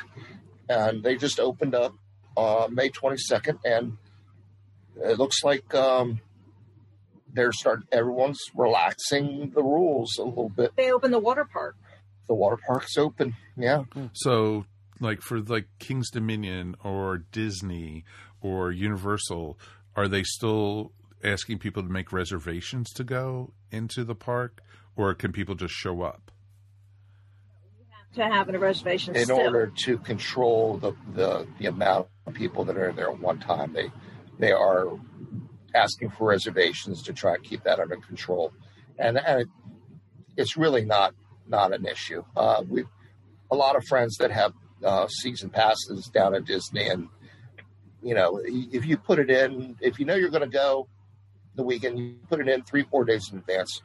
and 0.69 1.03
they 1.03 1.17
just 1.17 1.41
opened 1.41 1.75
up 1.75 1.95
uh, 2.37 2.69
May 2.71 2.91
22nd, 2.91 3.59
and 3.65 3.99
it 4.97 5.19
looks 5.19 5.43
like 5.43 5.75
um, 5.75 6.21
they're 7.33 7.51
starting. 7.51 7.89
Everyone's 7.91 8.41
relaxing 8.55 9.51
the 9.53 9.65
rules 9.65 10.17
a 10.19 10.23
little 10.23 10.49
bit. 10.49 10.73
They 10.77 10.93
opened 10.93 11.13
the 11.13 11.19
water 11.19 11.45
park. 11.45 11.75
The 12.29 12.35
water 12.35 12.59
park's 12.65 12.97
open. 12.97 13.35
Yeah. 13.57 13.83
So, 14.13 14.65
like 15.03 15.21
for 15.21 15.41
like 15.41 15.67
King's 15.79 16.11
Dominion 16.11 16.75
or 16.83 17.19
Disney 17.19 18.05
or 18.41 18.71
Universal, 18.71 19.59
are 19.97 20.09
they 20.09 20.23
still 20.23 20.93
asking 21.23 21.59
people 21.59 21.83
to 21.83 21.89
make 21.89 22.13
reservations 22.13 22.91
to 22.93 23.05
go 23.05 23.53
into 23.71 24.05
the 24.05 24.15
park, 24.15 24.61
or 24.97 25.15
can 25.15 25.33
people 25.33 25.55
just 25.55 25.75
show 25.75 26.03
up? 26.03 26.31
To 28.15 28.23
have 28.25 28.49
a 28.51 28.59
reservation 28.59 29.17
In 29.17 29.25
still. 29.25 29.39
order 29.39 29.73
to 29.85 29.99
control 29.99 30.77
the, 30.77 30.93
the 31.15 31.47
the 31.59 31.67
amount 31.67 32.09
of 32.27 32.35
people 32.35 32.65
that 32.67 32.77
are 32.77 32.93
there 32.93 33.11
at 33.11 33.19
one 33.19 33.39
time, 33.39 33.73
they 33.73 33.91
they 34.39 34.53
are 34.53 34.99
asking 35.75 36.11
for 36.11 36.29
reservations 36.29 37.03
to 37.05 37.13
try 37.15 37.35
and 37.35 37.43
keep 37.43 37.65
that 37.65 37.81
under 37.81 37.97
control, 37.97 38.53
and, 38.99 39.19
and 39.19 39.43
it, 39.43 39.49
it's 40.37 40.59
really 40.59 40.85
not 40.85 41.15
not 41.49 41.73
an 41.73 41.87
issue. 41.87 42.23
Uh, 42.37 42.63
we 42.69 42.85
a 43.51 43.57
lot 43.57 43.77
of 43.77 43.85
friends 43.87 44.17
that 44.19 44.31
have 44.31 44.53
uh, 44.85 45.07
season 45.09 45.51
passes 45.51 46.11
down 46.13 46.35
at 46.35 46.45
Disney, 46.45 46.89
and 46.89 47.09
you 48.03 48.15
know, 48.15 48.41
if 48.45 48.85
you 48.87 48.97
put 48.97 49.19
it 49.19 49.31
in, 49.31 49.77
if 49.81 49.99
you 49.99 50.05
know 50.07 50.15
you're 50.15 50.31
going 50.31 50.43
to 50.43 50.49
go 50.49 50.89
the 51.55 51.63
weekend, 51.63 51.99
you 51.99 52.17
put 52.29 52.41
it 52.41 52.49
in 52.49 52.63
three 52.63 52.83
four 52.91 53.05
days 53.05 53.29
in 53.33 53.39
advance. 53.39 53.81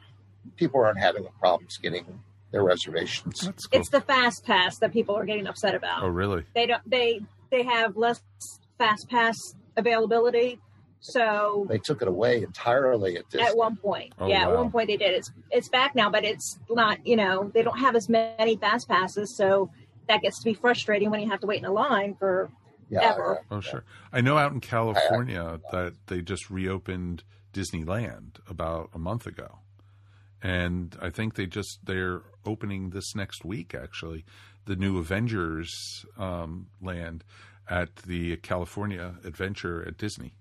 People 0.56 0.80
aren't 0.82 0.98
having 0.98 1.26
problems 1.38 1.76
getting 1.78 2.20
their 2.50 2.62
reservations. 2.64 3.40
Cool. 3.42 3.52
It's 3.72 3.90
the 3.90 4.00
fast 4.00 4.44
pass 4.44 4.78
that 4.78 4.92
people 4.92 5.14
are 5.16 5.24
getting 5.26 5.46
upset 5.46 5.74
about. 5.74 6.02
oh, 6.02 6.08
really? 6.08 6.44
They 6.54 6.66
don't. 6.66 6.82
They 6.88 7.20
they 7.50 7.62
have 7.64 7.96
less 7.96 8.20
fast 8.78 9.08
pass 9.10 9.36
availability. 9.76 10.58
So 11.00 11.64
They 11.68 11.78
took 11.78 12.02
it 12.02 12.08
away 12.08 12.42
entirely 12.42 13.16
at 13.18 13.30
Disney. 13.30 13.46
at 13.46 13.56
one 13.56 13.76
point, 13.76 14.12
Oh, 14.18 14.26
yeah, 14.26 14.46
wow. 14.46 14.52
at 14.54 14.58
one 14.58 14.70
point 14.72 14.88
they 14.88 14.96
did. 14.96 15.14
It's 15.14 15.30
it's 15.50 15.68
back 15.68 15.94
now, 15.94 16.10
but 16.10 16.24
it's 16.24 16.58
not. 16.68 17.06
You 17.06 17.14
know, 17.16 17.50
they 17.54 17.62
don't 17.62 17.78
have 17.78 17.94
as 17.94 18.08
many 18.08 18.56
fast 18.56 18.88
passes, 18.88 19.36
so 19.36 19.70
that 20.08 20.22
gets 20.22 20.38
to 20.38 20.44
be 20.44 20.54
frustrating 20.54 21.10
when 21.10 21.20
you 21.20 21.30
have 21.30 21.40
to 21.40 21.46
wait 21.46 21.58
in 21.58 21.64
a 21.64 21.72
line 21.72 22.14
for 22.18 22.50
yeah, 22.90 23.00
ever. 23.02 23.40
Oh, 23.50 23.60
sure. 23.60 23.84
I 24.12 24.20
know 24.20 24.38
out 24.38 24.52
in 24.52 24.60
California 24.60 25.60
that 25.72 25.94
they 26.06 26.22
just 26.22 26.50
reopened 26.50 27.22
Disneyland 27.52 28.36
about 28.48 28.90
a 28.94 28.98
month 28.98 29.26
ago. 29.26 29.58
And 30.42 30.96
I 31.02 31.10
think 31.10 31.34
they 31.34 31.46
just 31.46 31.80
they're 31.84 32.22
opening 32.44 32.90
this 32.90 33.14
next 33.14 33.44
week 33.44 33.74
actually 33.74 34.24
the 34.68 34.76
new 34.76 34.98
Avengers 34.98 36.04
um, 36.18 36.66
land 36.80 37.24
at 37.68 37.96
the 37.96 38.36
California 38.36 39.14
Adventure 39.24 39.84
at 39.86 39.96
Disney. 39.96 40.34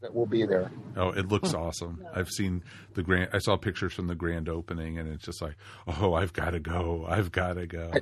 That 0.00 0.14
will 0.14 0.26
be 0.26 0.44
there. 0.46 0.70
Oh, 0.96 1.10
it 1.10 1.28
looks 1.28 1.54
awesome. 1.54 2.04
I've 2.14 2.28
seen 2.30 2.62
the 2.94 3.02
grand 3.02 3.30
I 3.32 3.38
saw 3.38 3.56
pictures 3.56 3.92
from 3.92 4.06
the 4.06 4.14
grand 4.14 4.48
opening 4.48 4.98
and 4.98 5.12
it's 5.12 5.24
just 5.24 5.40
like, 5.42 5.56
"Oh, 5.86 6.14
I've 6.14 6.32
got 6.32 6.50
to 6.50 6.60
go. 6.60 7.04
I've 7.08 7.32
got 7.32 7.54
to 7.54 7.66
go." 7.66 7.92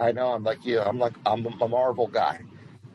I 0.00 0.12
know. 0.12 0.32
I'm 0.32 0.44
like 0.44 0.64
you. 0.64 0.80
I'm 0.80 0.98
like 0.98 1.14
I'm 1.26 1.44
a 1.46 1.68
Marvel 1.68 2.06
guy. 2.06 2.40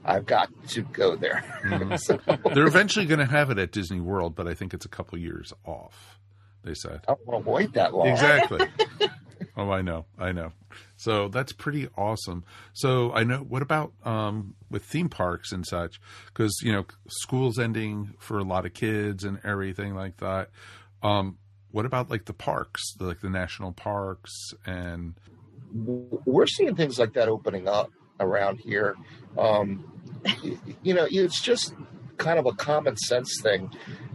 I've 0.06 0.26
got 0.26 0.50
to 0.70 0.82
go 0.82 1.16
there. 1.16 1.44
Mhm. 1.64 1.98
So, 2.00 2.20
They're 2.54 2.68
eventually 2.68 3.06
going 3.06 3.20
to 3.20 3.26
have 3.26 3.50
it 3.50 3.58
at 3.58 3.72
Disney 3.72 4.02
World, 4.02 4.36
but 4.36 4.48
I 4.48 4.54
think 4.54 4.74
it's 4.74 4.86
a 4.86 4.90
couple 4.90 5.18
years 5.18 5.54
off. 5.66 6.20
They 6.64 6.74
said. 6.74 7.02
I 7.08 7.14
don't 7.14 7.26
want 7.28 7.46
to 7.46 7.50
wait 7.52 7.74
that 7.74 7.94
long. 7.94 8.08
Exactly. 8.08 8.68
oh, 9.58 9.72
I 9.72 9.82
know, 9.82 10.06
I 10.18 10.32
know. 10.32 10.52
So 10.98 11.28
that's 11.28 11.54
pretty 11.54 11.88
awesome. 11.98 12.44
So 12.74 13.12
I 13.14 13.24
know. 13.24 13.40
What 13.40 13.62
about 13.62 13.94
um, 14.04 14.56
with 14.70 14.84
theme 14.84 15.10
parks 15.10 15.52
and 15.52 15.66
such? 15.66 16.00
Because 16.28 16.60
you 16.64 16.72
know, 16.72 16.86
school's 17.08 17.60
ending 17.60 18.14
for 18.20 18.40
a 18.40 18.44
lot 18.44 18.66
of 18.66 18.74
kids 18.74 19.24
and 19.24 19.40
everything 19.44 19.96
like 19.96 20.18
that. 20.18 20.50
Um, 21.02 21.38
what 21.72 21.86
about 21.86 22.10
like 22.10 22.26
the 22.26 22.34
parks, 22.34 22.82
like 23.00 23.22
the 23.22 23.30
national 23.30 23.74
parks 23.74 24.32
and 24.66 25.16
We're 25.74 26.48
seeing 26.48 26.76
things 26.76 27.00
like 27.00 27.14
that 27.14 27.28
opening 27.28 27.68
up 27.68 27.92
around 28.20 28.60
here. 28.60 28.96
Um, 29.38 29.92
you, 30.44 30.60
you 30.84 30.94
know, 30.94 31.08
it's 31.10 31.42
just 31.42 31.74
kind 32.18 32.40
of 32.40 32.46
a 32.46 32.54
common 32.54 32.96
sense 32.98 33.40
thing. 33.42 33.72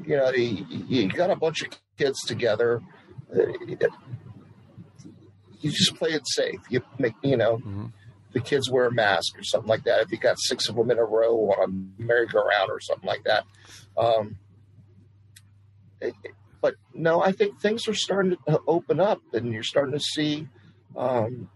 You 0.07 0.17
know, 0.17 0.31
you, 0.31 0.65
you 0.71 1.09
got 1.09 1.31
a 1.31 1.37
bunch 1.37 1.63
of 1.63 1.69
kids 1.99 2.19
together. 2.27 2.81
You 5.60 5.70
just 5.70 5.97
play 5.97 6.10
it 6.10 6.22
safe. 6.26 6.60
You 6.70 6.82
make, 6.98 7.14
you 7.22 7.36
know, 7.36 7.59
Mhm. 7.59 7.93
the 8.32 8.40
kids 8.40 8.70
wear 8.70 8.86
a 8.86 8.93
mask 8.93 9.39
or 9.39 9.43
something 9.43 9.68
like 9.68 9.85
that. 9.85 10.02
If 10.02 10.12
you 10.12 10.18
got 10.18 10.36
six 10.39 10.68
of 10.68 10.76
them 10.76 10.90
in 10.90 10.98
a 10.98 11.05
row 11.05 11.51
on 11.52 11.90
a 11.98 12.02
merry-go-round 12.02 12.70
or 12.70 12.80
something 12.80 13.06
like 13.06 13.24
that. 13.24 13.44
Um, 13.97 14.39
it- 16.01 16.14
but 16.60 16.74
no, 16.93 17.22
I 17.22 17.32
think 17.32 17.60
things 17.60 17.86
are 17.89 17.94
starting 17.94 18.36
to 18.48 18.60
open 18.66 19.01
up, 19.01 19.20
and 19.32 19.52
you're 19.52 19.62
starting 19.62 19.93
to 19.94 20.01
see, 20.01 20.48
um, 20.97 21.48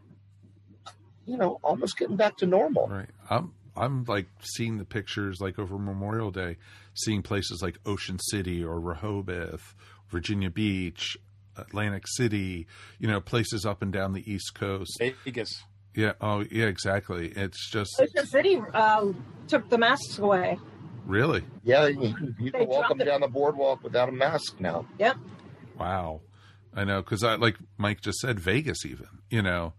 you 1.26 1.36
know, 1.36 1.58
almost 1.62 1.96
getting 1.96 2.16
back 2.16 2.36
to 2.38 2.46
normal. 2.46 2.88
right? 2.88 3.10
I'm 3.30 3.54
I'm 3.74 4.04
like 4.04 4.28
seeing 4.42 4.76
the 4.76 4.84
pictures 4.84 5.40
like 5.40 5.58
over 5.58 5.78
Memorial 5.78 6.30
Day, 6.30 6.58
seeing 6.92 7.22
places 7.22 7.62
like 7.62 7.78
Ocean 7.86 8.18
City 8.18 8.62
or 8.62 8.78
Rehoboth, 8.78 9.74
Virginia 10.10 10.50
Beach, 10.50 11.16
Atlantic 11.56 12.04
City, 12.06 12.66
you 12.98 13.08
know, 13.08 13.20
places 13.20 13.64
up 13.66 13.82
and 13.82 13.92
down 13.92 14.12
the 14.12 14.30
East 14.30 14.54
Coast. 14.54 14.96
Vegas. 15.24 15.62
Yeah. 15.94 16.12
Oh, 16.20 16.44
yeah. 16.50 16.66
Exactly. 16.66 17.28
It's 17.28 17.70
just 17.70 17.90
Ocean 18.00 18.26
City 18.26 18.56
um, 18.74 19.24
took 19.48 19.68
the 19.68 19.78
masks 19.78 20.18
away. 20.18 20.58
really 21.04 21.44
Yeah, 21.64 21.86
you, 21.88 22.14
can- 22.14 22.36
you 22.38 22.50
can 22.52 22.66
walk 22.66 22.86
dropped 22.88 22.92
up 22.92 23.00
it. 23.00 23.04
down 23.04 23.20
the 23.20 23.28
boardwalk 23.28 23.82
without 23.82 24.08
a 24.08 24.12
mask 24.12 24.58
now. 24.60 24.86
Yep. 24.98 25.16
wow. 25.78 26.20
I 26.74 26.84
know 26.84 27.02
because 27.02 27.22
I 27.22 27.34
like 27.34 27.56
Mike 27.76 28.00
just 28.00 28.18
said 28.20 28.40
Vegas. 28.40 28.86
Even 28.86 29.06
you 29.28 29.42
know, 29.42 29.74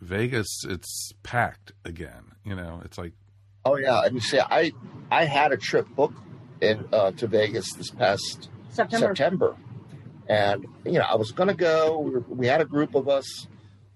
Vegas 0.00 0.46
it's 0.66 1.12
packed 1.22 1.72
again. 1.84 2.32
You 2.44 2.54
know, 2.54 2.80
it's 2.84 2.96
like 2.96 3.12
Oh 3.66 3.76
yeah, 3.76 4.02
and 4.04 4.14
you 4.14 4.20
see, 4.20 4.40
I 4.40 4.72
I 5.10 5.26
had 5.26 5.52
a 5.52 5.58
trip 5.58 5.86
booked 5.94 6.18
in 6.62 6.82
uh, 6.94 7.10
to 7.12 7.26
Vegas 7.26 7.70
this 7.74 7.90
past 7.90 8.48
September. 8.70 9.08
September, 9.14 9.56
and 10.28 10.66
you 10.84 10.92
know 10.92 11.04
I 11.08 11.16
was 11.16 11.32
going 11.32 11.48
to 11.48 11.54
go. 11.54 11.98
We, 11.98 12.10
were, 12.10 12.20
we 12.20 12.46
had 12.46 12.60
a 12.60 12.64
group 12.64 12.94
of 12.94 13.08
us 13.08 13.46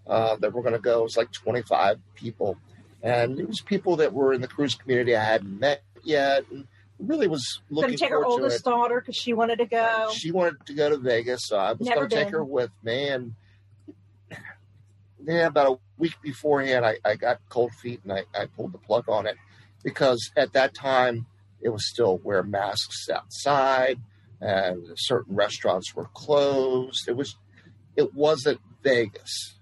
uh, 0.06 0.36
that 0.36 0.52
were 0.52 0.62
going 0.62 0.74
to 0.74 0.80
go. 0.80 1.00
It 1.00 1.04
was 1.04 1.16
like 1.16 1.32
twenty 1.32 1.62
five 1.62 1.98
people, 2.14 2.56
and 3.02 3.38
it 3.38 3.48
was 3.48 3.60
people 3.60 3.96
that 3.96 4.12
were 4.12 4.32
in 4.32 4.40
the 4.40 4.48
cruise 4.48 4.74
community 4.74 5.16
I 5.16 5.24
hadn't 5.24 5.58
met 5.58 5.82
yet. 6.02 6.44
And 6.50 6.66
really 6.98 7.28
was 7.28 7.60
Going 7.68 7.82
looking 7.82 7.96
to 7.96 8.04
take 8.04 8.10
her 8.10 8.24
oldest 8.24 8.64
daughter 8.64 9.00
because 9.00 9.16
she 9.16 9.32
wanted 9.32 9.58
to 9.58 9.66
go. 9.66 10.10
She 10.12 10.30
wanted 10.30 10.66
to 10.66 10.74
go 10.74 10.90
to 10.90 10.98
Vegas, 10.98 11.46
so 11.46 11.56
I 11.56 11.72
was 11.72 11.88
going 11.88 12.08
to 12.08 12.14
take 12.14 12.30
her 12.30 12.44
with 12.44 12.70
me. 12.82 13.08
And 13.08 13.34
yeah, 15.24 15.46
about 15.46 15.72
a 15.72 15.78
week 15.96 16.14
beforehand, 16.22 16.84
I, 16.84 16.96
I 17.04 17.16
got 17.16 17.40
cold 17.48 17.72
feet 17.72 18.00
and 18.04 18.12
I, 18.12 18.24
I 18.34 18.46
pulled 18.46 18.72
the 18.72 18.78
plug 18.78 19.08
on 19.08 19.26
it 19.26 19.36
because 19.82 20.30
at 20.36 20.52
that 20.54 20.74
time 20.74 21.26
it 21.60 21.68
was 21.70 21.88
still 21.88 22.18
wear 22.18 22.42
masks 22.42 23.08
outside 23.10 23.98
and 24.40 24.86
certain 24.96 25.34
restaurants 25.34 25.94
were 25.94 26.08
closed. 26.14 27.08
It 27.08 27.16
was, 27.16 27.36
it 27.96 28.14
wasn't 28.14 28.60
Vegas. 28.82 29.54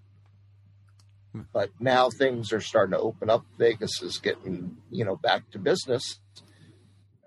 But 1.52 1.70
now 1.78 2.08
things 2.08 2.50
are 2.52 2.60
starting 2.62 2.92
to 2.92 2.98
open 2.98 3.28
up. 3.28 3.44
Vegas 3.58 4.00
is 4.02 4.16
getting, 4.18 4.78
you 4.90 5.04
know, 5.04 5.16
back 5.16 5.50
to 5.50 5.58
business. 5.58 6.18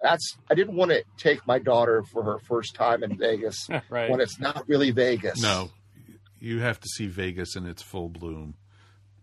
That's 0.01 0.35
I 0.49 0.55
didn't 0.55 0.75
want 0.75 0.91
to 0.91 1.03
take 1.17 1.45
my 1.45 1.59
daughter 1.59 2.03
for 2.11 2.23
her 2.23 2.39
first 2.39 2.73
time 2.73 3.03
in 3.03 3.17
Vegas 3.17 3.67
Right. 3.89 4.09
when 4.09 4.19
it's 4.21 4.39
not 4.39 4.67
really 4.67 4.89
Vegas. 4.91 5.41
no, 5.41 5.69
you 6.39 6.59
have 6.61 6.79
to 6.79 6.87
see 6.87 7.05
Vegas 7.07 7.55
in 7.55 7.65
its 7.67 7.81
full 7.83 8.09
bloom 8.09 8.55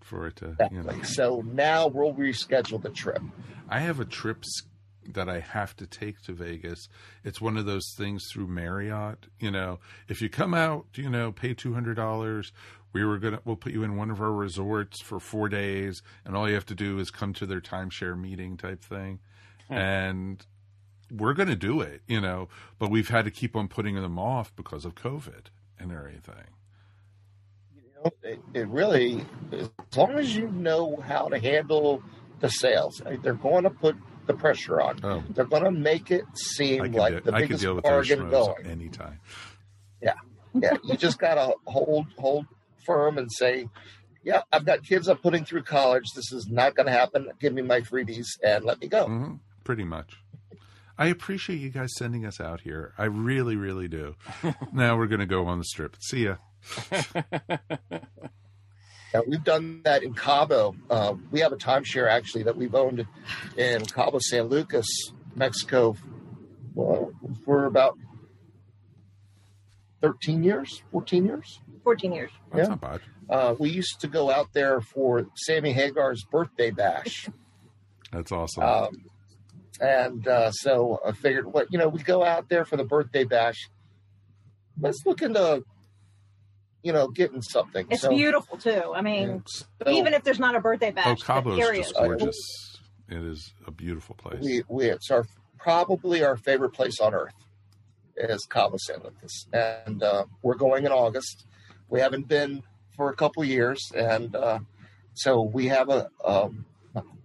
for 0.03 0.27
it 0.29 0.37
to. 0.37 0.57
You 0.71 0.83
know. 0.83 0.91
Exactly. 0.91 1.05
So 1.05 1.43
now 1.45 1.89
we'll 1.89 2.13
reschedule 2.15 2.81
the 2.81 2.91
trip. 2.91 3.23
I 3.69 3.81
have 3.81 3.99
a 3.99 4.05
trip 4.05 4.41
s- 4.45 4.69
that 5.15 5.29
I 5.29 5.41
have 5.41 5.77
to 5.77 5.87
take 5.87 6.21
to 6.23 6.33
Vegas. 6.33 6.89
It's 7.25 7.41
one 7.41 7.57
of 7.57 7.67
those 7.67 7.95
things 7.97 8.25
through 8.33 8.47
Marriott. 8.47 9.27
You 9.39 9.51
know, 9.51 9.79
if 10.09 10.21
you 10.21 10.29
come 10.29 10.55
out, 10.55 10.87
you 10.95 11.11
know, 11.11 11.33
pay 11.33 11.55
two 11.55 11.75
hundred 11.75 11.95
dollars. 11.95 12.53
We 12.93 13.05
were 13.05 13.19
gonna, 13.19 13.41
we'll 13.45 13.57
put 13.57 13.73
you 13.73 13.83
in 13.83 13.97
one 13.97 14.11
of 14.11 14.23
our 14.23 14.33
resorts 14.33 15.03
for 15.03 15.21
four 15.21 15.51
days, 15.51 16.03
and 16.25 16.35
all 16.35 16.49
you 16.49 16.55
have 16.55 16.65
to 16.67 16.75
do 16.75 16.99
is 16.99 17.11
come 17.11 17.35
to 17.35 17.45
their 17.45 17.61
timeshare 17.61 18.19
meeting 18.19 18.57
type 18.57 18.83
thing, 18.83 19.19
hmm. 19.69 19.75
and 19.75 20.47
we're 21.11 21.35
gonna 21.35 21.57
do 21.57 21.83
it. 21.83 22.01
You 22.07 22.23
know, 22.23 22.49
but 22.79 22.91
we've 22.91 23.11
had 23.11 23.27
to 23.27 23.31
keep 23.31 23.55
on 23.55 23.69
putting 23.69 23.97
them 23.97 24.19
off 24.19 24.55
because 24.57 24.87
of 24.87 24.95
COVID 24.95 25.49
and 25.79 25.93
everything. 25.93 26.55
it, 28.23 28.41
it 28.55 28.69
really, 28.69 29.25
as 29.53 29.71
long 29.97 30.13
as 30.13 30.35
you 30.35 30.49
know 30.49 30.97
how 30.97 31.29
to 31.29 31.39
handle 31.39 32.03
the 32.41 32.49
sales, 32.49 33.03
they're 33.23 33.35
going 33.35 33.65
to 33.65 33.71
put 33.71 33.97
the 34.27 34.35
pressure 34.35 34.81
on. 34.81 35.01
Oh, 35.03 35.23
They're 35.31 35.45
going 35.45 35.65
to 35.65 35.71
make 35.71 36.11
it 36.11 36.25
seem 36.35 36.93
like 36.93 37.15
de- 37.15 37.21
the 37.23 37.33
I 37.33 37.41
could 37.41 37.49
biggest 37.49 37.63
deal 37.63 37.75
with 37.75 37.85
bargain 37.85 38.21
schmoes 38.21 38.31
going. 38.31 38.67
anytime. 38.67 39.21
Yeah, 40.03 40.15
yeah. 40.55 40.77
you 40.85 40.97
just 40.97 41.19
gotta 41.19 41.55
hold 41.67 42.07
hold 42.19 42.47
firm 42.85 43.19
and 43.19 43.31
say, 43.33 43.69
"Yeah, 44.23 44.43
I've 44.53 44.65
got 44.65 44.85
kids 44.85 45.09
I'm 45.09 45.17
putting 45.19 45.45
through 45.45 45.63
college. 45.63 46.05
This 46.15 46.33
is 46.33 46.49
not 46.49 46.75
going 46.77 46.87
to 46.87 46.93
happen. 46.93 47.29
Give 47.41 47.53
me 47.53 47.63
my 47.63 47.81
freebies 47.81 48.27
and 48.43 48.65
let 48.65 48.81
me 48.81 48.89
go." 48.89 49.07
hmm 49.07 49.35
Pretty 49.65 49.85
much. 49.85 50.15
I 50.99 51.09
appreciate 51.09 51.57
you 51.61 51.69
guys 51.71 51.91
sending 51.99 52.25
us 52.25 52.41
out 52.41 52.63
here. 52.63 52.95
I 52.97 53.05
really, 53.05 53.57
really 53.57 53.87
do. 53.89 54.15
now 54.73 54.97
we're 54.97 55.09
going 55.09 55.21
to 55.21 55.27
go 55.27 55.47
on 55.47 55.59
the 55.59 55.65
strip. 55.65 55.97
See 56.01 56.25
ya. 56.25 56.37
Yeah, 59.17 59.23
we've 59.27 59.43
done 59.45 59.81
that 59.85 60.03
in 60.03 60.13
Cabo. 60.13 60.75
Uh, 60.91 61.15
we 61.31 61.41
have 61.41 61.51
a 61.53 61.57
timeshare 61.57 62.07
actually 62.07 62.43
that 62.43 62.55
we've 62.57 62.75
owned 62.75 63.07
in 63.57 63.83
Cabo 63.87 64.19
San 64.19 64.45
Lucas, 64.49 64.87
Mexico, 65.35 65.97
well, 66.75 67.13
for 67.47 67.65
about 67.65 67.97
thirteen 70.03 70.43
years, 70.43 70.83
fourteen 70.93 71.25
years. 71.25 71.61
14 71.85 72.13
years. 72.13 72.33
That's 72.51 72.65
Yeah. 72.65 72.69
not 72.71 72.81
bad. 72.81 73.01
Uh, 73.31 73.55
we 73.61 73.71
used 73.71 74.01
to 74.01 74.09
go 74.09 74.29
out 74.29 74.49
there 74.53 74.81
for 74.81 75.29
Sammy 75.37 75.73
Hagar's 75.73 76.25
birthday 76.25 76.73
bash. 76.73 77.29
That's 78.11 78.33
awesome. 78.33 78.65
Um, 78.65 79.05
and 79.81 80.27
uh, 80.27 80.51
so 80.51 80.99
I 81.07 81.13
figured, 81.13 81.47
what 81.47 81.69
you 81.71 81.79
know, 81.79 81.87
we 81.89 82.03
go 82.03 82.25
out 82.25 82.49
there 82.49 82.65
for 82.65 82.77
the 82.77 82.83
birthday 82.83 83.23
bash. 83.23 83.71
Let's 84.81 85.01
look 85.07 85.23
into, 85.23 85.63
you 86.87 86.93
know, 86.93 87.09
getting 87.09 87.43
something. 87.43 87.85
It's 87.91 88.03
so, 88.03 88.11
beautiful 88.11 88.59
too. 88.59 88.93
I 88.95 89.03
mean, 89.03 89.43
so 89.49 89.67
even 89.89 90.15
if 90.15 90.23
there's 90.23 90.39
not 90.39 90.55
a 90.55 90.61
birthday 90.61 90.93
bash, 90.93 91.07
oh, 91.09 91.15
the 91.15 91.25
Cabo's 91.25 91.59
just 91.59 91.91
is 91.91 91.93
gorgeous. 91.93 92.79
It 93.09 93.25
is 93.25 93.53
a 93.67 93.73
beautiful 93.73 94.15
place. 94.15 94.41
we, 94.41 94.63
we 94.69 94.87
it's 94.87 95.11
our 95.11 95.27
probably 95.59 96.23
our 96.23 96.37
favorite 96.37 96.71
place 96.71 97.01
on 97.01 97.13
earth 97.13 97.35
is 98.17 98.47
Cabo 98.47 98.77
San 98.77 99.03
Lucas, 99.03 99.47
and 99.53 100.01
uh, 100.01 100.27
we're 100.43 100.55
going 100.55 100.87
in 100.87 100.93
August. 100.93 101.45
We 101.89 101.99
haven't 101.99 102.29
been 102.29 102.63
for 102.97 103.11
a 103.11 103.17
couple 103.17 103.45
years, 103.45 103.91
and 103.93 104.37
uh, 104.37 104.61
so 105.15 105.43
we 105.43 105.67
have 105.67 105.89
a 105.89 106.09
um, 106.25 106.67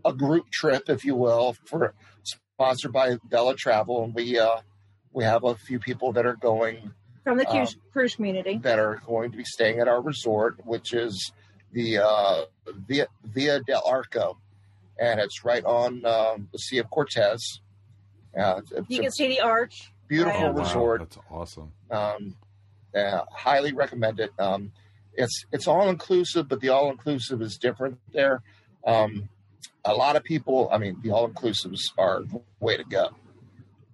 a 0.04 0.12
group 0.12 0.50
trip, 0.50 0.90
if 0.90 1.06
you 1.06 1.14
will, 1.14 1.56
for 1.66 1.94
sponsored 2.24 2.94
by 2.94 3.18
Bella 3.30 3.56
Travel, 3.56 4.06
and 4.06 4.16
we 4.16 4.40
uh, 4.40 4.62
we 5.14 5.24
have 5.24 5.44
a 5.44 5.54
few 5.54 5.78
people 5.78 6.14
that 6.14 6.26
are 6.26 6.36
going 6.36 6.94
from 7.24 7.38
the 7.38 7.46
cruise, 7.46 7.76
um, 7.76 7.82
cruise 7.92 8.16
community. 8.16 8.58
that 8.64 8.80
are 8.80 9.02
going 9.06 9.32
to 9.32 9.38
be 9.38 9.44
staying 9.44 9.80
at 9.80 9.88
our 9.88 10.02
resort, 10.02 10.66
which 10.66 10.94
is 10.94 11.32
the 11.72 12.00
uh, 12.00 12.46
Villa, 12.88 13.08
Villa 13.24 13.60
del 13.62 13.82
Arco, 13.86 14.38
and 15.00 15.20
it's 15.20 15.44
right 15.46 15.64
on 15.64 16.06
um, 16.06 16.50
the 16.52 16.58
Sea 16.58 16.80
of 16.80 16.90
Cortez. 16.90 17.62
Uh, 18.38 18.56
it's, 18.60 18.72
it's 18.72 18.90
You 18.90 19.02
can 19.02 19.12
see 19.12 19.28
the 19.28 19.42
arch. 19.42 19.92
beautiful 20.08 20.54
wow, 20.54 20.60
resort. 20.60 21.00
That's 21.02 21.18
awesome. 21.30 21.72
Um, 21.90 22.36
uh, 22.96 23.22
highly 23.32 23.74
recommend 23.74 24.20
it. 24.20 24.32
Um, 24.40 24.72
it's 25.14 25.46
it's 25.52 25.68
all 25.68 25.90
inclusive, 25.90 26.48
but 26.48 26.62
the 26.62 26.70
all 26.70 26.90
inclusive 26.90 27.42
is 27.42 27.58
different 27.58 28.00
there. 28.14 28.42
Um, 28.86 29.30
a 29.84 29.94
lot 29.94 30.16
of 30.16 30.24
people, 30.24 30.70
I 30.72 30.78
mean, 30.78 30.98
the 31.04 31.12
all 31.12 31.30
inclusives 31.30 31.80
are 31.98 32.22
the 32.22 32.42
way 32.60 32.78
to 32.78 32.84
go. 32.84 33.10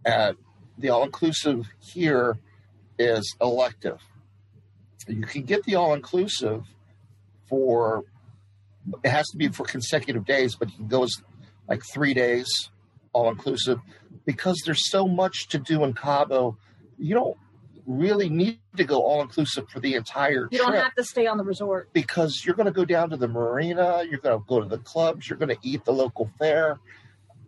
And 0.05 0.37
the 0.77 0.89
all 0.89 1.03
inclusive 1.03 1.67
here 1.79 2.37
is 2.99 3.35
elective. 3.41 3.99
You 5.07 5.21
can 5.21 5.43
get 5.43 5.63
the 5.63 5.75
all 5.75 5.93
inclusive 5.93 6.63
for 7.47 8.03
it 9.03 9.09
has 9.09 9.27
to 9.29 9.37
be 9.37 9.49
for 9.49 9.65
consecutive 9.65 10.25
days, 10.25 10.55
but 10.55 10.69
you 10.71 10.77
can 10.77 10.87
go 10.87 11.03
as 11.03 11.11
like 11.67 11.81
three 11.93 12.13
days 12.13 12.47
all 13.13 13.29
inclusive 13.29 13.79
because 14.25 14.61
there's 14.65 14.89
so 14.89 15.07
much 15.07 15.47
to 15.49 15.57
do 15.57 15.83
in 15.83 15.93
Cabo. 15.93 16.57
You 16.97 17.15
don't 17.15 17.37
really 17.85 18.29
need 18.29 18.59
to 18.75 18.83
go 18.83 19.01
all 19.01 19.21
inclusive 19.21 19.67
for 19.69 19.79
the 19.79 19.95
entire 19.95 20.47
You 20.51 20.57
trip 20.59 20.61
don't 20.61 20.73
have 20.75 20.95
to 20.95 21.03
stay 21.03 21.25
on 21.27 21.37
the 21.37 21.43
resort. 21.43 21.89
because 21.93 22.43
you're 22.45 22.55
going 22.55 22.65
to 22.65 22.71
go 22.71 22.83
down 22.85 23.09
to 23.11 23.17
the 23.17 23.27
marina, 23.27 24.03
you're 24.09 24.19
going 24.19 24.37
to 24.37 24.45
go 24.47 24.61
to 24.61 24.67
the 24.67 24.77
clubs, 24.79 25.29
you're 25.29 25.39
going 25.39 25.49
to 25.49 25.57
eat 25.61 25.85
the 25.85 25.93
local 25.93 26.29
fare. 26.37 26.79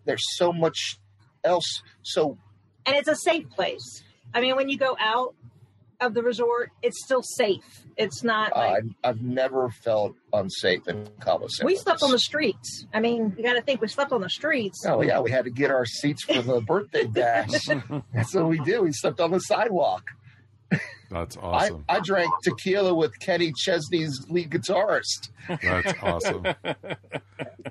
There's 0.06 0.24
so 0.38 0.54
much 0.54 0.98
else. 1.44 1.82
So 2.04 2.38
And 2.86 2.96
it's 2.96 3.10
a 3.10 3.16
safe 3.16 3.50
place. 3.50 4.04
I 4.34 4.42
mean, 4.42 4.56
when 4.56 4.70
you 4.70 4.78
go 4.78 4.96
out 5.00 5.36
of 6.00 6.14
the 6.14 6.24
resort, 6.24 6.72
it's 6.82 7.04
still 7.04 7.22
safe. 7.22 7.84
It's 7.98 8.24
not 8.24 8.54
uh, 8.56 8.60
like 8.60 8.84
I, 9.04 9.10
I've 9.10 9.22
never 9.22 9.70
felt 9.70 10.16
unsafe 10.32 10.88
in 10.88 11.10
Cabo 11.20 11.48
San 11.48 11.66
we 11.66 11.76
slept 11.76 12.02
on 12.04 12.12
the 12.12 12.20
streets. 12.20 12.86
I 12.94 13.00
mean, 13.00 13.34
you 13.38 13.44
got 13.44 13.54
to 13.54 13.62
think 13.62 13.82
we 13.82 13.88
slept 13.88 14.12
on 14.12 14.22
the 14.22 14.30
streets. 14.30 14.86
Oh 14.86 15.02
yeah, 15.02 15.20
we 15.20 15.32
had 15.32 15.46
to 15.46 15.52
get 15.52 15.72
our 15.72 15.86
seats 15.86 16.24
for 16.24 16.42
the 16.42 16.62
birthday 16.62 17.06
bash. 17.08 17.66
That's 18.14 18.34
what 18.34 18.48
we 18.48 18.60
did. 18.60 18.80
We 18.80 18.94
slept 18.94 19.20
on 19.20 19.32
the 19.32 19.40
sidewalk. 19.40 20.10
That's 21.10 21.36
I, 21.38 21.42
awesome. 21.42 21.86
I 21.90 22.00
drank 22.00 22.32
tequila 22.44 22.94
with 22.94 23.20
Kenny 23.20 23.52
Chesney's 23.58 24.28
lead 24.30 24.52
guitarist. 24.52 25.30
That's 25.62 25.94
awesome. 26.04 26.44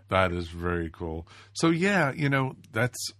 that 0.08 0.32
is 0.32 0.48
very 0.48 0.90
cool. 0.90 1.26
So 1.52 1.70
yeah, 1.70 2.12
you 2.12 2.28
know, 2.28 2.56
that's 2.72 3.12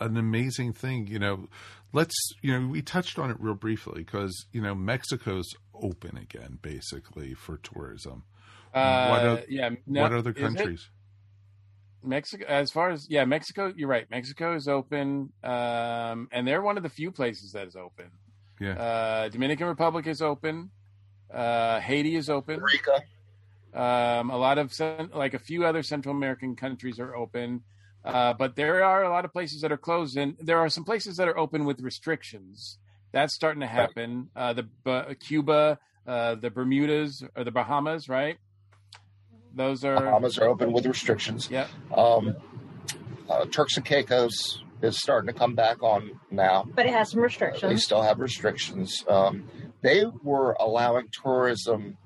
an 0.00 0.16
amazing 0.16 0.72
thing. 0.72 1.06
You 1.06 1.18
know, 1.18 1.48
let's 1.92 2.14
you 2.42 2.52
know 2.58 2.66
we 2.68 2.82
touched 2.82 3.18
on 3.18 3.30
it 3.30 3.36
real 3.40 3.54
briefly 3.54 4.02
because 4.04 4.46
you 4.52 4.60
know 4.60 4.74
Mexico's 4.74 5.48
open 5.74 6.16
again 6.16 6.58
basically 6.62 7.34
for 7.34 7.56
tourism. 7.58 8.24
Uh, 8.72 9.08
What 9.08 9.24
oth- 9.24 9.48
yeah. 9.48 9.70
no- 9.86 10.02
what 10.02 10.12
other 10.12 10.32
countries? 10.32 10.88
Mexico, 12.02 12.46
as 12.48 12.70
far 12.70 12.90
as 12.90 13.06
yeah, 13.10 13.24
Mexico. 13.24 13.72
You're 13.76 13.88
right. 13.88 14.10
Mexico 14.10 14.54
is 14.54 14.68
open, 14.68 15.32
um, 15.44 16.28
and 16.32 16.46
they're 16.48 16.62
one 16.62 16.76
of 16.76 16.82
the 16.82 16.88
few 16.88 17.10
places 17.10 17.52
that 17.52 17.66
is 17.66 17.76
open. 17.76 18.06
Yeah. 18.58 18.72
Uh, 18.72 19.28
Dominican 19.28 19.66
Republic 19.66 20.06
is 20.06 20.22
open. 20.22 20.70
Uh, 21.32 21.78
Haiti 21.80 22.16
is 22.16 22.30
open. 22.30 22.60
Rica. 22.60 23.02
Um, 23.72 24.30
a 24.30 24.36
lot 24.36 24.58
of 24.58 24.72
like 25.14 25.34
a 25.34 25.38
few 25.38 25.64
other 25.66 25.82
Central 25.82 26.14
American 26.14 26.56
countries 26.56 26.98
are 26.98 27.14
open, 27.14 27.62
uh, 28.04 28.32
but 28.34 28.56
there 28.56 28.84
are 28.84 29.04
a 29.04 29.10
lot 29.10 29.24
of 29.24 29.32
places 29.32 29.60
that 29.62 29.70
are 29.72 29.76
closed, 29.76 30.16
and 30.16 30.36
there 30.40 30.58
are 30.58 30.68
some 30.68 30.84
places 30.84 31.16
that 31.16 31.28
are 31.28 31.38
open 31.38 31.64
with 31.64 31.80
restrictions. 31.80 32.78
That's 33.12 33.34
starting 33.34 33.60
to 33.60 33.66
happen. 33.66 34.30
Uh, 34.36 34.52
the 34.52 34.62
B- 34.84 35.14
Cuba, 35.16 35.78
uh, 36.06 36.36
the 36.36 36.50
Bermudas, 36.50 37.22
or 37.36 37.44
the 37.44 37.50
Bahamas, 37.50 38.08
right? 38.08 38.38
Those 39.54 39.84
are 39.84 39.96
Bahamas 39.96 40.38
are 40.38 40.46
open 40.48 40.72
with 40.72 40.86
restrictions. 40.86 41.48
yeah. 41.50 41.66
Um, 41.94 42.36
uh, 43.28 43.46
Turks 43.46 43.76
and 43.76 43.84
Caicos 43.84 44.62
is 44.82 44.98
starting 44.98 45.26
to 45.32 45.38
come 45.38 45.54
back 45.54 45.82
on 45.82 46.18
now. 46.30 46.66
But 46.74 46.86
it 46.86 46.92
has 46.92 47.10
some 47.10 47.20
restrictions. 47.20 47.70
They 47.70 47.76
still 47.76 48.02
have 48.02 48.18
restrictions. 48.20 49.04
Um, 49.08 49.48
they 49.82 50.04
were 50.22 50.56
allowing 50.58 51.08
tourism, 51.22 51.96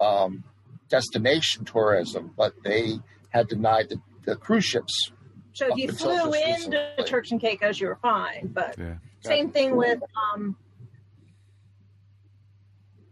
um, 0.00 0.44
destination 0.88 1.64
tourism, 1.64 2.32
but 2.36 2.54
they 2.64 2.98
had 3.28 3.48
denied 3.48 3.90
the, 3.90 4.00
the 4.24 4.36
cruise 4.36 4.64
ships. 4.64 5.12
So 5.60 5.66
if 5.72 5.76
you 5.76 5.92
flew 5.92 6.14
just 6.16 6.26
into 6.26 6.78
recently. 6.78 7.04
Turks 7.04 7.30
and 7.32 7.38
Caicos, 7.40 7.78
you 7.78 7.88
were 7.88 7.98
fine. 8.00 8.50
But 8.54 8.78
Yeah. 8.78 8.94
same 9.22 9.50
thing 9.50 9.76
with 9.76 10.00
um, 10.32 10.56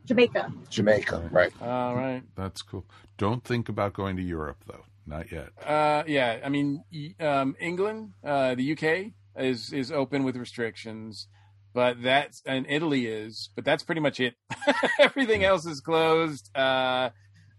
Jamaica. 0.07 0.51
Jamaica, 0.71 1.29
right? 1.31 1.53
All 1.61 1.95
right. 1.95 2.23
That's 2.37 2.63
cool. 2.63 2.87
Don't 3.19 3.45
think 3.45 3.69
about 3.69 3.93
going 3.93 4.17
to 4.17 4.23
Europe 4.23 4.65
though. 4.67 4.85
Not 5.07 5.31
yet. 5.31 5.51
Uh, 5.63 6.05
yeah, 6.07 6.41
I 6.43 6.49
mean, 6.49 6.85
um, 7.21 7.55
England, 7.61 8.13
uh, 8.25 8.55
the 8.55 8.73
UK 8.73 9.13
is 9.37 9.71
is 9.73 9.93
open 9.93 10.25
with 10.25 10.37
restrictions, 10.37 11.29
but 11.75 12.03
that's 12.03 12.43
and 12.47 12.65
Italy 12.69 13.07
is, 13.07 13.51
but 13.55 13.65
that's 13.67 13.83
pretty 13.83 14.01
much 14.01 14.21
it. 14.21 14.37
Everything 14.99 15.45
else 15.45 15.67
is 15.67 15.81
closed. 15.81 16.51
Uh, 16.57 17.11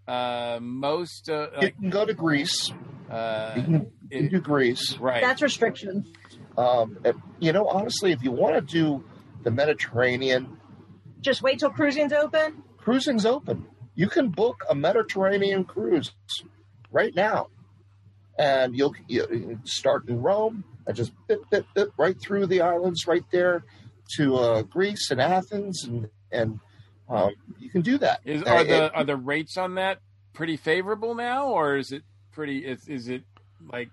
uh, 0.07 0.57
most 0.59 1.29
uh, 1.29 1.47
You 1.61 1.71
can 1.73 1.89
go 1.91 2.05
to 2.05 2.13
Greece. 2.15 2.71
uh, 3.09 3.53
You 3.57 3.63
can, 3.63 3.91
you 4.11 4.17
can 4.17 4.25
it- 4.27 4.31
do 4.31 4.39
Greece. 4.41 4.97
right. 4.97 5.21
That's 5.21 5.41
restrictions. 5.41 6.07
Um, 6.57 6.97
and, 7.05 7.21
you 7.39 7.53
know, 7.53 7.67
honestly, 7.67 8.11
if 8.11 8.21
you 8.23 8.31
want 8.31 8.55
to 8.55 8.61
do 8.61 9.03
the 9.43 9.51
Mediterranean, 9.51 10.57
Just 11.21 11.41
wait 11.41 11.59
till 11.59 11.69
cruising's 11.69 12.11
open. 12.13 12.63
cruising's 12.77 13.25
open. 13.25 13.67
You 13.95 14.07
can 14.07 14.29
book 14.29 14.63
a 14.69 14.75
Mediterranean 14.75 15.63
cruise 15.65 16.13
right 16.91 17.13
now, 17.15 17.47
and 18.37 18.75
you'll 18.75 18.95
you 19.07 19.25
you 19.31 19.59
start 19.65 20.07
in 20.07 20.21
Rome 20.21 20.63
and 20.87 20.95
just 20.95 21.11
bit, 21.27 21.39
bit, 21.49 21.65
bit 21.75 21.89
right 21.97 22.19
through 22.19 22.47
the 22.47 22.61
islands 22.61 23.05
right 23.07 23.25
there 23.31 23.63
to 24.15 24.35
uh, 24.37 24.61
Greece 24.63 25.11
and 25.11 25.19
Athens, 25.21 25.83
and 25.83 26.09
and 26.31 26.59
um, 27.09 27.31
you 27.59 27.69
can 27.69 27.81
do 27.81 27.97
that. 27.97 28.21
Is 28.25 28.41
Uh, 28.43 28.49
are 28.49 28.61
it- 28.61 28.67
the 28.67 28.93
are 28.93 29.03
the 29.03 29.17
rates 29.17 29.57
on 29.57 29.75
that 29.75 29.99
pretty 30.33 30.55
favorable 30.57 31.13
now, 31.15 31.47
or 31.47 31.75
is 31.77 31.91
it 31.91 32.03
pretty? 32.31 32.59
Is 32.65 32.87
is 32.87 33.07
it 33.09 33.23
like 33.71 33.89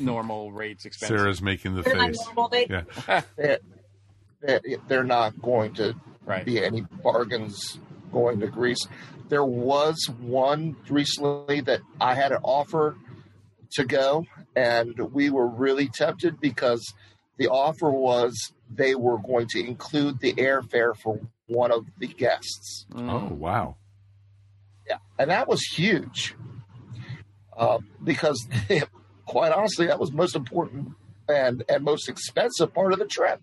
normal 0.00 0.52
rates 0.52 0.84
expensive? 0.84 1.18
Sarah's 1.18 1.42
making 1.42 1.74
the 1.74 1.82
They're 1.82 1.96
not 1.96 2.06
face. 2.08 2.24
normal. 2.26 2.48
They, 2.48 2.66
Yeah. 2.66 3.22
they- 3.36 4.76
they're 4.86 5.04
not 5.04 5.40
going 5.42 5.74
to 5.74 5.94
Right. 6.24 6.44
be 6.44 6.62
any 6.64 6.82
bargains 7.02 7.78
going 8.12 8.40
to 8.40 8.46
Greece. 8.46 8.86
there 9.28 9.44
was 9.44 10.08
one 10.20 10.74
recently 10.88 11.60
that 11.60 11.80
I 12.00 12.14
had 12.14 12.32
an 12.32 12.38
offer 12.42 12.96
to 13.72 13.84
go, 13.84 14.24
and 14.56 14.98
we 15.12 15.28
were 15.28 15.46
really 15.46 15.88
tempted 15.88 16.40
because 16.40 16.82
the 17.36 17.48
offer 17.48 17.90
was 17.90 18.34
they 18.70 18.94
were 18.94 19.18
going 19.18 19.46
to 19.48 19.60
include 19.60 20.20
the 20.20 20.32
airfare 20.34 20.96
for 20.96 21.20
one 21.46 21.70
of 21.72 21.84
the 21.98 22.06
guests. 22.06 22.86
Oh 22.94 23.26
wow. 23.28 23.76
Yeah, 24.86 24.98
and 25.18 25.30
that 25.30 25.46
was 25.48 25.60
huge 25.62 26.34
uh, 27.56 27.78
because, 28.02 28.48
quite 29.28 29.52
honestly, 29.52 29.86
that 29.86 30.00
was 30.00 30.10
most 30.10 30.34
important 30.34 30.88
and 31.28 31.62
and 31.68 31.84
most 31.84 32.08
expensive 32.08 32.74
part 32.74 32.92
of 32.92 32.98
the 32.98 33.06
trip 33.06 33.40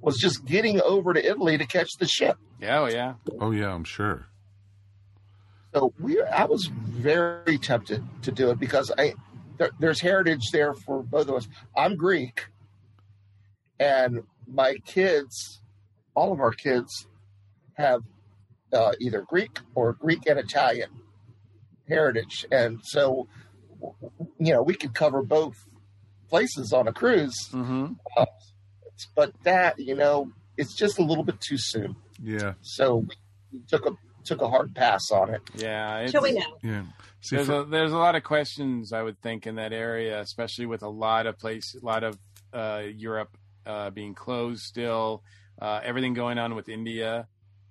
was 0.00 0.16
just 0.16 0.44
getting 0.46 0.80
over 0.80 1.12
to 1.12 1.24
Italy 1.24 1.58
to 1.58 1.66
catch 1.66 1.90
the 1.98 2.06
ship. 2.06 2.38
Yeah, 2.60 2.80
oh 2.80 2.86
yeah. 2.86 3.14
Oh 3.40 3.50
yeah, 3.50 3.74
I'm 3.74 3.84
sure. 3.84 4.26
So 5.74 5.92
we, 6.00 6.22
I 6.22 6.44
was 6.44 6.66
very 6.66 7.58
tempted 7.58 8.02
to 8.22 8.32
do 8.32 8.50
it 8.50 8.58
because 8.58 8.90
I 8.96 9.14
there, 9.58 9.70
there's 9.78 10.00
heritage 10.00 10.50
there 10.52 10.74
for 10.74 11.02
both 11.02 11.28
of 11.28 11.34
us. 11.34 11.48
I'm 11.76 11.96
Greek, 11.96 12.46
and 13.78 14.22
my 14.46 14.76
kids, 14.86 15.60
all 16.14 16.32
of 16.32 16.40
our 16.40 16.52
kids, 16.52 17.06
have 17.74 18.02
uh, 18.72 18.92
either 19.00 19.22
Greek 19.22 19.58
or 19.74 19.94
Greek 19.94 20.26
and 20.26 20.38
Italian 20.38 20.90
heritage, 21.88 22.46
and 22.50 22.80
so 22.82 23.28
you 24.38 24.52
know 24.52 24.62
we 24.62 24.74
could 24.74 24.94
cover 24.94 25.22
both 25.22 25.56
places 26.28 26.72
on 26.72 26.88
a 26.88 26.92
cruise. 26.92 27.36
Mm-hmm. 27.52 27.92
Uh, 28.16 28.26
but 29.14 29.32
that 29.44 29.78
you 29.78 29.94
know 29.94 30.30
it's 30.56 30.74
just 30.74 30.98
a 30.98 31.02
little 31.02 31.24
bit 31.24 31.40
too 31.40 31.58
soon. 31.58 31.96
Yeah. 32.22 32.54
So 32.62 33.06
we 33.52 33.60
took 33.68 33.86
a 33.86 33.90
took 34.24 34.40
a 34.42 34.48
hard 34.48 34.74
pass 34.74 35.10
on 35.12 35.30
it. 35.34 35.42
Yeah. 35.54 35.98
It's, 35.98 36.12
Till 36.12 36.22
we 36.22 36.32
know. 36.32 36.56
Yeah. 36.62 36.82
See, 37.20 37.36
there's 37.36 37.46
for- 37.48 37.60
a, 37.60 37.64
there's 37.64 37.92
a 37.92 37.96
lot 37.98 38.14
of 38.16 38.24
questions 38.24 38.92
I 38.92 39.02
would 39.02 39.20
think 39.22 39.46
in 39.46 39.56
that 39.56 39.72
area, 39.72 40.20
especially 40.20 40.66
with 40.66 40.82
a 40.82 40.88
lot 40.88 41.26
of 41.26 41.38
place, 41.38 41.74
a 41.80 41.84
lot 41.84 42.02
of 42.02 42.18
uh, 42.52 42.82
Europe 42.96 43.36
uh, 43.66 43.90
being 43.90 44.14
closed 44.14 44.62
still, 44.62 45.22
uh, 45.60 45.80
everything 45.84 46.14
going 46.14 46.38
on 46.38 46.54
with 46.54 46.68
India, 46.68 47.26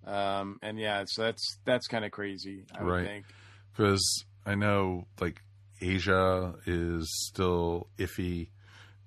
um, 0.05 0.59
and 0.61 0.77
yeah, 0.79 1.03
so 1.07 1.23
that's 1.23 1.57
that's 1.65 1.87
kind 1.87 2.05
of 2.05 2.11
crazy. 2.11 2.65
I 2.77 2.83
would 2.83 2.91
Right. 2.91 3.05
think. 3.05 3.25
because 3.73 4.25
I 4.45 4.55
know 4.55 5.07
like 5.19 5.41
Asia 5.81 6.55
is 6.65 7.07
still 7.27 7.87
iffy, 7.97 8.49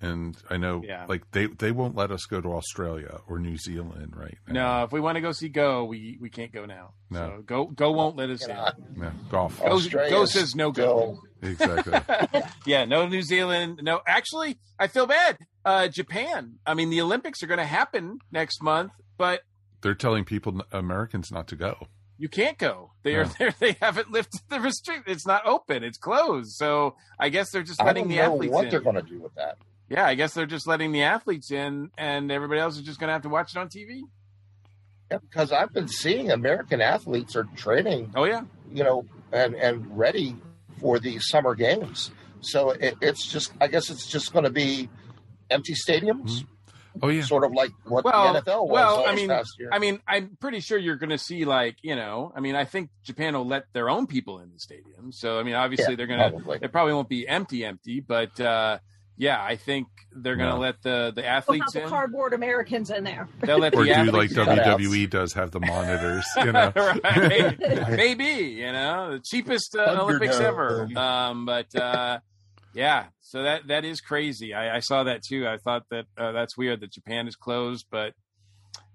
and 0.01 0.36
I 0.51 0.57
know 0.57 0.82
Yeah. 0.85 1.07
like 1.09 1.31
they 1.32 1.47
they 1.47 1.73
won't 1.73 1.97
let 1.97 2.11
us 2.11 2.24
go 2.27 2.40
to 2.40 2.49
Australia 2.53 3.20
or 3.28 3.39
New 3.39 3.57
Zealand 3.57 4.15
right 4.16 4.36
now. 4.47 4.78
No, 4.78 4.85
if 4.85 4.93
we 4.93 5.01
want 5.01 5.16
to 5.16 5.20
go 5.20 5.32
see 5.32 5.49
Go, 5.49 5.85
we 5.85 6.19
we 6.20 6.31
can't 6.31 6.53
go 6.53 6.65
now. 6.66 6.93
No. 7.11 7.36
So 7.39 7.43
Go 7.43 7.65
Go 7.66 7.93
won't 7.93 8.16
let 8.16 8.31
us 8.31 8.47
in. 8.47 8.57
no 8.97 9.11
golf. 9.31 9.59
Go, 9.61 9.81
Go 10.11 10.24
says 10.24 10.55
no 10.55 10.73
still- 10.73 11.16
go. 11.16 11.20
Exactly. 11.40 12.40
yeah, 12.66 12.85
no 12.85 13.07
New 13.07 13.23
Zealand. 13.23 13.81
No, 13.82 14.01
actually, 14.07 14.59
I 14.78 14.89
feel 14.89 15.07
bad. 15.07 15.39
Uh, 15.65 15.86
Japan. 15.86 16.55
I 16.66 16.74
mean, 16.74 16.90
the 16.90 17.01
Olympics 17.01 17.43
are 17.45 17.47
going 17.47 17.59
to 17.59 17.65
happen 17.65 18.19
next 18.32 18.61
month, 18.61 18.90
but 19.16 19.43
They're 19.82 19.95
telling 19.95 20.24
people 20.24 20.61
Americans 20.73 21.31
not 21.31 21.47
to 21.49 21.57
go. 21.57 21.86
You 22.19 22.28
can't 22.28 22.59
go. 22.59 22.90
They 23.03 23.15
are 23.15 23.24
there. 23.24 23.55
They 23.59 23.77
haven't 23.81 24.11
lifted 24.11 24.40
the 24.49 24.61
restrict. 24.61 25.09
It's 25.09 25.27
not 25.27 25.47
open. 25.47 25.85
It's 25.85 25.99
closed. 25.99 26.53
So 26.53 26.97
I 27.19 27.28
guess 27.28 27.51
they're 27.51 27.62
just 27.62 27.81
I 27.81 27.86
letting 27.86 28.05
don't 28.05 28.11
the 28.11 28.16
know 28.16 28.35
athletes 28.35 28.53
what 28.53 28.65
in. 28.65 28.70
they're 28.70 28.81
going 28.81 28.97
to 28.97 29.03
do 29.03 29.20
with 29.20 29.35
that. 29.36 29.59
Yeah, 29.89 30.05
I 30.05 30.15
guess 30.15 30.35
they're 30.35 30.47
just 30.47 30.66
letting 30.66 30.93
the 30.93 31.03
athletes 31.05 31.51
in, 31.51 31.90
and 31.97 32.31
everybody 32.31 32.61
else 32.61 32.77
is 32.77 32.82
just 32.82 33.01
going 33.01 33.09
to 33.09 33.15
have 33.15 33.23
to 33.23 33.31
watch 33.31 33.53
it 33.57 33.59
on 33.59 33.69
TV. 33.69 34.03
Yeah, 35.11 35.19
because 35.19 35.51
I've 35.53 35.73
been 35.73 35.89
seeing 35.89 36.31
American 36.31 36.82
athletes 36.82 37.35
are 37.36 37.45
training, 37.57 38.12
Oh 38.15 38.24
yeah, 38.24 38.43
you 38.70 38.85
know, 38.85 39.07
and 39.32 39.55
and 39.55 39.97
ready 39.97 40.36
for 40.81 40.99
the 40.99 41.19
summer 41.20 41.55
games. 41.55 42.11
So 42.40 42.70
it, 42.70 42.97
it's 43.01 43.27
just, 43.27 43.53
I 43.61 43.66
guess 43.69 43.90
it's 43.90 44.07
just 44.07 44.32
going 44.32 44.45
to 44.45 44.51
be 44.51 44.89
empty 45.51 45.74
stadiums, 45.74 46.31
mm-hmm. 46.31 46.53
Oh 47.03 47.09
yeah. 47.09 47.23
sort 47.23 47.45
of 47.45 47.53
like 47.53 47.70
what 47.85 48.05
Well, 48.05 48.33
the 48.35 48.41
NFL 48.43 48.62
was 48.69 48.70
well, 48.73 49.05
I 49.07 49.15
mean, 49.15 49.29
past 49.29 49.59
year. 49.59 49.70
I 49.73 49.79
mean, 49.79 50.01
I'm 50.07 50.37
pretty 50.41 50.61
sure 50.61 50.79
you're 50.79 50.97
going 50.97 51.11
to 51.11 51.19
see 51.19 51.45
like 51.45 51.77
you 51.83 51.97
know. 51.97 52.33
I 52.35 52.41
mean, 52.41 52.55
I 52.57 52.65
think 52.65 52.91
Japan 53.05 53.35
will 53.35 53.47
let 53.47 53.65
their 53.73 53.89
own 53.91 54.07
people 54.07 54.41
in 54.41 54.51
the 54.53 54.59
stadium. 54.59 55.12
So 55.12 55.39
I 55.39 55.43
mean, 55.43 55.55
obviously 55.55 55.93
Yeah, 55.93 55.97
they're 55.97 56.07
going 56.07 56.20
to. 56.20 56.31
probably. 56.31 56.59
It 56.62 56.73
probably 56.73 56.93
won't 56.95 57.09
be 57.09 57.27
empty, 57.29 57.65
empty, 57.65 58.01
but 58.01 58.39
uh, 58.41 58.79
yeah, 59.20 59.43
I 59.43 59.57
think 59.57 59.89
they're 60.12 60.37
going 60.37 60.49
to 60.51 60.55
No. 60.57 60.61
let 60.61 60.81
the 60.83 61.12
the 61.15 61.23
We'll 61.23 61.31
athletes 61.31 61.65
have 61.66 61.73
the 61.73 61.83
in. 61.83 61.89
cardboard 61.89 62.35
Americans 62.35 62.91
in 62.91 63.03
there. 63.05 63.29
They'll 63.41 63.59
let 63.59 63.75
Or 63.77 63.85
the 63.85 63.93
do 63.95 64.05
like 64.12 64.31
athletes 64.31 64.37
in. 64.37 64.47
cutouts. 64.47 64.79
WWE 64.79 65.11
does 65.11 65.33
have 65.35 65.51
the 65.51 65.59
monitors, 65.61 66.25
you 66.37 66.53
know? 66.53 66.73
right. 66.77 67.59
Maybe, 67.91 68.25
you 68.25 68.70
know, 68.73 69.12
the 69.12 69.20
cheapest 69.20 69.75
uh, 69.75 69.97
Olympics 70.01 70.39
ever. 70.39 70.89
Um, 70.97 71.47
but 71.47 71.75
uh, 71.75 72.20
yeah, 72.74 73.07
so 73.20 73.43
that 73.43 73.69
that 73.69 73.85
is 73.85 74.01
crazy. 74.01 74.55
I, 74.55 74.77
I 74.77 74.81
saw 74.81 75.05
that 75.05 75.23
too. 75.23 75.47
I 75.47 75.59
thought 75.59 75.85
that 75.90 76.07
uh, 76.16 76.32
that's 76.32 76.57
weird 76.57 76.81
that 76.81 76.93
Japan 76.93 77.28
is 77.28 77.36
closed, 77.36 77.86
but 77.90 78.15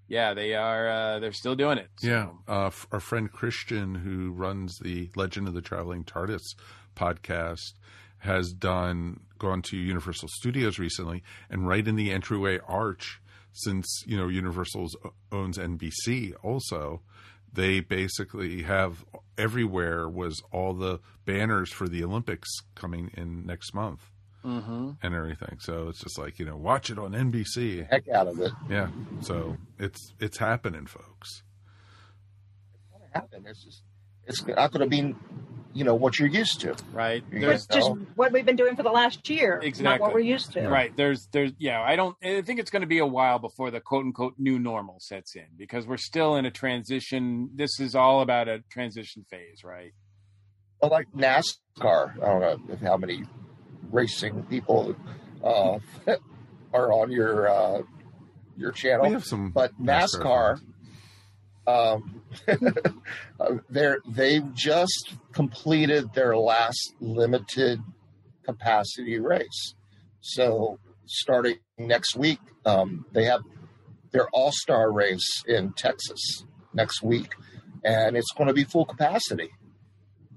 yeah, 0.08 0.34
they 0.34 0.54
are. 0.54 0.88
Uh, 0.88 1.18
they're 1.18 1.32
still 1.32 1.54
doing 1.54 1.78
it. 1.78 1.88
So. 1.98 2.08
Yeah, 2.08 2.28
uh, 2.46 2.70
our 2.92 3.00
friend 3.00 3.30
Christian, 3.30 3.94
who 3.94 4.32
runs 4.32 4.78
the 4.78 5.10
Legend 5.16 5.48
of 5.48 5.54
the 5.54 5.62
Traveling 5.62 6.04
TARDIS 6.04 6.54
podcast, 6.94 7.72
has 8.18 8.52
done 8.52 9.20
gone 9.38 9.62
to 9.62 9.76
Universal 9.76 10.28
Studios 10.28 10.78
recently, 10.78 11.22
and 11.50 11.66
right 11.66 11.86
in 11.86 11.96
the 11.96 12.10
entryway 12.10 12.58
arch, 12.66 13.20
since 13.52 14.02
you 14.06 14.16
know 14.16 14.28
Universal 14.28 14.88
owns 15.32 15.58
NBC, 15.58 16.34
also 16.42 17.02
they 17.54 17.80
basically 17.80 18.62
have 18.62 19.04
everywhere 19.38 20.08
was 20.08 20.42
all 20.52 20.74
the 20.74 21.00
banners 21.24 21.72
for 21.72 21.88
the 21.88 22.04
Olympics 22.04 22.50
coming 22.74 23.10
in 23.16 23.46
next 23.46 23.72
month 23.74 24.10
Mm-hmm. 24.44 24.90
and 25.02 25.14
everything. 25.14 25.56
So 25.58 25.88
it's 25.88 26.00
just 26.00 26.18
like 26.18 26.38
you 26.38 26.44
know, 26.44 26.56
watch 26.58 26.90
it 26.90 26.98
on 26.98 27.12
NBC. 27.12 27.88
Heck 27.88 28.06
out 28.08 28.26
of 28.26 28.38
it. 28.40 28.52
Yeah, 28.68 28.88
so 29.22 29.56
it's 29.78 30.12
it's 30.20 30.36
happening, 30.36 30.84
folks. 30.84 31.42
It's 32.74 32.84
gonna 32.92 33.08
happen. 33.14 33.44
It's 33.48 33.64
just, 33.64 33.82
it's 34.26 34.46
not 34.46 34.70
to 34.72 34.86
be, 34.86 35.14
you 35.74 35.84
know, 35.84 35.94
what 35.94 36.18
you're 36.18 36.28
used 36.28 36.60
to. 36.60 36.74
Right. 36.92 37.22
You 37.30 37.40
There's 37.40 37.64
It's 37.64 37.74
just 37.74 37.90
what 38.14 38.32
we've 38.32 38.46
been 38.46 38.56
doing 38.56 38.76
for 38.76 38.82
the 38.84 38.90
last 38.90 39.28
year, 39.28 39.56
not 39.56 39.64
Exactly. 39.64 40.00
what 40.00 40.14
we're 40.14 40.20
used 40.20 40.52
to. 40.52 40.68
Right. 40.68 40.96
There's 40.96 41.28
there's 41.32 41.52
yeah, 41.58 41.82
I 41.82 41.96
don't 41.96 42.16
I 42.24 42.42
think 42.42 42.60
it's 42.60 42.70
going 42.70 42.82
to 42.82 42.88
be 42.88 42.98
a 42.98 43.06
while 43.06 43.38
before 43.38 43.70
the 43.70 43.80
quote 43.80 44.04
unquote 44.04 44.34
new 44.38 44.58
normal 44.58 44.96
sets 45.00 45.34
in 45.34 45.46
because 45.58 45.86
we're 45.86 45.96
still 45.96 46.36
in 46.36 46.46
a 46.46 46.50
transition. 46.50 47.50
This 47.54 47.80
is 47.80 47.94
all 47.94 48.22
about 48.22 48.48
a 48.48 48.60
transition 48.70 49.24
phase, 49.28 49.64
right? 49.64 49.92
Well, 50.80 50.90
like 50.90 51.08
NASCAR. 51.16 52.22
I 52.22 52.26
don't 52.26 52.40
know 52.40 52.74
if 52.74 52.80
how 52.80 52.96
many 52.96 53.24
racing 53.90 54.44
people 54.44 54.94
uh, 55.42 55.78
are 56.72 56.92
on 56.92 57.10
your 57.10 57.48
uh, 57.48 57.82
your 58.56 58.70
channel. 58.70 59.06
We 59.06 59.12
have 59.12 59.24
some, 59.24 59.50
but 59.50 59.72
NASCAR, 59.80 60.60
um, 61.66 62.22
they're 63.70 63.98
they've 64.06 64.52
just 64.54 65.14
completed 65.32 66.12
their 66.14 66.36
last 66.36 66.94
limited 67.00 67.80
capacity 68.44 69.18
race. 69.18 69.74
So 70.20 70.78
starting 71.06 71.58
next 71.78 72.16
week, 72.16 72.40
um, 72.64 73.06
they 73.12 73.24
have 73.24 73.40
their 74.12 74.28
All 74.30 74.52
Star 74.52 74.92
race 74.92 75.42
in 75.46 75.72
Texas 75.72 76.44
next 76.72 77.02
week, 77.02 77.32
and 77.84 78.16
it's 78.16 78.32
going 78.36 78.48
to 78.48 78.54
be 78.54 78.64
full 78.64 78.84
capacity. 78.84 79.50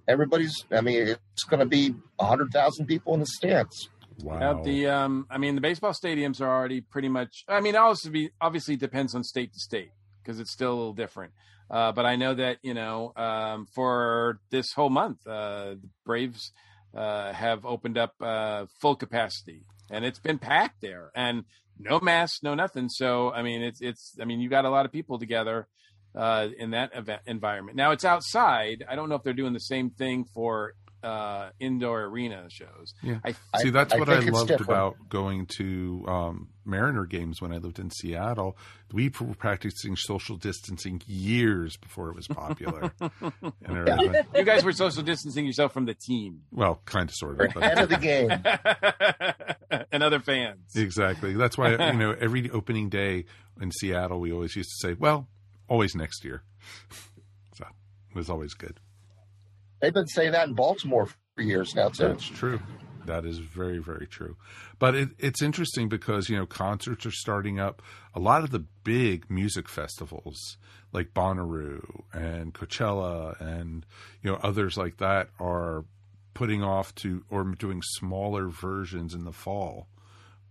Everybody's, 0.08 0.66
I 0.72 0.80
mean, 0.82 1.08
it's 1.10 1.44
going 1.44 1.60
to 1.60 1.66
be 1.66 1.94
hundred 2.20 2.52
thousand 2.52 2.86
people 2.86 3.14
in 3.14 3.20
the 3.20 3.26
stands. 3.26 3.90
Wow. 4.24 4.40
Yeah, 4.40 4.64
the 4.64 4.88
um, 4.88 5.28
I 5.30 5.38
mean, 5.38 5.56
the 5.56 5.62
baseball 5.62 5.94
stadiums 5.94 6.42
are 6.42 6.50
already 6.50 6.82
pretty 6.82 7.10
much. 7.10 7.44
I 7.48 7.60
mean, 7.60 7.76
also 7.76 8.10
be 8.10 8.32
obviously 8.42 8.78
depends 8.78 9.14
on 9.14 9.24
state 9.24 9.54
to 9.54 9.60
state 9.60 9.92
because 10.28 10.42
it's 10.42 10.52
still 10.52 10.74
a 10.74 10.76
little 10.76 10.94
different. 10.94 11.32
Uh, 11.72 11.92
but 11.94 12.06
I 12.06 12.18
know 12.18 12.34
that 12.34 12.58
you 12.62 12.74
know 12.74 13.14
um, 13.16 13.66
for 13.74 14.40
this 14.52 14.74
whole 14.74 14.90
month, 14.90 15.26
uh, 15.26 15.76
the 15.82 15.90
Braves 16.06 16.52
uh, 16.96 17.32
have 17.34 17.66
opened 17.66 17.98
up 17.98 18.14
uh, 18.22 18.66
full 18.82 18.96
capacity, 18.96 19.64
and 19.90 20.06
it's 20.06 20.20
been 20.20 20.38
packed 20.38 20.82
there, 20.82 21.12
and 21.16 21.46
no 21.80 22.00
masks, 22.00 22.44
no 22.44 22.56
nothing. 22.56 22.90
So 22.90 23.32
I 23.32 23.42
mean, 23.42 23.62
it's 23.62 23.82
it's. 23.82 24.16
I 24.22 24.26
mean, 24.26 24.40
you 24.40 24.50
got 24.50 24.66
a 24.66 24.70
lot 24.70 24.86
of 24.86 24.92
people 24.92 25.20
together 25.20 25.68
uh, 26.16 26.50
in 26.58 26.72
that 26.72 26.92
event 26.96 27.22
environment. 27.26 27.78
Now 27.78 27.92
it's 27.92 28.06
outside. 28.06 28.86
I 28.88 28.96
don't 28.96 29.10
know 29.10 29.16
if 29.16 29.24
they're 29.24 29.34
doing 29.34 29.54
the 29.54 29.60
same 29.60 29.90
thing 29.90 30.26
for 30.34 30.74
uh, 31.04 31.50
indoor 31.60 32.04
arena 32.04 32.46
shows. 32.50 32.94
Yeah. 33.04 33.20
I, 33.24 33.34
See, 33.60 33.70
that's 33.70 33.94
I 33.94 33.98
what 34.00 34.10
I 34.10 34.16
think 34.18 34.30
it's 34.30 34.36
loved 34.36 34.48
different. 34.50 34.70
about 34.70 34.96
going 35.10 35.46
to 35.58 36.04
um, 36.08 36.50
Mariner 36.66 37.06
games 37.06 37.42
when 37.42 37.52
I 37.54 37.58
lived 37.58 37.80
in 37.80 37.90
Seattle. 37.92 38.58
We 38.92 39.12
were 39.20 39.34
practicing 39.36 39.96
social 39.96 40.36
distancing 40.38 41.02
years 41.06 41.78
before 41.78 42.10
it 42.10 42.16
was 42.16 42.28
popular 42.28 42.92
and 43.02 43.88
everything. 43.88 44.26
you 44.36 44.44
guys 44.44 44.64
were 44.64 44.72
social 44.74 45.04
distancing 45.04 45.46
yourself 45.46 45.74
from 45.74 45.86
the 45.86 45.94
team 45.94 46.42
Well, 46.52 46.82
kind 46.86 47.10
of, 47.10 47.16
sort 47.16 47.38
We're 47.38 47.46
of. 47.48 47.54
But 47.54 47.64
ahead 47.64 47.80
of 47.80 47.90
the 47.90 47.98
game. 47.98 49.84
and 49.92 50.04
other 50.04 50.20
fans. 50.20 50.76
exactly. 50.76 51.34
That's 51.34 51.58
why 51.58 51.72
you 51.92 51.98
know 52.00 52.16
every 52.20 52.50
opening 52.50 52.90
day 52.90 53.26
in 53.62 53.72
Seattle, 53.72 54.20
we 54.20 54.32
always 54.32 54.56
used 54.56 54.70
to 54.70 54.88
say, 54.88 54.94
"Well, 54.94 55.28
always 55.68 55.96
next 55.96 56.24
year." 56.24 56.44
So 57.56 57.66
it 58.10 58.16
was 58.16 58.30
always 58.30 58.54
good. 58.54 58.80
They've 59.80 59.94
been 59.94 60.08
saying 60.08 60.32
that 60.32 60.48
in 60.48 60.54
Baltimore 60.54 61.06
for 61.06 61.42
years 61.42 61.76
now 61.76 61.90
too. 61.90 62.08
That's 62.08 62.26
true. 62.26 62.60
That 63.06 63.26
is 63.26 63.40
very, 63.40 63.78
very 63.78 64.06
true. 64.06 64.36
But 64.80 64.94
it, 64.94 65.10
it's 65.18 65.42
interesting 65.42 65.88
because, 65.88 66.30
you 66.30 66.36
know, 66.36 66.46
concerts 66.46 67.06
are 67.06 67.12
starting 67.12 67.58
up. 67.60 67.82
A 68.14 68.20
lot 68.20 68.44
of 68.44 68.52
the 68.52 68.66
big 68.84 69.32
music 69.32 69.70
festivals 69.70 70.58
like 70.92 71.14
Bonnaroo 71.14 72.04
and 72.14 72.54
Coachella 72.54 73.40
and, 73.40 73.86
you 74.22 74.32
know, 74.32 74.38
others 74.44 74.78
like 74.78 74.98
that 74.98 75.30
are 75.40 75.86
putting 76.34 76.64
off 76.64 76.94
to 76.96 77.24
or 77.30 77.44
doing 77.46 77.82
smaller 77.82 78.50
versions 78.50 79.14
in 79.14 79.24
the 79.24 79.32
fall. 79.32 79.88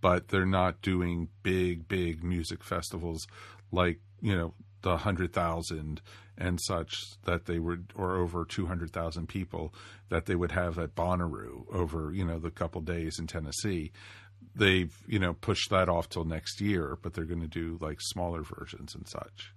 But 0.00 0.28
they're 0.28 0.46
not 0.46 0.82
doing 0.82 1.28
big, 1.42 1.88
big 1.88 2.24
music 2.24 2.64
festivals 2.64 3.26
like, 3.70 4.00
you 4.20 4.34
know, 4.34 4.54
the 4.82 4.90
100,000 4.90 6.00
and 6.38 6.60
such 6.60 7.20
that 7.24 7.46
they 7.46 7.58
would, 7.58 7.92
or 7.96 8.16
over 8.16 8.44
200,000 8.44 9.28
people 9.28 9.74
that 10.08 10.26
they 10.26 10.34
would 10.34 10.52
have 10.52 10.78
at 10.78 10.94
Bonnaroo 10.94 11.64
over, 11.72 12.12
you 12.12 12.24
know, 12.24 12.38
the 12.38 12.50
couple 12.50 12.80
days 12.80 13.18
in 13.18 13.26
Tennessee. 13.26 13.92
They've, 14.54 14.94
you 15.06 15.18
know, 15.18 15.34
pushed 15.34 15.70
that 15.70 15.88
off 15.88 16.08
till 16.08 16.24
next 16.24 16.60
year, 16.60 16.98
but 17.00 17.14
they're 17.14 17.24
going 17.24 17.40
to 17.40 17.46
do 17.46 17.78
like 17.80 17.98
smaller 18.00 18.42
versions 18.42 18.94
and 18.94 19.06
such. 19.08 19.52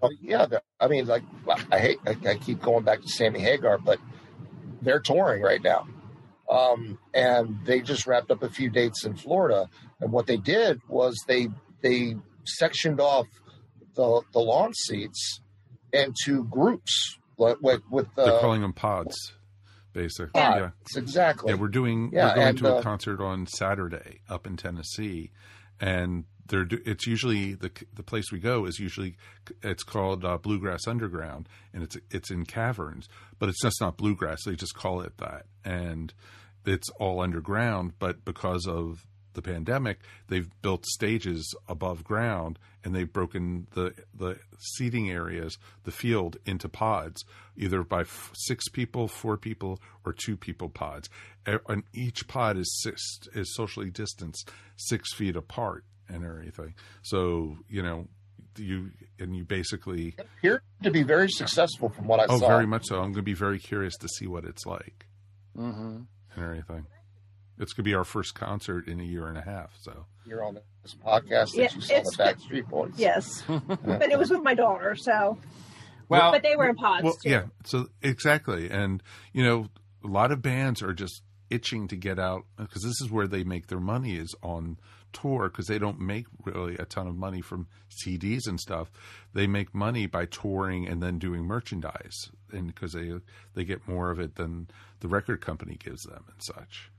Well, 0.00 0.12
yeah, 0.20 0.46
I 0.80 0.88
mean, 0.88 1.06
like 1.06 1.22
I 1.70 1.78
hate, 1.78 1.98
I, 2.06 2.34
keep 2.36 2.62
going 2.62 2.84
back 2.84 3.02
to 3.02 3.08
Sammy 3.08 3.40
Hagar, 3.40 3.76
but 3.78 3.98
they're 4.80 5.00
touring 5.00 5.42
right 5.42 5.62
now, 5.62 5.86
um, 6.50 6.98
and 7.12 7.58
they 7.66 7.80
just 7.80 8.06
wrapped 8.06 8.30
up 8.30 8.42
a 8.42 8.48
few 8.48 8.70
dates 8.70 9.04
in 9.04 9.14
Florida. 9.14 9.68
And 10.00 10.10
what 10.10 10.26
they 10.26 10.38
did 10.38 10.80
was 10.88 11.22
they 11.26 11.48
they 11.82 12.16
sectioned 12.44 12.98
off 12.98 13.26
the 13.94 14.22
the 14.32 14.40
lawn 14.40 14.72
seats 14.72 15.40
into 15.92 16.44
groups 16.44 17.18
with, 17.36 17.82
with 17.90 18.06
uh, 18.18 18.24
they're 18.24 18.40
calling 18.40 18.62
them 18.62 18.72
pods 18.72 19.32
basically. 19.92 20.40
Pods, 20.40 20.72
yeah. 20.94 21.00
exactly. 21.00 21.52
Yeah 21.52 21.58
we're 21.58 21.68
doing 21.68 22.10
yeah, 22.12 22.28
we're 22.28 22.34
going 22.34 22.48
and, 22.48 22.58
to 22.58 22.66
a 22.66 22.76
uh, 22.76 22.82
concert 22.82 23.20
on 23.20 23.46
saturday 23.46 24.20
up 24.28 24.46
in 24.46 24.56
tennessee 24.56 25.30
and 25.80 26.24
they're 26.46 26.66
it's 26.84 27.06
usually 27.06 27.54
the 27.54 27.70
the 27.94 28.02
place 28.02 28.30
we 28.30 28.38
go 28.38 28.66
is 28.66 28.78
usually 28.78 29.16
it's 29.62 29.82
called 29.82 30.24
uh, 30.24 30.36
bluegrass 30.36 30.86
underground 30.86 31.48
and 31.72 31.82
it's 31.82 31.96
it's 32.10 32.30
in 32.30 32.44
caverns 32.44 33.08
but 33.38 33.48
it's 33.48 33.62
just 33.62 33.80
not 33.80 33.96
bluegrass 33.96 34.38
they 34.44 34.54
just 34.54 34.74
call 34.74 35.00
it 35.00 35.16
that 35.18 35.46
and 35.64 36.12
it's 36.66 36.88
all 36.98 37.20
underground 37.20 37.92
but 37.98 38.24
because 38.24 38.66
of 38.66 39.06
the 39.34 39.42
pandemic, 39.42 40.00
they've 40.28 40.48
built 40.62 40.86
stages 40.86 41.54
above 41.68 42.04
ground 42.04 42.58
and 42.84 42.94
they've 42.94 43.12
broken 43.12 43.66
the 43.74 43.94
the 44.14 44.38
seating 44.58 45.10
areas, 45.10 45.58
the 45.84 45.90
field 45.90 46.36
into 46.46 46.68
pods, 46.68 47.24
either 47.56 47.82
by 47.82 48.02
f- 48.02 48.32
six 48.34 48.68
people, 48.68 49.08
four 49.08 49.36
people, 49.36 49.80
or 50.04 50.12
two 50.12 50.36
people 50.36 50.68
pods. 50.68 51.08
And 51.46 51.84
each 51.92 52.26
pod 52.28 52.56
is 52.56 52.80
six, 52.82 53.02
is 53.34 53.54
socially 53.54 53.90
distanced 53.90 54.50
six 54.76 55.14
feet 55.14 55.36
apart 55.36 55.84
and 56.08 56.24
everything. 56.24 56.74
So 57.02 57.58
you 57.68 57.82
know 57.82 58.08
you 58.56 58.90
and 59.18 59.36
you 59.36 59.44
basically 59.44 60.14
appear 60.18 60.62
to 60.82 60.90
be 60.90 61.02
very 61.02 61.28
successful 61.30 61.88
from 61.88 62.06
what 62.06 62.20
I 62.20 62.26
oh, 62.28 62.38
saw. 62.38 62.46
Oh, 62.46 62.48
very 62.48 62.66
much 62.66 62.86
so. 62.86 62.96
I'm 62.96 63.12
going 63.12 63.14
to 63.14 63.22
be 63.22 63.34
very 63.34 63.58
curious 63.58 63.96
to 63.98 64.08
see 64.08 64.26
what 64.26 64.44
it's 64.44 64.66
like 64.66 65.06
mm-hmm. 65.56 66.02
and 66.34 66.44
everything. 66.44 66.86
It's 67.60 67.72
going 67.72 67.84
to 67.84 67.88
be 67.90 67.94
our 67.94 68.04
first 68.04 68.34
concert 68.34 68.88
in 68.88 69.00
a 69.00 69.04
year 69.04 69.26
and 69.26 69.36
a 69.36 69.42
half. 69.42 69.70
So 69.80 70.06
you're 70.24 70.42
on 70.44 70.58
this 70.82 70.94
podcast 70.94 71.52
that 71.52 71.56
yeah, 71.56 71.68
you 71.74 71.80
saw 71.80 72.00
the 72.02 72.16
Backstreet 72.18 72.68
Boys. 72.68 72.92
Yes, 72.96 73.42
but 73.84 74.10
it 74.10 74.18
was 74.18 74.30
with 74.30 74.42
my 74.42 74.54
daughter, 74.54 74.96
so. 74.96 75.38
Well, 76.08 76.32
but 76.32 76.42
they 76.42 76.56
were 76.56 76.68
in 76.68 76.74
pods 76.74 77.04
well, 77.04 77.12
too. 77.22 77.30
Yeah, 77.30 77.42
so 77.64 77.88
exactly, 78.02 78.68
and 78.70 79.02
you 79.32 79.44
know, 79.44 79.68
a 80.02 80.08
lot 80.08 80.32
of 80.32 80.42
bands 80.42 80.82
are 80.82 80.92
just 80.92 81.22
itching 81.50 81.86
to 81.88 81.96
get 81.96 82.18
out 82.18 82.46
because 82.56 82.82
this 82.82 83.00
is 83.00 83.10
where 83.10 83.26
they 83.26 83.44
make 83.44 83.66
their 83.66 83.80
money 83.80 84.16
is 84.16 84.34
on 84.42 84.78
tour 85.12 85.48
because 85.48 85.66
they 85.66 85.78
don't 85.78 86.00
make 86.00 86.26
really 86.44 86.76
a 86.76 86.84
ton 86.84 87.06
of 87.06 87.16
money 87.16 87.40
from 87.40 87.66
CDs 88.04 88.46
and 88.46 88.58
stuff. 88.60 88.90
They 89.34 89.46
make 89.46 89.74
money 89.74 90.06
by 90.06 90.26
touring 90.26 90.86
and 90.88 91.02
then 91.02 91.18
doing 91.18 91.42
merchandise, 91.42 92.30
and 92.52 92.68
because 92.68 92.92
they 92.92 93.12
they 93.54 93.64
get 93.64 93.86
more 93.86 94.10
of 94.10 94.18
it 94.18 94.36
than 94.36 94.68
the 95.00 95.08
record 95.08 95.40
company 95.40 95.76
gives 95.76 96.02
them 96.04 96.24
and 96.30 96.42
such. 96.42 96.90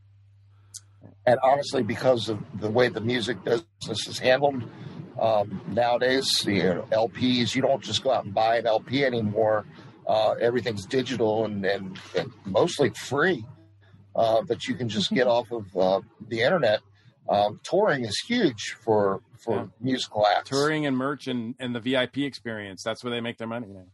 And 1.25 1.39
honestly, 1.43 1.83
because 1.83 2.29
of 2.29 2.39
the 2.59 2.69
way 2.69 2.87
the 2.89 3.01
music 3.01 3.43
business 3.43 4.07
is 4.07 4.17
handled 4.17 4.63
um, 5.19 5.61
nowadays, 5.67 6.43
you 6.45 6.63
know, 6.63 6.87
LPs, 6.91 7.53
you 7.53 7.61
don't 7.61 7.83
just 7.83 8.03
go 8.03 8.11
out 8.11 8.25
and 8.25 8.33
buy 8.33 8.57
an 8.57 8.65
LP 8.65 9.05
anymore. 9.05 9.65
Uh, 10.07 10.31
everything's 10.41 10.85
digital 10.85 11.45
and, 11.45 11.63
and, 11.63 11.99
and 12.17 12.31
mostly 12.45 12.89
free 12.89 13.45
uh, 14.15 14.41
that 14.41 14.67
you 14.67 14.73
can 14.73 14.89
just 14.89 15.11
get 15.11 15.27
off 15.27 15.51
of 15.51 15.77
uh, 15.77 16.01
the 16.27 16.41
internet. 16.41 16.81
Um, 17.29 17.59
touring 17.63 18.03
is 18.03 18.19
huge 18.27 18.75
for 18.83 19.21
for 19.37 19.55
yeah. 19.55 19.65
musical 19.79 20.27
acts. 20.27 20.49
Touring 20.49 20.85
and 20.85 20.97
merch 20.97 21.27
and, 21.27 21.55
and 21.59 21.73
the 21.75 21.79
VIP 21.79 22.19
experience. 22.19 22.83
That's 22.83 23.03
where 23.03 23.11
they 23.11 23.21
make 23.21 23.37
their 23.37 23.47
money 23.47 23.67
now. 23.67 23.85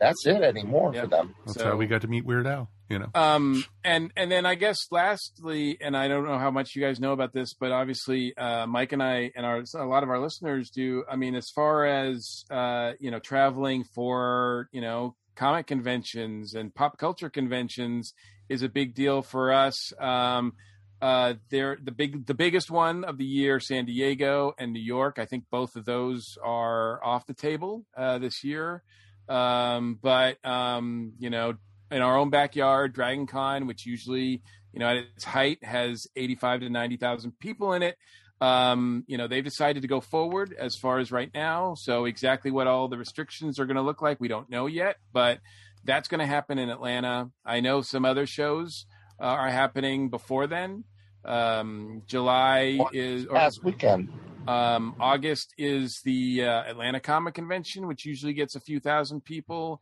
That's 0.00 0.26
it 0.26 0.42
anymore 0.42 0.92
yep. 0.92 1.04
for 1.04 1.10
them. 1.10 1.34
That's 1.46 1.58
so, 1.58 1.64
how 1.64 1.76
we 1.76 1.86
got 1.86 2.02
to 2.02 2.08
meet 2.08 2.24
Weird 2.24 2.46
Al 2.46 2.68
you 2.88 2.98
know. 2.98 3.08
Um, 3.14 3.64
and 3.84 4.12
and 4.16 4.30
then 4.30 4.46
I 4.46 4.54
guess 4.54 4.78
lastly, 4.90 5.78
and 5.80 5.96
I 5.96 6.08
don't 6.08 6.24
know 6.24 6.38
how 6.38 6.50
much 6.50 6.74
you 6.74 6.82
guys 6.82 7.00
know 7.00 7.12
about 7.12 7.32
this, 7.32 7.54
but 7.54 7.72
obviously 7.72 8.36
uh, 8.36 8.66
Mike 8.66 8.92
and 8.92 9.02
I 9.02 9.32
and 9.34 9.44
our 9.44 9.62
a 9.74 9.86
lot 9.86 10.02
of 10.02 10.10
our 10.10 10.20
listeners 10.20 10.70
do. 10.70 11.04
I 11.08 11.16
mean, 11.16 11.34
as 11.34 11.50
far 11.54 11.86
as 11.86 12.44
uh, 12.50 12.92
you 13.00 13.10
know, 13.10 13.18
traveling 13.18 13.84
for 13.84 14.68
you 14.72 14.80
know 14.80 15.16
comic 15.34 15.66
conventions 15.66 16.54
and 16.54 16.74
pop 16.74 16.98
culture 16.98 17.30
conventions 17.30 18.14
is 18.48 18.62
a 18.62 18.68
big 18.68 18.94
deal 18.94 19.22
for 19.22 19.52
us. 19.52 19.92
Um, 20.00 20.54
uh, 21.02 21.34
they're 21.50 21.76
the 21.82 21.92
big 21.92 22.26
the 22.26 22.34
biggest 22.34 22.70
one 22.70 23.04
of 23.04 23.18
the 23.18 23.24
year, 23.24 23.60
San 23.60 23.84
Diego 23.84 24.54
and 24.58 24.72
New 24.72 24.82
York. 24.82 25.18
I 25.18 25.26
think 25.26 25.44
both 25.50 25.76
of 25.76 25.84
those 25.84 26.38
are 26.42 27.04
off 27.04 27.26
the 27.26 27.34
table 27.34 27.84
uh, 27.96 28.18
this 28.18 28.42
year. 28.42 28.82
Um, 29.28 29.98
but 30.00 30.42
um, 30.44 31.12
you 31.18 31.30
know, 31.30 31.54
in 31.90 32.02
our 32.02 32.16
own 32.16 32.30
backyard, 32.30 32.92
Dragon 32.92 33.26
Con, 33.26 33.66
which 33.66 33.86
usually, 33.86 34.42
you 34.72 34.80
know, 34.80 34.88
at 34.88 34.96
its 34.96 35.24
height 35.24 35.64
has 35.64 36.06
85 36.16 36.60
to 36.60 36.70
90,000 36.70 37.38
people 37.38 37.72
in 37.72 37.82
it. 37.82 37.96
Um, 38.40 39.04
you 39.06 39.16
know, 39.16 39.28
they've 39.28 39.44
decided 39.44 39.82
to 39.82 39.88
go 39.88 40.00
forward 40.00 40.54
as 40.58 40.76
far 40.76 40.98
as 40.98 41.10
right 41.10 41.30
now. 41.32 41.74
So 41.74 42.04
exactly 42.04 42.50
what 42.50 42.66
all 42.66 42.88
the 42.88 42.98
restrictions 42.98 43.58
are 43.58 43.64
going 43.64 43.76
to 43.76 43.82
look 43.82 44.02
like, 44.02 44.20
we 44.20 44.28
don't 44.28 44.50
know 44.50 44.66
yet, 44.66 44.96
but 45.12 45.38
that's 45.84 46.08
going 46.08 46.20
to 46.20 46.26
happen 46.26 46.58
in 46.58 46.68
Atlanta. 46.68 47.30
I 47.44 47.60
know 47.60 47.80
some 47.80 48.04
other 48.04 48.26
shows 48.26 48.84
uh, 49.20 49.24
are 49.24 49.48
happening 49.48 50.10
before 50.10 50.46
then. 50.46 50.84
Um, 51.24 52.02
July 52.06 52.78
is 52.92 53.24
or, 53.26 53.34
last 53.34 53.64
weekend. 53.64 54.10
Um, 54.46 54.94
August 55.00 55.54
is 55.58 56.00
the 56.04 56.44
uh, 56.44 56.62
Atlanta 56.64 57.00
Comic 57.00 57.34
Convention, 57.34 57.86
which 57.86 58.04
usually 58.04 58.32
gets 58.32 58.54
a 58.54 58.60
few 58.60 58.78
thousand 58.78 59.24
people 59.24 59.80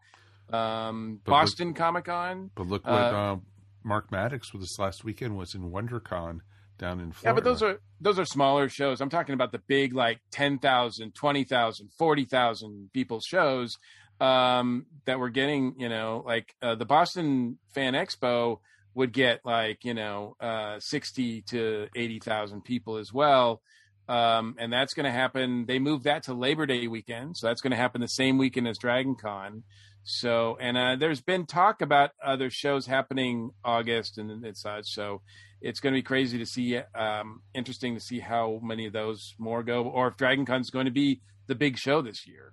um, 0.53 1.21
Boston 1.25 1.75
Comic 1.75 2.07
Con. 2.07 2.51
But 2.55 2.67
look 2.67 2.87
what 2.87 2.93
uh, 2.93 3.17
uh, 3.17 3.37
Mark 3.83 4.11
Maddox 4.11 4.53
with 4.53 4.63
this 4.63 4.79
last 4.79 5.05
weekend 5.05 5.37
was 5.37 5.55
in 5.55 5.71
WonderCon 5.71 6.41
down 6.79 7.01
in 7.01 7.13
Florida. 7.13 7.19
Yeah, 7.25 7.33
but 7.33 7.45
those 7.45 7.63
are 7.63 7.81
those 8.01 8.19
are 8.19 8.25
smaller 8.25 8.69
shows. 8.69 9.01
I'm 9.01 9.11
talking 9.11 9.35
about 9.35 9.53
the 9.53 9.61
big 9.67 9.95
like 9.95 10.21
10,000, 10.33 11.15
20,000, 11.15 11.91
40,000 11.97 12.91
people 12.93 13.21
shows 13.21 13.79
um, 14.21 14.87
that 15.07 15.19
we're 15.19 15.31
getting, 15.31 15.75
you 15.79 15.89
know, 15.89 16.23
like 16.27 16.55
uh, 16.63 16.75
the 16.75 16.85
Boston 16.85 17.59
Fan 17.75 17.95
Expo 17.95 18.59
would 18.95 19.13
get 19.13 19.41
like, 19.45 19.85
you 19.85 19.95
know, 19.95 20.37
uh, 20.41 20.79
60 20.79 21.43
to 21.43 21.89
80,000 21.95 22.63
people 22.63 22.97
as 22.97 23.13
well. 23.13 23.61
Um, 24.07 24.57
and 24.59 24.73
that's 24.73 24.95
going 24.95 25.05
to 25.05 25.13
happen. 25.13 25.65
They 25.67 25.79
moved 25.79 26.05
that 26.05 26.25
to 26.25 26.35
Labor 26.35 26.67
Day 26.67 26.87
weekend. 26.87 27.37
So 27.37 27.47
that's 27.47 27.61
going 27.61 27.71
to 27.71 27.77
happen 27.77 28.01
the 28.01 28.09
same 28.09 28.39
weekend 28.39 28.69
as 28.69 28.79
Dragon 28.79 29.15
Con. 29.15 29.65
So, 30.05 30.57
and 30.61 30.77
uh, 30.77 30.97
there's 30.97 31.23
been 31.23 31.47
talk 31.47 31.81
about 31.81 32.11
other 32.23 32.51
shows 32.51 32.87
happening 32.87 33.51
August 33.65 34.19
and, 34.19 34.31
and 34.31 34.57
such. 34.57 34.89
So, 34.89 35.23
it's 35.61 35.81
going 35.81 35.95
to 35.95 35.99
be 35.99 36.03
crazy 36.03 36.39
to 36.39 36.47
see. 36.47 36.79
Um, 36.95 37.41
interesting 37.55 37.95
to 37.95 38.01
see 38.01 38.21
how 38.21 38.61
many 38.63 38.87
of 38.87 38.93
those 38.93 39.35
more 39.39 39.63
go, 39.63 39.85
or 39.85 40.09
if 40.09 40.17
Dragon 40.17 40.45
Con 40.45 40.61
is 40.61 40.71
going 40.71 40.85
to 40.85 40.93
be 40.93 41.23
the 41.47 41.55
big 41.55 41.79
show 41.79 42.03
this 42.03 42.27
year. 42.27 42.53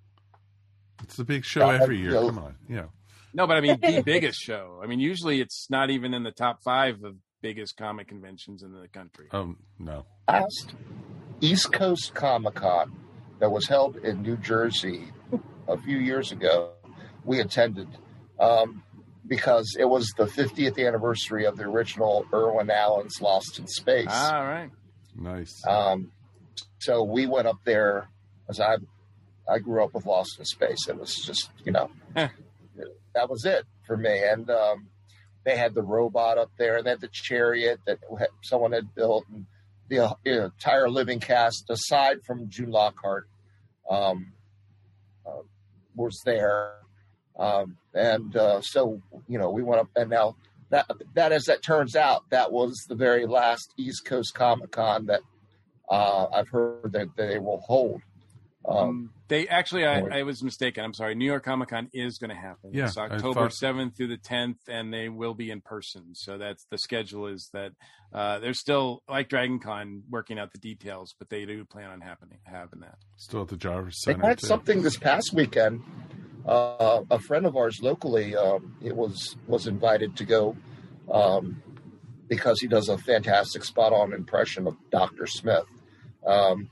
It's 1.03 1.17
the 1.17 1.25
big 1.25 1.43
show 1.43 1.69
every 1.69 1.99
year. 1.99 2.13
Come 2.13 2.39
on, 2.39 2.55
yeah. 2.69 2.85
No, 3.33 3.47
but 3.47 3.57
I 3.57 3.61
mean 3.61 3.79
the 3.81 4.01
biggest 4.05 4.39
show. 4.39 4.79
I 4.83 4.87
mean, 4.87 4.99
usually 4.99 5.41
it's 5.41 5.67
not 5.69 5.89
even 5.89 6.13
in 6.13 6.23
the 6.23 6.31
top 6.31 6.63
five 6.63 7.03
of 7.03 7.15
biggest 7.41 7.75
comic 7.75 8.07
conventions 8.07 8.63
in 8.63 8.71
the 8.71 8.87
country. 8.87 9.27
Oh 9.31 9.55
no. 9.79 10.05
Last 10.27 10.75
East 11.41 11.71
Coast 11.73 12.13
Comic 12.13 12.55
Con 12.55 12.95
that 13.39 13.51
was 13.51 13.67
held 13.67 13.97
in 13.97 14.21
New 14.21 14.37
Jersey 14.37 15.05
a 15.67 15.77
few 15.77 15.97
years 15.97 16.31
ago 16.31 16.73
we 17.23 17.39
attended 17.39 17.87
um, 18.39 18.83
because 19.27 19.75
it 19.79 19.85
was 19.85 20.11
the 20.17 20.25
50th 20.25 20.85
anniversary 20.85 21.45
of 21.45 21.57
the 21.57 21.63
original 21.63 22.25
Irwin 22.33 22.69
Allen's 22.69 23.21
Lost 23.21 23.59
in 23.59 23.67
Space. 23.67 24.07
All 24.09 24.45
right, 24.45 24.69
nice. 25.15 25.61
Um, 25.67 26.11
so 26.79 27.03
we 27.03 27.25
went 27.25 27.47
up 27.47 27.59
there 27.65 28.09
as 28.49 28.59
I 28.59 28.77
I 29.47 29.59
grew 29.59 29.83
up 29.83 29.93
with 29.93 30.05
Lost 30.05 30.39
in 30.39 30.45
Space. 30.45 30.87
It 30.87 30.97
was 30.97 31.15
just 31.15 31.49
you 31.63 31.71
know 31.71 31.91
that 32.15 33.29
was 33.29 33.45
it 33.45 33.65
for 33.85 33.97
me. 33.97 34.23
And 34.23 34.49
um, 34.49 34.87
they 35.43 35.57
had 35.57 35.73
the 35.73 35.81
robot 35.81 36.37
up 36.37 36.51
there, 36.57 36.77
and 36.77 36.85
they 36.85 36.91
had 36.91 37.01
the 37.01 37.09
chariot 37.11 37.79
that 37.85 37.99
someone 38.41 38.71
had 38.71 38.93
built, 38.95 39.25
and 39.31 39.45
the 39.89 40.05
uh, 40.05 40.13
entire 40.25 40.89
living 40.89 41.19
cast, 41.19 41.69
aside 41.69 42.23
from 42.25 42.49
June 42.49 42.71
Lockhart, 42.71 43.27
um, 43.89 44.33
uh, 45.25 45.41
was 45.95 46.21
there. 46.25 46.73
Um, 47.37 47.77
and 47.93 48.35
uh, 48.35 48.61
so, 48.61 49.01
you 49.27 49.39
know, 49.39 49.49
we 49.49 49.63
went 49.63 49.81
up, 49.81 49.89
and 49.95 50.09
now 50.09 50.35
that 50.69 50.89
that 51.15 51.31
as 51.31 51.45
that 51.45 51.61
turns 51.61 51.95
out, 51.95 52.29
that 52.29 52.51
was 52.51 52.85
the 52.87 52.95
very 52.95 53.25
last 53.25 53.73
East 53.77 54.05
Coast 54.05 54.33
Comic 54.33 54.71
Con 54.71 55.05
that 55.07 55.21
uh, 55.89 56.27
I've 56.33 56.49
heard 56.49 56.93
that 56.93 57.15
they 57.15 57.39
will 57.39 57.59
hold. 57.59 58.01
Um, 58.67 58.77
um, 58.77 59.09
they 59.31 59.47
actually, 59.47 59.85
I, 59.85 60.01
I, 60.19 60.23
was 60.23 60.43
mistaken. 60.43 60.83
I'm 60.83 60.93
sorry. 60.93 61.15
New 61.15 61.23
York 61.25 61.45
Comic 61.45 61.69
Con 61.69 61.87
is 61.93 62.17
going 62.17 62.31
to 62.31 62.35
happen. 62.35 62.71
Yeah, 62.73 62.87
it's 62.87 62.97
October 62.97 63.49
seventh 63.49 63.95
through 63.95 64.09
the 64.09 64.17
tenth, 64.17 64.57
and 64.67 64.93
they 64.93 65.07
will 65.07 65.33
be 65.33 65.49
in 65.49 65.61
person. 65.61 66.13
So 66.15 66.37
that's 66.37 66.65
the 66.69 66.77
schedule. 66.77 67.27
Is 67.27 67.49
that 67.53 67.71
uh, 68.13 68.39
they're 68.39 68.53
still 68.53 69.03
like 69.07 69.29
Dragon 69.29 69.59
Con 69.59 70.03
working 70.09 70.37
out 70.37 70.51
the 70.51 70.59
details, 70.59 71.15
but 71.17 71.29
they 71.29 71.45
do 71.45 71.63
plan 71.63 71.91
on 71.91 72.01
happening 72.01 72.39
having 72.43 72.81
that. 72.81 72.97
Still 73.15 73.43
at 73.43 73.47
the 73.47 73.55
Javits 73.55 73.93
Center. 73.99 74.21
They 74.21 74.27
had 74.27 74.39
too. 74.39 74.47
something 74.47 74.81
this 74.81 74.97
past 74.97 75.31
weekend. 75.33 75.81
Uh, 76.45 77.03
a 77.09 77.19
friend 77.19 77.45
of 77.45 77.55
ours 77.55 77.81
locally, 77.81 78.35
um, 78.35 78.75
it 78.83 78.93
was 78.93 79.37
was 79.47 79.65
invited 79.65 80.17
to 80.17 80.25
go 80.25 80.57
um, 81.09 81.63
because 82.27 82.59
he 82.59 82.67
does 82.67 82.89
a 82.89 82.97
fantastic 82.97 83.63
spot 83.63 83.93
on 83.93 84.11
impression 84.11 84.67
of 84.67 84.75
Doctor 84.91 85.25
Smith. 85.25 85.63
Um, 86.27 86.69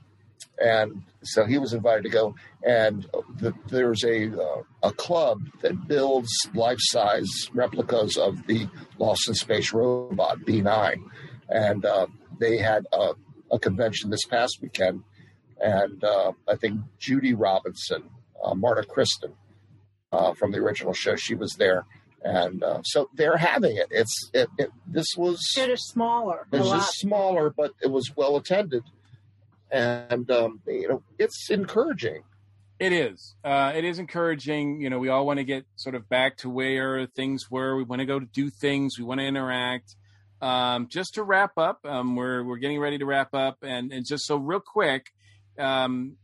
and 0.60 1.02
so 1.22 1.44
he 1.44 1.58
was 1.58 1.72
invited 1.72 2.04
to 2.04 2.10
go. 2.10 2.34
And 2.62 3.06
the, 3.38 3.54
there's 3.68 4.04
a 4.04 4.30
uh, 4.30 4.62
a 4.82 4.92
club 4.92 5.40
that 5.62 5.88
builds 5.88 6.30
life 6.54 6.78
size 6.80 7.28
replicas 7.52 8.16
of 8.16 8.46
the 8.46 8.68
Lost 8.98 9.28
in 9.28 9.34
Space 9.34 9.72
robot 9.72 10.40
B9, 10.40 10.96
and 11.48 11.84
uh, 11.84 12.06
they 12.38 12.58
had 12.58 12.86
a, 12.92 13.12
a, 13.50 13.58
convention 13.58 14.10
this 14.10 14.24
past 14.28 14.58
weekend, 14.60 15.02
and 15.60 16.02
uh, 16.04 16.32
I 16.48 16.56
think 16.56 16.80
Judy 16.98 17.34
Robinson, 17.34 18.04
uh, 18.44 18.54
Marta 18.54 18.86
Kristen 18.86 19.32
uh, 20.12 20.34
from 20.34 20.52
the 20.52 20.58
original 20.58 20.92
show, 20.92 21.16
she 21.16 21.34
was 21.34 21.54
there. 21.54 21.86
And 22.22 22.62
uh, 22.62 22.82
so 22.82 23.08
they're 23.14 23.38
having 23.38 23.78
it. 23.78 23.86
It's 23.90 24.30
it, 24.34 24.48
it 24.58 24.70
this 24.86 25.06
was 25.16 25.40
it 25.56 25.70
is 25.70 25.88
smaller. 25.88 26.46
It 26.52 26.60
was 26.60 26.98
smaller, 26.98 27.48
but 27.48 27.72
it 27.82 27.90
was 27.90 28.14
well 28.14 28.36
attended 28.36 28.82
and 29.70 30.30
um, 30.30 30.60
you 30.66 30.88
know 30.88 31.02
it's 31.18 31.50
encouraging. 31.50 32.22
It 32.78 32.94
is. 32.94 33.34
Uh, 33.44 33.72
it 33.74 33.84
is 33.84 33.98
encouraging. 33.98 34.80
You 34.80 34.88
know, 34.88 34.98
we 34.98 35.10
all 35.10 35.26
want 35.26 35.38
to 35.38 35.44
get 35.44 35.66
sort 35.76 35.94
of 35.94 36.08
back 36.08 36.38
to 36.38 36.48
where 36.48 37.06
things 37.06 37.50
were. 37.50 37.76
We 37.76 37.82
want 37.82 38.00
to 38.00 38.06
go 38.06 38.18
to 38.18 38.26
do 38.26 38.48
things. 38.48 38.98
We 38.98 39.04
want 39.04 39.20
to 39.20 39.26
interact. 39.26 39.96
Um, 40.40 40.88
just 40.88 41.14
to 41.14 41.22
wrap 41.22 41.58
up, 41.58 41.84
um, 41.84 42.16
we're 42.16 42.42
we're 42.42 42.56
getting 42.56 42.80
ready 42.80 42.96
to 42.98 43.04
wrap 43.04 43.34
up, 43.34 43.58
and 43.62 43.92
and 43.92 44.06
just 44.06 44.24
so 44.24 44.36
real 44.36 44.60
quick, 44.60 45.12
um, 45.58 46.16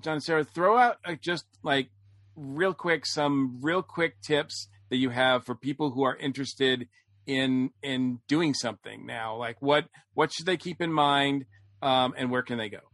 John 0.00 0.14
and 0.14 0.22
Sarah, 0.22 0.44
throw 0.44 0.78
out 0.78 0.96
uh, 1.04 1.16
just 1.20 1.44
like 1.62 1.90
real 2.34 2.72
quick 2.72 3.04
some 3.04 3.58
real 3.60 3.82
quick 3.82 4.20
tips 4.22 4.68
that 4.88 4.96
you 4.96 5.10
have 5.10 5.44
for 5.44 5.54
people 5.54 5.90
who 5.90 6.04
are 6.04 6.16
interested 6.16 6.88
in 7.26 7.70
in 7.82 8.20
doing 8.26 8.54
something 8.54 9.04
now. 9.04 9.36
Like 9.36 9.60
what 9.60 9.84
what 10.14 10.32
should 10.32 10.46
they 10.46 10.56
keep 10.56 10.80
in 10.80 10.92
mind, 10.92 11.44
um, 11.82 12.14
and 12.16 12.30
where 12.30 12.42
can 12.42 12.56
they 12.56 12.70
go? 12.70 12.87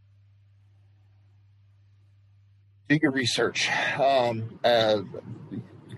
Do 2.89 2.99
your 3.01 3.13
research. 3.13 3.69
Um, 3.99 4.61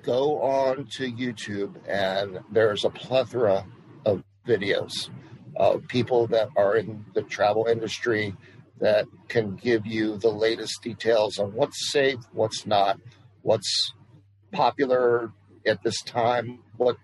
go 0.02 0.40
on 0.40 0.86
to 0.96 1.12
YouTube, 1.12 1.74
and 1.88 2.40
there's 2.50 2.84
a 2.84 2.90
plethora 2.90 3.66
of 4.04 4.22
videos 4.46 5.10
of 5.56 5.86
people 5.88 6.26
that 6.28 6.48
are 6.56 6.76
in 6.76 7.04
the 7.14 7.22
travel 7.22 7.66
industry 7.66 8.34
that 8.78 9.06
can 9.28 9.56
give 9.56 9.86
you 9.86 10.18
the 10.18 10.28
latest 10.28 10.82
details 10.82 11.38
on 11.38 11.52
what's 11.54 11.90
safe, 11.90 12.18
what's 12.32 12.66
not, 12.66 13.00
what's 13.42 13.94
popular 14.52 15.32
at 15.66 15.82
this 15.82 16.00
time, 16.02 16.60
what 16.76 16.96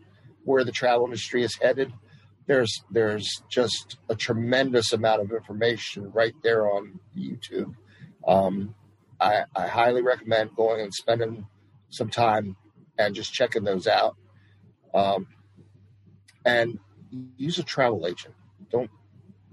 where 0.44 0.64
the 0.64 0.72
travel 0.72 1.06
industry 1.06 1.42
is 1.42 1.56
headed. 1.56 1.92
There's 2.46 2.84
there's 2.90 3.42
just 3.48 3.98
a 4.08 4.14
tremendous 4.14 4.92
amount 4.92 5.22
of 5.22 5.32
information 5.32 6.12
right 6.12 6.34
there 6.42 6.66
on 6.66 7.00
YouTube. 7.16 7.74
Um, 8.28 8.74
I, 9.22 9.44
I 9.54 9.68
highly 9.68 10.02
recommend 10.02 10.56
going 10.56 10.80
and 10.80 10.92
spending 10.92 11.46
some 11.90 12.10
time 12.10 12.56
and 12.98 13.14
just 13.14 13.32
checking 13.32 13.62
those 13.62 13.86
out. 13.86 14.16
Um, 14.92 15.28
and 16.44 16.78
use 17.36 17.58
a 17.58 17.62
travel 17.62 18.06
agent. 18.06 18.34
Don't 18.70 18.90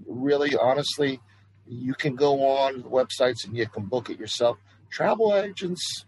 really, 0.06 0.56
honestly, 0.56 1.20
you 1.66 1.94
can 1.94 2.16
go 2.16 2.44
on 2.44 2.82
websites 2.82 3.46
and 3.46 3.56
you 3.56 3.66
can 3.66 3.84
book 3.84 4.10
it 4.10 4.18
yourself. 4.18 4.58
Travel 4.90 5.36
agents 5.36 6.04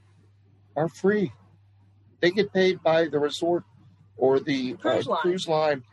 are 0.76 0.88
free. 0.88 1.32
They 2.20 2.32
get 2.32 2.52
paid 2.52 2.82
by 2.82 3.06
the 3.06 3.20
resort 3.20 3.64
or 4.16 4.40
the 4.40 4.74
cruise, 4.74 5.06
uh, 5.06 5.10
line. 5.10 5.20
cruise 5.20 5.48
line, 5.48 5.84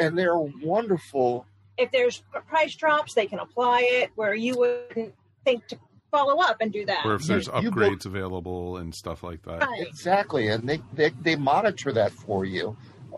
and 0.00 0.18
they're 0.18 0.38
wonderful. 0.38 1.46
If 1.76 1.90
there's 1.92 2.22
price 2.48 2.74
drops, 2.74 3.14
they 3.14 3.26
can 3.26 3.38
apply 3.38 3.80
it 3.90 4.10
where 4.16 4.34
you 4.34 4.58
wouldn't 4.58 5.14
think 5.44 5.66
to 5.68 5.78
follow 6.14 6.40
up 6.40 6.56
and 6.60 6.72
do 6.72 6.84
that. 6.86 7.04
Or 7.04 7.14
if 7.14 7.22
there's 7.22 7.46
you, 7.46 7.52
upgrades 7.52 8.04
you 8.04 8.10
available 8.10 8.76
and 8.76 8.94
stuff 8.94 9.22
like 9.22 9.42
that. 9.42 9.62
Right. 9.62 9.86
Exactly. 9.86 10.48
And 10.48 10.68
they, 10.68 10.80
they, 10.92 11.10
they 11.20 11.36
monitor 11.36 11.92
that 11.92 12.12
for 12.12 12.44
you 12.44 12.76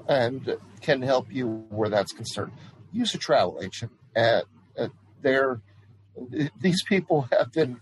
and 0.09 0.57
can 0.81 1.03
help 1.03 1.27
you 1.31 1.67
where 1.71 1.89
that's 1.89 2.13
concerned. 2.13 2.53
Use 2.93 3.15
a 3.15 3.19
travel 3.19 3.61
agent. 3.63 3.93
Uh, 4.15 4.43
uh, 4.79 4.89
they're, 5.23 5.61
these 6.61 6.83
people 6.85 7.29
have 7.31 7.53
been 7.53 7.81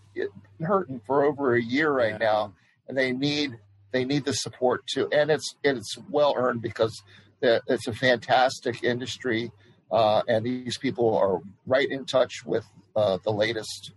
hurting 0.60 1.00
for 1.06 1.24
over 1.24 1.54
a 1.54 1.62
year 1.62 1.90
right 1.92 2.16
yeah. 2.18 2.18
now, 2.18 2.54
and 2.88 2.98
they 2.98 3.12
need 3.12 3.58
they 3.92 4.04
need 4.04 4.24
the 4.24 4.32
support 4.32 4.84
too. 4.92 5.08
And 5.12 5.30
it's 5.30 5.54
it's 5.62 5.96
well 6.10 6.34
earned 6.36 6.60
because 6.60 7.00
it's 7.40 7.86
a 7.86 7.92
fantastic 7.92 8.82
industry, 8.82 9.52
uh, 9.90 10.22
and 10.26 10.44
these 10.44 10.78
people 10.78 11.16
are 11.16 11.40
right 11.64 11.88
in 11.88 12.06
touch 12.06 12.44
with 12.44 12.64
uh, 12.96 13.18
the 13.22 13.30
latest 13.30 13.92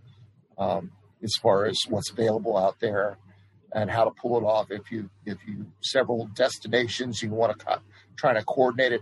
um, 0.60 0.92
as 1.24 1.34
far 1.42 1.66
as 1.66 1.78
what's 1.90 2.10
available 2.12 2.58
out 2.58 2.80
there 2.80 3.18
and 3.74 3.90
how 3.90 4.06
to 4.06 4.12
pull 4.12 4.38
it 4.38 4.44
off. 4.44 4.72
If 4.72 4.92
you 4.92 5.10
if 5.26 5.38
you 5.48 5.68
several 5.82 6.28
destinations 6.28 7.22
you 7.22 7.30
want 7.30 7.58
to 7.58 7.66
co- 7.66 7.82
try 8.16 8.34
to 8.34 8.44
coordinate 8.44 8.94
it, 8.94 9.02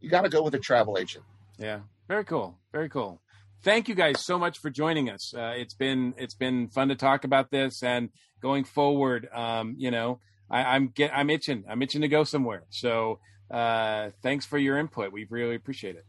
you 0.00 0.10
got 0.10 0.22
to 0.22 0.28
go 0.28 0.42
with 0.42 0.54
a 0.54 0.58
travel 0.58 0.98
agent. 0.98 1.24
Yeah, 1.58 1.80
very 2.08 2.24
cool, 2.24 2.58
very 2.72 2.88
cool. 2.88 3.20
Thank 3.62 3.88
you 3.88 3.94
guys 3.94 4.24
so 4.24 4.38
much 4.38 4.58
for 4.58 4.70
joining 4.70 5.10
us. 5.10 5.34
Uh, 5.34 5.52
it's 5.56 5.74
been 5.74 6.14
it's 6.16 6.34
been 6.34 6.68
fun 6.68 6.88
to 6.88 6.96
talk 6.96 7.24
about 7.24 7.50
this 7.50 7.82
and 7.82 8.10
going 8.40 8.64
forward. 8.64 9.28
Um, 9.32 9.74
you 9.78 9.90
know, 9.90 10.20
I, 10.50 10.76
am 10.76 10.88
get 10.88 11.10
I'm 11.14 11.30
itching. 11.30 11.64
I'm 11.68 11.82
itching 11.82 12.00
to 12.00 12.08
go 12.08 12.24
somewhere. 12.24 12.64
So 12.70 13.20
uh, 13.50 14.10
thanks 14.22 14.46
for 14.46 14.58
your 14.58 14.78
input. 14.78 15.12
We 15.12 15.26
really 15.28 15.56
appreciate 15.56 15.96
it. 15.96 16.04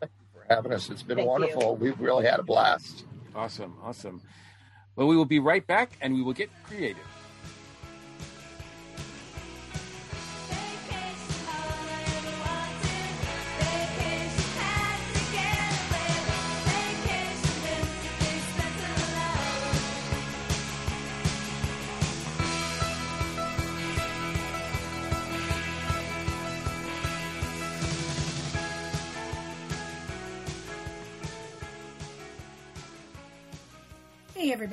Thank 0.00 0.12
you 0.18 0.26
for 0.32 0.54
having 0.54 0.72
us. 0.72 0.88
It's 0.88 1.02
been 1.02 1.18
Thank 1.18 1.28
wonderful. 1.28 1.62
You. 1.78 1.84
We've 1.84 2.00
really 2.00 2.26
had 2.26 2.40
a 2.40 2.44
blast. 2.44 3.04
Awesome, 3.38 3.76
awesome. 3.84 4.20
Well, 4.96 5.06
we 5.06 5.16
will 5.16 5.24
be 5.24 5.38
right 5.38 5.64
back 5.64 5.92
and 6.00 6.12
we 6.12 6.22
will 6.22 6.32
get 6.32 6.50
creative. 6.64 7.06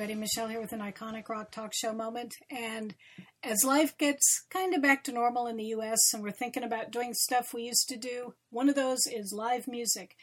Everybody. 0.06 0.20
Michelle 0.20 0.46
here 0.46 0.60
with 0.60 0.72
an 0.72 0.78
iconic 0.78 1.28
rock 1.28 1.50
talk 1.50 1.74
show 1.74 1.92
moment. 1.92 2.36
And 2.48 2.94
as 3.42 3.64
life 3.64 3.98
gets 3.98 4.44
kind 4.50 4.72
of 4.72 4.80
back 4.80 5.02
to 5.04 5.12
normal 5.12 5.48
in 5.48 5.56
the 5.56 5.74
US 5.74 6.14
and 6.14 6.22
we're 6.22 6.30
thinking 6.30 6.62
about 6.62 6.92
doing 6.92 7.12
stuff 7.12 7.52
we 7.52 7.64
used 7.64 7.88
to 7.88 7.96
do, 7.96 8.34
one 8.50 8.68
of 8.68 8.76
those 8.76 9.08
is 9.08 9.34
live 9.36 9.66
music. 9.66 10.14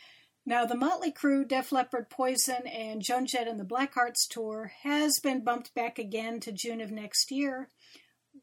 Now, 0.46 0.64
the 0.64 0.78
Motley 0.78 1.12
Crue, 1.12 1.46
Def 1.46 1.74
Leppard, 1.74 2.10
Poison, 2.10 2.66
and 2.66 3.02
Joan 3.02 3.26
Jett 3.26 3.46
and 3.46 3.60
the 3.60 3.66
Blackhearts 3.66 4.26
tour 4.30 4.72
has 4.84 5.20
been 5.22 5.44
bumped 5.44 5.74
back 5.74 6.00
again 6.00 6.40
to 6.40 6.54
June 6.54 6.80
of 6.80 6.90
next 6.90 7.30
year. 7.30 7.68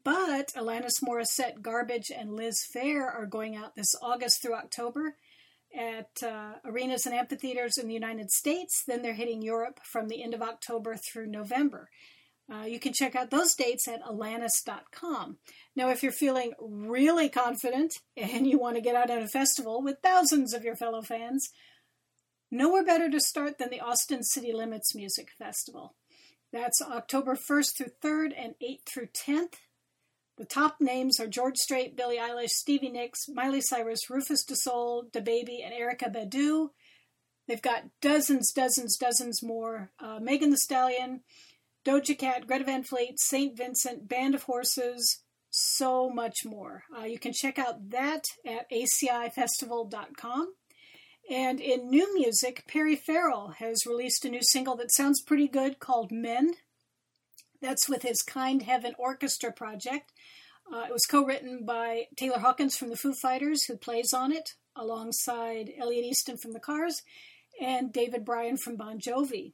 But 0.03 0.49
Alanis 0.55 1.01
Morissette, 1.03 1.63
Garbage, 1.63 2.11
and 2.15 2.35
Liz 2.35 2.63
Phair 2.75 3.11
are 3.11 3.25
going 3.25 3.55
out 3.55 3.75
this 3.75 3.95
August 3.99 4.43
through 4.43 4.53
October 4.53 5.15
at 5.77 6.23
uh, 6.23 6.53
arenas 6.65 7.05
and 7.05 7.15
amphitheaters 7.15 7.77
in 7.77 7.87
the 7.87 7.93
United 7.93 8.31
States. 8.31 8.83
Then 8.85 9.01
they're 9.01 9.13
hitting 9.13 9.41
Europe 9.41 9.79
from 9.83 10.07
the 10.07 10.23
end 10.23 10.33
of 10.33 10.41
October 10.41 10.95
through 10.95 11.27
November. 11.27 11.89
Uh, 12.51 12.65
you 12.65 12.79
can 12.79 12.91
check 12.91 13.15
out 13.15 13.29
those 13.29 13.55
dates 13.55 13.87
at 13.87 14.03
alanis.com. 14.03 15.37
Now, 15.75 15.89
if 15.89 16.03
you're 16.03 16.11
feeling 16.11 16.53
really 16.59 17.29
confident 17.29 17.93
and 18.17 18.45
you 18.45 18.59
want 18.59 18.75
to 18.75 18.81
get 18.81 18.95
out 18.95 19.09
at 19.09 19.21
a 19.21 19.27
festival 19.27 19.81
with 19.81 19.97
thousands 20.03 20.53
of 20.53 20.63
your 20.63 20.75
fellow 20.75 21.01
fans, 21.01 21.49
nowhere 22.49 22.83
better 22.83 23.09
to 23.09 23.19
start 23.21 23.57
than 23.57 23.69
the 23.69 23.79
Austin 23.79 24.23
City 24.23 24.51
Limits 24.51 24.93
Music 24.93 25.29
Festival. 25.37 25.95
That's 26.51 26.81
October 26.81 27.35
1st 27.35 27.77
through 27.77 27.91
3rd 28.03 28.33
and 28.37 28.55
8th 28.61 28.85
through 28.85 29.07
10th. 29.07 29.53
The 30.41 30.47
top 30.47 30.77
names 30.81 31.19
are 31.19 31.27
George 31.27 31.57
Strait, 31.57 31.95
Billie 31.95 32.17
Eilish, 32.17 32.49
Stevie 32.49 32.89
Nicks, 32.89 33.29
Miley 33.29 33.61
Cyrus, 33.61 34.09
Rufus 34.09 34.43
Du 34.43 34.55
Sol, 34.55 35.03
DaBaby, 35.13 35.63
and 35.63 35.71
Erykah 35.71 36.11
Badu. 36.11 36.69
They've 37.47 37.61
got 37.61 37.83
dozens, 38.01 38.51
dozens, 38.51 38.97
dozens 38.97 39.43
more. 39.43 39.91
Uh, 39.99 40.17
Megan 40.19 40.49
Thee 40.49 40.55
Stallion, 40.55 41.21
Doja 41.85 42.17
Cat, 42.17 42.47
Greta 42.47 42.63
Van 42.63 42.81
Fleet, 42.81 43.19
St. 43.19 43.55
Vincent, 43.55 44.09
Band 44.09 44.33
of 44.33 44.41
Horses, 44.41 45.21
so 45.51 46.09
much 46.09 46.37
more. 46.43 46.85
Uh, 46.97 47.03
you 47.05 47.19
can 47.19 47.33
check 47.33 47.59
out 47.59 47.91
that 47.91 48.23
at 48.43 48.65
aclfestival.com. 48.71 50.55
And 51.29 51.61
in 51.61 51.87
new 51.87 52.11
music, 52.15 52.65
Perry 52.67 52.95
Farrell 52.95 53.49
has 53.59 53.85
released 53.85 54.25
a 54.25 54.29
new 54.29 54.41
single 54.41 54.75
that 54.77 54.91
sounds 54.91 55.21
pretty 55.21 55.47
good 55.47 55.77
called 55.77 56.11
Men. 56.11 56.55
That's 57.61 57.87
with 57.87 58.01
his 58.01 58.21
Kind 58.21 58.63
Heaven 58.63 58.93
Orchestra 58.97 59.51
project. 59.51 60.11
Uh, 60.71 60.83
it 60.87 60.91
was 60.91 61.05
co 61.09 61.25
written 61.25 61.65
by 61.65 62.07
Taylor 62.15 62.39
Hawkins 62.39 62.77
from 62.77 62.89
the 62.89 62.97
Foo 62.97 63.13
Fighters, 63.13 63.65
who 63.65 63.77
plays 63.77 64.13
on 64.13 64.31
it, 64.31 64.55
alongside 64.75 65.71
Elliot 65.77 66.05
Easton 66.05 66.37
from 66.37 66.53
the 66.53 66.59
Cars 66.59 67.03
and 67.59 67.91
David 67.91 68.25
Bryan 68.25 68.57
from 68.57 68.77
Bon 68.77 68.99
Jovi. 68.99 69.53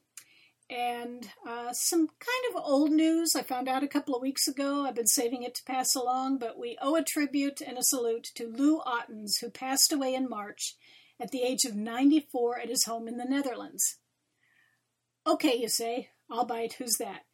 And 0.69 1.29
uh, 1.47 1.71
some 1.71 2.07
kind 2.07 2.55
of 2.55 2.61
old 2.63 2.91
news 2.91 3.35
I 3.35 3.41
found 3.41 3.69
out 3.69 3.83
a 3.83 3.87
couple 3.87 4.15
of 4.15 4.21
weeks 4.21 4.47
ago. 4.47 4.85
I've 4.85 4.95
been 4.95 5.07
saving 5.07 5.43
it 5.43 5.55
to 5.55 5.63
pass 5.63 5.95
along, 5.95 6.39
but 6.39 6.59
we 6.59 6.77
owe 6.81 6.95
a 6.95 7.03
tribute 7.03 7.61
and 7.61 7.77
a 7.77 7.83
salute 7.83 8.27
to 8.35 8.47
Lou 8.47 8.81
Ottens, 8.85 9.37
who 9.37 9.49
passed 9.49 9.93
away 9.93 10.13
in 10.13 10.29
March 10.29 10.75
at 11.19 11.31
the 11.31 11.41
age 11.41 11.63
of 11.65 11.75
94 11.75 12.59
at 12.59 12.69
his 12.69 12.83
home 12.83 13.07
in 13.07 13.17
the 13.17 13.25
Netherlands. 13.25 13.97
Okay, 15.25 15.57
you 15.57 15.69
say, 15.69 16.09
I'll 16.29 16.45
bite, 16.45 16.73
who's 16.73 16.95
that? 16.99 17.26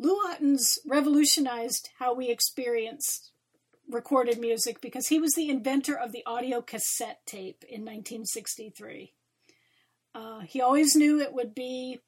Lou 0.00 0.16
Ottens 0.30 0.78
revolutionized 0.86 1.90
how 1.98 2.14
we 2.14 2.30
experienced 2.30 3.32
recorded 3.86 4.40
music 4.40 4.80
because 4.80 5.08
he 5.08 5.18
was 5.18 5.34
the 5.34 5.50
inventor 5.50 5.94
of 5.94 6.10
the 6.10 6.24
audio 6.24 6.62
cassette 6.62 7.20
tape 7.26 7.62
in 7.68 7.82
1963. 7.82 9.12
Uh, 10.14 10.40
he 10.40 10.62
always 10.62 10.96
knew 10.96 11.20
it 11.20 11.34
would 11.34 11.54
be 11.54 11.98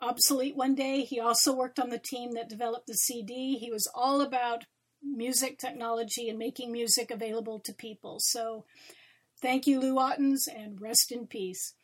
obsolete 0.00 0.56
one 0.56 0.74
day. 0.74 1.02
He 1.02 1.20
also 1.20 1.54
worked 1.54 1.78
on 1.78 1.90
the 1.90 1.98
team 1.98 2.32
that 2.32 2.48
developed 2.48 2.86
the 2.86 2.94
CD. 2.94 3.58
He 3.58 3.70
was 3.70 3.86
all 3.94 4.22
about 4.22 4.64
music 5.02 5.58
technology 5.58 6.30
and 6.30 6.38
making 6.38 6.72
music 6.72 7.10
available 7.10 7.60
to 7.60 7.74
people. 7.74 8.16
So 8.18 8.64
thank 9.42 9.66
you, 9.66 9.78
Lou 9.78 9.98
Ottens, 9.98 10.48
and 10.48 10.80
rest 10.80 11.12
in 11.12 11.26
peace. 11.26 11.74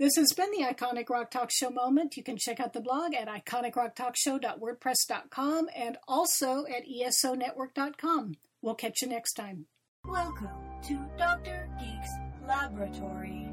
This 0.00 0.16
has 0.16 0.32
been 0.32 0.50
the 0.50 0.64
Iconic 0.64 1.08
Rock 1.10 1.30
Talk 1.30 1.50
Show 1.50 1.68
moment. 1.68 2.16
You 2.16 2.22
can 2.22 2.38
check 2.38 2.58
out 2.58 2.72
the 2.72 2.80
blog 2.80 3.12
at 3.12 3.28
iconicrocktalkshow.wordpress.com 3.28 5.68
and 5.76 5.98
also 6.08 6.64
at 6.64 6.88
esonetwork.com. 6.88 8.36
We'll 8.62 8.76
catch 8.76 9.02
you 9.02 9.08
next 9.08 9.34
time. 9.34 9.66
Welcome 10.06 10.48
to 10.84 10.98
Dr. 11.18 11.68
Geek's 11.78 12.08
Laboratory. 12.48 13.46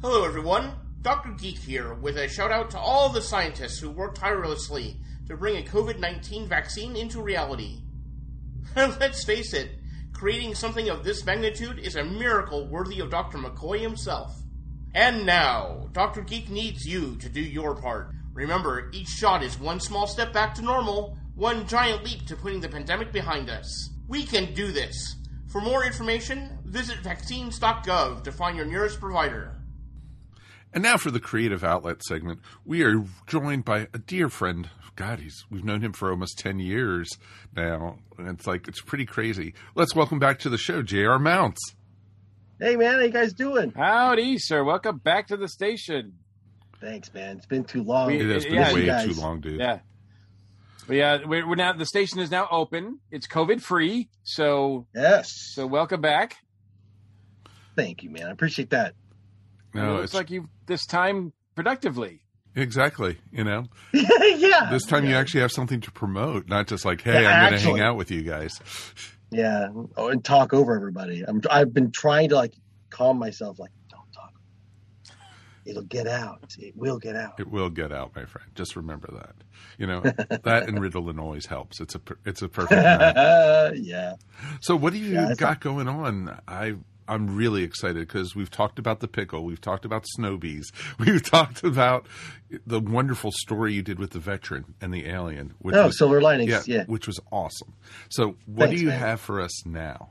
Hello, 0.00 0.24
everyone. 0.24 0.72
Dr. 1.02 1.32
Geek 1.32 1.58
here 1.58 1.92
with 1.92 2.16
a 2.16 2.26
shout 2.26 2.50
out 2.50 2.70
to 2.70 2.78
all 2.78 3.10
the 3.10 3.20
scientists 3.20 3.78
who 3.78 3.90
worked 3.90 4.16
tirelessly 4.16 5.02
to 5.28 5.36
bring 5.36 5.58
a 5.58 5.62
COVID 5.68 5.98
19 5.98 6.48
vaccine 6.48 6.96
into 6.96 7.20
reality. 7.20 7.82
Let's 8.74 9.22
face 9.22 9.52
it, 9.52 9.80
creating 10.14 10.54
something 10.54 10.88
of 10.88 11.04
this 11.04 11.26
magnitude 11.26 11.78
is 11.78 11.96
a 11.96 12.04
miracle 12.04 12.66
worthy 12.68 13.00
of 13.00 13.10
Dr. 13.10 13.36
McCoy 13.36 13.80
himself. 13.80 14.40
And 14.94 15.24
now, 15.24 15.88
Dr. 15.92 16.22
Geek 16.22 16.50
needs 16.50 16.84
you 16.84 17.16
to 17.16 17.28
do 17.28 17.40
your 17.40 17.76
part. 17.76 18.10
Remember, 18.32 18.90
each 18.92 19.08
shot 19.08 19.42
is 19.42 19.58
one 19.58 19.80
small 19.80 20.06
step 20.06 20.32
back 20.32 20.54
to 20.54 20.62
normal, 20.62 21.16
one 21.34 21.66
giant 21.66 22.04
leap 22.04 22.26
to 22.26 22.36
putting 22.36 22.60
the 22.60 22.68
pandemic 22.68 23.12
behind 23.12 23.50
us. 23.50 23.90
We 24.08 24.24
can 24.24 24.52
do 24.54 24.72
this. 24.72 25.16
For 25.48 25.60
more 25.60 25.84
information, 25.84 26.58
visit 26.64 26.98
vaccines.gov 26.98 28.24
to 28.24 28.32
find 28.32 28.56
your 28.56 28.66
nearest 28.66 29.00
provider. 29.00 29.56
And 30.72 30.82
now 30.82 30.96
for 30.96 31.10
the 31.10 31.20
creative 31.20 31.64
outlet 31.64 32.02
segment, 32.04 32.40
we 32.64 32.82
are 32.82 33.04
joined 33.26 33.64
by 33.64 33.88
a 33.92 33.98
dear 33.98 34.28
friend. 34.28 34.68
God, 34.94 35.18
he's 35.18 35.44
we've 35.50 35.64
known 35.64 35.80
him 35.82 35.92
for 35.92 36.10
almost 36.10 36.38
ten 36.38 36.60
years 36.60 37.08
now, 37.56 37.98
and 38.18 38.28
it's 38.28 38.46
like 38.46 38.68
it's 38.68 38.80
pretty 38.80 39.06
crazy. 39.06 39.54
Let's 39.74 39.94
welcome 39.94 40.18
back 40.18 40.38
to 40.40 40.48
the 40.48 40.58
show, 40.58 40.82
J.R. 40.82 41.18
Mounts. 41.18 41.74
Hey 42.60 42.76
man, 42.76 42.94
how 42.94 43.00
you 43.00 43.08
guys 43.10 43.32
doing? 43.32 43.72
Howdy, 43.74 44.38
sir. 44.38 44.62
Welcome 44.62 44.98
back 44.98 45.28
to 45.28 45.36
the 45.38 45.48
station. 45.48 46.12
Thanks, 46.80 47.12
man. 47.14 47.38
It's 47.38 47.46
been 47.46 47.64
too 47.64 47.82
long. 47.82 48.10
It 48.10 48.26
has 48.26 48.44
been 48.44 48.54
yeah, 48.54 48.74
way 48.74 48.84
guys. 48.86 49.06
too 49.06 49.20
long, 49.20 49.40
dude. 49.40 49.58
Yeah. 49.60 49.78
But 50.86 50.96
yeah, 50.96 51.18
we're, 51.24 51.48
we're 51.48 51.54
now 51.54 51.72
the 51.72 51.86
station 51.86 52.18
is 52.18 52.30
now 52.30 52.48
open. 52.50 53.00
It's 53.10 53.26
COVID 53.26 53.62
free, 53.62 54.08
so 54.24 54.86
Yes. 54.94 55.30
so 55.54 55.66
welcome 55.66 56.02
back. 56.02 56.36
Thank 57.76 58.02
you, 58.02 58.10
man. 58.10 58.26
I 58.26 58.30
appreciate 58.30 58.70
that. 58.70 58.94
No, 59.72 59.98
it 59.98 60.04
it's 60.04 60.14
like 60.14 60.30
you 60.30 60.48
this 60.66 60.84
time 60.84 61.32
productively. 61.54 62.20
exactly. 62.54 63.16
You 63.32 63.44
know, 63.44 63.64
yeah. 63.94 64.68
this 64.70 64.84
time 64.84 65.06
you 65.06 65.14
actually 65.14 65.40
have 65.40 65.52
something 65.52 65.80
to 65.82 65.90
promote, 65.92 66.48
not 66.48 66.66
just 66.66 66.84
like, 66.84 67.00
hey, 67.00 67.22
Yeah, 67.22 67.42
I'm 67.44 67.50
going 67.50 67.62
to 67.62 67.66
hang 67.68 67.80
out 67.80 67.96
with 67.96 68.10
you 68.10 68.22
guys. 68.22 68.60
Yeah. 69.30 69.68
Oh, 69.96 70.08
and 70.08 70.24
talk 70.24 70.54
over 70.54 70.74
everybody. 70.76 71.24
I'm. 71.26 71.42
I've 71.50 71.74
been 71.74 71.92
trying 71.92 72.30
to 72.30 72.36
like 72.36 72.54
calm 72.90 73.18
myself. 73.18 73.58
Like, 73.58 73.72
don't 73.90 74.10
talk. 74.14 74.32
It'll 75.66 75.82
get 75.84 76.08
out. 76.08 76.56
It 76.58 76.76
will 76.76 76.98
get 76.98 77.16
out. 77.16 77.34
It 77.38 77.50
will 77.50 77.70
get 77.70 77.92
out, 77.92 78.16
my 78.16 78.26
friend. 78.26 78.48
Just 78.54 78.76
remember 78.76 79.08
that. 79.12 79.36
You 79.78 79.86
know 79.86 80.08
that 80.44 80.68
and 80.68 80.78
Ritalin 80.80 81.20
always 81.20 81.46
helps. 81.46 81.80
It's 81.80 81.94
a 81.94 82.00
it's 82.24 82.42
a 82.42 82.48
perfect. 82.48 82.90
yeah. 83.76 84.14
So 84.60 84.76
what 84.76 84.92
do 84.92 84.98
you 84.98 85.14
Yeah, 85.14 85.34
got 85.36 85.60
going 85.60 85.88
on? 85.88 86.40
I 86.48 86.76
I'm 87.10 87.34
really 87.36 87.62
excited 87.64 88.06
because 88.06 88.34
we've 88.36 88.50
talked 88.50 88.78
about 88.78 89.00
the 89.00 89.08
pickle, 89.08 89.44
we've 89.44 89.60
talked 89.60 89.84
about 89.84 90.06
snow 90.06 90.36
bees, 90.36 90.70
we've 90.98 91.22
talked 91.22 91.64
about 91.64 92.06
the 92.66 92.80
wonderful 92.80 93.32
story 93.32 93.74
you 93.74 93.82
did 93.82 93.98
with 93.98 94.10
the 94.10 94.20
veteran 94.20 94.74
and 94.80 94.94
the 94.94 95.06
alien. 95.08 95.54
Which 95.58 95.74
Oh, 95.74 95.86
was, 95.86 95.98
Silver 95.98 96.20
Linings, 96.20 96.68
yeah. 96.68 96.84
which 96.86 97.06
was 97.06 97.18
awesome. 97.32 97.74
So 98.08 98.36
what 98.46 98.66
Thanks, 98.68 98.76
do 98.80 98.84
you 98.84 98.90
man. 98.90 98.98
have 99.00 99.20
for 99.20 99.40
us 99.40 99.66
now? 99.66 100.10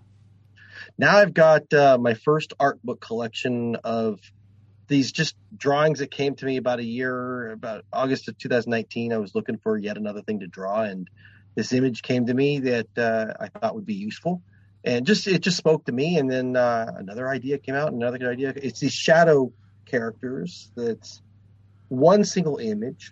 Now 0.97 1.17
I've 1.17 1.33
got 1.33 1.73
uh, 1.73 1.97
my 1.99 2.13
first 2.13 2.53
art 2.59 2.81
book 2.83 2.99
collection 2.99 3.75
of 3.83 4.19
these 4.87 5.11
just 5.11 5.35
drawings 5.55 5.99
that 5.99 6.09
came 6.11 6.35
to 6.35 6.45
me 6.45 6.57
about 6.57 6.79
a 6.79 6.83
year, 6.83 7.51
about 7.51 7.85
August 7.93 8.27
of 8.27 8.37
2019. 8.37 9.13
I 9.13 9.17
was 9.17 9.35
looking 9.35 9.57
for 9.57 9.77
yet 9.77 9.97
another 9.97 10.21
thing 10.21 10.39
to 10.39 10.47
draw, 10.47 10.81
and 10.81 11.07
this 11.55 11.71
image 11.73 12.01
came 12.01 12.25
to 12.25 12.33
me 12.33 12.59
that 12.59 12.97
uh, 12.97 13.33
I 13.39 13.47
thought 13.47 13.75
would 13.75 13.85
be 13.85 13.93
useful, 13.93 14.41
and 14.83 15.05
just 15.05 15.27
it 15.27 15.41
just 15.41 15.57
spoke 15.57 15.85
to 15.85 15.91
me. 15.91 16.17
And 16.17 16.29
then 16.29 16.55
uh, 16.55 16.93
another 16.97 17.29
idea 17.29 17.57
came 17.57 17.75
out, 17.75 17.91
another 17.91 18.17
good 18.17 18.29
idea. 18.29 18.53
It's 18.55 18.79
these 18.79 18.93
shadow 18.93 19.51
characters. 19.85 20.71
That's 20.75 21.21
one 21.89 22.23
single 22.23 22.57
image 22.57 23.11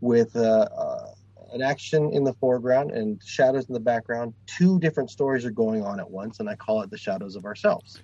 with 0.00 0.34
uh, 0.36 0.68
uh, 0.76 1.06
an 1.52 1.62
action 1.62 2.10
in 2.12 2.24
the 2.24 2.34
foreground 2.34 2.90
and 2.90 3.20
shadows 3.24 3.66
in 3.66 3.74
the 3.74 3.80
background. 3.80 4.34
Two 4.46 4.78
different 4.78 5.10
stories 5.10 5.44
are 5.44 5.50
going 5.50 5.82
on 5.82 6.00
at 6.00 6.10
once, 6.10 6.40
and 6.40 6.48
I 6.48 6.56
call 6.56 6.82
it 6.82 6.90
the 6.90 6.98
shadows 6.98 7.36
of 7.36 7.44
ourselves. 7.44 8.02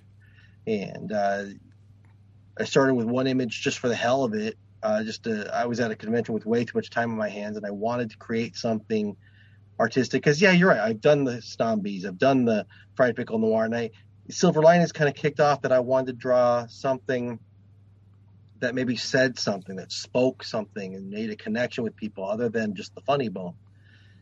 And 0.67 1.11
uh, 1.11 1.45
I 2.59 2.63
started 2.63 2.95
with 2.95 3.07
one 3.07 3.27
image 3.27 3.61
just 3.61 3.79
for 3.79 3.87
the 3.87 3.95
hell 3.95 4.23
of 4.23 4.33
it. 4.33 4.57
Uh, 4.81 5.03
just 5.03 5.23
to, 5.23 5.49
I 5.53 5.65
was 5.65 5.79
at 5.79 5.89
a 5.89 5.95
convention 5.95 6.33
with 6.33 6.45
way 6.45 6.63
too 6.63 6.73
much 6.75 6.89
time 6.91 7.11
on 7.11 7.17
my 7.17 7.29
hands, 7.29 7.57
and 7.57 7.65
I 7.65 7.71
wanted 7.71 8.11
to 8.11 8.17
create 8.17 8.55
something 8.55 9.15
artistic. 9.79 10.23
Because 10.23 10.41
yeah, 10.41 10.51
you're 10.51 10.69
right. 10.69 10.79
I've 10.79 11.01
done 11.01 11.23
the 11.23 11.37
Stombies, 11.37 12.05
I've 12.05 12.17
done 12.17 12.45
the 12.45 12.65
Fried 12.95 13.15
Pickle 13.15 13.39
Noir, 13.39 13.65
and 13.65 13.75
I 13.75 13.91
Silver 14.29 14.61
Linings 14.61 14.91
kind 14.91 15.07
of 15.07 15.15
kicked 15.15 15.39
off 15.39 15.61
that 15.61 15.71
I 15.71 15.79
wanted 15.79 16.07
to 16.07 16.13
draw 16.13 16.65
something 16.67 17.39
that 18.59 18.73
maybe 18.73 18.95
said 18.95 19.37
something, 19.37 19.75
that 19.75 19.91
spoke 19.91 20.43
something, 20.43 20.95
and 20.95 21.09
made 21.09 21.29
a 21.29 21.35
connection 21.35 21.83
with 21.83 21.95
people 21.95 22.27
other 22.27 22.49
than 22.49 22.73
just 22.73 22.95
the 22.95 23.01
funny 23.01 23.29
bone. 23.29 23.53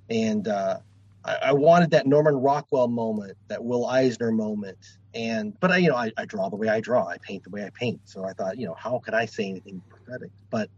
And 0.10 0.48
uh, 0.48 0.80
I, 1.24 1.36
I 1.36 1.54
wanted 1.54 1.92
that 1.92 2.06
Norman 2.06 2.36
Rockwell 2.36 2.88
moment, 2.88 3.38
that 3.48 3.64
Will 3.64 3.86
Eisner 3.86 4.32
moment, 4.32 4.78
and 5.14 5.58
but 5.60 5.72
I, 5.72 5.78
you 5.78 5.90
know, 5.90 5.96
I, 5.96 6.12
I 6.18 6.26
draw 6.26 6.50
the 6.50 6.56
way 6.56 6.68
I 6.68 6.82
draw, 6.82 7.08
I 7.08 7.18
paint 7.20 7.44
the 7.44 7.52
way 7.52 7.64
I 7.64 7.70
paint. 7.70 8.02
So 8.06 8.26
I 8.26 8.34
thought, 8.34 8.58
you 8.58 8.66
know, 8.66 8.74
how 8.74 9.00
could 9.00 9.14
I 9.14 9.26
say 9.26 9.48
anything 9.48 9.82
prophetic? 9.90 10.32
But 10.50 10.70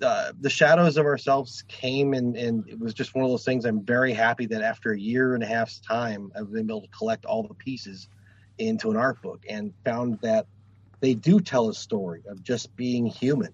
uh, 0.00 0.32
the 0.40 0.50
shadows 0.50 0.96
of 0.96 1.06
ourselves 1.06 1.64
came, 1.68 2.14
and 2.14 2.36
and 2.36 2.68
it 2.68 2.78
was 2.78 2.94
just 2.94 3.14
one 3.14 3.24
of 3.24 3.30
those 3.30 3.44
things. 3.44 3.64
I'm 3.64 3.84
very 3.84 4.12
happy 4.12 4.46
that 4.46 4.62
after 4.62 4.92
a 4.92 4.98
year 4.98 5.34
and 5.34 5.42
a 5.42 5.46
half's 5.46 5.80
time, 5.80 6.32
I've 6.36 6.52
been 6.52 6.70
able 6.70 6.82
to 6.82 6.88
collect 6.88 7.24
all 7.24 7.42
the 7.46 7.54
pieces 7.54 8.08
into 8.58 8.90
an 8.90 8.96
art 8.96 9.22
book, 9.22 9.44
and 9.48 9.72
found 9.84 10.18
that 10.22 10.46
they 11.00 11.14
do 11.14 11.40
tell 11.40 11.68
a 11.68 11.74
story 11.74 12.22
of 12.28 12.42
just 12.42 12.74
being 12.76 13.06
human. 13.06 13.52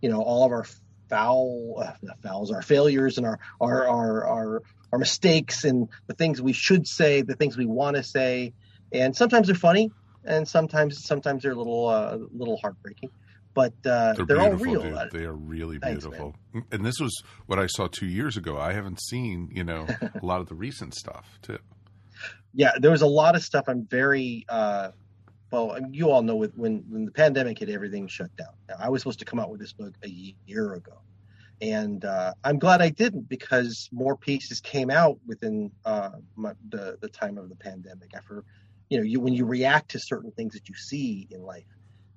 You 0.00 0.10
know, 0.10 0.22
all 0.22 0.44
of 0.44 0.52
our 0.52 0.66
foul 1.08 1.82
uh, 1.82 1.92
fouls, 2.22 2.50
our 2.50 2.62
failures 2.62 3.18
and 3.18 3.26
our 3.26 3.38
our 3.60 3.88
our 3.88 4.26
our 4.26 4.62
our 4.92 4.98
mistakes 4.98 5.64
and 5.64 5.88
the 6.06 6.14
things 6.14 6.40
we 6.40 6.52
should 6.52 6.86
say, 6.86 7.22
the 7.22 7.34
things 7.34 7.56
we 7.56 7.66
want 7.66 7.96
to 7.96 8.02
say, 8.02 8.52
and 8.92 9.14
sometimes 9.16 9.48
they're 9.48 9.56
funny, 9.56 9.90
and 10.24 10.46
sometimes 10.46 11.04
sometimes 11.04 11.42
they're 11.42 11.52
a 11.52 11.56
little 11.56 11.88
uh, 11.88 12.18
little 12.32 12.56
heartbreaking, 12.56 13.10
but 13.54 13.72
uh, 13.86 14.14
They're, 14.14 14.26
they're, 14.26 14.40
all 14.40 14.56
beautiful, 14.56 14.90
real. 14.90 15.02
dude. 15.04 15.10
They 15.12 15.24
are 15.24 15.32
really 15.32 15.78
Thanks, 15.78 16.04
beautiful. 16.04 16.34
And 16.72 16.84
this 16.84 16.98
was 17.00 17.22
what 17.46 17.58
I 17.58 17.66
saw 17.68 17.86
two 17.86 18.06
years 18.06 18.36
ago. 18.36 18.58
I 18.58 18.72
haven't 18.72 19.00
seen, 19.00 19.48
you 19.52 19.64
know, 19.64 19.86
a 20.22 20.26
lot 20.26 20.40
of 20.40 20.48
the 20.48 20.54
recent 20.54 20.94
stuff 20.94 21.38
too. 21.40 21.58
yeah, 22.52 22.72
there 22.78 22.90
was 22.90 23.02
a 23.02 23.06
lot 23.06 23.36
of 23.36 23.42
stuff. 23.42 23.64
I'm 23.68 23.86
very 23.86 24.44
uh, 24.48 24.90
well. 25.50 25.78
You 25.90 26.10
all 26.10 26.22
know 26.22 26.36
with 26.36 26.54
when 26.56 26.84
when 26.88 27.04
the 27.04 27.12
pandemic 27.12 27.58
hit, 27.58 27.68
everything 27.68 28.08
shut 28.08 28.34
down. 28.36 28.54
Now, 28.68 28.76
I 28.78 28.88
was 28.88 29.02
supposed 29.02 29.20
to 29.20 29.24
come 29.24 29.38
out 29.38 29.50
with 29.50 29.60
this 29.60 29.72
book 29.72 29.94
a 30.04 30.34
year 30.46 30.74
ago, 30.74 30.98
and 31.60 32.04
uh, 32.04 32.34
I'm 32.42 32.58
glad 32.58 32.82
I 32.82 32.90
didn't 32.90 33.28
because 33.28 33.88
more 33.92 34.16
pieces 34.16 34.60
came 34.60 34.90
out 34.90 35.18
within 35.26 35.70
uh, 35.84 36.10
my, 36.36 36.52
the 36.68 36.98
the 37.00 37.08
time 37.08 37.38
of 37.38 37.48
the 37.48 37.56
pandemic. 37.56 38.10
After 38.14 38.44
you 38.90 38.98
know, 38.98 39.04
you 39.04 39.20
when 39.20 39.34
you 39.34 39.44
react 39.44 39.90
to 39.92 39.98
certain 39.98 40.30
things 40.32 40.54
that 40.54 40.68
you 40.68 40.74
see 40.74 41.26
in 41.30 41.42
life, 41.42 41.64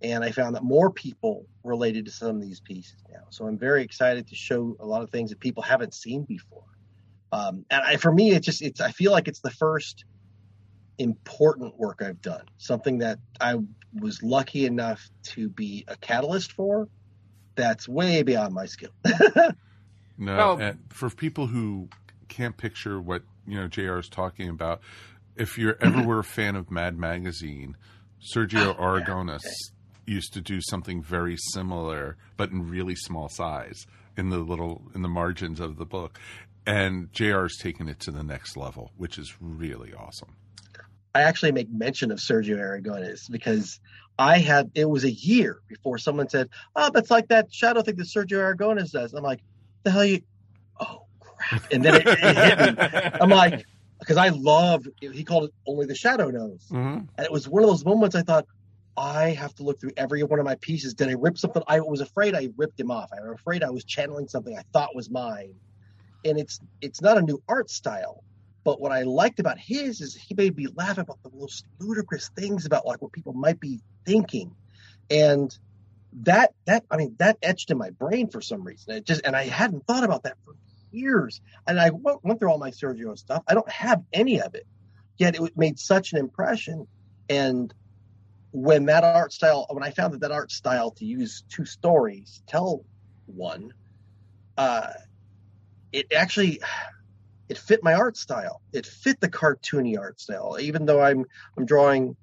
and 0.01 0.23
I 0.23 0.31
found 0.31 0.55
that 0.55 0.63
more 0.63 0.91
people 0.91 1.45
related 1.63 2.05
to 2.05 2.11
some 2.11 2.35
of 2.35 2.41
these 2.41 2.59
pieces 2.59 2.95
now. 3.11 3.23
So 3.29 3.45
I'm 3.47 3.57
very 3.57 3.83
excited 3.83 4.27
to 4.27 4.35
show 4.35 4.75
a 4.79 4.85
lot 4.85 5.01
of 5.01 5.09
things 5.09 5.29
that 5.31 5.39
people 5.39 5.63
haven't 5.63 5.93
seen 5.93 6.23
before. 6.23 6.63
Um, 7.31 7.65
and 7.69 7.83
I, 7.83 7.97
for 7.97 8.11
me, 8.11 8.31
it's 8.31 8.45
just 8.45 8.61
it's 8.61 8.79
I 8.79 8.91
feel 8.91 9.11
like 9.11 9.27
it's 9.27 9.41
the 9.41 9.51
first 9.51 10.05
important 10.97 11.77
work 11.77 12.01
I've 12.01 12.21
done, 12.21 12.43
something 12.57 12.99
that 12.99 13.19
I 13.39 13.55
was 13.93 14.21
lucky 14.23 14.65
enough 14.65 15.09
to 15.23 15.49
be 15.49 15.85
a 15.87 15.95
catalyst 15.97 16.51
for. 16.53 16.87
That's 17.55 17.87
way 17.87 18.23
beyond 18.23 18.53
my 18.53 18.65
skill. 18.65 18.91
No, 20.19 20.35
Well- 20.35 20.57
and 20.59 20.79
for 20.89 21.09
people 21.11 21.45
who 21.47 21.89
can't 22.27 22.57
picture 22.57 22.99
what 22.99 23.21
you 23.45 23.55
know 23.55 23.67
J.R. 23.67 23.99
is 23.99 24.09
talking 24.09 24.49
about, 24.49 24.81
if 25.35 25.57
you're 25.59 25.77
ever 25.79 26.01
were 26.07 26.19
a 26.19 26.23
fan 26.23 26.55
of 26.55 26.71
Mad 26.71 26.97
Magazine, 26.97 27.77
Sergio 28.19 28.75
Aragones 28.79 29.41
used 30.07 30.33
to 30.33 30.41
do 30.41 30.59
something 30.61 31.01
very 31.03 31.35
similar, 31.53 32.17
but 32.37 32.49
in 32.51 32.69
really 32.69 32.95
small 32.95 33.29
size 33.29 33.85
in 34.15 34.29
the 34.29 34.37
little 34.39 34.81
in 34.95 35.01
the 35.01 35.07
margins 35.09 35.59
of 35.59 35.77
the 35.77 35.85
book, 35.85 36.19
and 36.65 37.11
J.R. 37.13 37.43
has 37.43 37.57
taken 37.57 37.87
it 37.87 37.99
to 38.01 38.11
the 38.11 38.23
next 38.23 38.57
level, 38.57 38.91
which 38.97 39.17
is 39.17 39.35
really 39.39 39.93
awesome. 39.93 40.35
I 41.13 41.21
actually 41.21 41.51
make 41.51 41.69
mention 41.71 42.11
of 42.11 42.19
Sergio 42.19 42.57
Aragones 42.57 43.29
because 43.29 43.79
I 44.19 44.37
had 44.39 44.71
it 44.75 44.89
was 44.89 45.03
a 45.03 45.11
year 45.11 45.59
before 45.67 45.97
someone 45.97 46.29
said, 46.29 46.49
"Oh, 46.75 46.89
that's 46.93 47.11
like 47.11 47.27
that 47.29 47.53
shadow 47.53 47.81
thing 47.81 47.95
that 47.97 48.07
Sergio 48.07 48.37
Aragones 48.39 48.91
does." 48.91 49.13
I'm 49.13 49.23
like, 49.23 49.41
"The 49.83 49.91
hell 49.91 50.05
you?" 50.05 50.21
Oh 50.79 51.03
crap! 51.19 51.63
And 51.71 51.83
then 51.83 51.95
it, 51.95 52.07
it 52.07 52.19
hit 52.19 52.77
me. 52.77 53.19
I'm 53.21 53.29
like, 53.29 53.65
because 53.99 54.17
I 54.17 54.29
love. 54.29 54.87
He 55.01 55.23
called 55.23 55.45
it 55.45 55.53
only 55.65 55.85
the 55.85 55.95
shadow 55.95 56.29
knows, 56.29 56.61
Mm-hmm. 56.71 57.05
and 57.17 57.25
it 57.25 57.31
was 57.31 57.47
one 57.47 57.63
of 57.63 57.69
those 57.69 57.85
moments 57.85 58.15
I 58.15 58.21
thought. 58.21 58.45
I 58.97 59.29
have 59.33 59.53
to 59.55 59.63
look 59.63 59.79
through 59.79 59.91
every 59.95 60.23
one 60.23 60.39
of 60.39 60.45
my 60.45 60.55
pieces. 60.55 60.95
Did 60.95 61.09
I 61.09 61.13
rip 61.13 61.37
something? 61.37 61.61
I 61.67 61.79
was 61.81 62.01
afraid 62.01 62.33
I 62.33 62.49
ripped 62.57 62.79
him 62.79 62.89
off. 62.89 63.11
I 63.13 63.21
was 63.21 63.39
afraid 63.39 63.63
I 63.63 63.69
was 63.69 63.83
channeling 63.83 64.27
something 64.27 64.57
I 64.57 64.63
thought 64.73 64.95
was 64.95 65.09
mine. 65.09 65.53
And 66.25 66.39
it's 66.39 66.59
it's 66.81 66.99
not 66.99 67.17
a 67.17 67.21
new 67.21 67.41
art 67.47 67.69
style, 67.69 68.23
but 68.63 68.81
what 68.81 68.91
I 68.91 69.03
liked 69.03 69.39
about 69.39 69.59
his 69.59 70.01
is 70.01 70.15
he 70.15 70.33
made 70.33 70.57
me 70.57 70.67
laugh 70.75 70.97
about 70.97 71.21
the 71.21 71.29
most 71.29 71.63
ludicrous 71.79 72.29
things 72.35 72.65
about 72.65 72.87
like 72.87 73.01
what 73.01 73.11
people 73.11 73.33
might 73.33 73.59
be 73.59 73.81
thinking, 74.03 74.55
and 75.11 75.55
that 76.23 76.53
that 76.65 76.83
I 76.89 76.97
mean 76.97 77.15
that 77.19 77.37
etched 77.43 77.69
in 77.69 77.77
my 77.77 77.91
brain 77.91 78.29
for 78.29 78.41
some 78.41 78.63
reason. 78.63 78.95
It 78.95 79.05
just 79.05 79.21
and 79.23 79.35
I 79.35 79.45
hadn't 79.45 79.85
thought 79.85 80.03
about 80.03 80.23
that 80.23 80.37
for 80.43 80.55
years. 80.91 81.39
And 81.67 81.79
I 81.79 81.91
went, 81.91 82.23
went 82.23 82.39
through 82.39 82.49
all 82.49 82.57
my 82.57 82.71
Sergio 82.71 83.17
stuff. 83.17 83.43
I 83.47 83.53
don't 83.53 83.69
have 83.69 84.03
any 84.11 84.41
of 84.41 84.55
it, 84.55 84.65
yet 85.17 85.35
it 85.35 85.57
made 85.57 85.77
such 85.77 86.13
an 86.13 86.19
impression. 86.19 86.87
And 87.29 87.71
when 88.51 88.85
that 88.85 89.03
art 89.03 89.33
style, 89.33 89.65
when 89.69 89.83
I 89.83 89.91
found 89.91 90.13
that 90.13 90.21
that 90.21 90.31
art 90.31 90.51
style 90.51 90.91
to 90.91 91.05
use 91.05 91.43
two 91.49 91.65
stories, 91.65 92.41
tell 92.47 92.85
one, 93.25 93.73
uh, 94.57 94.87
it 95.91 96.07
actually 96.13 96.59
it 97.49 97.57
fit 97.57 97.83
my 97.83 97.93
art 97.93 98.17
style. 98.17 98.61
It 98.73 98.85
fit 98.85 99.19
the 99.19 99.29
cartoony 99.29 99.97
art 99.97 100.19
style. 100.19 100.57
Even 100.59 100.85
though 100.85 101.01
I'm 101.01 101.25
I'm 101.57 101.65
drawing 101.65 102.15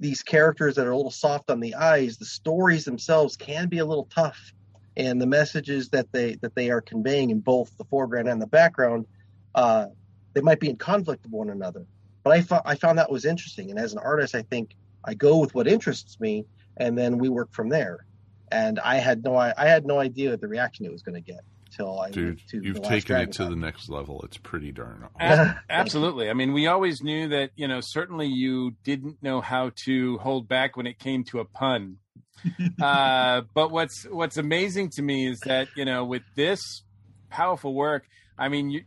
these 0.00 0.22
characters 0.22 0.76
that 0.76 0.86
are 0.86 0.92
a 0.92 0.96
little 0.96 1.10
soft 1.10 1.50
on 1.50 1.60
the 1.60 1.74
eyes, 1.74 2.16
the 2.16 2.24
stories 2.24 2.84
themselves 2.84 3.36
can 3.36 3.68
be 3.68 3.78
a 3.78 3.86
little 3.86 4.08
tough, 4.14 4.38
and 4.96 5.20
the 5.20 5.26
messages 5.26 5.88
that 5.90 6.08
they 6.12 6.36
that 6.42 6.54
they 6.54 6.70
are 6.70 6.80
conveying 6.80 7.30
in 7.30 7.40
both 7.40 7.70
the 7.78 7.84
foreground 7.84 8.28
and 8.28 8.40
the 8.40 8.46
background, 8.46 9.06
uh, 9.54 9.86
they 10.34 10.40
might 10.40 10.60
be 10.60 10.70
in 10.70 10.76
conflict 10.76 11.24
with 11.24 11.32
one 11.32 11.50
another. 11.50 11.84
But 12.24 12.32
I 12.34 12.42
fo- 12.42 12.62
I 12.64 12.74
found 12.74 12.98
that 12.98 13.10
was 13.10 13.24
interesting, 13.24 13.70
and 13.70 13.78
as 13.78 13.92
an 13.92 13.98
artist, 13.98 14.34
I 14.34 14.42
think 14.42 14.70
I 15.04 15.14
go 15.14 15.38
with 15.38 15.54
what 15.54 15.66
interests 15.66 16.18
me, 16.20 16.46
and 16.76 16.96
then 16.96 17.18
we 17.18 17.28
work 17.28 17.52
from 17.52 17.68
there. 17.68 18.04
And 18.50 18.78
I 18.80 18.96
had 18.96 19.24
no 19.24 19.36
I, 19.36 19.52
I 19.56 19.66
had 19.66 19.86
no 19.86 19.98
idea 19.98 20.36
the 20.36 20.48
reaction 20.48 20.86
it 20.86 20.92
was 20.92 21.02
going 21.02 21.14
to 21.14 21.20
get 21.20 21.40
until 21.66 22.00
I 22.00 22.10
Dude, 22.10 22.26
went 22.26 22.48
to 22.48 22.60
you've 22.62 22.82
taken 22.82 23.16
it 23.16 23.32
to 23.32 23.42
Con. 23.44 23.50
the 23.50 23.56
next 23.56 23.88
level. 23.88 24.22
It's 24.22 24.38
pretty 24.38 24.72
darn 24.72 25.06
awesome. 25.20 25.48
A- 25.48 25.62
Absolutely. 25.70 26.30
I 26.30 26.32
mean, 26.32 26.52
we 26.52 26.66
always 26.66 27.02
knew 27.02 27.28
that, 27.28 27.50
you 27.56 27.68
know, 27.68 27.80
certainly 27.82 28.26
you 28.26 28.72
didn't 28.84 29.22
know 29.22 29.40
how 29.40 29.72
to 29.84 30.18
hold 30.18 30.48
back 30.48 30.76
when 30.76 30.86
it 30.86 30.98
came 30.98 31.24
to 31.24 31.40
a 31.40 31.44
pun. 31.44 31.98
uh, 32.82 33.42
but 33.52 33.70
what's 33.70 34.04
what's 34.04 34.36
amazing 34.36 34.90
to 34.90 35.02
me 35.02 35.28
is 35.28 35.40
that, 35.40 35.68
you 35.76 35.84
know, 35.84 36.04
with 36.04 36.22
this 36.36 36.82
powerful 37.30 37.74
work, 37.74 38.04
I 38.38 38.48
mean, 38.48 38.70
you, 38.70 38.84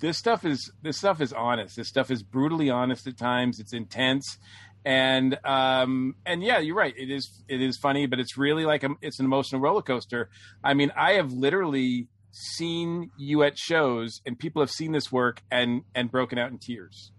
this 0.00 0.18
stuff 0.18 0.44
is 0.44 0.70
this 0.82 0.98
stuff 0.98 1.20
is 1.20 1.32
honest. 1.32 1.76
This 1.76 1.88
stuff 1.88 2.10
is 2.10 2.22
brutally 2.22 2.70
honest 2.70 3.06
at 3.06 3.16
times. 3.16 3.60
It's 3.60 3.72
intense. 3.72 4.36
And 4.84 5.38
um 5.44 6.16
and 6.26 6.42
yeah, 6.42 6.58
you're 6.58 6.74
right. 6.74 6.94
It 6.96 7.10
is 7.10 7.30
it 7.48 7.60
is 7.60 7.78
funny, 7.78 8.06
but 8.06 8.18
it's 8.18 8.36
really 8.36 8.64
like 8.64 8.82
a, 8.82 8.90
it's 9.00 9.18
an 9.20 9.24
emotional 9.24 9.60
roller 9.60 9.82
coaster. 9.82 10.28
I 10.64 10.74
mean, 10.74 10.90
I 10.96 11.12
have 11.12 11.32
literally 11.32 12.08
seen 12.32 13.10
you 13.16 13.42
at 13.42 13.58
shows 13.58 14.20
and 14.24 14.38
people 14.38 14.62
have 14.62 14.70
seen 14.70 14.92
this 14.92 15.12
work 15.12 15.42
and 15.50 15.82
and 15.94 16.10
broken 16.10 16.38
out 16.38 16.50
in 16.50 16.58
tears 16.58 17.12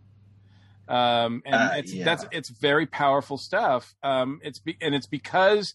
um 0.88 1.42
and 1.46 1.56
Uh, 1.56 1.70
it's 1.78 1.94
yeah. 1.94 2.04
that's 2.04 2.26
it's 2.32 2.50
very 2.50 2.88
powerful 2.88 3.38
stuff 3.38 3.94
um 4.04 4.40
it's 4.44 4.60
be, 4.60 4.76
and 4.82 4.96
it's 4.96 5.06
because 5.06 5.74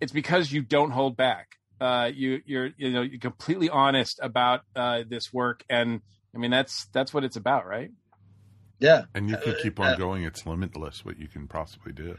it's 0.00 0.12
because 0.12 0.52
you 0.52 0.60
don't 0.60 0.90
hold 0.90 1.16
back 1.16 1.56
uh 1.80 2.10
you 2.14 2.42
you're 2.44 2.70
you 2.76 2.92
know 2.92 3.02
you're 3.02 3.18
completely 3.18 3.70
honest 3.70 4.20
about 4.22 4.60
uh 4.76 5.02
this 5.08 5.32
work 5.32 5.64
and 5.70 6.00
i 6.34 6.38
mean 6.38 6.50
that's 6.50 6.86
that's 6.92 7.12
what 7.14 7.24
it's 7.24 7.36
about 7.36 7.66
right 7.66 7.90
Yeah. 8.78 9.04
And 9.14 9.30
you 9.30 9.36
can 9.38 9.54
keep 9.62 9.80
on 9.80 9.94
uh, 9.94 9.96
going. 9.96 10.24
It's 10.24 10.46
limitless 10.46 11.04
what 11.04 11.18
you 11.18 11.28
can 11.28 11.48
possibly 11.48 11.92
do. 11.92 12.16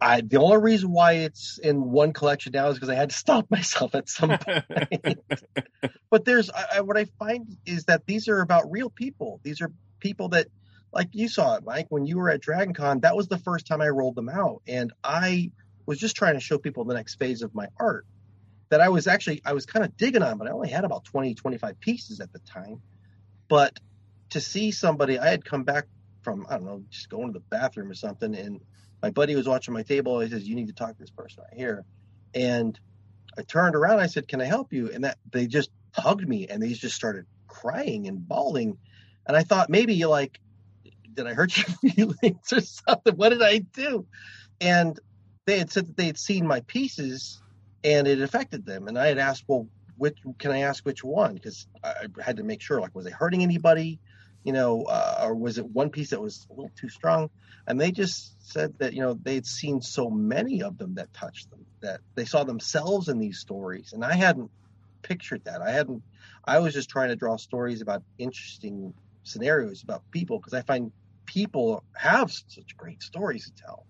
I, 0.00 0.20
the 0.20 0.38
only 0.38 0.58
reason 0.58 0.90
why 0.90 1.12
it's 1.12 1.58
in 1.58 1.90
one 1.90 2.12
collection 2.12 2.52
now 2.52 2.68
is 2.68 2.74
because 2.74 2.90
I 2.90 2.94
had 2.94 3.10
to 3.10 3.16
stop 3.16 3.46
myself 3.50 3.94
at 3.94 4.08
some 4.08 4.38
point. 4.38 5.18
but 6.10 6.24
there's 6.24 6.50
I, 6.50 6.64
I, 6.76 6.80
what 6.82 6.96
I 6.96 7.06
find 7.18 7.56
is 7.66 7.84
that 7.84 8.06
these 8.06 8.28
are 8.28 8.40
about 8.40 8.70
real 8.70 8.90
people. 8.90 9.40
These 9.42 9.60
are 9.60 9.72
people 9.98 10.30
that, 10.30 10.48
like 10.92 11.08
you 11.12 11.28
saw 11.28 11.56
it, 11.56 11.64
Mike, 11.64 11.86
when 11.88 12.06
you 12.06 12.18
were 12.18 12.30
at 12.30 12.40
Dragon 12.40 12.74
Con. 12.74 13.00
That 13.00 13.16
was 13.16 13.28
the 13.28 13.38
first 13.38 13.66
time 13.66 13.80
I 13.80 13.88
rolled 13.88 14.16
them 14.16 14.28
out, 14.28 14.62
and 14.66 14.92
I 15.02 15.50
was 15.86 15.98
just 15.98 16.16
trying 16.16 16.34
to 16.34 16.40
show 16.40 16.58
people 16.58 16.84
the 16.84 16.94
next 16.94 17.14
phase 17.14 17.42
of 17.42 17.54
my 17.54 17.68
art. 17.78 18.06
That 18.68 18.80
I 18.80 18.88
was 18.88 19.06
actually 19.06 19.40
I 19.44 19.52
was 19.52 19.66
kind 19.66 19.84
of 19.84 19.96
digging 19.96 20.22
on, 20.22 20.38
but 20.38 20.46
I 20.46 20.50
only 20.50 20.68
had 20.68 20.84
about 20.84 21.04
20, 21.04 21.34
25 21.34 21.80
pieces 21.80 22.20
at 22.20 22.32
the 22.32 22.38
time. 22.40 22.82
But 23.48 23.80
to 24.30 24.40
see 24.40 24.70
somebody, 24.70 25.18
I 25.18 25.28
had 25.28 25.44
come 25.44 25.64
back 25.64 25.86
from 26.22 26.46
I 26.48 26.56
don't 26.56 26.66
know, 26.66 26.82
just 26.90 27.08
going 27.08 27.32
to 27.32 27.38
the 27.38 27.44
bathroom 27.50 27.90
or 27.90 27.94
something, 27.94 28.34
and 28.34 28.60
my 29.02 29.10
buddy 29.10 29.34
was 29.34 29.48
watching 29.48 29.74
my 29.74 29.82
table. 29.82 30.20
He 30.20 30.30
says, 30.30 30.46
"You 30.46 30.54
need 30.54 30.68
to 30.68 30.74
talk 30.74 30.90
to 30.90 30.98
this 30.98 31.10
person 31.10 31.44
right 31.44 31.58
here," 31.58 31.84
and 32.34 32.78
I 33.38 33.42
turned 33.42 33.74
around. 33.74 34.00
I 34.00 34.06
said, 34.06 34.28
"Can 34.28 34.40
I 34.40 34.46
help 34.46 34.72
you?" 34.72 34.90
And 34.92 35.04
that 35.04 35.18
they 35.30 35.46
just 35.46 35.70
hugged 35.94 36.28
me, 36.28 36.46
and 36.48 36.62
they 36.62 36.72
just 36.72 36.96
started 36.96 37.26
crying 37.48 38.06
and 38.08 38.26
bawling. 38.26 38.78
And 39.26 39.36
I 39.36 39.42
thought 39.42 39.70
maybe 39.70 39.94
you 39.94 40.08
like, 40.08 40.38
did 41.14 41.26
I 41.26 41.34
hurt 41.34 41.56
your 41.82 41.92
feelings 41.92 42.52
or 42.52 42.60
something? 42.60 43.14
What 43.16 43.30
did 43.30 43.42
I 43.42 43.58
do? 43.58 44.06
And 44.60 44.98
they 45.46 45.58
had 45.58 45.70
said 45.70 45.86
that 45.88 45.96
they 45.96 46.06
had 46.06 46.18
seen 46.18 46.46
my 46.46 46.60
pieces, 46.60 47.40
and 47.82 48.06
it 48.06 48.20
affected 48.20 48.66
them. 48.66 48.88
And 48.88 48.98
I 48.98 49.06
had 49.06 49.18
asked, 49.18 49.44
"Well, 49.48 49.68
which 49.96 50.18
can 50.38 50.50
I 50.50 50.60
ask 50.60 50.84
which 50.84 51.02
one?" 51.02 51.34
Because 51.34 51.66
I 51.82 52.06
had 52.20 52.36
to 52.36 52.44
make 52.44 52.60
sure, 52.60 52.80
like, 52.80 52.94
was 52.94 53.06
I 53.06 53.10
hurting 53.10 53.42
anybody? 53.42 54.00
You 54.44 54.52
know, 54.52 54.84
uh, 54.84 55.20
or 55.22 55.34
was 55.34 55.58
it 55.58 55.66
one 55.66 55.90
piece 55.90 56.10
that 56.10 56.20
was 56.20 56.46
a 56.50 56.54
little 56.54 56.72
too 56.78 56.88
strong? 56.88 57.30
and 57.66 57.80
they 57.80 57.92
just 57.92 58.34
said 58.52 58.74
that 58.78 58.94
you 58.94 59.00
know 59.00 59.14
they'd 59.22 59.46
seen 59.46 59.80
so 59.80 60.10
many 60.10 60.62
of 60.62 60.76
them 60.78 60.94
that 60.96 61.12
touched 61.12 61.50
them 61.50 61.64
that 61.82 62.00
they 62.16 62.24
saw 62.24 62.42
themselves 62.44 63.08
in 63.08 63.18
these 63.18 63.38
stories. 63.38 63.92
And 63.92 64.04
i 64.04 64.14
hadn't 64.14 64.50
pictured 65.02 65.42
that. 65.44 65.62
I 65.62 65.70
hadn't 65.70 66.02
i 66.44 66.58
was 66.58 66.74
just 66.74 66.90
trying 66.90 67.10
to 67.10 67.16
draw 67.16 67.36
stories 67.36 67.80
about 67.80 68.02
interesting 68.18 68.92
scenarios 69.22 69.82
about 69.84 70.02
people 70.10 70.38
because 70.38 70.54
i 70.54 70.62
find 70.62 70.92
people 71.26 71.84
have 71.96 72.32
such 72.32 72.76
great 72.76 73.02
stories 73.02 73.44
to 73.44 73.52
tell. 73.62 73.86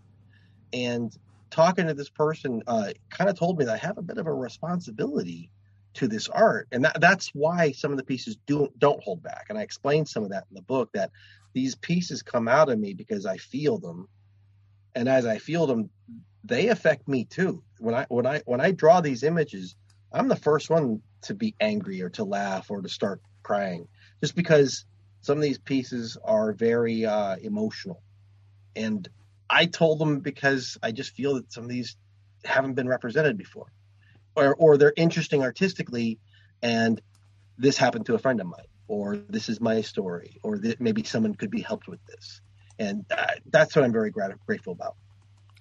And 0.73 1.11
talking 1.51 1.87
to 1.87 1.95
this 1.95 2.11
person 2.11 2.63
uh, 2.67 2.93
kind 3.11 3.31
of 3.31 3.39
told 3.39 3.59
me 3.59 3.65
that 3.65 3.75
i 3.75 3.79
have 3.79 3.99
a 3.99 4.03
bit 4.03 4.19
of 4.19 4.27
a 4.27 4.35
responsibility 4.35 5.51
to 5.95 6.09
this 6.09 6.29
art, 6.29 6.69
and 6.73 6.85
that, 6.85 7.01
that's 7.01 7.29
why 7.35 7.73
some 7.73 7.91
of 7.91 7.97
the 7.97 8.05
pieces 8.05 8.37
do 8.47 8.69
don't 8.79 9.03
hold 9.03 9.23
back. 9.23 9.47
And 9.49 9.59
I 9.59 9.63
explain 9.63 10.07
some 10.07 10.23
of 10.23 10.31
that 10.31 10.47
in 10.51 10.55
the 10.55 10.63
book 10.63 10.91
that 10.95 11.11
these 11.53 11.75
pieces 11.75 12.23
come 12.23 12.49
out 12.49 12.69
of 12.69 12.79
me 12.79 12.95
because 12.95 13.27
I 13.27 13.37
feel 13.37 13.79
them, 13.79 14.09
and 14.95 15.09
as 15.09 15.27
I 15.27 15.39
feel 15.39 15.67
them, 15.67 15.91
they 16.45 16.69
affect 16.69 17.09
me 17.09 17.25
too. 17.25 17.63
When 17.79 17.95
I 17.95 18.07
when 18.09 18.27
I 18.27 18.43
when 18.47 18.61
I 18.61 18.71
draw 18.71 19.01
these 19.01 19.23
images, 19.23 19.77
I'm 20.13 20.29
the 20.29 20.37
first 20.37 20.71
one 20.71 21.03
to 21.23 21.35
be 21.35 21.55
angry 21.61 22.03
or 22.03 22.11
to 22.11 22.25
laugh 22.25 22.71
or 22.71 22.81
to 22.83 22.89
start 22.89 23.21
crying, 23.43 23.89
just 24.21 24.35
because 24.37 24.85
some 25.23 25.37
of 25.37 25.43
these 25.43 25.59
pieces 25.59 26.17
are 26.25 26.53
very 26.53 27.05
uh, 27.05 27.37
emotional, 27.37 28.03
and 28.77 29.09
I 29.49 29.67
told 29.67 29.99
them 29.99 30.21
because 30.21 30.79
I 30.83 30.93
just 30.93 31.15
feel 31.15 31.35
that 31.35 31.53
some 31.53 31.65
of 31.65 31.71
these 31.71 31.97
haven't 32.45 32.75
been 32.75 32.89
represented 32.89 33.37
before, 33.37 33.73
or 34.37 34.55
or 34.55 34.77
they're 34.77 34.93
interesting 34.97 35.43
artistically, 35.43 36.19
and 36.63 37.01
this 37.59 37.77
happened 37.77 38.07
to 38.07 38.15
a 38.15 38.19
friend 38.19 38.41
of 38.41 38.47
mine, 38.47 38.67
or 38.89 39.17
this 39.17 39.49
is 39.49 39.61
my 39.61 39.81
story, 39.83 40.39
or 40.43 40.59
that 40.59 40.81
maybe 40.81 41.05
someone 41.05 41.35
could 41.35 41.51
be 41.51 41.61
helped 41.61 41.89
with 41.89 42.05
this, 42.07 42.41
and 42.79 43.05
uh, 43.11 43.27
that's 43.47 43.75
what 43.75 43.85
I'm 43.85 43.93
very 43.93 44.11
grat- 44.11 44.39
grateful 44.47 44.73
about. 44.73 44.97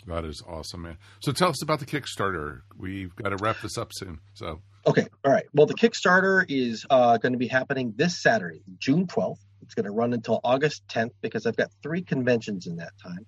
That 0.08 0.26
is 0.26 0.42
awesome, 0.48 0.84
man. 0.84 0.98
So 1.20 1.32
tell 1.32 1.50
us 1.50 1.62
about 1.62 1.80
the 1.80 1.86
Kickstarter. 1.86 2.62
We've 2.78 3.16
got 3.16 3.30
to 3.30 3.38
wrap 3.38 3.58
this 3.62 3.78
up 3.78 3.92
soon. 3.94 4.20
So 4.34 4.62
Okay, 4.88 5.08
all 5.26 5.32
right. 5.32 5.46
Well, 5.54 5.68
the 5.68 5.74
Kickstarter 5.74 6.46
is 6.48 6.86
uh, 6.90 7.18
going 7.18 7.34
to 7.34 7.38
be 7.38 7.48
happening 7.48 7.94
this 7.96 8.18
Saturday, 8.18 8.62
June 8.78 9.08
12th. 9.08 9.40
It's 9.62 9.76
going 9.76 9.86
to 9.86 9.92
run 9.92 10.14
until 10.14 10.40
August 10.44 10.88
10th 10.88 11.12
because 11.22 11.46
I've 11.46 11.58
got 11.58 11.70
three 11.84 12.02
conventions 12.02 12.66
in 12.66 12.78
that 12.78 12.94
time. 13.02 13.26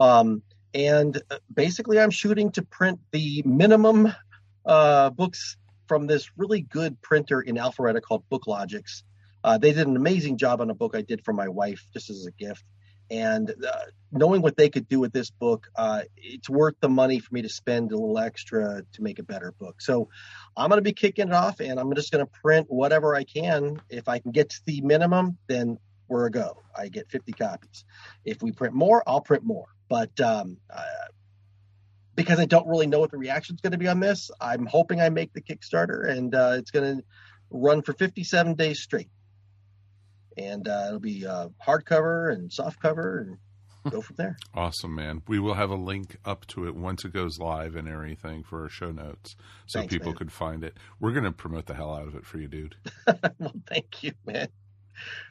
Um, 0.00 0.42
and 0.74 1.20
uh, 1.30 1.38
basically, 1.52 2.00
I'm 2.00 2.10
shooting 2.10 2.50
to 2.52 2.62
print 2.62 3.00
the 3.12 3.42
minimum 3.46 4.12
uh, 4.64 5.10
books 5.10 5.56
from 5.86 6.06
this 6.06 6.30
really 6.36 6.60
good 6.60 7.00
printer 7.00 7.40
in 7.40 7.56
Alpharetta 7.56 8.02
called 8.02 8.24
BookLogix. 8.30 9.02
Uh, 9.42 9.58
they 9.58 9.72
did 9.72 9.86
an 9.86 9.96
amazing 9.96 10.36
job 10.36 10.60
on 10.60 10.70
a 10.70 10.74
book 10.74 10.94
I 10.94 11.02
did 11.02 11.24
for 11.24 11.32
my 11.32 11.48
wife 11.48 11.82
just 11.92 12.10
as 12.10 12.26
a 12.26 12.32
gift. 12.32 12.64
And 13.10 13.50
uh, 13.50 13.72
knowing 14.12 14.42
what 14.42 14.56
they 14.56 14.68
could 14.68 14.86
do 14.86 15.00
with 15.00 15.12
this 15.12 15.30
book, 15.30 15.68
uh, 15.76 16.02
it's 16.16 16.50
worth 16.50 16.74
the 16.80 16.90
money 16.90 17.20
for 17.20 17.32
me 17.32 17.42
to 17.42 17.48
spend 17.48 17.90
a 17.90 17.96
little 17.96 18.18
extra 18.18 18.82
to 18.92 19.02
make 19.02 19.18
a 19.18 19.22
better 19.22 19.52
book. 19.52 19.80
So 19.80 20.10
I'm 20.56 20.68
going 20.68 20.78
to 20.78 20.82
be 20.82 20.92
kicking 20.92 21.28
it 21.28 21.34
off, 21.34 21.60
and 21.60 21.80
I'm 21.80 21.94
just 21.94 22.12
going 22.12 22.24
to 22.24 22.30
print 22.42 22.66
whatever 22.68 23.14
I 23.14 23.24
can. 23.24 23.80
If 23.88 24.08
I 24.08 24.18
can 24.18 24.32
get 24.32 24.50
to 24.50 24.60
the 24.66 24.82
minimum, 24.82 25.38
then 25.46 25.78
we're 26.08 26.26
a 26.26 26.30
go. 26.30 26.62
I 26.76 26.88
get 26.88 27.10
50 27.10 27.32
copies. 27.32 27.84
If 28.24 28.42
we 28.42 28.52
print 28.52 28.74
more, 28.74 29.02
I'll 29.06 29.22
print 29.22 29.44
more. 29.44 29.68
But 29.88 30.18
um, 30.20 30.58
uh, 30.68 30.82
because 32.18 32.40
I 32.40 32.46
don't 32.46 32.66
really 32.66 32.88
know 32.88 32.98
what 32.98 33.12
the 33.12 33.16
reaction 33.16 33.54
is 33.54 33.60
going 33.60 33.70
to 33.70 33.78
be 33.78 33.86
on 33.86 34.00
this, 34.00 34.28
I'm 34.40 34.66
hoping 34.66 35.00
I 35.00 35.08
make 35.08 35.32
the 35.32 35.40
Kickstarter, 35.40 36.10
and 36.10 36.34
uh, 36.34 36.56
it's 36.58 36.72
going 36.72 36.98
to 36.98 37.04
run 37.48 37.80
for 37.82 37.92
57 37.92 38.56
days 38.56 38.82
straight. 38.82 39.08
And 40.36 40.66
uh, 40.66 40.86
it'll 40.88 40.98
be 40.98 41.24
uh, 41.24 41.50
hardcover 41.64 42.32
and 42.32 42.50
softcover, 42.50 43.20
and 43.20 43.38
go 43.88 44.00
from 44.00 44.16
there. 44.16 44.36
awesome, 44.52 44.96
man. 44.96 45.22
We 45.28 45.38
will 45.38 45.54
have 45.54 45.70
a 45.70 45.76
link 45.76 46.16
up 46.24 46.44
to 46.48 46.66
it 46.66 46.74
once 46.74 47.04
it 47.04 47.12
goes 47.12 47.38
live 47.38 47.76
and 47.76 47.88
everything 47.88 48.42
for 48.42 48.62
our 48.62 48.68
show 48.68 48.90
notes, 48.90 49.36
so 49.66 49.78
Thanks, 49.78 49.94
people 49.94 50.08
man. 50.08 50.16
could 50.16 50.32
find 50.32 50.64
it. 50.64 50.76
We're 50.98 51.12
going 51.12 51.22
to 51.22 51.30
promote 51.30 51.66
the 51.66 51.74
hell 51.74 51.94
out 51.94 52.08
of 52.08 52.16
it 52.16 52.26
for 52.26 52.38
you, 52.38 52.48
dude. 52.48 52.74
well, 53.38 53.52
thank 53.68 54.02
you, 54.02 54.12
man. 54.26 54.48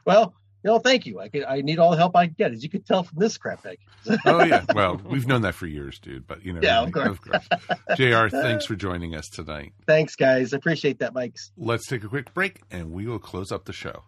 Well, 0.05 0.35
you 0.64 0.72
know, 0.72 0.80
thank 0.80 1.06
you. 1.06 1.20
I 1.20 1.30
could, 1.30 1.44
I 1.44 1.62
need 1.62 1.80
all 1.80 1.92
the 1.92 1.98
help 1.98 2.16
I 2.16 2.26
can 2.26 2.36
get, 2.38 2.52
as 2.52 2.64
you 2.64 2.70
could 2.70 2.86
tell 2.86 3.04
from 3.04 3.20
this 3.20 3.38
crap 3.38 3.64
bag. 3.64 3.80
oh 4.26 4.44
yeah. 4.44 4.66
Well, 4.74 5.00
we've 5.06 5.28
known 5.28 5.42
that 5.42 5.56
for 5.56 5.68
years, 5.68 6.00
dude. 6.00 6.28
But 6.28 6.44
you 6.44 6.54
know, 6.54 6.60
Yeah, 6.62 6.82
I 6.82 6.84
of 6.84 6.96
mean, 6.96 7.08
of 7.08 7.22
course. 7.22 7.48
J.R. 7.96 8.30
Thanks 8.30 8.66
for 8.66 8.76
joining 8.76 9.16
us 9.16 9.28
tonight. 9.30 9.74
Thanks, 9.86 10.16
guys. 10.16 10.54
I 10.54 10.58
appreciate 10.58 11.00
that, 11.00 11.14
Mike. 11.14 11.36
Let's 11.58 11.88
take 11.88 12.04
a 12.04 12.08
quick 12.08 12.34
break, 12.34 12.62
and 12.72 12.92
we 12.92 13.06
will 13.06 13.20
close 13.20 13.52
up 13.52 13.66
the 13.66 13.74
show. 13.74 14.04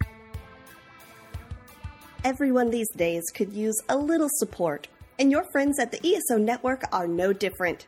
Everyone 2.24 2.70
these 2.70 2.90
days 2.98 3.24
could 3.34 3.54
use 3.54 3.82
a 3.88 3.98
little 3.98 4.28
support, 4.34 4.88
and 5.18 5.32
your 5.32 5.46
friends 5.52 5.80
at 5.80 5.92
the 5.92 6.06
ESO 6.06 6.38
Network 6.38 6.84
are 6.92 7.08
no 7.08 7.32
different. 7.32 7.88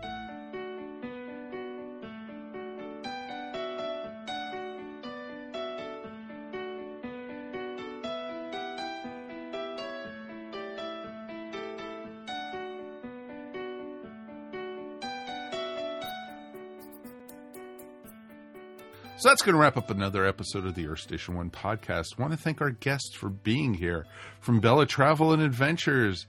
That's 19.31 19.43
going 19.43 19.53
to 19.55 19.61
wrap 19.61 19.77
up 19.77 19.89
another 19.89 20.25
episode 20.25 20.65
of 20.65 20.75
the 20.75 20.85
Earth 20.87 20.99
Station 20.99 21.35
One 21.35 21.49
podcast. 21.49 22.19
want 22.19 22.33
to 22.33 22.37
thank 22.37 22.59
our 22.59 22.69
guests 22.71 23.15
for 23.15 23.29
being 23.29 23.73
here 23.73 24.05
from 24.41 24.59
Bella 24.59 24.85
Travel 24.85 25.31
and 25.31 25.41
Adventures, 25.41 26.27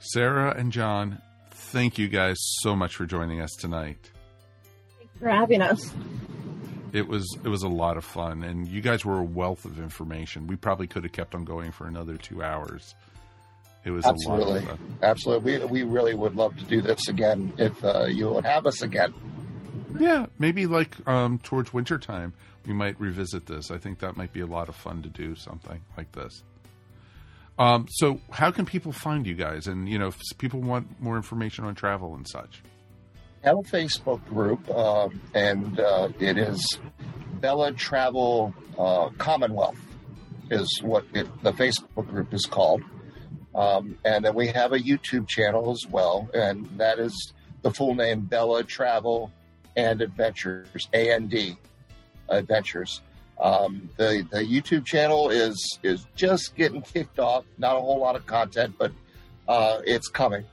Sarah 0.00 0.52
and 0.58 0.72
John. 0.72 1.22
Thank 1.52 1.98
you 1.98 2.08
guys 2.08 2.34
so 2.62 2.74
much 2.74 2.96
for 2.96 3.06
joining 3.06 3.40
us 3.40 3.52
tonight. 3.60 4.10
Thanks 4.98 5.12
for 5.20 5.28
having 5.28 5.62
us. 5.62 5.94
It 6.92 7.06
was 7.06 7.24
it 7.44 7.48
was 7.48 7.62
a 7.62 7.68
lot 7.68 7.96
of 7.96 8.04
fun, 8.04 8.42
and 8.42 8.66
you 8.66 8.80
guys 8.80 9.04
were 9.04 9.20
a 9.20 9.24
wealth 9.24 9.64
of 9.64 9.78
information. 9.78 10.48
We 10.48 10.56
probably 10.56 10.88
could 10.88 11.04
have 11.04 11.12
kept 11.12 11.36
on 11.36 11.44
going 11.44 11.70
for 11.70 11.86
another 11.86 12.16
two 12.16 12.42
hours. 12.42 12.96
It 13.84 13.92
was 13.92 14.04
a 14.04 14.08
lot 14.08 14.14
Absolutely, 14.16 14.58
of 14.58 14.64
fun. 14.66 14.98
absolutely. 15.00 15.58
We 15.58 15.64
we 15.66 15.82
really 15.84 16.14
would 16.14 16.34
love 16.34 16.56
to 16.56 16.64
do 16.64 16.80
this 16.82 17.06
again 17.06 17.52
if 17.56 17.84
uh, 17.84 18.06
you 18.06 18.30
would 18.30 18.44
have 18.44 18.66
us 18.66 18.82
again. 18.82 19.14
Yeah, 19.98 20.26
maybe 20.38 20.66
like 20.66 20.96
um, 21.06 21.38
towards 21.38 21.72
wintertime, 21.72 22.32
we 22.66 22.72
might 22.72 22.98
revisit 23.00 23.46
this. 23.46 23.70
I 23.70 23.78
think 23.78 23.98
that 24.00 24.16
might 24.16 24.32
be 24.32 24.40
a 24.40 24.46
lot 24.46 24.68
of 24.68 24.76
fun 24.76 25.02
to 25.02 25.08
do 25.08 25.34
something 25.34 25.80
like 25.96 26.12
this. 26.12 26.42
Um, 27.58 27.86
so, 27.90 28.20
how 28.30 28.50
can 28.50 28.64
people 28.64 28.92
find 28.92 29.26
you 29.26 29.34
guys? 29.34 29.66
And 29.66 29.88
you 29.88 29.98
know, 29.98 30.08
if 30.08 30.20
people 30.38 30.60
want 30.60 31.00
more 31.00 31.16
information 31.16 31.64
on 31.64 31.74
travel 31.74 32.14
and 32.14 32.26
such. 32.26 32.62
have 33.42 33.58
a 33.58 33.62
Facebook 33.62 34.24
group, 34.26 34.68
um, 34.70 35.20
and 35.34 35.78
uh, 35.78 36.08
it 36.18 36.38
is 36.38 36.78
Bella 37.40 37.72
Travel 37.72 38.54
uh, 38.78 39.10
Commonwealth 39.18 39.78
is 40.50 40.80
what 40.82 41.04
it, 41.12 41.26
the 41.42 41.52
Facebook 41.52 42.08
group 42.08 42.32
is 42.32 42.46
called. 42.46 42.82
Um, 43.54 43.98
and 44.04 44.24
then 44.24 44.34
we 44.34 44.46
have 44.48 44.72
a 44.72 44.78
YouTube 44.78 45.28
channel 45.28 45.70
as 45.72 45.90
well, 45.90 46.30
and 46.32 46.66
that 46.78 46.98
is 46.98 47.32
the 47.60 47.70
full 47.70 47.94
name 47.94 48.22
Bella 48.22 48.64
Travel 48.64 49.30
and 49.76 50.00
Adventures, 50.02 50.88
A 50.92 51.08
A 51.10 51.14
N 51.14 51.26
D 51.28 51.56
Adventures. 52.28 53.00
Um, 53.40 53.88
the 53.96 54.26
the 54.30 54.38
YouTube 54.38 54.84
channel 54.84 55.30
is 55.30 55.78
is 55.82 56.06
just 56.14 56.54
getting 56.56 56.82
kicked 56.82 57.18
off. 57.18 57.44
Not 57.58 57.76
a 57.76 57.80
whole 57.80 57.98
lot 57.98 58.14
of 58.16 58.26
content, 58.26 58.74
but 58.78 58.92
uh, 59.48 59.80
it's 59.84 60.08
coming, 60.08 60.44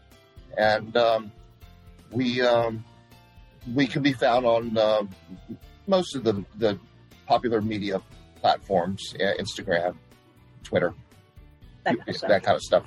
and 0.57 0.95
um, 0.97 1.31
we 2.11 2.41
um, 2.41 2.83
we 3.75 3.85
can 3.85 4.01
be 4.01 4.13
found 4.13 4.45
on 4.45 4.77
uh, 4.77 5.03
most 5.87 6.15
of 6.15 6.23
the 6.23 6.43
the 6.57 6.79
popular 7.27 7.61
media 7.61 8.01
platforms, 8.41 9.13
uh, 9.19 9.33
Instagram, 9.39 9.95
Twitter, 10.63 10.93
That 11.83 11.97
kind 11.97 12.09
of 12.09 12.15
stuff. 12.15 12.29
that 12.29 12.43
kind 12.43 12.55
of 12.55 12.61
stuff. 12.61 12.83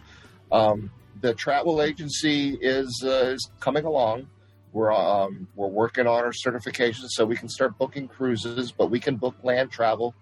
Um, 0.51 0.91
the 1.21 1.35
travel 1.35 1.81
agency 1.83 2.59
is 2.61 3.03
uh, 3.05 3.35
is 3.35 3.51
coming 3.61 3.85
along. 3.85 4.27
We're 4.73 4.93
um, 4.93 5.49
we're 5.55 5.69
working 5.69 6.07
on 6.07 6.25
our 6.25 6.33
certification 6.33 7.09
so 7.09 7.25
we 7.25 7.37
can 7.37 7.49
start 7.49 7.77
booking 7.79 8.09
cruises, 8.09 8.73
but 8.73 8.91
we 8.91 9.01
can 9.01 9.17
book 9.17 9.37
land 9.43 9.71
travel 9.71 10.15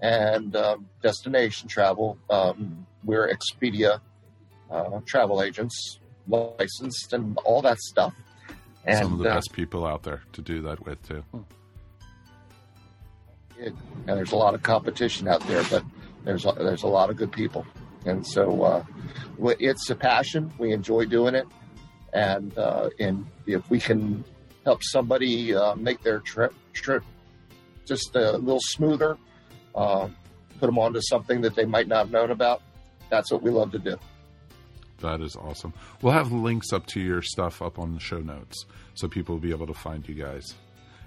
and 0.00 0.54
um, 0.54 0.86
destination 1.02 1.68
travel. 1.68 2.18
Um, 2.30 2.86
we're 3.04 3.28
Expedia 3.32 4.00
uh, 4.70 5.00
travel 5.06 5.42
agents, 5.42 5.98
licensed, 6.28 7.12
and 7.12 7.36
all 7.44 7.62
that 7.62 7.78
stuff. 7.78 8.14
And 8.84 8.98
Some 8.98 9.12
of 9.14 9.18
the 9.18 9.30
uh, 9.30 9.34
best 9.34 9.52
people 9.52 9.84
out 9.86 10.02
there 10.02 10.22
to 10.32 10.42
do 10.42 10.62
that 10.62 10.84
with 10.86 11.06
too. 11.06 11.24
it, 13.58 13.74
and 14.06 14.16
there's 14.16 14.32
a 14.32 14.36
lot 14.36 14.54
of 14.54 14.62
competition 14.62 15.28
out 15.28 15.46
there, 15.48 15.62
but 15.70 15.84
there's 16.24 16.46
a, 16.46 16.52
there's 16.52 16.84
a 16.84 16.88
lot 16.88 17.10
of 17.10 17.16
good 17.16 17.32
people, 17.32 17.66
and 18.06 18.26
so 18.26 18.62
uh, 18.62 18.84
it's 19.58 19.90
a 19.90 19.96
passion. 19.96 20.52
We 20.58 20.72
enjoy 20.72 21.06
doing 21.06 21.34
it, 21.34 21.46
and 22.12 22.56
uh, 22.58 22.90
and 22.98 23.26
if 23.46 23.68
we 23.70 23.78
can 23.80 24.24
help 24.64 24.82
somebody 24.82 25.54
uh, 25.54 25.74
make 25.74 26.02
their 26.02 26.20
trip 26.20 26.54
trip 26.72 27.02
just 27.84 28.14
a 28.14 28.32
little 28.32 28.60
smoother, 28.60 29.16
uh, 29.74 30.08
put 30.60 30.66
them 30.66 30.78
onto 30.78 31.00
something 31.00 31.40
that 31.40 31.54
they 31.54 31.64
might 31.64 31.88
not 31.88 31.98
have 31.98 32.10
known 32.10 32.30
about. 32.30 32.62
That's 33.08 33.32
what 33.32 33.42
we 33.42 33.50
love 33.50 33.72
to 33.72 33.78
do. 33.78 33.96
That 35.00 35.20
is 35.20 35.36
awesome. 35.36 35.72
We'll 36.02 36.12
have 36.12 36.32
links 36.32 36.72
up 36.72 36.86
to 36.88 37.00
your 37.00 37.22
stuff 37.22 37.62
up 37.62 37.78
on 37.78 37.94
the 37.94 38.00
show 38.00 38.18
notes 38.18 38.66
so 38.94 39.08
people 39.08 39.36
will 39.36 39.40
be 39.40 39.50
able 39.50 39.66
to 39.68 39.74
find 39.74 40.06
you 40.08 40.14
guys. 40.14 40.54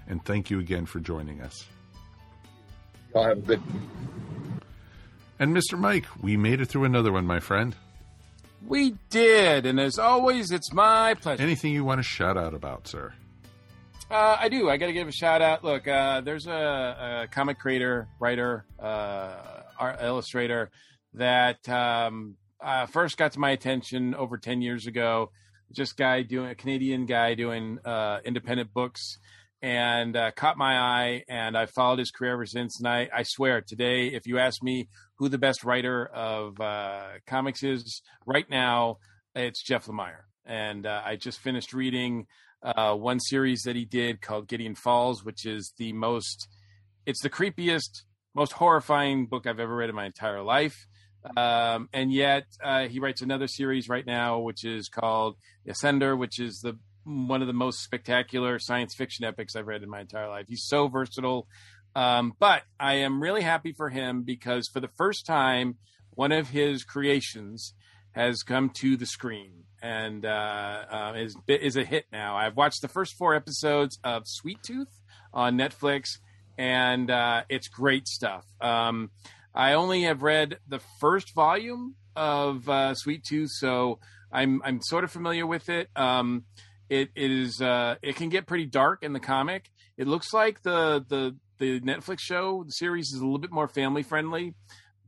And 0.08 0.24
thank 0.24 0.50
you 0.50 0.58
again 0.58 0.86
for 0.86 0.98
joining 0.98 1.40
us. 1.42 1.66
Y'all 3.14 3.24
have 3.24 3.38
a 3.38 3.40
good 3.42 3.62
And 5.38 5.54
Mr. 5.54 5.78
Mike, 5.78 6.06
we 6.20 6.36
made 6.36 6.60
it 6.60 6.66
through 6.66 6.84
another 6.84 7.12
one, 7.12 7.26
my 7.26 7.38
friend. 7.38 7.76
We 8.66 8.94
did, 9.10 9.66
and 9.66 9.80
as 9.80 9.98
always, 9.98 10.50
it's 10.50 10.72
my 10.72 11.14
pleasure. 11.14 11.42
Anything 11.42 11.72
you 11.72 11.84
want 11.84 11.98
to 11.98 12.02
shout 12.02 12.36
out 12.36 12.54
about, 12.54 12.86
sir? 12.86 13.12
Uh, 14.10 14.36
I 14.38 14.48
do. 14.48 14.68
I 14.68 14.76
got 14.76 14.86
to 14.86 14.92
give 14.92 15.08
a 15.08 15.12
shout 15.12 15.40
out. 15.40 15.64
Look, 15.64 15.88
uh, 15.88 16.20
there's 16.20 16.46
a, 16.46 17.22
a, 17.22 17.28
comic 17.28 17.58
creator, 17.58 18.08
writer, 18.20 18.66
uh, 18.78 19.62
art, 19.78 20.02
illustrator 20.02 20.70
that 21.14 21.66
um, 21.68 22.36
uh, 22.60 22.86
first 22.86 23.16
got 23.16 23.32
to 23.32 23.40
my 23.40 23.50
attention 23.50 24.14
over 24.14 24.36
10 24.36 24.60
years 24.60 24.86
ago. 24.86 25.30
Just 25.72 25.96
guy 25.96 26.22
doing 26.22 26.50
a 26.50 26.54
Canadian 26.54 27.06
guy 27.06 27.34
doing 27.34 27.78
uh, 27.84 28.18
independent 28.24 28.74
books 28.74 29.18
and 29.62 30.16
uh, 30.16 30.32
caught 30.32 30.58
my 30.58 30.76
eye, 30.76 31.24
and 31.28 31.56
I 31.56 31.66
followed 31.66 32.00
his 32.00 32.10
career 32.10 32.32
ever 32.32 32.46
since. 32.46 32.78
And 32.78 32.88
I, 32.88 33.08
I 33.14 33.22
swear, 33.22 33.62
today, 33.62 34.08
if 34.08 34.26
you 34.26 34.38
ask 34.38 34.62
me 34.62 34.88
who 35.22 35.28
the 35.28 35.38
best 35.38 35.62
writer 35.62 36.04
of 36.04 36.60
uh, 36.60 37.10
comics 37.28 37.62
is 37.62 38.02
right 38.26 38.50
now, 38.50 38.98
it's 39.36 39.62
Jeff 39.62 39.86
Lemire. 39.86 40.24
And 40.44 40.84
uh, 40.84 41.00
I 41.04 41.14
just 41.14 41.38
finished 41.38 41.72
reading 41.72 42.26
uh, 42.60 42.96
one 42.96 43.20
series 43.20 43.62
that 43.62 43.76
he 43.76 43.84
did 43.84 44.20
called 44.20 44.48
Gideon 44.48 44.74
Falls, 44.74 45.24
which 45.24 45.46
is 45.46 45.72
the 45.78 45.92
most, 45.92 46.48
it's 47.06 47.22
the 47.22 47.30
creepiest, 47.30 48.02
most 48.34 48.50
horrifying 48.54 49.26
book 49.26 49.46
I've 49.46 49.60
ever 49.60 49.76
read 49.76 49.90
in 49.90 49.94
my 49.94 50.06
entire 50.06 50.42
life. 50.42 50.88
Um, 51.36 51.88
and 51.92 52.12
yet 52.12 52.46
uh, 52.60 52.88
he 52.88 52.98
writes 52.98 53.22
another 53.22 53.46
series 53.46 53.88
right 53.88 54.04
now, 54.04 54.40
which 54.40 54.64
is 54.64 54.88
called 54.88 55.36
the 55.64 55.72
Ascender, 55.72 56.18
which 56.18 56.40
is 56.40 56.58
the 56.64 56.76
one 57.04 57.42
of 57.42 57.46
the 57.46 57.54
most 57.54 57.80
spectacular 57.82 58.58
science 58.58 58.94
fiction 58.96 59.24
epics 59.24 59.54
I've 59.54 59.68
read 59.68 59.84
in 59.84 59.88
my 59.88 60.00
entire 60.00 60.28
life. 60.28 60.46
He's 60.48 60.64
so 60.66 60.88
versatile. 60.88 61.46
Um, 61.94 62.34
but 62.38 62.62
I 62.80 62.94
am 62.94 63.22
really 63.22 63.42
happy 63.42 63.72
for 63.72 63.88
him 63.88 64.22
because 64.22 64.68
for 64.72 64.80
the 64.80 64.90
first 64.96 65.26
time, 65.26 65.76
one 66.10 66.32
of 66.32 66.48
his 66.50 66.84
creations 66.84 67.74
has 68.12 68.42
come 68.42 68.70
to 68.70 68.96
the 68.96 69.06
screen 69.06 69.64
and 69.82 70.24
uh, 70.24 70.84
uh, 70.90 71.14
is 71.16 71.36
is 71.48 71.76
a 71.76 71.84
hit 71.84 72.06
now. 72.12 72.36
I've 72.36 72.56
watched 72.56 72.82
the 72.82 72.88
first 72.88 73.14
four 73.14 73.34
episodes 73.34 73.98
of 74.04 74.22
Sweet 74.26 74.62
Tooth 74.62 75.00
on 75.32 75.56
Netflix, 75.56 76.18
and 76.56 77.10
uh, 77.10 77.42
it's 77.48 77.68
great 77.68 78.06
stuff. 78.06 78.46
Um, 78.60 79.10
I 79.54 79.74
only 79.74 80.02
have 80.02 80.22
read 80.22 80.58
the 80.68 80.80
first 81.00 81.34
volume 81.34 81.96
of 82.14 82.68
uh, 82.68 82.94
Sweet 82.94 83.24
Tooth, 83.24 83.50
so 83.52 83.98
I'm 84.30 84.62
I'm 84.64 84.80
sort 84.82 85.04
of 85.04 85.10
familiar 85.10 85.46
with 85.46 85.68
it. 85.68 85.88
Um, 85.96 86.44
it, 86.88 87.10
it 87.14 87.30
is 87.30 87.60
uh, 87.60 87.96
it 88.02 88.16
can 88.16 88.28
get 88.28 88.46
pretty 88.46 88.66
dark 88.66 89.02
in 89.02 89.12
the 89.12 89.20
comic. 89.20 89.70
It 89.96 90.06
looks 90.06 90.32
like 90.32 90.62
the 90.62 91.04
the 91.08 91.36
the 91.62 91.80
Netflix 91.80 92.18
show 92.20 92.64
the 92.64 92.72
series 92.72 93.12
is 93.12 93.20
a 93.20 93.24
little 93.24 93.38
bit 93.38 93.52
more 93.52 93.68
family 93.68 94.02
friendly, 94.02 94.54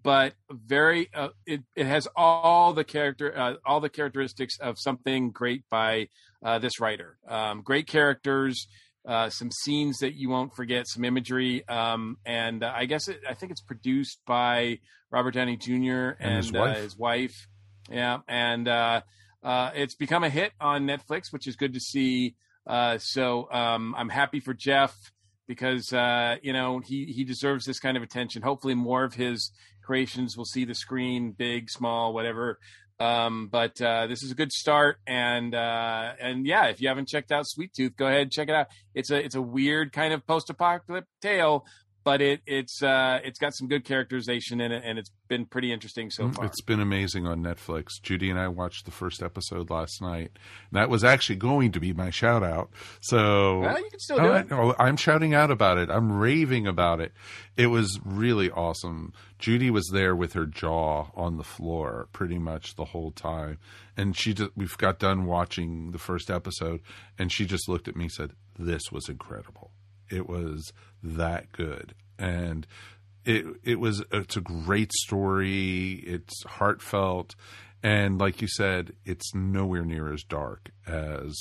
but 0.05 0.35
very 0.51 1.11
uh, 1.13 1.31
it 1.47 1.63
it 1.75 1.87
has 1.87 2.07
all 2.15 2.73
the 2.73 2.85
character 2.85 3.37
uh, 3.37 3.55
all 3.67 3.81
the 3.81 3.89
characteristics 3.89 4.57
of 4.61 4.79
something 4.79 5.31
great 5.33 5.65
by 5.69 6.09
uh, 6.45 6.59
this 6.61 6.79
writer. 6.79 7.19
Um, 7.27 7.63
great 7.63 7.89
characters, 7.89 8.69
uh, 9.05 9.31
some 9.31 9.51
scenes 9.51 9.99
that 9.99 10.15
you 10.15 10.29
won't 10.29 10.55
forget, 10.55 10.87
some 10.87 11.05
imagery, 11.05 11.67
um, 11.69 12.19
and 12.25 12.63
uh, 12.63 12.73
I 12.73 12.85
guess 12.85 13.09
it, 13.09 13.21
I 13.29 13.35
think 13.35 13.51
it's 13.51 13.63
produced 13.63 14.21
by 14.27 14.79
Robert 15.11 15.35
Downey 15.35 15.57
Jr. 15.57 15.73
and, 15.73 16.17
And 16.21 16.37
his 16.37 16.53
wife. 16.53 16.77
his 16.77 16.97
wife. 16.97 17.49
Yeah, 17.91 18.19
and 18.29 18.69
uh, 18.69 19.03
it's 19.75 19.97
become 19.97 20.23
a 20.23 20.31
hit 20.31 20.53
on 20.61 20.87
Netflix, 20.87 21.33
which 21.33 21.49
is 21.49 21.57
good 21.57 21.75
to 21.75 21.81
see. 21.81 22.37
Uh, 22.67 22.97
so 22.99 23.51
um, 23.53 23.95
I'm 23.99 24.09
happy 24.09 24.41
for 24.41 24.55
Jeff 24.55 24.95
because 25.47 25.93
uh, 25.93 26.37
you 26.43 26.53
know 26.53 26.81
he 26.81 27.07
he 27.07 27.25
deserves 27.25 27.65
this 27.65 27.79
kind 27.79 27.97
of 27.97 28.03
attention. 28.03 28.43
Hopefully, 28.43 28.75
more 28.75 29.05
of 29.05 29.15
his 29.15 29.51
creations 29.83 30.37
will 30.37 30.45
see 30.45 30.65
the 30.65 30.75
screen, 30.75 31.33
big, 31.33 31.71
small, 31.71 32.13
whatever. 32.15 32.59
Um, 33.01 33.49
but 33.51 33.81
uh, 33.83 34.07
this 34.07 34.23
is 34.23 34.31
a 34.31 34.35
good 34.35 34.53
start, 34.53 34.99
and 35.07 35.55
uh, 35.55 36.13
and 36.21 36.47
yeah, 36.47 36.67
if 36.67 36.81
you 36.81 36.89
haven't 36.89 37.09
checked 37.09 37.33
out 37.33 37.45
Sweet 37.47 37.73
Tooth, 37.75 37.97
go 37.97 38.07
ahead 38.07 38.23
and 38.23 38.33
check 38.33 38.49
it 38.49 38.55
out. 38.55 38.69
It's 38.95 39.11
a 39.11 39.17
it's 39.17 39.35
a 39.35 39.43
weird 39.43 39.93
kind 39.93 40.15
of 40.15 40.25
post-apocalyptic 40.27 41.09
tale, 41.21 41.67
but 42.05 42.21
it 42.21 42.43
it's 42.47 42.83
uh, 42.83 43.19
it's 43.25 43.39
got 43.39 43.55
some 43.55 43.67
good 43.67 43.85
characterization 43.85 44.61
in 44.61 44.71
it, 44.73 44.83
and 44.85 44.99
it's 44.99 45.11
been 45.27 45.47
pretty 45.47 45.73
interesting 45.73 46.11
so 46.11 46.31
far. 46.31 46.45
Mm, 46.45 46.49
It's 46.49 46.61
been 46.61 46.81
amazing 46.81 47.27
on 47.27 47.43
Netflix. 47.43 47.93
Judy 48.03 48.29
and 48.31 48.39
I 48.39 48.47
watched 48.49 48.85
the 48.85 48.91
first 48.91 49.23
episode 49.23 49.71
last 49.71 50.03
night. 50.03 50.31
And 50.71 50.73
that 50.73 50.91
was 50.91 51.03
actually 51.03 51.37
going 51.37 51.73
to 51.73 51.81
be 51.81 51.95
my 51.95 52.11
shout 52.11 52.43
out. 52.43 52.71
So 53.01 53.61
Well, 53.61 53.79
you 53.81 53.89
can 53.91 54.01
still 54.01 54.19
do 54.19 54.23
Oh, 54.23 54.35
it. 54.35 54.47
I- 54.53 54.55
oh, 54.57 54.75
I'm 54.79 54.97
shouting 54.99 55.33
out 55.35 55.51
about 55.51 55.79
it. 55.79 55.89
I'm 55.91 56.13
raving 56.13 56.67
about 56.67 57.01
it. 57.01 57.13
It 57.57 57.69
was 57.69 57.99
really 58.05 58.51
awesome. 58.51 59.15
Judy 59.39 59.71
was 59.71 59.89
there 59.93 60.15
with 60.15 60.35
her 60.35 60.45
jaw 60.47 61.07
on 61.15 61.39
the 61.39 61.43
floor 61.45 62.09
pretty 62.13 62.39
much 62.39 62.77
the 62.77 62.85
whole 62.87 63.11
time. 63.13 63.59
And 63.97 64.15
she 64.15 64.35
just, 64.35 64.51
we've 64.55 64.77
got 64.77 64.99
done 64.99 65.25
watching 65.25 65.93
the 65.93 65.99
first 65.99 66.31
episode 66.31 66.81
and 67.19 67.33
she 67.33 67.47
just 67.47 67.67
looked 67.69 67.89
at 67.89 67.97
me 67.97 68.05
and 68.05 68.13
said, 68.13 68.33
This 68.59 68.93
was 68.93 69.09
incredible. 69.09 69.71
It 70.11 70.29
was 70.29 70.73
that 71.03 71.53
good. 71.53 71.95
And 72.19 72.67
it 73.25 73.45
it 73.65 73.81
was 73.81 74.05
it's 74.13 74.37
a 74.37 74.41
great 74.41 74.93
story. 74.93 75.95
It's 76.07 76.45
heartfelt, 76.45 77.35
and 77.83 78.19
like 78.19 78.43
you 78.43 78.49
said, 78.49 78.93
it's 79.05 79.35
nowhere 79.35 79.85
near 79.85 80.13
as 80.13 80.23
dark 80.23 80.71
as 80.87 81.35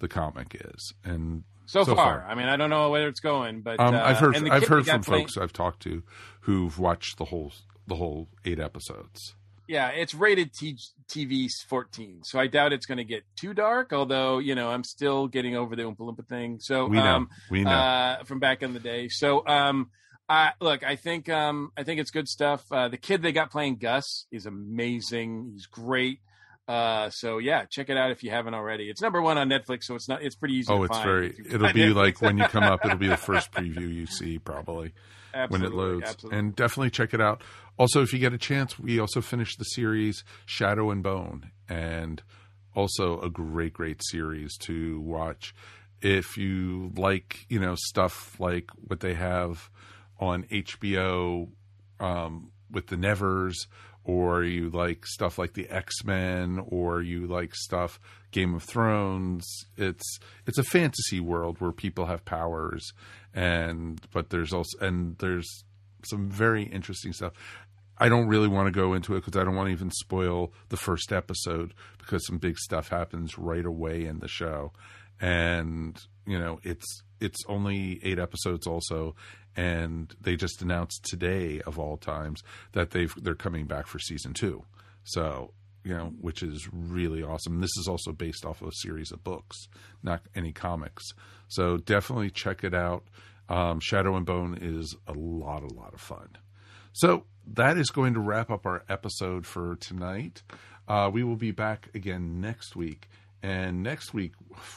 the 0.00 0.08
comic 0.08 0.56
is. 0.60 0.92
And 1.04 1.44
so, 1.66 1.84
far. 1.84 2.26
I 2.28 2.34
mean, 2.34 2.48
I 2.48 2.56
don't 2.56 2.70
know 2.70 2.90
where 2.90 3.06
it's 3.06 3.20
going, 3.20 3.60
but 3.60 3.78
um, 3.78 3.94
uh, 3.94 4.00
I've 4.02 4.18
heard 4.18 4.36
I've 4.48 4.66
heard 4.66 4.86
from 4.86 5.02
playing- 5.02 5.24
folks 5.26 5.36
I've 5.38 5.52
talked 5.52 5.82
to 5.84 6.02
who've 6.40 6.78
watched 6.78 7.16
the 7.18 7.26
whole 7.26 7.52
the 7.86 7.94
whole 7.94 8.28
eight 8.44 8.58
episodes. 8.58 9.34
Yeah, 9.70 9.90
it's 9.90 10.14
rated 10.14 10.52
T- 10.52 10.76
TV 11.08 11.48
14, 11.68 12.22
so 12.24 12.40
I 12.40 12.48
doubt 12.48 12.72
it's 12.72 12.86
going 12.86 12.98
to 12.98 13.04
get 13.04 13.22
too 13.36 13.54
dark. 13.54 13.92
Although 13.92 14.38
you 14.38 14.56
know, 14.56 14.68
I'm 14.68 14.82
still 14.82 15.28
getting 15.28 15.54
over 15.54 15.76
the 15.76 15.82
Oompa 15.84 15.98
Loompa 15.98 16.26
thing. 16.26 16.58
So 16.58 16.86
We 16.86 16.96
know. 16.96 17.04
um, 17.04 17.28
We 17.52 17.62
know. 17.62 17.70
uh, 17.70 18.24
from 18.24 18.40
back 18.40 18.64
in 18.64 18.72
the 18.74 18.80
day. 18.80 19.06
So 19.08 19.46
um, 19.46 19.90
I 20.28 20.54
look, 20.60 20.82
I 20.82 20.96
think 20.96 21.28
um, 21.28 21.70
I 21.76 21.84
think 21.84 22.00
it's 22.00 22.10
good 22.10 22.26
stuff. 22.26 22.64
Uh, 22.72 22.88
the 22.88 22.96
kid 22.96 23.22
they 23.22 23.30
got 23.30 23.52
playing 23.52 23.76
Gus 23.76 24.26
is 24.32 24.44
amazing. 24.44 25.50
He's 25.52 25.66
great. 25.66 26.18
Uh, 26.66 27.10
so 27.10 27.38
yeah, 27.38 27.64
check 27.64 27.90
it 27.90 27.96
out 27.96 28.10
if 28.10 28.24
you 28.24 28.30
haven't 28.30 28.54
already. 28.54 28.90
It's 28.90 29.00
number 29.00 29.22
one 29.22 29.38
on 29.38 29.48
Netflix, 29.48 29.84
so 29.84 29.94
it's 29.94 30.08
not. 30.08 30.20
It's 30.20 30.34
pretty 30.34 30.54
easy. 30.54 30.72
Oh, 30.72 30.82
it's 30.82 30.98
very. 30.98 31.32
It'll 31.48 31.72
be 31.72 31.84
it. 31.84 31.94
like 31.96 32.20
when 32.20 32.38
you 32.38 32.44
come 32.44 32.64
up, 32.64 32.84
it'll 32.84 32.98
be 32.98 33.06
the 33.06 33.16
first 33.28 33.52
preview 33.52 33.88
you 33.92 34.06
see 34.06 34.40
probably 34.40 34.94
when 35.48 35.62
it 35.62 35.72
loads. 35.72 36.06
absolutely. 36.06 36.38
And 36.38 36.56
definitely 36.56 36.90
check 36.90 37.14
it 37.14 37.20
out. 37.20 37.42
Also, 37.78 38.02
if 38.02 38.12
you 38.12 38.18
get 38.18 38.32
a 38.32 38.38
chance, 38.38 38.78
we 38.78 38.98
also 38.98 39.20
finished 39.20 39.58
the 39.58 39.64
series 39.64 40.22
Shadow 40.46 40.90
and 40.90 41.02
Bone, 41.02 41.50
and 41.68 42.22
also 42.74 43.20
a 43.20 43.30
great, 43.30 43.72
great 43.72 44.02
series 44.04 44.56
to 44.58 45.00
watch. 45.00 45.54
If 46.02 46.36
you 46.36 46.92
like, 46.96 47.46
you 47.48 47.58
know, 47.58 47.74
stuff 47.76 48.38
like 48.38 48.70
what 48.86 49.00
they 49.00 49.14
have 49.14 49.70
on 50.18 50.44
HBO 50.44 51.48
um, 51.98 52.52
with 52.70 52.86
the 52.88 52.96
Nevers, 52.96 53.66
or 54.04 54.42
you 54.44 54.70
like 54.70 55.06
stuff 55.06 55.38
like 55.38 55.54
the 55.54 55.68
X 55.68 56.04
Men, 56.04 56.62
or 56.68 57.02
you 57.02 57.26
like 57.26 57.54
stuff 57.54 58.00
Game 58.30 58.54
of 58.54 58.62
Thrones. 58.62 59.46
It's 59.76 60.18
it's 60.46 60.58
a 60.58 60.62
fantasy 60.62 61.20
world 61.20 61.60
where 61.60 61.72
people 61.72 62.06
have 62.06 62.24
powers, 62.24 62.92
and 63.34 64.00
but 64.12 64.30
there's 64.30 64.52
also 64.52 64.78
and 64.80 65.16
there's 65.18 65.64
some 66.04 66.28
very 66.28 66.64
interesting 66.64 67.12
stuff. 67.12 67.32
I 67.98 68.08
don't 68.08 68.28
really 68.28 68.48
want 68.48 68.66
to 68.66 68.72
go 68.72 68.94
into 68.94 69.14
it 69.14 69.24
because 69.24 69.38
I 69.38 69.44
don't 69.44 69.54
want 69.54 69.68
to 69.68 69.72
even 69.72 69.90
spoil 69.90 70.52
the 70.70 70.78
first 70.78 71.12
episode 71.12 71.74
because 71.98 72.26
some 72.26 72.38
big 72.38 72.56
stuff 72.56 72.88
happens 72.88 73.36
right 73.36 73.64
away 73.64 74.06
in 74.06 74.20
the 74.20 74.28
show, 74.28 74.72
and 75.20 75.98
you 76.26 76.38
know 76.38 76.60
it's 76.62 77.02
it's 77.20 77.44
only 77.46 78.00
eight 78.02 78.18
episodes 78.18 78.66
also, 78.66 79.14
and 79.54 80.14
they 80.20 80.36
just 80.36 80.62
announced 80.62 81.04
today 81.04 81.60
of 81.66 81.78
all 81.78 81.98
times 81.98 82.42
that 82.72 82.90
they've 82.90 83.14
they're 83.22 83.34
coming 83.34 83.66
back 83.66 83.86
for 83.86 83.98
season 83.98 84.32
two, 84.32 84.64
so 85.04 85.52
you 85.84 85.94
know 85.96 86.12
which 86.20 86.42
is 86.42 86.68
really 86.72 87.22
awesome. 87.22 87.60
This 87.60 87.76
is 87.78 87.86
also 87.88 88.12
based 88.12 88.44
off 88.44 88.62
of 88.62 88.68
a 88.68 88.72
series 88.82 89.12
of 89.12 89.22
books, 89.24 89.56
not 90.02 90.22
any 90.34 90.52
comics, 90.52 91.04
so 91.48 91.76
definitely 91.76 92.30
check 92.30 92.64
it 92.64 92.74
out. 92.74 93.04
Um, 93.48 93.80
Shadow 93.80 94.14
and 94.16 94.24
Bone 94.24 94.58
is 94.60 94.94
a 95.08 95.12
lot, 95.12 95.62
a 95.64 95.74
lot 95.74 95.92
of 95.94 96.00
fun. 96.00 96.28
So 96.92 97.24
that 97.54 97.76
is 97.76 97.90
going 97.90 98.14
to 98.14 98.20
wrap 98.20 98.50
up 98.50 98.64
our 98.66 98.84
episode 98.88 99.44
for 99.46 99.74
tonight. 99.76 100.42
Uh, 100.86 101.10
we 101.12 101.24
will 101.24 101.36
be 101.36 101.50
back 101.50 101.88
again 101.94 102.40
next 102.40 102.76
week. 102.76 103.08
And 103.42 103.82
next 103.82 104.12
week, 104.12 104.32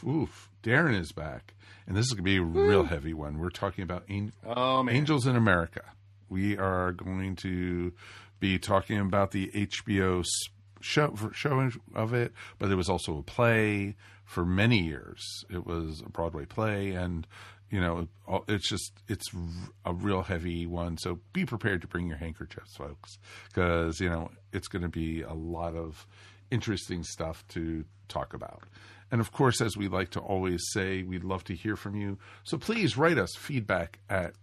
oof, 0.07 0.49
Darren 0.63 0.97
is 0.99 1.11
back. 1.11 1.53
And 1.85 1.95
this 1.97 2.05
is 2.05 2.13
going 2.13 2.23
to 2.23 2.23
be 2.23 2.38
a 2.38 2.41
real 2.41 2.84
heavy 2.85 3.13
one. 3.13 3.38
We're 3.39 3.49
talking 3.49 3.84
about 3.84 4.07
an- 4.09 4.31
Oh. 4.45 4.88
Angels 4.89 5.27
in 5.27 5.35
America. 5.35 5.81
We 6.30 6.57
are 6.57 6.93
going 6.93 7.35
to 7.38 7.91
be 8.39 8.57
talking 8.57 8.99
about 8.99 9.31
the 9.31 9.51
HBO 9.53 10.23
show 10.84 11.15
showing 11.34 11.73
of 11.95 12.14
it, 12.14 12.34
but 12.60 12.72
it 12.72 12.76
was 12.76 12.89
also 12.89 13.18
a 13.18 13.23
play 13.23 13.95
for 14.26 14.45
many 14.45 14.80
years. 14.80 15.45
It 15.49 15.65
was 15.65 16.01
a 16.05 16.10
Broadway 16.10 16.45
play, 16.45 16.91
and 16.91 17.27
you 17.69 17.81
know, 17.81 18.07
it's 18.47 18.69
just 18.69 18.91
it's 19.07 19.26
a 19.85 19.93
real 19.93 20.23
heavy 20.23 20.68
one. 20.68 20.97
So 20.97 21.19
be 21.34 21.45
prepared 21.45 21.81
to 21.81 21.88
bring 21.88 22.07
your 22.07 22.18
handkerchiefs, 22.18 22.76
folks, 22.76 23.18
because 23.47 23.99
you 23.99 24.10
know 24.10 24.30
it's 24.51 24.68
going 24.68 24.84
to 24.84 24.89
be 24.89 25.22
a 25.22 25.34
lot 25.34 25.76
of 25.76 26.05
interesting 26.51 27.03
stuff 27.03 27.43
to 27.49 27.85
talk 28.07 28.34
about. 28.34 28.64
And 29.11 29.22
of 29.22 29.31
course, 29.31 29.61
as 29.61 29.77
we 29.77 29.88
like 29.88 30.10
to 30.11 30.19
always 30.19 30.64
say, 30.72 31.03
we'd 31.03 31.23
love 31.23 31.43
to 31.45 31.55
hear 31.55 31.76
from 31.76 31.95
you. 31.95 32.18
So 32.43 32.57
please 32.57 32.97
write 32.97 33.18
us 33.18 33.35
feedback 33.35 33.99
at 34.10 34.34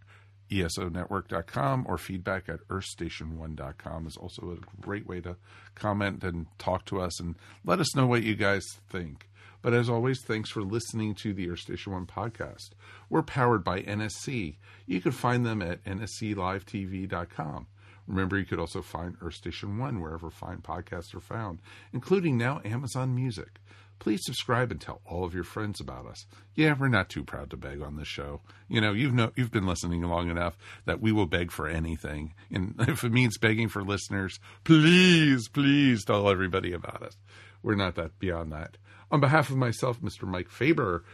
esonetwork.com 0.50 1.86
or 1.88 1.98
feedback 1.98 2.48
at 2.48 2.66
earthstation1.com 2.68 4.06
is 4.06 4.16
also 4.16 4.50
a 4.52 4.80
great 4.82 5.06
way 5.06 5.20
to 5.20 5.36
comment 5.74 6.22
and 6.24 6.46
talk 6.58 6.84
to 6.86 7.00
us 7.00 7.20
and 7.20 7.36
let 7.64 7.80
us 7.80 7.94
know 7.94 8.06
what 8.06 8.22
you 8.22 8.34
guys 8.34 8.64
think. 8.88 9.28
But 9.62 9.74
as 9.74 9.90
always, 9.90 10.22
thanks 10.22 10.50
for 10.50 10.62
listening 10.62 11.14
to 11.16 11.34
the 11.34 11.50
Earth 11.50 11.60
Station 11.60 11.92
One 11.92 12.06
podcast. 12.06 12.70
We're 13.10 13.22
powered 13.22 13.62
by 13.62 13.82
NSC. 13.82 14.56
You 14.86 15.00
can 15.00 15.12
find 15.12 15.44
them 15.44 15.60
at 15.60 15.84
nsclivetv.com. 15.84 17.66
Remember, 18.06 18.38
you 18.38 18.46
could 18.46 18.58
also 18.58 18.82
find 18.82 19.16
Earth 19.20 19.34
Station 19.34 19.78
One 19.78 20.00
wherever 20.00 20.30
fine 20.30 20.58
podcasts 20.58 21.14
are 21.14 21.20
found, 21.20 21.60
including 21.92 22.38
now 22.38 22.60
Amazon 22.64 23.14
Music. 23.14 23.60
Please 24.00 24.24
subscribe 24.24 24.70
and 24.70 24.80
tell 24.80 25.02
all 25.04 25.24
of 25.24 25.34
your 25.34 25.44
friends 25.44 25.78
about 25.78 26.06
us. 26.06 26.26
Yeah, 26.54 26.74
we're 26.76 26.88
not 26.88 27.10
too 27.10 27.22
proud 27.22 27.50
to 27.50 27.56
beg 27.56 27.82
on 27.82 27.96
this 27.96 28.08
show. 28.08 28.40
You 28.66 28.80
know, 28.80 28.92
you've 28.92 29.12
know, 29.12 29.30
you've 29.36 29.52
been 29.52 29.66
listening 29.66 30.02
long 30.02 30.30
enough 30.30 30.56
that 30.86 31.00
we 31.00 31.12
will 31.12 31.26
beg 31.26 31.52
for 31.52 31.68
anything. 31.68 32.34
And 32.50 32.74
if 32.80 33.04
it 33.04 33.12
means 33.12 33.36
begging 33.36 33.68
for 33.68 33.84
listeners, 33.84 34.40
please, 34.64 35.48
please 35.48 36.04
tell 36.04 36.30
everybody 36.30 36.72
about 36.72 37.02
us. 37.02 37.16
We're 37.62 37.74
not 37.74 37.94
that 37.96 38.18
beyond 38.18 38.52
that. 38.52 38.78
On 39.12 39.20
behalf 39.20 39.50
of 39.50 39.56
myself, 39.56 40.00
Mr. 40.00 40.22
Mike 40.22 40.48
Faber, 40.48 41.04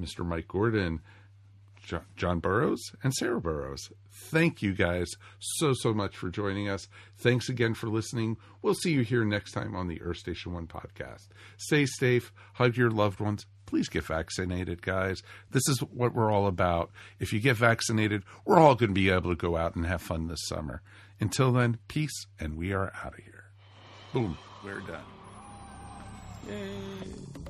Mr. 0.00 0.24
Mike 0.24 0.48
Gordon, 0.48 1.00
John 2.16 2.40
Burroughs, 2.40 2.92
and 3.02 3.12
Sarah 3.14 3.40
Burroughs. 3.40 3.90
Thank 4.12 4.62
you 4.62 4.74
guys 4.74 5.08
so, 5.38 5.72
so 5.72 5.92
much 5.92 6.16
for 6.16 6.30
joining 6.30 6.68
us. 6.68 6.88
Thanks 7.18 7.48
again 7.48 7.74
for 7.74 7.88
listening. 7.88 8.36
We'll 8.62 8.74
see 8.74 8.92
you 8.92 9.02
here 9.02 9.24
next 9.24 9.52
time 9.52 9.74
on 9.74 9.88
the 9.88 10.00
Earth 10.02 10.18
Station 10.18 10.52
One 10.52 10.66
podcast. 10.66 11.28
Stay 11.56 11.86
safe, 11.86 12.32
hug 12.54 12.76
your 12.76 12.90
loved 12.90 13.20
ones. 13.20 13.46
Please 13.66 13.88
get 13.88 14.04
vaccinated, 14.04 14.82
guys. 14.82 15.22
This 15.50 15.68
is 15.68 15.78
what 15.78 16.14
we're 16.14 16.32
all 16.32 16.46
about. 16.46 16.90
If 17.18 17.32
you 17.32 17.40
get 17.40 17.56
vaccinated, 17.56 18.24
we're 18.44 18.58
all 18.58 18.74
going 18.74 18.90
to 18.90 18.94
be 18.94 19.10
able 19.10 19.30
to 19.30 19.36
go 19.36 19.56
out 19.56 19.76
and 19.76 19.86
have 19.86 20.02
fun 20.02 20.26
this 20.26 20.46
summer. 20.48 20.82
Until 21.20 21.52
then, 21.52 21.78
peace, 21.86 22.26
and 22.38 22.56
we 22.56 22.72
are 22.72 22.92
out 23.04 23.18
of 23.18 23.24
here. 23.24 23.44
Boom, 24.12 24.36
we're 24.64 24.80
done. 24.80 25.04
Yay. 26.48 27.49